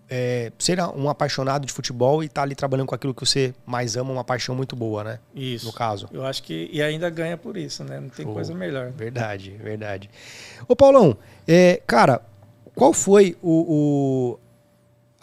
é, 0.09 0.51
ser 0.57 0.79
um 0.79 1.09
apaixonado 1.09 1.65
de 1.65 1.73
futebol 1.73 2.23
e 2.23 2.27
estar 2.27 2.41
tá 2.41 2.45
ali 2.45 2.55
trabalhando 2.55 2.87
com 2.87 2.95
aquilo 2.95 3.13
que 3.13 3.25
você 3.25 3.53
mais 3.65 3.97
ama, 3.97 4.11
uma 4.11 4.23
paixão 4.23 4.55
muito 4.55 4.75
boa, 4.75 5.03
né? 5.03 5.19
Isso. 5.35 5.65
No 5.65 5.73
caso. 5.73 6.07
Eu 6.11 6.25
acho 6.25 6.43
que. 6.43 6.69
E 6.71 6.81
ainda 6.81 7.09
ganha 7.09 7.37
por 7.37 7.57
isso, 7.57 7.83
né? 7.83 7.99
Não 7.99 8.09
tem 8.09 8.25
Show. 8.25 8.33
coisa 8.33 8.53
melhor. 8.53 8.91
Verdade, 8.91 9.51
verdade. 9.51 10.09
Ô, 10.67 10.75
Paulão, 10.75 11.17
é, 11.47 11.81
cara, 11.85 12.21
qual 12.73 12.93
foi 12.93 13.35
o, 13.41 14.37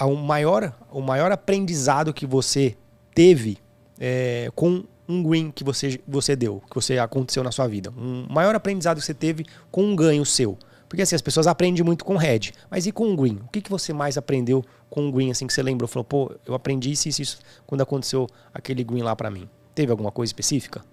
o, 0.00 0.06
o, 0.06 0.16
maior, 0.16 0.72
o 0.90 1.00
maior 1.00 1.32
aprendizado 1.32 2.12
que 2.12 2.26
você 2.26 2.76
teve 3.14 3.58
é, 3.98 4.50
com 4.54 4.84
um 5.08 5.22
green 5.22 5.50
que 5.50 5.62
você, 5.62 6.00
você 6.06 6.34
deu, 6.34 6.62
que 6.68 6.74
você 6.74 6.98
aconteceu 6.98 7.42
na 7.42 7.52
sua 7.52 7.66
vida? 7.66 7.90
Um 7.96 8.26
maior 8.28 8.54
aprendizado 8.54 8.98
que 8.98 9.04
você 9.04 9.14
teve 9.14 9.46
com 9.70 9.82
um 9.82 9.96
ganho 9.96 10.26
seu? 10.26 10.58
Porque 10.88 11.02
assim, 11.02 11.14
as 11.14 11.22
pessoas 11.22 11.46
aprendem 11.46 11.82
muito 11.84 12.04
com 12.04 12.16
red. 12.16 12.52
Mas 12.70 12.86
e 12.86 12.92
com 12.92 13.12
o 13.12 13.16
green? 13.16 13.36
O 13.36 13.48
que, 13.48 13.60
que 13.60 13.70
você 13.70 13.92
mais 13.92 14.16
aprendeu 14.16 14.64
com 14.88 15.08
o 15.08 15.12
green, 15.12 15.30
assim, 15.30 15.46
que 15.46 15.52
você 15.52 15.62
lembrou? 15.62 15.88
Falou, 15.88 16.04
pô, 16.04 16.32
eu 16.46 16.54
aprendi 16.54 16.92
isso, 16.92 17.08
isso, 17.08 17.22
isso 17.22 17.38
quando 17.66 17.80
aconteceu 17.80 18.28
aquele 18.52 18.84
green 18.84 19.02
lá 19.02 19.16
para 19.16 19.30
mim. 19.30 19.48
Teve 19.74 19.90
alguma 19.90 20.12
coisa 20.12 20.28
específica? 20.28 20.84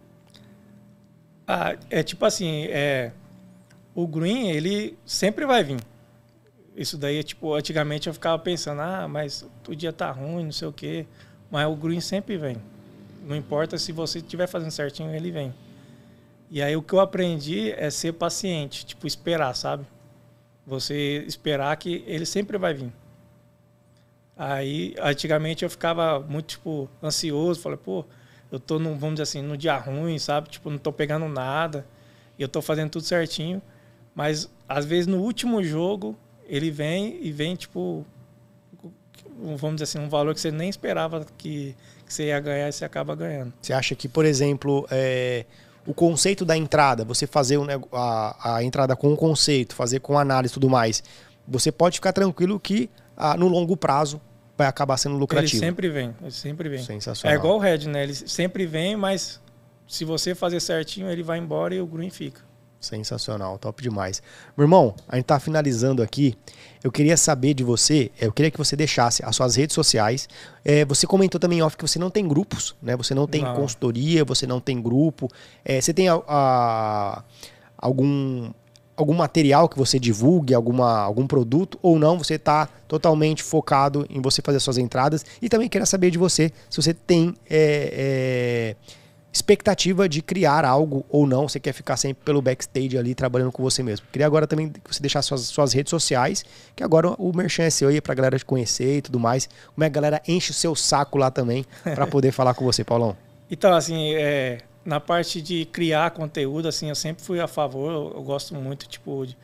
Ah, 1.47 1.75
é 1.89 2.01
tipo 2.01 2.25
assim, 2.25 2.65
é, 2.65 3.11
o 3.93 4.07
green, 4.07 4.49
ele 4.49 4.97
sempre 5.05 5.45
vai 5.45 5.63
vir. 5.63 5.79
Isso 6.75 6.97
daí, 6.97 7.21
tipo, 7.23 7.53
antigamente 7.53 8.07
eu 8.07 8.13
ficava 8.13 8.39
pensando, 8.39 8.81
ah, 8.81 9.07
mas 9.07 9.45
o 9.67 9.75
dia 9.75 9.91
tá 9.91 10.09
ruim, 10.11 10.45
não 10.45 10.51
sei 10.51 10.67
o 10.67 10.73
quê. 10.73 11.05
Mas 11.49 11.67
o 11.67 11.75
green 11.75 11.99
sempre 11.99 12.37
vem. 12.37 12.55
Não 13.27 13.35
importa 13.35 13.77
se 13.77 13.91
você 13.91 14.19
estiver 14.19 14.47
fazendo 14.47 14.71
certinho, 14.71 15.13
ele 15.13 15.29
vem. 15.29 15.53
E 16.51 16.61
aí 16.61 16.75
o 16.75 16.81
que 16.81 16.91
eu 16.91 16.99
aprendi 16.99 17.71
é 17.71 17.89
ser 17.89 18.11
paciente, 18.11 18.85
tipo, 18.85 19.07
esperar, 19.07 19.55
sabe? 19.55 19.87
Você 20.67 21.23
esperar 21.25 21.75
que 21.77 22.03
ele 22.05 22.25
sempre 22.25 22.57
vai 22.57 22.73
vir. 22.73 22.91
Aí, 24.35 24.93
antigamente 24.99 25.63
eu 25.63 25.69
ficava 25.69 26.19
muito, 26.19 26.47
tipo, 26.47 26.89
ansioso, 27.01 27.61
falei, 27.61 27.77
pô, 27.77 28.03
eu 28.51 28.59
tô, 28.59 28.77
no, 28.77 28.95
vamos 28.95 29.15
dizer 29.15 29.23
assim, 29.23 29.41
no 29.41 29.55
dia 29.55 29.77
ruim, 29.77 30.19
sabe? 30.19 30.49
Tipo, 30.49 30.69
não 30.69 30.77
tô 30.77 30.91
pegando 30.91 31.25
nada, 31.29 31.85
e 32.37 32.41
eu 32.41 32.49
tô 32.49 32.61
fazendo 32.61 32.89
tudo 32.89 33.05
certinho. 33.05 33.61
Mas, 34.13 34.49
às 34.67 34.83
vezes, 34.83 35.07
no 35.07 35.19
último 35.19 35.63
jogo, 35.63 36.17
ele 36.47 36.69
vem 36.69 37.17
e 37.21 37.31
vem, 37.31 37.55
tipo, 37.55 38.05
vamos 39.37 39.75
dizer 39.75 39.83
assim, 39.83 39.99
um 39.99 40.09
valor 40.09 40.33
que 40.33 40.41
você 40.41 40.51
nem 40.51 40.69
esperava 40.69 41.25
que, 41.37 41.77
que 42.05 42.13
você 42.13 42.25
ia 42.25 42.39
ganhar 42.41 42.67
e 42.67 42.73
você 42.73 42.83
acaba 42.83 43.15
ganhando. 43.15 43.53
Você 43.61 43.71
acha 43.71 43.95
que, 43.95 44.09
por 44.09 44.25
exemplo, 44.25 44.85
é, 44.91 45.45
o 45.85 45.93
conceito 45.93 46.45
da 46.45 46.55
entrada, 46.55 47.03
você 47.03 47.25
fazer 47.25 47.59
a, 47.91 48.55
a 48.55 48.63
entrada 48.63 48.95
com 48.95 49.11
o 49.13 49.17
conceito, 49.17 49.75
fazer 49.75 49.99
com 49.99 50.17
análise 50.17 50.51
e 50.51 50.55
tudo 50.55 50.69
mais, 50.69 51.03
você 51.47 51.71
pode 51.71 51.95
ficar 51.95 52.13
tranquilo 52.13 52.59
que 52.59 52.89
ah, 53.17 53.35
no 53.35 53.47
longo 53.47 53.75
prazo 53.75 54.21
vai 54.57 54.67
acabar 54.67 54.97
sendo 54.97 55.15
lucrativo. 55.17 55.55
Ele 55.55 55.65
sempre 55.65 55.89
vem, 55.89 56.15
ele 56.21 56.31
sempre 56.31 56.69
vem. 56.69 56.83
Sensacional. 56.83 57.35
É 57.35 57.39
igual 57.39 57.55
o 57.55 57.59
Red, 57.59 57.87
né? 57.87 58.03
Ele 58.03 58.13
sempre 58.13 58.65
vem, 58.65 58.95
mas 58.95 59.41
se 59.87 60.05
você 60.05 60.35
fazer 60.35 60.59
certinho, 60.59 61.09
ele 61.09 61.23
vai 61.23 61.39
embora 61.39 61.73
e 61.73 61.81
o 61.81 61.85
Green 61.85 62.09
fica. 62.09 62.41
Sensacional, 62.81 63.59
top 63.59 63.83
demais. 63.83 64.23
Meu 64.57 64.65
irmão, 64.65 64.95
a 65.07 65.15
gente 65.15 65.25
tá 65.25 65.39
finalizando 65.39 66.01
aqui. 66.01 66.35
Eu 66.83 66.91
queria 66.91 67.15
saber 67.15 67.53
de 67.53 67.63
você, 67.63 68.09
eu 68.19 68.31
queria 68.31 68.49
que 68.49 68.57
você 68.57 68.75
deixasse 68.75 69.23
as 69.23 69.35
suas 69.35 69.55
redes 69.55 69.75
sociais. 69.75 70.27
É, 70.65 70.83
você 70.83 71.05
comentou 71.05 71.39
também 71.39 71.61
off 71.61 71.77
que 71.77 71.87
você 71.87 71.99
não 71.99 72.09
tem 72.09 72.27
grupos, 72.27 72.75
né? 72.81 72.97
Você 72.97 73.13
não 73.13 73.27
tem 73.27 73.43
não. 73.43 73.55
consultoria, 73.55 74.25
você 74.25 74.47
não 74.47 74.59
tem 74.59 74.81
grupo. 74.81 75.29
É, 75.63 75.79
você 75.79 75.93
tem 75.93 76.09
a, 76.09 76.19
a, 76.27 77.23
algum 77.77 78.51
algum 78.97 79.13
material 79.13 79.67
que 79.67 79.77
você 79.77 79.99
divulgue, 79.99 80.53
alguma, 80.53 80.99
algum 80.99 81.25
produto, 81.25 81.77
ou 81.81 81.97
não, 81.97 82.17
você 82.17 82.35
está 82.35 82.67
totalmente 82.87 83.41
focado 83.41 84.05
em 84.09 84.21
você 84.21 84.41
fazer 84.41 84.59
suas 84.59 84.77
entradas. 84.77 85.25
E 85.41 85.49
também 85.49 85.67
quero 85.67 85.85
saber 85.85 86.11
de 86.11 86.17
você 86.17 86.51
se 86.69 86.81
você 86.81 86.93
tem 86.93 87.35
é, 87.49 88.75
é, 88.75 88.75
expectativa 89.33 90.09
de 90.09 90.21
criar 90.21 90.65
algo 90.65 91.05
ou 91.09 91.25
não, 91.25 91.47
você 91.47 91.59
quer 91.59 91.71
ficar 91.73 91.95
sempre 91.95 92.23
pelo 92.23 92.41
backstage 92.41 92.97
ali 92.97 93.15
trabalhando 93.15 93.51
com 93.51 93.63
você 93.63 93.81
mesmo. 93.81 94.05
Queria 94.11 94.27
agora 94.27 94.45
também 94.45 94.69
que 94.69 94.93
você 94.93 95.01
deixasse 95.01 95.29
suas, 95.29 95.41
suas 95.41 95.73
redes 95.73 95.89
sociais, 95.89 96.43
que 96.75 96.83
agora 96.83 97.09
o 97.17 97.35
Merchan 97.35 97.63
é 97.63 97.69
seu 97.69 97.89
aí 97.89 98.01
pra 98.01 98.13
galera 98.13 98.37
te 98.37 98.43
conhecer 98.43 98.97
e 98.97 99.01
tudo 99.01 99.19
mais. 99.19 99.47
Como 99.73 99.83
é 99.85 99.89
que 99.89 99.97
a 99.97 100.01
galera 100.01 100.21
enche 100.27 100.51
o 100.51 100.53
seu 100.53 100.75
saco 100.75 101.17
lá 101.17 101.31
também 101.31 101.65
para 101.83 102.05
poder 102.05 102.31
falar 102.31 102.53
com 102.53 102.65
você, 102.65 102.83
Paulão? 102.83 103.15
Então, 103.49 103.73
assim, 103.73 104.13
é, 104.15 104.59
na 104.83 104.99
parte 104.99 105.41
de 105.41 105.65
criar 105.65 106.11
conteúdo, 106.11 106.67
assim, 106.67 106.89
eu 106.89 106.95
sempre 106.95 107.23
fui 107.23 107.39
a 107.39 107.47
favor, 107.47 107.91
eu, 107.91 108.13
eu 108.15 108.23
gosto 108.23 108.53
muito, 108.55 108.87
tipo, 108.87 109.25
de, 109.25 109.37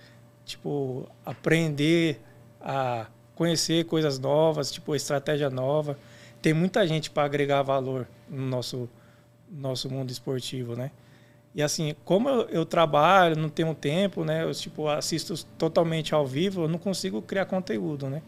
tipo, 0.46 1.08
aprender 1.26 2.20
a 2.60 3.06
conhecer 3.36 3.86
coisas 3.86 4.20
novas, 4.20 4.72
tipo, 4.72 4.96
estratégia 4.96 5.50
nova. 5.50 5.98
Tem 6.42 6.54
muita 6.54 6.86
gente 6.86 7.10
para 7.10 7.24
agregar 7.24 7.62
valor 7.62 8.08
no 8.30 8.46
nosso 8.46 8.90
nosso 9.50 9.90
mundo 9.90 10.12
esportivo, 10.12 10.76
né? 10.76 10.92
E 11.56 11.62
assim, 11.64 11.96
como 12.06 12.30
eu, 12.30 12.42
eu, 12.50 12.66
trabalho, 12.66 13.36
não 13.36 13.50
tenho 13.50 13.74
tempo, 13.74 14.24
né? 14.24 14.44
Eu 14.44 14.54
tipo 14.54 14.88
assisto 14.88 15.44
totalmente 15.58 16.14
ao 16.14 16.26
vivo, 16.26 16.64
eu 16.64 16.68
não 16.68 16.78
consigo 16.78 17.22
criar 17.22 17.46
conteúdo, 17.46 18.10
né? 18.10 18.22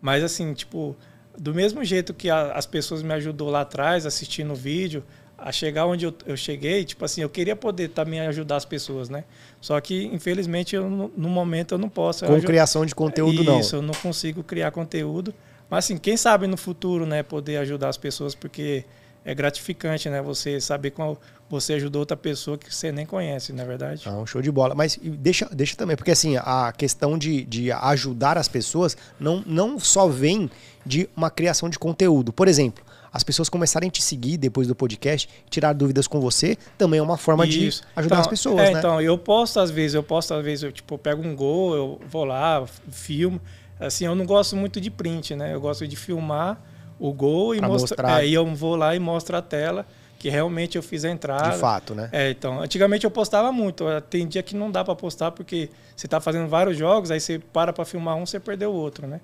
Mas 0.00 0.22
assim, 0.22 0.52
tipo, 0.54 0.96
do 1.36 1.54
mesmo 1.54 1.84
jeito 1.84 2.14
que 2.14 2.30
a, 2.30 2.52
as 2.52 2.66
pessoas 2.66 3.02
me 3.02 3.12
ajudou 3.14 3.50
lá 3.50 3.62
atrás 3.62 4.06
assistindo 4.06 4.52
o 4.52 4.56
vídeo, 4.56 5.02
a 5.36 5.50
chegar 5.50 5.86
onde 5.86 6.04
eu, 6.04 6.14
eu 6.24 6.36
cheguei, 6.36 6.84
tipo 6.84 7.04
assim, 7.04 7.20
eu 7.20 7.28
queria 7.28 7.56
poder 7.56 7.88
também 7.88 8.20
ajudar 8.20 8.56
as 8.56 8.64
pessoas, 8.64 9.08
né? 9.08 9.24
Só 9.60 9.80
que 9.80 10.04
infelizmente 10.06 10.76
eu, 10.76 10.88
no 10.88 11.28
momento 11.28 11.74
eu 11.74 11.78
não 11.78 11.88
posso. 11.88 12.24
Com 12.24 12.40
criação 12.40 12.86
de 12.86 12.94
conteúdo 12.94 13.42
Isso, 13.42 13.44
não. 13.44 13.60
Isso, 13.60 13.76
eu 13.76 13.82
não 13.82 13.94
consigo 13.94 14.42
criar 14.44 14.70
conteúdo. 14.70 15.34
Mas 15.68 15.86
assim, 15.86 15.96
quem 15.96 16.16
sabe 16.16 16.46
no 16.46 16.56
futuro, 16.56 17.06
né, 17.06 17.22
poder 17.22 17.56
ajudar 17.56 17.88
as 17.88 17.96
pessoas, 17.96 18.34
porque 18.34 18.84
é 19.24 19.34
gratificante, 19.34 20.08
né? 20.08 20.20
Você 20.22 20.60
saber 20.60 20.90
qual 20.90 21.18
você 21.48 21.74
ajudou 21.74 22.00
outra 22.00 22.16
pessoa 22.16 22.56
que 22.56 22.74
você 22.74 22.90
nem 22.90 23.04
conhece, 23.04 23.52
não 23.52 23.62
é 23.62 23.66
verdade? 23.66 24.02
Ah, 24.06 24.16
um 24.16 24.26
show 24.26 24.40
de 24.40 24.50
bola. 24.50 24.74
Mas 24.74 24.98
deixa, 25.02 25.48
deixa 25.52 25.76
também, 25.76 25.96
porque 25.96 26.10
assim, 26.10 26.36
a 26.38 26.72
questão 26.76 27.18
de, 27.18 27.44
de 27.44 27.70
ajudar 27.70 28.38
as 28.38 28.48
pessoas 28.48 28.96
não, 29.20 29.42
não 29.46 29.78
só 29.78 30.08
vem 30.08 30.50
de 30.84 31.08
uma 31.16 31.30
criação 31.30 31.68
de 31.68 31.78
conteúdo. 31.78 32.32
Por 32.32 32.48
exemplo, 32.48 32.82
as 33.12 33.22
pessoas 33.22 33.48
começarem 33.50 33.88
a 33.88 33.92
te 33.92 34.02
seguir 34.02 34.38
depois 34.38 34.66
do 34.66 34.74
podcast, 34.74 35.28
tirar 35.50 35.74
dúvidas 35.74 36.06
com 36.06 36.20
você, 36.20 36.56
também 36.78 36.98
é 36.98 37.02
uma 37.02 37.18
forma 37.18 37.46
Isso. 37.46 37.82
de 37.82 37.88
ajudar 37.96 38.16
então, 38.16 38.20
as 38.20 38.26
pessoas, 38.26 38.60
é, 38.60 38.72
né? 38.72 38.78
Então, 38.78 39.00
eu 39.00 39.18
posto 39.18 39.60
às 39.60 39.70
vezes, 39.70 39.94
eu 39.94 40.02
posto 40.02 40.32
às 40.32 40.42
vezes, 40.42 40.64
eu 40.64 40.72
tipo, 40.72 40.94
eu 40.94 40.98
pego 40.98 41.22
um 41.22 41.36
gol, 41.36 41.74
eu 41.74 42.00
vou 42.08 42.24
lá, 42.24 42.64
filmo. 42.90 43.38
Assim, 43.78 44.06
eu 44.06 44.14
não 44.14 44.24
gosto 44.24 44.56
muito 44.56 44.80
de 44.80 44.90
print, 44.90 45.36
né? 45.36 45.52
Eu 45.52 45.60
gosto 45.60 45.86
de 45.86 45.96
filmar 45.96 46.58
o 47.02 47.12
gol 47.12 47.52
e 47.52 47.60
mostrar. 47.60 48.22
É, 48.22 48.28
e 48.28 48.32
eu 48.32 48.46
vou 48.54 48.76
lá 48.76 48.94
e 48.94 49.00
mostro 49.00 49.36
a 49.36 49.42
tela 49.42 49.84
que 50.20 50.30
realmente 50.30 50.76
eu 50.76 50.82
fiz 50.84 51.04
a 51.04 51.10
entrada. 51.10 51.50
De 51.50 51.58
fato, 51.58 51.96
né? 51.96 52.08
É, 52.12 52.30
então, 52.30 52.60
antigamente 52.60 53.04
eu 53.04 53.10
postava 53.10 53.50
muito. 53.50 53.84
Tem 54.08 54.24
dia 54.24 54.40
que 54.40 54.54
não 54.54 54.70
dá 54.70 54.84
para 54.84 54.94
postar 54.94 55.32
porque 55.32 55.68
você 55.96 56.06
está 56.06 56.20
fazendo 56.20 56.48
vários 56.48 56.76
jogos, 56.76 57.10
aí 57.10 57.18
você 57.18 57.40
para 57.40 57.72
para 57.72 57.84
filmar 57.84 58.14
um, 58.14 58.24
você 58.24 58.38
perdeu 58.38 58.70
o 58.70 58.74
outro, 58.74 59.08
né? 59.08 59.20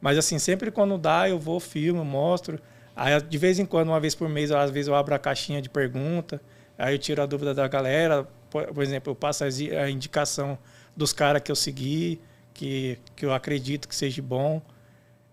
Mas 0.00 0.18
assim, 0.18 0.40
sempre 0.40 0.72
quando 0.72 0.98
dá, 0.98 1.28
eu 1.28 1.38
vou, 1.38 1.60
filmo, 1.60 2.04
mostro. 2.04 2.58
Aí 2.96 3.20
de 3.22 3.38
vez 3.38 3.60
em 3.60 3.64
quando, 3.64 3.90
uma 3.90 4.00
vez 4.00 4.16
por 4.16 4.28
mês, 4.28 4.50
às 4.50 4.72
vezes 4.72 4.88
eu 4.88 4.96
abro 4.96 5.14
a 5.14 5.18
caixinha 5.20 5.62
de 5.62 5.68
pergunta, 5.68 6.40
aí 6.76 6.96
eu 6.96 6.98
tiro 6.98 7.22
a 7.22 7.26
dúvida 7.26 7.54
da 7.54 7.68
galera. 7.68 8.26
Por, 8.50 8.64
por 8.66 8.82
exemplo, 8.82 9.12
eu 9.12 9.14
passo 9.14 9.44
a 9.44 9.88
indicação 9.88 10.58
dos 10.96 11.12
caras 11.12 11.40
que 11.42 11.52
eu 11.52 11.56
segui, 11.56 12.20
que, 12.52 12.98
que 13.14 13.24
eu 13.24 13.32
acredito 13.32 13.86
que 13.86 13.94
seja 13.94 14.20
bom. 14.20 14.60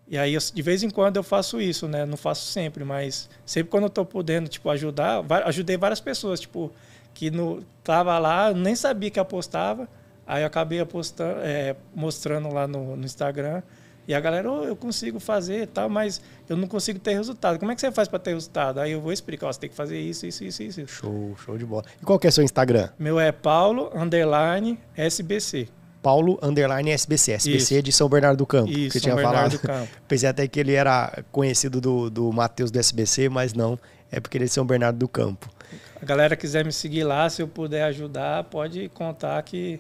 E 0.10 0.18
aí, 0.18 0.34
eu, 0.34 0.39
de 0.53 0.62
vez 0.62 0.84
em 0.84 0.89
quando 0.89 1.18
eu 1.18 1.24
faço 1.24 1.60
isso, 1.60 1.88
né? 1.88 2.05
Não 2.05 2.16
faço 2.16 2.45
sempre, 2.45 2.84
mas 2.86 3.30
sempre 3.45 3.70
quando 3.70 3.84
eu 3.84 3.89
tô 3.89 4.05
podendo, 4.05 4.47
tipo, 4.47 4.70
ajudar, 4.70 5.24
ajudei 5.45 5.76
várias 5.76 5.99
pessoas, 5.99 6.39
tipo, 6.39 6.72
que 7.14 7.30
no, 7.30 7.62
tava 7.84 8.18
lá, 8.18 8.53
nem 8.53 8.74
sabia 8.74 9.10
que 9.10 9.20
apostava, 9.20 9.89
aí 10.26 10.43
eu 10.43 10.47
acabei 10.47 10.80
apostando, 10.80 11.41
é, 11.41 11.76
mostrando 11.93 12.53
lá 12.53 12.68
no, 12.68 12.95
no, 12.95 13.05
Instagram, 13.05 13.62
e 14.08 14.14
a 14.14 14.20
galera, 14.22 14.49
oh, 14.49 14.64
eu 14.64 14.78
consigo 14.78 15.20
fazer 15.20 15.64
e 15.64 15.68
tal, 15.68 15.89
mas 15.89 16.22
eu 16.47 16.55
não 16.55 16.70
consigo 16.70 16.97
ter 16.97 17.14
resultado. 17.14 17.60
Como 17.60 17.70
é 17.74 17.76
que 17.76 17.82
você 17.82 17.91
faz 17.91 18.08
para 18.08 18.20
ter 18.20 18.34
resultado? 18.34 18.80
Aí 18.80 18.93
eu 18.93 19.01
vou 19.01 19.12
explicar, 19.12 19.47
ó, 19.47 19.51
você 19.51 19.60
tem 19.60 19.70
que 19.70 19.76
fazer 19.76 19.99
isso, 19.99 20.26
isso, 20.26 20.45
isso, 20.45 20.64
isso. 20.64 20.88
Show, 20.88 21.36
show 21.43 21.58
de 21.58 21.66
bola. 21.66 21.84
E 22.01 22.05
qual 22.05 22.18
que 22.18 22.26
é 22.26 22.30
o 22.30 22.32
seu 22.32 22.43
Instagram? 22.45 22.88
Meu 22.97 23.20
é 23.20 23.34
Paulo, 23.34 23.91
underline, 23.93 24.80
SBC. 24.95 25.68
Paulo 26.01 26.39
Underline 26.41 26.91
SBC. 26.91 27.33
SBC 27.33 27.75
Isso. 27.75 27.83
de 27.83 27.91
São 27.91 28.07
Bernardo 28.07 28.37
do 28.37 28.45
Campo. 28.45 28.69
Isso, 28.69 28.91
que 28.91 28.99
São 28.99 29.01
tinha 29.01 29.15
Bernardo 29.15 29.35
falado. 29.35 29.51
do 29.51 29.59
Campo. 29.59 29.91
Pensei 30.07 30.29
até 30.29 30.47
que 30.47 30.59
ele 30.59 30.73
era 30.73 31.23
conhecido 31.31 31.81
do, 31.81 32.09
do 32.09 32.31
Matheus 32.31 32.71
do 32.71 32.79
SBC, 32.79 33.29
mas 33.29 33.53
não. 33.53 33.77
É 34.11 34.19
porque 34.19 34.37
ele 34.37 34.45
é 34.45 34.47
de 34.47 34.53
São 34.53 34.65
Bernardo 34.65 34.97
do 34.97 35.07
Campo. 35.07 35.49
A 36.01 36.05
galera 36.05 36.35
quiser 36.35 36.63
me 36.63 36.71
seguir 36.71 37.03
lá, 37.03 37.29
se 37.29 37.41
eu 37.41 37.47
puder 37.47 37.83
ajudar, 37.83 38.43
pode 38.45 38.87
contar 38.89 39.41
que 39.43 39.79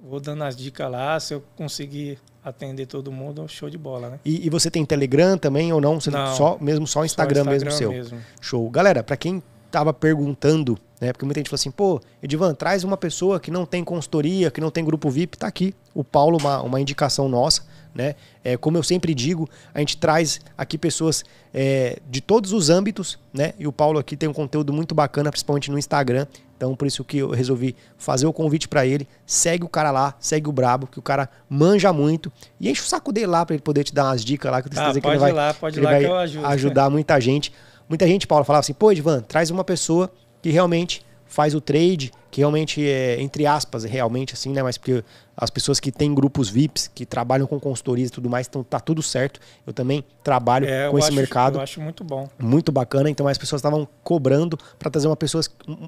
vou 0.00 0.20
dando 0.20 0.44
as 0.44 0.56
dicas 0.56 0.90
lá. 0.90 1.18
Se 1.18 1.34
eu 1.34 1.42
conseguir 1.56 2.18
atender 2.44 2.86
todo 2.86 3.10
mundo, 3.10 3.46
show 3.48 3.70
de 3.70 3.78
bola, 3.78 4.10
né? 4.10 4.20
E, 4.24 4.46
e 4.46 4.50
você 4.50 4.70
tem 4.70 4.84
Telegram 4.84 5.36
também 5.36 5.72
ou 5.72 5.80
não? 5.80 6.00
Você 6.00 6.10
não 6.10 6.34
só, 6.34 6.58
mesmo 6.60 6.86
só 6.86 7.04
Instagram, 7.04 7.44
só 7.44 7.50
Instagram 7.52 7.66
mesmo 7.66 7.78
seu? 7.78 7.90
Mesmo. 7.90 8.18
Show. 8.40 8.70
Galera, 8.70 9.02
para 9.02 9.16
quem 9.16 9.42
estava 9.74 9.92
perguntando, 9.92 10.78
né? 11.00 11.12
Porque 11.12 11.24
muita 11.24 11.40
gente 11.40 11.50
falou 11.50 11.56
assim, 11.56 11.70
pô, 11.70 12.00
Edivan, 12.22 12.54
traz 12.54 12.84
uma 12.84 12.96
pessoa 12.96 13.40
que 13.40 13.50
não 13.50 13.66
tem 13.66 13.82
consultoria, 13.82 14.50
que 14.50 14.60
não 14.60 14.70
tem 14.70 14.84
grupo 14.84 15.10
VIP, 15.10 15.36
tá 15.36 15.48
aqui. 15.48 15.74
O 15.92 16.04
Paulo, 16.04 16.38
uma, 16.38 16.62
uma 16.62 16.80
indicação 16.80 17.28
nossa, 17.28 17.62
né? 17.92 18.14
É, 18.44 18.56
como 18.56 18.76
eu 18.76 18.82
sempre 18.82 19.14
digo, 19.14 19.48
a 19.74 19.80
gente 19.80 19.96
traz 19.96 20.40
aqui 20.56 20.78
pessoas 20.78 21.24
é, 21.52 21.98
de 22.08 22.20
todos 22.20 22.52
os 22.52 22.70
âmbitos, 22.70 23.18
né? 23.32 23.52
E 23.58 23.66
o 23.66 23.72
Paulo 23.72 23.98
aqui 23.98 24.16
tem 24.16 24.28
um 24.28 24.32
conteúdo 24.32 24.72
muito 24.72 24.94
bacana, 24.94 25.30
principalmente 25.30 25.70
no 25.70 25.78
Instagram. 25.78 26.26
Então, 26.56 26.74
por 26.76 26.86
isso 26.86 27.02
que 27.04 27.18
eu 27.18 27.30
resolvi 27.30 27.74
fazer 27.98 28.26
o 28.26 28.32
convite 28.32 28.68
para 28.68 28.86
ele. 28.86 29.08
Segue 29.26 29.64
o 29.64 29.68
cara 29.68 29.90
lá, 29.90 30.14
segue 30.20 30.48
o 30.48 30.52
Brabo, 30.52 30.86
que 30.86 31.00
o 31.00 31.02
cara 31.02 31.28
manja 31.48 31.92
muito. 31.92 32.32
E 32.60 32.70
enche 32.70 32.80
o 32.80 32.86
saco 32.86 33.12
dele 33.12 33.26
lá 33.26 33.44
para 33.44 33.54
ele 33.54 33.62
poder 33.62 33.82
te 33.82 33.92
dar 33.92 34.04
umas 34.04 34.24
dicas 34.24 34.50
lá, 34.50 34.62
que 34.62 34.68
eu 34.68 34.70
tenho 34.70 34.82
ah, 34.82 34.86
certeza 34.86 35.00
que 35.00 35.08
ele 35.08 35.18
vai, 35.18 35.32
lá, 35.32 35.52
pode 35.52 35.78
ele 35.78 35.84
lá 35.84 35.90
vai 35.90 36.00
que 36.00 36.06
eu 36.06 36.16
ajudo, 36.16 36.46
ajudar 36.46 36.90
muita 36.90 37.20
gente. 37.20 37.52
Muita 37.88 38.06
gente, 38.06 38.26
Paulo, 38.26 38.44
falava 38.44 38.60
assim, 38.60 38.72
pô, 38.72 38.90
Edvan, 38.92 39.20
traz 39.20 39.50
uma 39.50 39.64
pessoa 39.64 40.10
que 40.42 40.50
realmente 40.50 41.04
faz 41.26 41.54
o 41.54 41.60
trade, 41.60 42.12
que 42.30 42.40
realmente 42.40 42.84
é, 42.86 43.20
entre 43.20 43.46
aspas, 43.46 43.84
realmente 43.84 44.34
assim, 44.34 44.50
né? 44.50 44.62
Mas 44.62 44.78
porque 44.78 45.04
as 45.36 45.50
pessoas 45.50 45.80
que 45.80 45.90
têm 45.90 46.14
grupos 46.14 46.48
VIPs, 46.48 46.90
que 46.94 47.04
trabalham 47.04 47.46
com 47.46 47.58
consultorias 47.58 48.08
e 48.08 48.12
tudo 48.12 48.30
mais, 48.30 48.46
então 48.46 48.62
tá 48.62 48.78
tudo 48.78 49.02
certo. 49.02 49.40
Eu 49.66 49.72
também 49.72 50.04
trabalho 50.22 50.66
é, 50.66 50.88
com 50.90 50.98
esse 50.98 51.08
acho, 51.08 51.16
mercado. 51.16 51.58
Eu 51.58 51.60
acho 51.60 51.80
muito 51.80 52.04
bom. 52.04 52.28
Muito 52.38 52.70
bacana. 52.70 53.10
Então 53.10 53.26
as 53.26 53.38
pessoas 53.38 53.60
estavam 53.60 53.86
cobrando 54.02 54.58
para 54.78 54.90
trazer 54.90 55.08
uma 55.08 55.16
pessoa, 55.16 55.42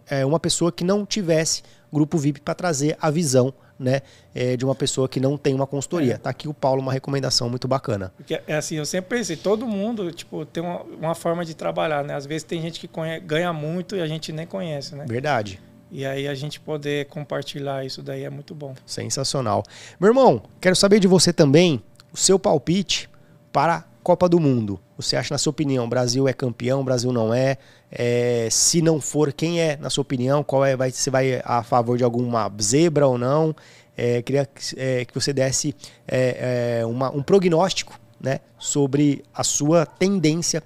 é, 0.08 0.26
uma 0.26 0.40
pessoa 0.40 0.72
que 0.72 0.82
não 0.82 1.06
tivesse 1.06 1.62
grupo 1.92 2.18
VIP 2.18 2.40
para 2.40 2.54
trazer 2.54 2.96
a 3.00 3.10
visão 3.10 3.54
né, 3.78 4.02
é, 4.34 4.56
de 4.56 4.64
uma 4.64 4.74
pessoa 4.74 5.08
que 5.08 5.20
não 5.20 5.36
tem 5.36 5.54
uma 5.54 5.66
consultoria. 5.66 6.14
É. 6.14 6.18
Tá 6.18 6.30
aqui 6.30 6.48
o 6.48 6.54
Paulo, 6.54 6.80
uma 6.80 6.92
recomendação 6.92 7.48
muito 7.48 7.68
bacana. 7.68 8.12
Porque, 8.16 8.40
é 8.46 8.56
assim, 8.56 8.76
eu 8.76 8.86
sempre 8.86 9.18
pensei, 9.18 9.36
todo 9.36 9.66
mundo, 9.66 10.10
tipo, 10.12 10.44
tem 10.46 10.62
uma, 10.62 10.82
uma 10.82 11.14
forma 11.14 11.44
de 11.44 11.54
trabalhar, 11.54 12.04
né? 12.04 12.14
Às 12.14 12.26
vezes 12.26 12.44
tem 12.44 12.60
gente 12.60 12.80
que 12.80 12.88
conhece, 12.88 13.20
ganha 13.20 13.52
muito 13.52 13.96
e 13.96 14.00
a 14.00 14.06
gente 14.06 14.32
nem 14.32 14.46
conhece, 14.46 14.94
né? 14.94 15.04
Verdade. 15.06 15.60
E 15.90 16.04
aí 16.04 16.26
a 16.26 16.34
gente 16.34 16.58
poder 16.58 17.06
compartilhar 17.06 17.84
isso 17.84 18.02
daí 18.02 18.24
é 18.24 18.30
muito 18.30 18.54
bom. 18.54 18.74
Sensacional. 18.84 19.62
Meu 20.00 20.08
irmão, 20.08 20.42
quero 20.60 20.74
saber 20.74 20.98
de 20.98 21.06
você 21.06 21.32
também 21.32 21.82
o 22.12 22.16
seu 22.16 22.38
palpite 22.38 23.08
para 23.52 23.76
a 23.76 23.84
Copa 24.02 24.28
do 24.28 24.40
Mundo. 24.40 24.80
Você 24.96 25.16
acha, 25.16 25.32
na 25.32 25.38
sua 25.38 25.50
opinião, 25.50 25.88
Brasil 25.88 26.26
é 26.26 26.32
campeão, 26.32 26.84
Brasil 26.84 27.12
não 27.12 27.32
é? 27.32 27.58
É? 27.90 28.48
se 28.50 28.82
não 28.82 29.00
for, 29.00 29.32
quem 29.32 29.60
é, 29.60 29.76
na 29.76 29.90
sua 29.90 30.02
opinião? 30.02 30.42
Qual 30.42 30.64
é? 30.64 30.76
Vai, 30.76 30.90
você 30.90 31.10
vai 31.10 31.40
a 31.44 31.62
favor 31.62 31.96
de 31.96 32.04
alguma 32.04 32.52
zebra 32.60 33.06
ou 33.06 33.16
não? 33.16 33.54
É, 33.96 34.20
queria 34.20 34.48
é, 34.76 35.04
que 35.04 35.14
você 35.14 35.32
desse 35.32 35.74
é, 36.06 36.80
é, 36.80 36.86
uma, 36.86 37.10
um 37.10 37.22
prognóstico 37.22 37.98
né, 38.20 38.40
sobre 38.58 39.24
a 39.34 39.42
sua 39.42 39.86
tendência 39.86 40.62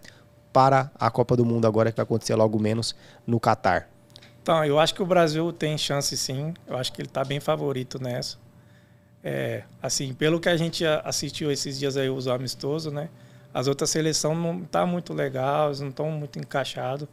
para 0.52 0.90
a 0.98 1.10
Copa 1.10 1.36
do 1.36 1.44
Mundo 1.44 1.66
agora 1.66 1.92
que 1.92 1.96
vai 1.96 2.02
acontecer 2.02 2.34
logo 2.34 2.58
menos 2.58 2.94
no 3.24 3.38
Catar. 3.38 3.88
Então, 4.42 4.64
eu 4.64 4.80
acho 4.80 4.94
que 4.94 5.02
o 5.02 5.06
Brasil 5.06 5.52
tem 5.52 5.78
chance 5.78 6.16
sim. 6.16 6.54
Eu 6.66 6.76
acho 6.76 6.92
que 6.92 7.00
ele 7.00 7.08
está 7.08 7.22
bem 7.22 7.38
favorito 7.38 8.02
nessa. 8.02 8.36
É, 9.22 9.62
assim, 9.82 10.14
pelo 10.14 10.40
que 10.40 10.48
a 10.48 10.56
gente 10.56 10.84
assistiu 10.84 11.52
esses 11.52 11.78
dias 11.78 11.96
aí, 11.96 12.08
os 12.08 12.26
amistosos, 12.26 12.92
né? 12.92 13.10
As 13.52 13.66
outras 13.66 13.90
seleções 13.90 14.38
não 14.38 14.62
tá 14.62 14.86
muito 14.86 15.12
legal, 15.12 15.68
eles 15.68 15.80
não 15.80 15.88
estão 15.88 16.10
muito 16.10 16.38
encaixados, 16.38 17.08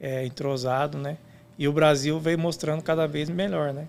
é, 0.00 0.24
entrosado, 0.24 0.98
né? 0.98 1.16
E 1.58 1.66
o 1.68 1.72
Brasil 1.72 2.18
vem 2.18 2.36
mostrando 2.36 2.82
cada 2.82 3.06
vez 3.06 3.30
melhor, 3.30 3.72
né? 3.72 3.88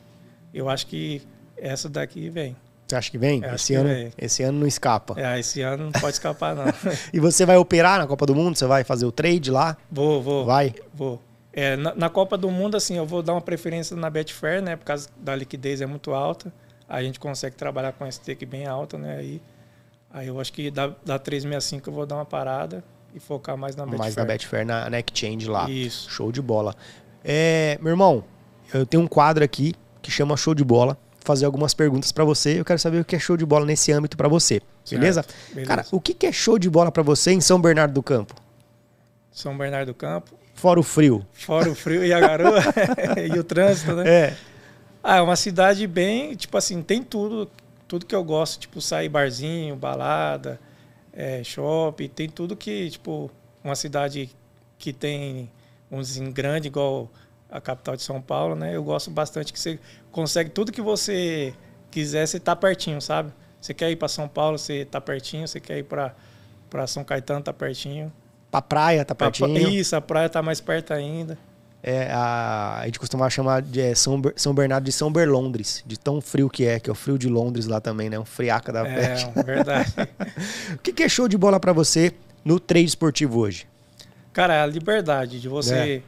Eu 0.54 0.70
acho 0.70 0.88
que 0.88 1.22
essa 1.58 1.90
daqui 1.90 2.30
vem. 2.30 2.56
Você 2.88 2.96
acha 2.96 3.12
que 3.12 3.18
vem? 3.18 3.42
esse, 3.44 3.74
ano, 3.74 3.90
vem. 3.90 4.12
esse 4.18 4.44
ano 4.44 4.60
não 4.60 4.68
escapa. 4.68 5.16
É, 5.18 5.40
esse 5.40 5.62
ano 5.62 5.86
não 5.86 5.92
pode 5.92 6.14
escapar, 6.14 6.56
não. 6.56 6.66
e 7.12 7.20
você 7.20 7.46
vai 7.46 7.58
operar 7.58 7.98
na 7.98 8.06
Copa 8.06 8.26
do 8.28 8.36
Mundo? 8.36 8.56
Você 8.56 8.68
vai 8.68 8.84
fazer 8.84 9.06
o 9.06 9.12
trade 9.12 9.50
lá? 9.50 9.76
Vou, 9.92 10.22
vou. 10.22 10.46
Vai? 10.46 10.76
Vou. 10.94 11.20
É, 11.52 11.76
na, 11.76 11.96
na, 11.96 12.10
Copa 12.10 12.38
do 12.38 12.52
Mundo, 12.52 12.78
assim, 12.78 12.96
eu 12.96 13.06
vou 13.06 13.24
dar 13.24 13.34
uma 13.34 13.42
preferência 13.42 13.96
na 13.96 14.10
Betfair, 14.10 14.62
né? 14.62 14.76
Por 14.76 14.86
causa 14.86 15.10
da 15.18 15.36
liquidez 15.36 15.82
é 15.82 15.86
muito 15.86 16.14
alta. 16.14 16.54
A 16.88 17.02
gente 17.02 17.20
consegue 17.20 17.56
trabalhar 17.56 17.94
com 17.94 18.06
esse 18.06 18.20
stake 18.20 18.46
bem 18.46 18.68
alta, 18.68 18.98
né? 18.98 19.18
Aí, 19.18 19.42
aí 20.16 20.28
eu 20.28 20.40
acho 20.40 20.54
que 20.54 20.72
da, 20.72 20.88
da 21.06 21.20
365 21.20 21.90
eu 21.90 21.94
vou 21.94 22.06
dar 22.06 22.16
uma 22.16 22.26
parada 22.26 22.82
e 23.14 23.20
focar 23.20 23.58
mais 23.58 23.76
na 23.76 23.84
Betfair. 23.84 24.00
Mais 24.00 24.16
na 24.16 24.26
Betfair, 24.26 24.66
na, 24.66 24.90
na 24.90 25.00
Exchange 25.00 25.48
lá. 25.48 25.70
Isso. 25.70 26.10
Show 26.10 26.32
de 26.32 26.42
bola. 26.42 26.74
É, 27.24 27.78
meu 27.82 27.92
irmão, 27.92 28.24
eu 28.74 28.86
tenho 28.86 29.04
um 29.04 29.08
quadro 29.08 29.44
aqui 29.44 29.76
que 30.02 30.10
chama 30.10 30.38
Show 30.38 30.56
de 30.56 30.64
Bola. 30.64 30.98
Vou 31.14 31.22
fazer 31.26 31.46
algumas 31.46 31.74
perguntas 31.74 32.12
para 32.12 32.24
você. 32.24 32.60
Eu 32.60 32.66
quero 32.66 32.80
saber 32.80 33.02
o 33.02 33.06
que 33.06 33.16
é 33.16 33.20
show 33.20 33.36
de 33.36 33.46
bola 33.46 33.66
nesse 33.66 33.92
âmbito 33.92 34.16
para 34.16 34.28
você. 34.28 34.62
Beleza? 34.90 35.26
beleza? 35.50 35.68
Cara, 35.68 35.86
o 35.92 36.00
que 36.00 36.26
é 36.26 36.32
show 36.32 36.58
de 36.58 36.70
bola 36.70 36.92
para 36.92 37.04
você 37.04 37.32
em 37.32 37.42
São 37.42 37.60
Bernardo 37.60 37.94
do 37.94 38.04
Campo? 38.04 38.36
São 39.32 39.58
Bernardo 39.58 39.88
do 39.88 39.96
Campo. 39.96 40.32
Fora 40.54 40.80
o 40.80 40.84
frio. 40.84 41.26
Fora 41.34 41.70
o 41.70 41.76
frio 41.76 42.06
e 42.06 42.14
a 42.14 42.20
garoa 42.20 42.62
e 43.34 43.38
o 43.38 43.44
trânsito, 43.44 43.94
né? 43.96 44.08
É. 44.08 44.38
Ah, 45.04 45.18
é 45.18 45.22
uma 45.22 45.36
cidade 45.36 45.86
bem, 45.86 46.36
tipo 46.36 46.58
assim, 46.58 46.82
tem 46.82 47.04
tudo, 47.04 47.50
tudo 47.88 48.06
que 48.06 48.16
eu 48.16 48.24
gosto, 48.24 48.60
tipo 48.60 48.82
sair 48.82 49.10
barzinho, 49.10 49.76
balada, 49.76 50.60
é, 51.14 51.44
shopping, 51.44 52.08
tem 52.08 52.30
tudo 52.30 52.56
que, 52.56 52.90
tipo, 52.90 53.32
uma 53.64 53.76
cidade 53.76 54.30
que 54.78 54.92
tem 54.92 55.52
um 55.92 56.00
assim, 56.00 56.32
grande 56.32 56.68
igual 56.68 57.10
a 57.50 57.62
capital 57.62 57.96
de 57.96 58.02
São 58.02 58.22
Paulo, 58.22 58.56
né? 58.56 58.76
Eu 58.76 58.84
gosto 58.84 59.10
bastante 59.10 59.54
que 59.54 59.60
você 59.60 59.80
consegue 60.12 60.50
tudo 60.50 60.72
que 60.72 60.82
você 60.82 61.54
quiser, 61.90 62.28
você 62.28 62.40
tá 62.40 62.56
pertinho, 62.56 63.02
sabe? 63.02 63.32
Você 63.62 63.74
quer 63.74 63.90
ir 63.90 63.96
para 63.96 64.08
São 64.08 64.28
Paulo, 64.28 64.58
você 64.58 64.86
tá 64.86 65.00
pertinho, 65.00 65.48
você 65.48 65.60
quer 65.60 65.80
ir 65.80 65.84
para 65.84 66.14
para 66.70 66.88
São 66.88 67.04
Caetano, 67.04 67.42
tá 67.42 67.54
pertinho. 67.54 68.12
Pra 68.52 68.62
praia, 68.62 69.06
tá 69.06 69.16
pertinho. 69.16 69.70
Isso, 69.70 69.96
a 69.96 70.02
praia 70.02 70.28
tá 70.28 70.42
mais 70.42 70.60
perto 70.60 70.94
ainda. 70.94 71.38
É, 71.88 72.12
a, 72.12 72.80
a 72.80 72.86
gente 72.88 73.00
costuma 73.00 73.30
chamar 73.30 73.62
de 73.62 73.80
é, 73.80 73.94
São, 73.94 74.20
São 74.36 74.56
Bernardo 74.56 74.86
de 74.86 74.92
São 74.92 75.12
Berlondres, 75.12 75.84
de 75.86 76.00
tão 76.00 76.20
frio 76.20 76.50
que 76.50 76.66
é, 76.66 76.80
que 76.80 76.90
é 76.90 76.92
o 76.92 76.96
frio 76.96 77.16
de 77.16 77.30
Londres 77.30 77.68
lá 77.68 77.80
também, 77.80 78.10
né? 78.10 78.18
Um 78.18 78.26
friaca 78.26 78.74
da 78.74 78.84
peste. 78.84 79.30
É, 79.36 79.44
verdade. 79.44 79.94
o 80.74 80.80
que, 80.80 80.92
que 80.92 81.04
é 81.04 81.08
show 81.08 81.28
de 81.28 81.38
bola 81.38 81.60
para 81.60 81.72
você 81.72 82.12
no 82.44 82.60
trade 82.60 82.88
esportivo 82.88 83.38
hoje? 83.38 83.68
Cara, 84.34 84.56
é 84.56 84.62
a 84.62 84.66
liberdade 84.66 85.40
de 85.40 85.48
você 85.48 85.76
é. 85.76 86.02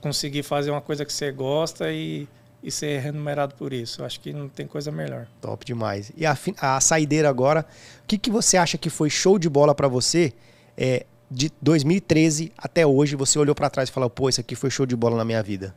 conseguir 0.00 0.42
fazer 0.42 0.72
uma 0.72 0.80
coisa 0.80 1.04
que 1.04 1.12
você 1.12 1.30
gosta 1.30 1.92
e, 1.92 2.26
e 2.60 2.68
ser 2.72 2.98
remunerado 2.98 3.54
por 3.54 3.72
isso. 3.72 4.02
Eu 4.02 4.06
acho 4.06 4.18
que 4.18 4.32
não 4.32 4.48
tem 4.48 4.66
coisa 4.66 4.90
melhor. 4.90 5.28
Top 5.40 5.64
demais. 5.64 6.10
E 6.16 6.26
a, 6.26 6.36
a 6.60 6.80
saideira 6.80 7.28
agora, 7.28 7.64
o 8.02 8.06
que, 8.08 8.18
que 8.18 8.32
você 8.32 8.56
acha 8.56 8.76
que 8.76 8.90
foi 8.90 9.08
show 9.08 9.38
de 9.38 9.48
bola 9.48 9.76
para 9.76 9.86
você 9.86 10.32
é, 10.76 11.06
de 11.30 11.52
2013 11.62 12.52
até 12.58 12.84
hoje, 12.84 13.14
você 13.14 13.38
olhou 13.38 13.54
para 13.54 13.70
trás 13.70 13.88
e 13.88 13.92
falou, 13.92 14.10
pô, 14.10 14.28
isso 14.28 14.40
aqui 14.40 14.56
foi 14.56 14.70
show 14.70 14.84
de 14.84 14.96
bola 14.96 15.16
na 15.16 15.24
minha 15.24 15.42
vida? 15.42 15.74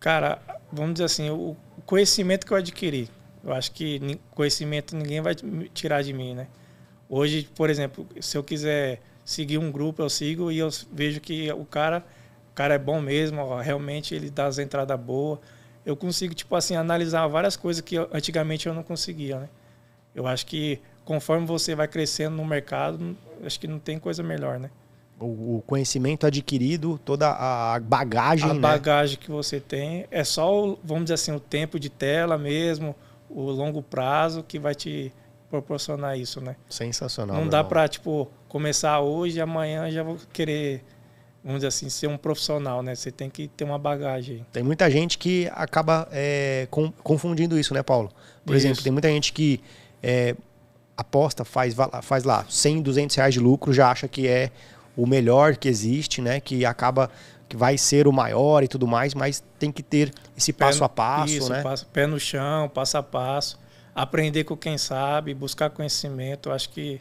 Cara, 0.00 0.40
vamos 0.72 0.94
dizer 0.94 1.04
assim, 1.04 1.30
o 1.30 1.56
conhecimento 1.86 2.46
que 2.46 2.52
eu 2.52 2.56
adquiri. 2.56 3.08
Eu 3.44 3.52
acho 3.52 3.70
que 3.72 4.18
conhecimento 4.32 4.96
ninguém 4.96 5.20
vai 5.20 5.34
tirar 5.72 6.02
de 6.02 6.12
mim, 6.12 6.34
né? 6.34 6.48
Hoje, 7.08 7.48
por 7.54 7.70
exemplo, 7.70 8.06
se 8.20 8.36
eu 8.36 8.42
quiser 8.42 9.00
seguir 9.24 9.58
um 9.58 9.70
grupo, 9.70 10.02
eu 10.02 10.10
sigo 10.10 10.50
e 10.50 10.58
eu 10.58 10.68
vejo 10.92 11.20
que 11.20 11.50
o 11.52 11.64
cara, 11.64 12.04
o 12.50 12.54
cara 12.54 12.74
é 12.74 12.78
bom 12.78 13.00
mesmo, 13.00 13.40
ó, 13.40 13.60
realmente 13.60 14.14
ele 14.14 14.28
dá 14.28 14.46
as 14.46 14.58
entradas 14.58 14.98
boas. 14.98 15.38
Eu 15.86 15.96
consigo, 15.96 16.34
tipo 16.34 16.54
assim, 16.56 16.76
analisar 16.76 17.26
várias 17.28 17.56
coisas 17.56 17.80
que 17.80 17.94
eu, 17.94 18.08
antigamente 18.12 18.66
eu 18.66 18.74
não 18.74 18.82
conseguia, 18.82 19.38
né? 19.38 19.48
Eu 20.14 20.26
acho 20.26 20.44
que 20.44 20.80
conforme 21.08 21.46
você 21.46 21.74
vai 21.74 21.88
crescendo 21.88 22.36
no 22.36 22.44
mercado, 22.44 23.16
acho 23.42 23.58
que 23.58 23.66
não 23.66 23.78
tem 23.78 23.98
coisa 23.98 24.22
melhor, 24.22 24.60
né? 24.60 24.70
O 25.18 25.62
conhecimento 25.66 26.26
adquirido, 26.26 27.00
toda 27.02 27.30
a 27.30 27.80
bagagem. 27.80 28.50
A 28.50 28.52
né? 28.52 28.60
bagagem 28.60 29.16
que 29.16 29.30
você 29.30 29.58
tem. 29.58 30.04
É 30.10 30.22
só, 30.22 30.76
vamos 30.84 31.04
dizer 31.04 31.14
assim, 31.14 31.32
o 31.32 31.40
tempo 31.40 31.80
de 31.80 31.88
tela 31.88 32.36
mesmo, 32.36 32.94
o 33.30 33.50
longo 33.50 33.82
prazo 33.82 34.44
que 34.46 34.58
vai 34.58 34.74
te 34.74 35.10
proporcionar 35.48 36.18
isso, 36.18 36.42
né? 36.42 36.56
Sensacional. 36.68 37.38
Não 37.38 37.48
dá 37.48 37.64
para 37.64 37.88
tipo, 37.88 38.30
começar 38.46 39.00
hoje 39.00 39.38
e 39.38 39.40
amanhã 39.40 39.90
já 39.90 40.02
vou 40.02 40.18
querer, 40.30 40.84
vamos 41.42 41.60
dizer 41.60 41.68
assim, 41.68 41.88
ser 41.88 42.08
um 42.08 42.18
profissional, 42.18 42.82
né? 42.82 42.94
Você 42.94 43.10
tem 43.10 43.30
que 43.30 43.48
ter 43.48 43.64
uma 43.64 43.78
bagagem. 43.78 44.44
Tem 44.52 44.62
muita 44.62 44.90
gente 44.90 45.16
que 45.16 45.50
acaba 45.54 46.06
é, 46.12 46.68
com, 46.70 46.92
confundindo 46.92 47.58
isso, 47.58 47.72
né, 47.72 47.82
Paulo? 47.82 48.10
Por 48.44 48.54
isso. 48.54 48.66
exemplo, 48.66 48.82
tem 48.82 48.92
muita 48.92 49.08
gente 49.08 49.32
que 49.32 49.62
é, 50.02 50.36
aposta, 50.98 51.44
faz, 51.44 51.76
faz 52.02 52.24
lá 52.24 52.44
100, 52.48 52.82
200 52.82 53.14
reais 53.14 53.32
de 53.32 53.38
lucro, 53.38 53.72
já 53.72 53.88
acha 53.88 54.08
que 54.08 54.26
é 54.26 54.50
o 54.96 55.06
melhor 55.06 55.56
que 55.56 55.68
existe, 55.68 56.20
né? 56.20 56.40
Que 56.40 56.64
acaba 56.64 57.08
que 57.48 57.56
vai 57.56 57.78
ser 57.78 58.08
o 58.08 58.12
maior 58.12 58.64
e 58.64 58.68
tudo 58.68 58.84
mais, 58.84 59.14
mas 59.14 59.42
tem 59.60 59.70
que 59.70 59.82
ter 59.82 60.12
esse 60.36 60.52
passo 60.52 60.80
no, 60.80 60.84
a 60.84 60.88
passo, 60.88 61.32
isso, 61.32 61.50
né? 61.50 61.62
Passo, 61.62 61.86
pé 61.86 62.04
no 62.04 62.18
chão, 62.18 62.68
passo 62.68 62.98
a 62.98 63.02
passo, 63.02 63.60
aprender 63.94 64.42
com 64.42 64.56
quem 64.56 64.76
sabe, 64.76 65.32
buscar 65.34 65.70
conhecimento. 65.70 66.50
Acho 66.50 66.68
que 66.70 67.00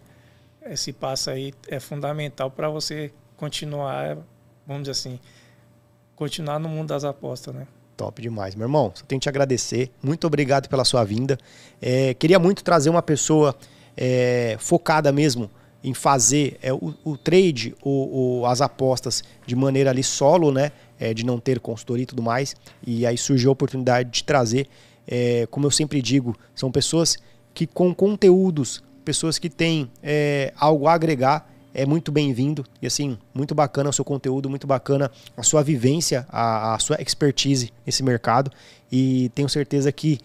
esse 0.68 0.94
passo 0.94 1.32
aí 1.32 1.52
é 1.68 1.80
fundamental 1.80 2.52
para 2.52 2.70
você 2.70 3.12
continuar, 3.36 4.20
vamos 4.66 4.84
dizer 4.84 4.92
assim, 4.92 5.20
continuar 6.16 6.60
no 6.60 6.70
mundo 6.70 6.90
das 6.90 7.04
apostas, 7.04 7.54
né? 7.54 7.68
Top 7.98 8.22
demais, 8.22 8.54
meu 8.54 8.66
irmão. 8.66 8.92
Só 8.94 9.04
tenho 9.06 9.20
que 9.20 9.24
te 9.24 9.30
agradecer. 9.30 9.92
Muito 10.04 10.28
obrigado 10.28 10.70
pela 10.70 10.86
sua 10.86 11.04
vinda. 11.04 11.36
É, 11.82 12.14
queria 12.14 12.38
muito 12.38 12.64
trazer 12.64 12.92
uma 12.92 13.02
pessoa 13.02 13.56
é, 13.98 14.56
focada 14.60 15.12
mesmo 15.12 15.50
em 15.84 15.94
fazer 15.94 16.58
é, 16.62 16.72
o, 16.72 16.94
o, 17.04 17.18
trade, 17.18 17.76
o, 17.82 18.42
o, 18.42 18.46
as 18.46 18.62
apostas 18.62 19.24
de 19.46 19.56
maneira 19.56 19.90
ali 19.90 20.04
solo, 20.04 20.52
né? 20.52 20.72
É, 21.00 21.14
de 21.14 21.26
não 21.26 21.40
ter 21.40 21.60
consultoria 21.60 22.04
e 22.04 22.06
tudo 22.06 22.24
mais. 22.24 22.56
E 22.86 23.06
aí 23.06 23.18
surgiu 23.18 23.50
a 23.50 23.54
oportunidade 23.54 24.10
de 24.10 24.24
trazer, 24.24 24.68
é, 25.08 25.48
como 25.52 25.66
eu 25.66 25.72
sempre 25.72 26.02
digo, 26.02 26.36
são 26.56 26.72
pessoas 26.72 27.18
que 27.54 27.68
com 27.68 27.94
conteúdos, 27.94 28.84
pessoas 29.06 29.38
que 29.38 29.50
têm 29.50 29.90
é, 30.02 30.52
algo 30.58 30.88
a 30.88 30.94
agregar, 30.94 31.50
é 31.74 31.86
muito 31.86 32.12
bem-vindo. 32.12 32.66
E 32.82 32.88
assim, 32.88 33.18
muito 33.34 33.54
bacana 33.54 33.92
o 33.92 33.94
seu 33.94 34.04
conteúdo, 34.04 34.50
muito 34.50 34.66
bacana 34.66 35.12
a 35.38 35.44
sua 35.44 35.62
vivência, 35.62 36.26
a, 36.30 36.74
a 36.74 36.80
sua 36.80 37.00
expertise 37.00 37.72
nesse 37.86 38.04
mercado. 38.04 38.52
E 38.92 39.30
tenho 39.36 39.48
certeza 39.48 39.92
que 39.92 40.20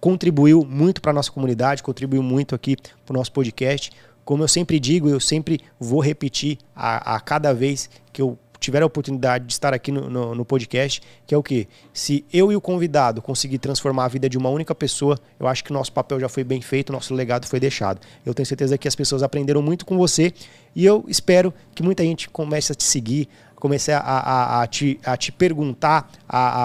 contribuiu 0.00 0.64
muito 0.64 1.00
para 1.00 1.10
a 1.10 1.14
nossa 1.14 1.30
comunidade, 1.30 1.82
contribuiu 1.82 2.22
muito 2.22 2.54
aqui 2.54 2.76
para 2.76 3.14
o 3.14 3.16
nosso 3.16 3.32
podcast. 3.32 3.90
Como 4.24 4.42
eu 4.42 4.48
sempre 4.48 4.80
digo, 4.80 5.08
eu 5.08 5.20
sempre 5.20 5.60
vou 5.78 6.00
repetir 6.00 6.58
a, 6.74 7.16
a 7.16 7.20
cada 7.20 7.52
vez 7.52 7.88
que 8.12 8.20
eu 8.20 8.38
tiver 8.58 8.82
a 8.82 8.86
oportunidade 8.86 9.46
de 9.46 9.52
estar 9.52 9.72
aqui 9.72 9.92
no, 9.92 10.08
no, 10.10 10.34
no, 10.34 10.44
podcast, 10.44 11.00
que 11.26 11.34
é 11.34 11.38
o 11.38 11.42
que? 11.42 11.68
Se 11.92 12.24
eu 12.32 12.50
e 12.50 12.56
o 12.56 12.60
convidado 12.60 13.22
conseguir 13.22 13.58
transformar 13.58 14.06
a 14.06 14.08
vida 14.08 14.28
de 14.28 14.36
uma 14.36 14.48
única 14.48 14.74
pessoa, 14.74 15.18
eu 15.38 15.46
acho 15.46 15.62
que 15.62 15.72
nosso 15.72 15.92
papel 15.92 16.18
já 16.18 16.28
foi 16.28 16.42
bem 16.42 16.60
feito, 16.60 16.92
nosso 16.92 17.14
legado 17.14 17.46
foi 17.46 17.60
deixado. 17.60 18.00
Eu 18.24 18.34
tenho 18.34 18.46
certeza 18.46 18.76
que 18.76 18.88
as 18.88 18.94
pessoas 18.94 19.22
aprenderam 19.22 19.62
muito 19.62 19.84
com 19.86 19.96
você 19.96 20.32
e 20.74 20.84
eu 20.84 21.04
espero 21.08 21.52
que 21.74 21.82
muita 21.82 22.02
gente 22.02 22.28
comece 22.28 22.72
a 22.72 22.74
te 22.74 22.84
seguir, 22.84 23.28
comece 23.56 23.90
a, 23.90 23.98
a, 23.98 24.62
a, 24.62 24.66
te, 24.66 25.00
a 25.04 25.16
te 25.16 25.32
perguntar 25.32 26.10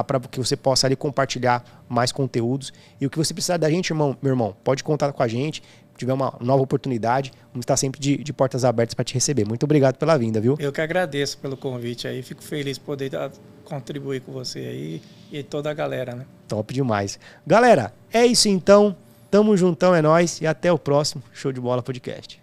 para 0.06 0.20
que 0.20 0.38
você 0.38 0.56
possa 0.56 0.88
ali 0.88 0.96
compartilhar 0.96 1.64
mais 1.90 2.12
conteúdos. 2.12 2.72
E 3.00 3.06
o 3.06 3.10
que 3.10 3.18
você 3.18 3.34
precisar 3.34 3.58
da 3.58 3.70
gente, 3.70 3.90
irmão, 3.90 4.16
meu 4.22 4.32
irmão, 4.32 4.56
pode 4.64 4.84
contar 4.84 5.12
com 5.12 5.24
a 5.24 5.28
gente. 5.28 5.62
Se 5.62 5.98
tiver 5.98 6.14
uma 6.14 6.34
nova 6.40 6.64
oportunidade, 6.64 7.32
vamos 7.54 7.64
estar 7.64 7.78
sempre 7.78 8.00
de, 8.00 8.18
de 8.18 8.34
portas 8.34 8.66
abertas 8.66 8.94
para 8.94 9.06
te 9.06 9.14
receber. 9.14 9.48
Muito 9.48 9.64
obrigado 9.64 9.98
pela 9.98 10.18
vinda, 10.18 10.42
viu? 10.42 10.56
Eu 10.60 10.72
que 10.72 10.82
agradeço 10.82 11.38
pelo 11.38 11.56
convite 11.56 12.08
aí. 12.08 12.24
Fico 12.24 12.44
feliz 12.44 12.78
de 12.78 12.84
poder 12.84 13.10
dar, 13.10 13.32
contribuir 13.66 14.22
com 14.22 14.32
você 14.32 14.60
aí 14.60 15.02
e 15.32 15.44
toda 15.44 15.70
a 15.70 15.74
galera, 15.74 16.16
né? 16.16 16.26
Top 16.48 16.74
demais. 16.74 17.20
Galera, 17.46 17.94
é 18.12 18.26
isso 18.26 18.50
então. 18.50 18.96
Tamo 19.30 19.56
juntão, 19.56 19.96
é 19.96 20.02
nós 20.02 20.42
e 20.42 20.48
até 20.48 20.74
o 20.74 20.78
próximo 20.78 21.24
Show 21.32 21.54
de 21.54 21.62
Bola 21.62 21.82
Podcast. 21.82 22.41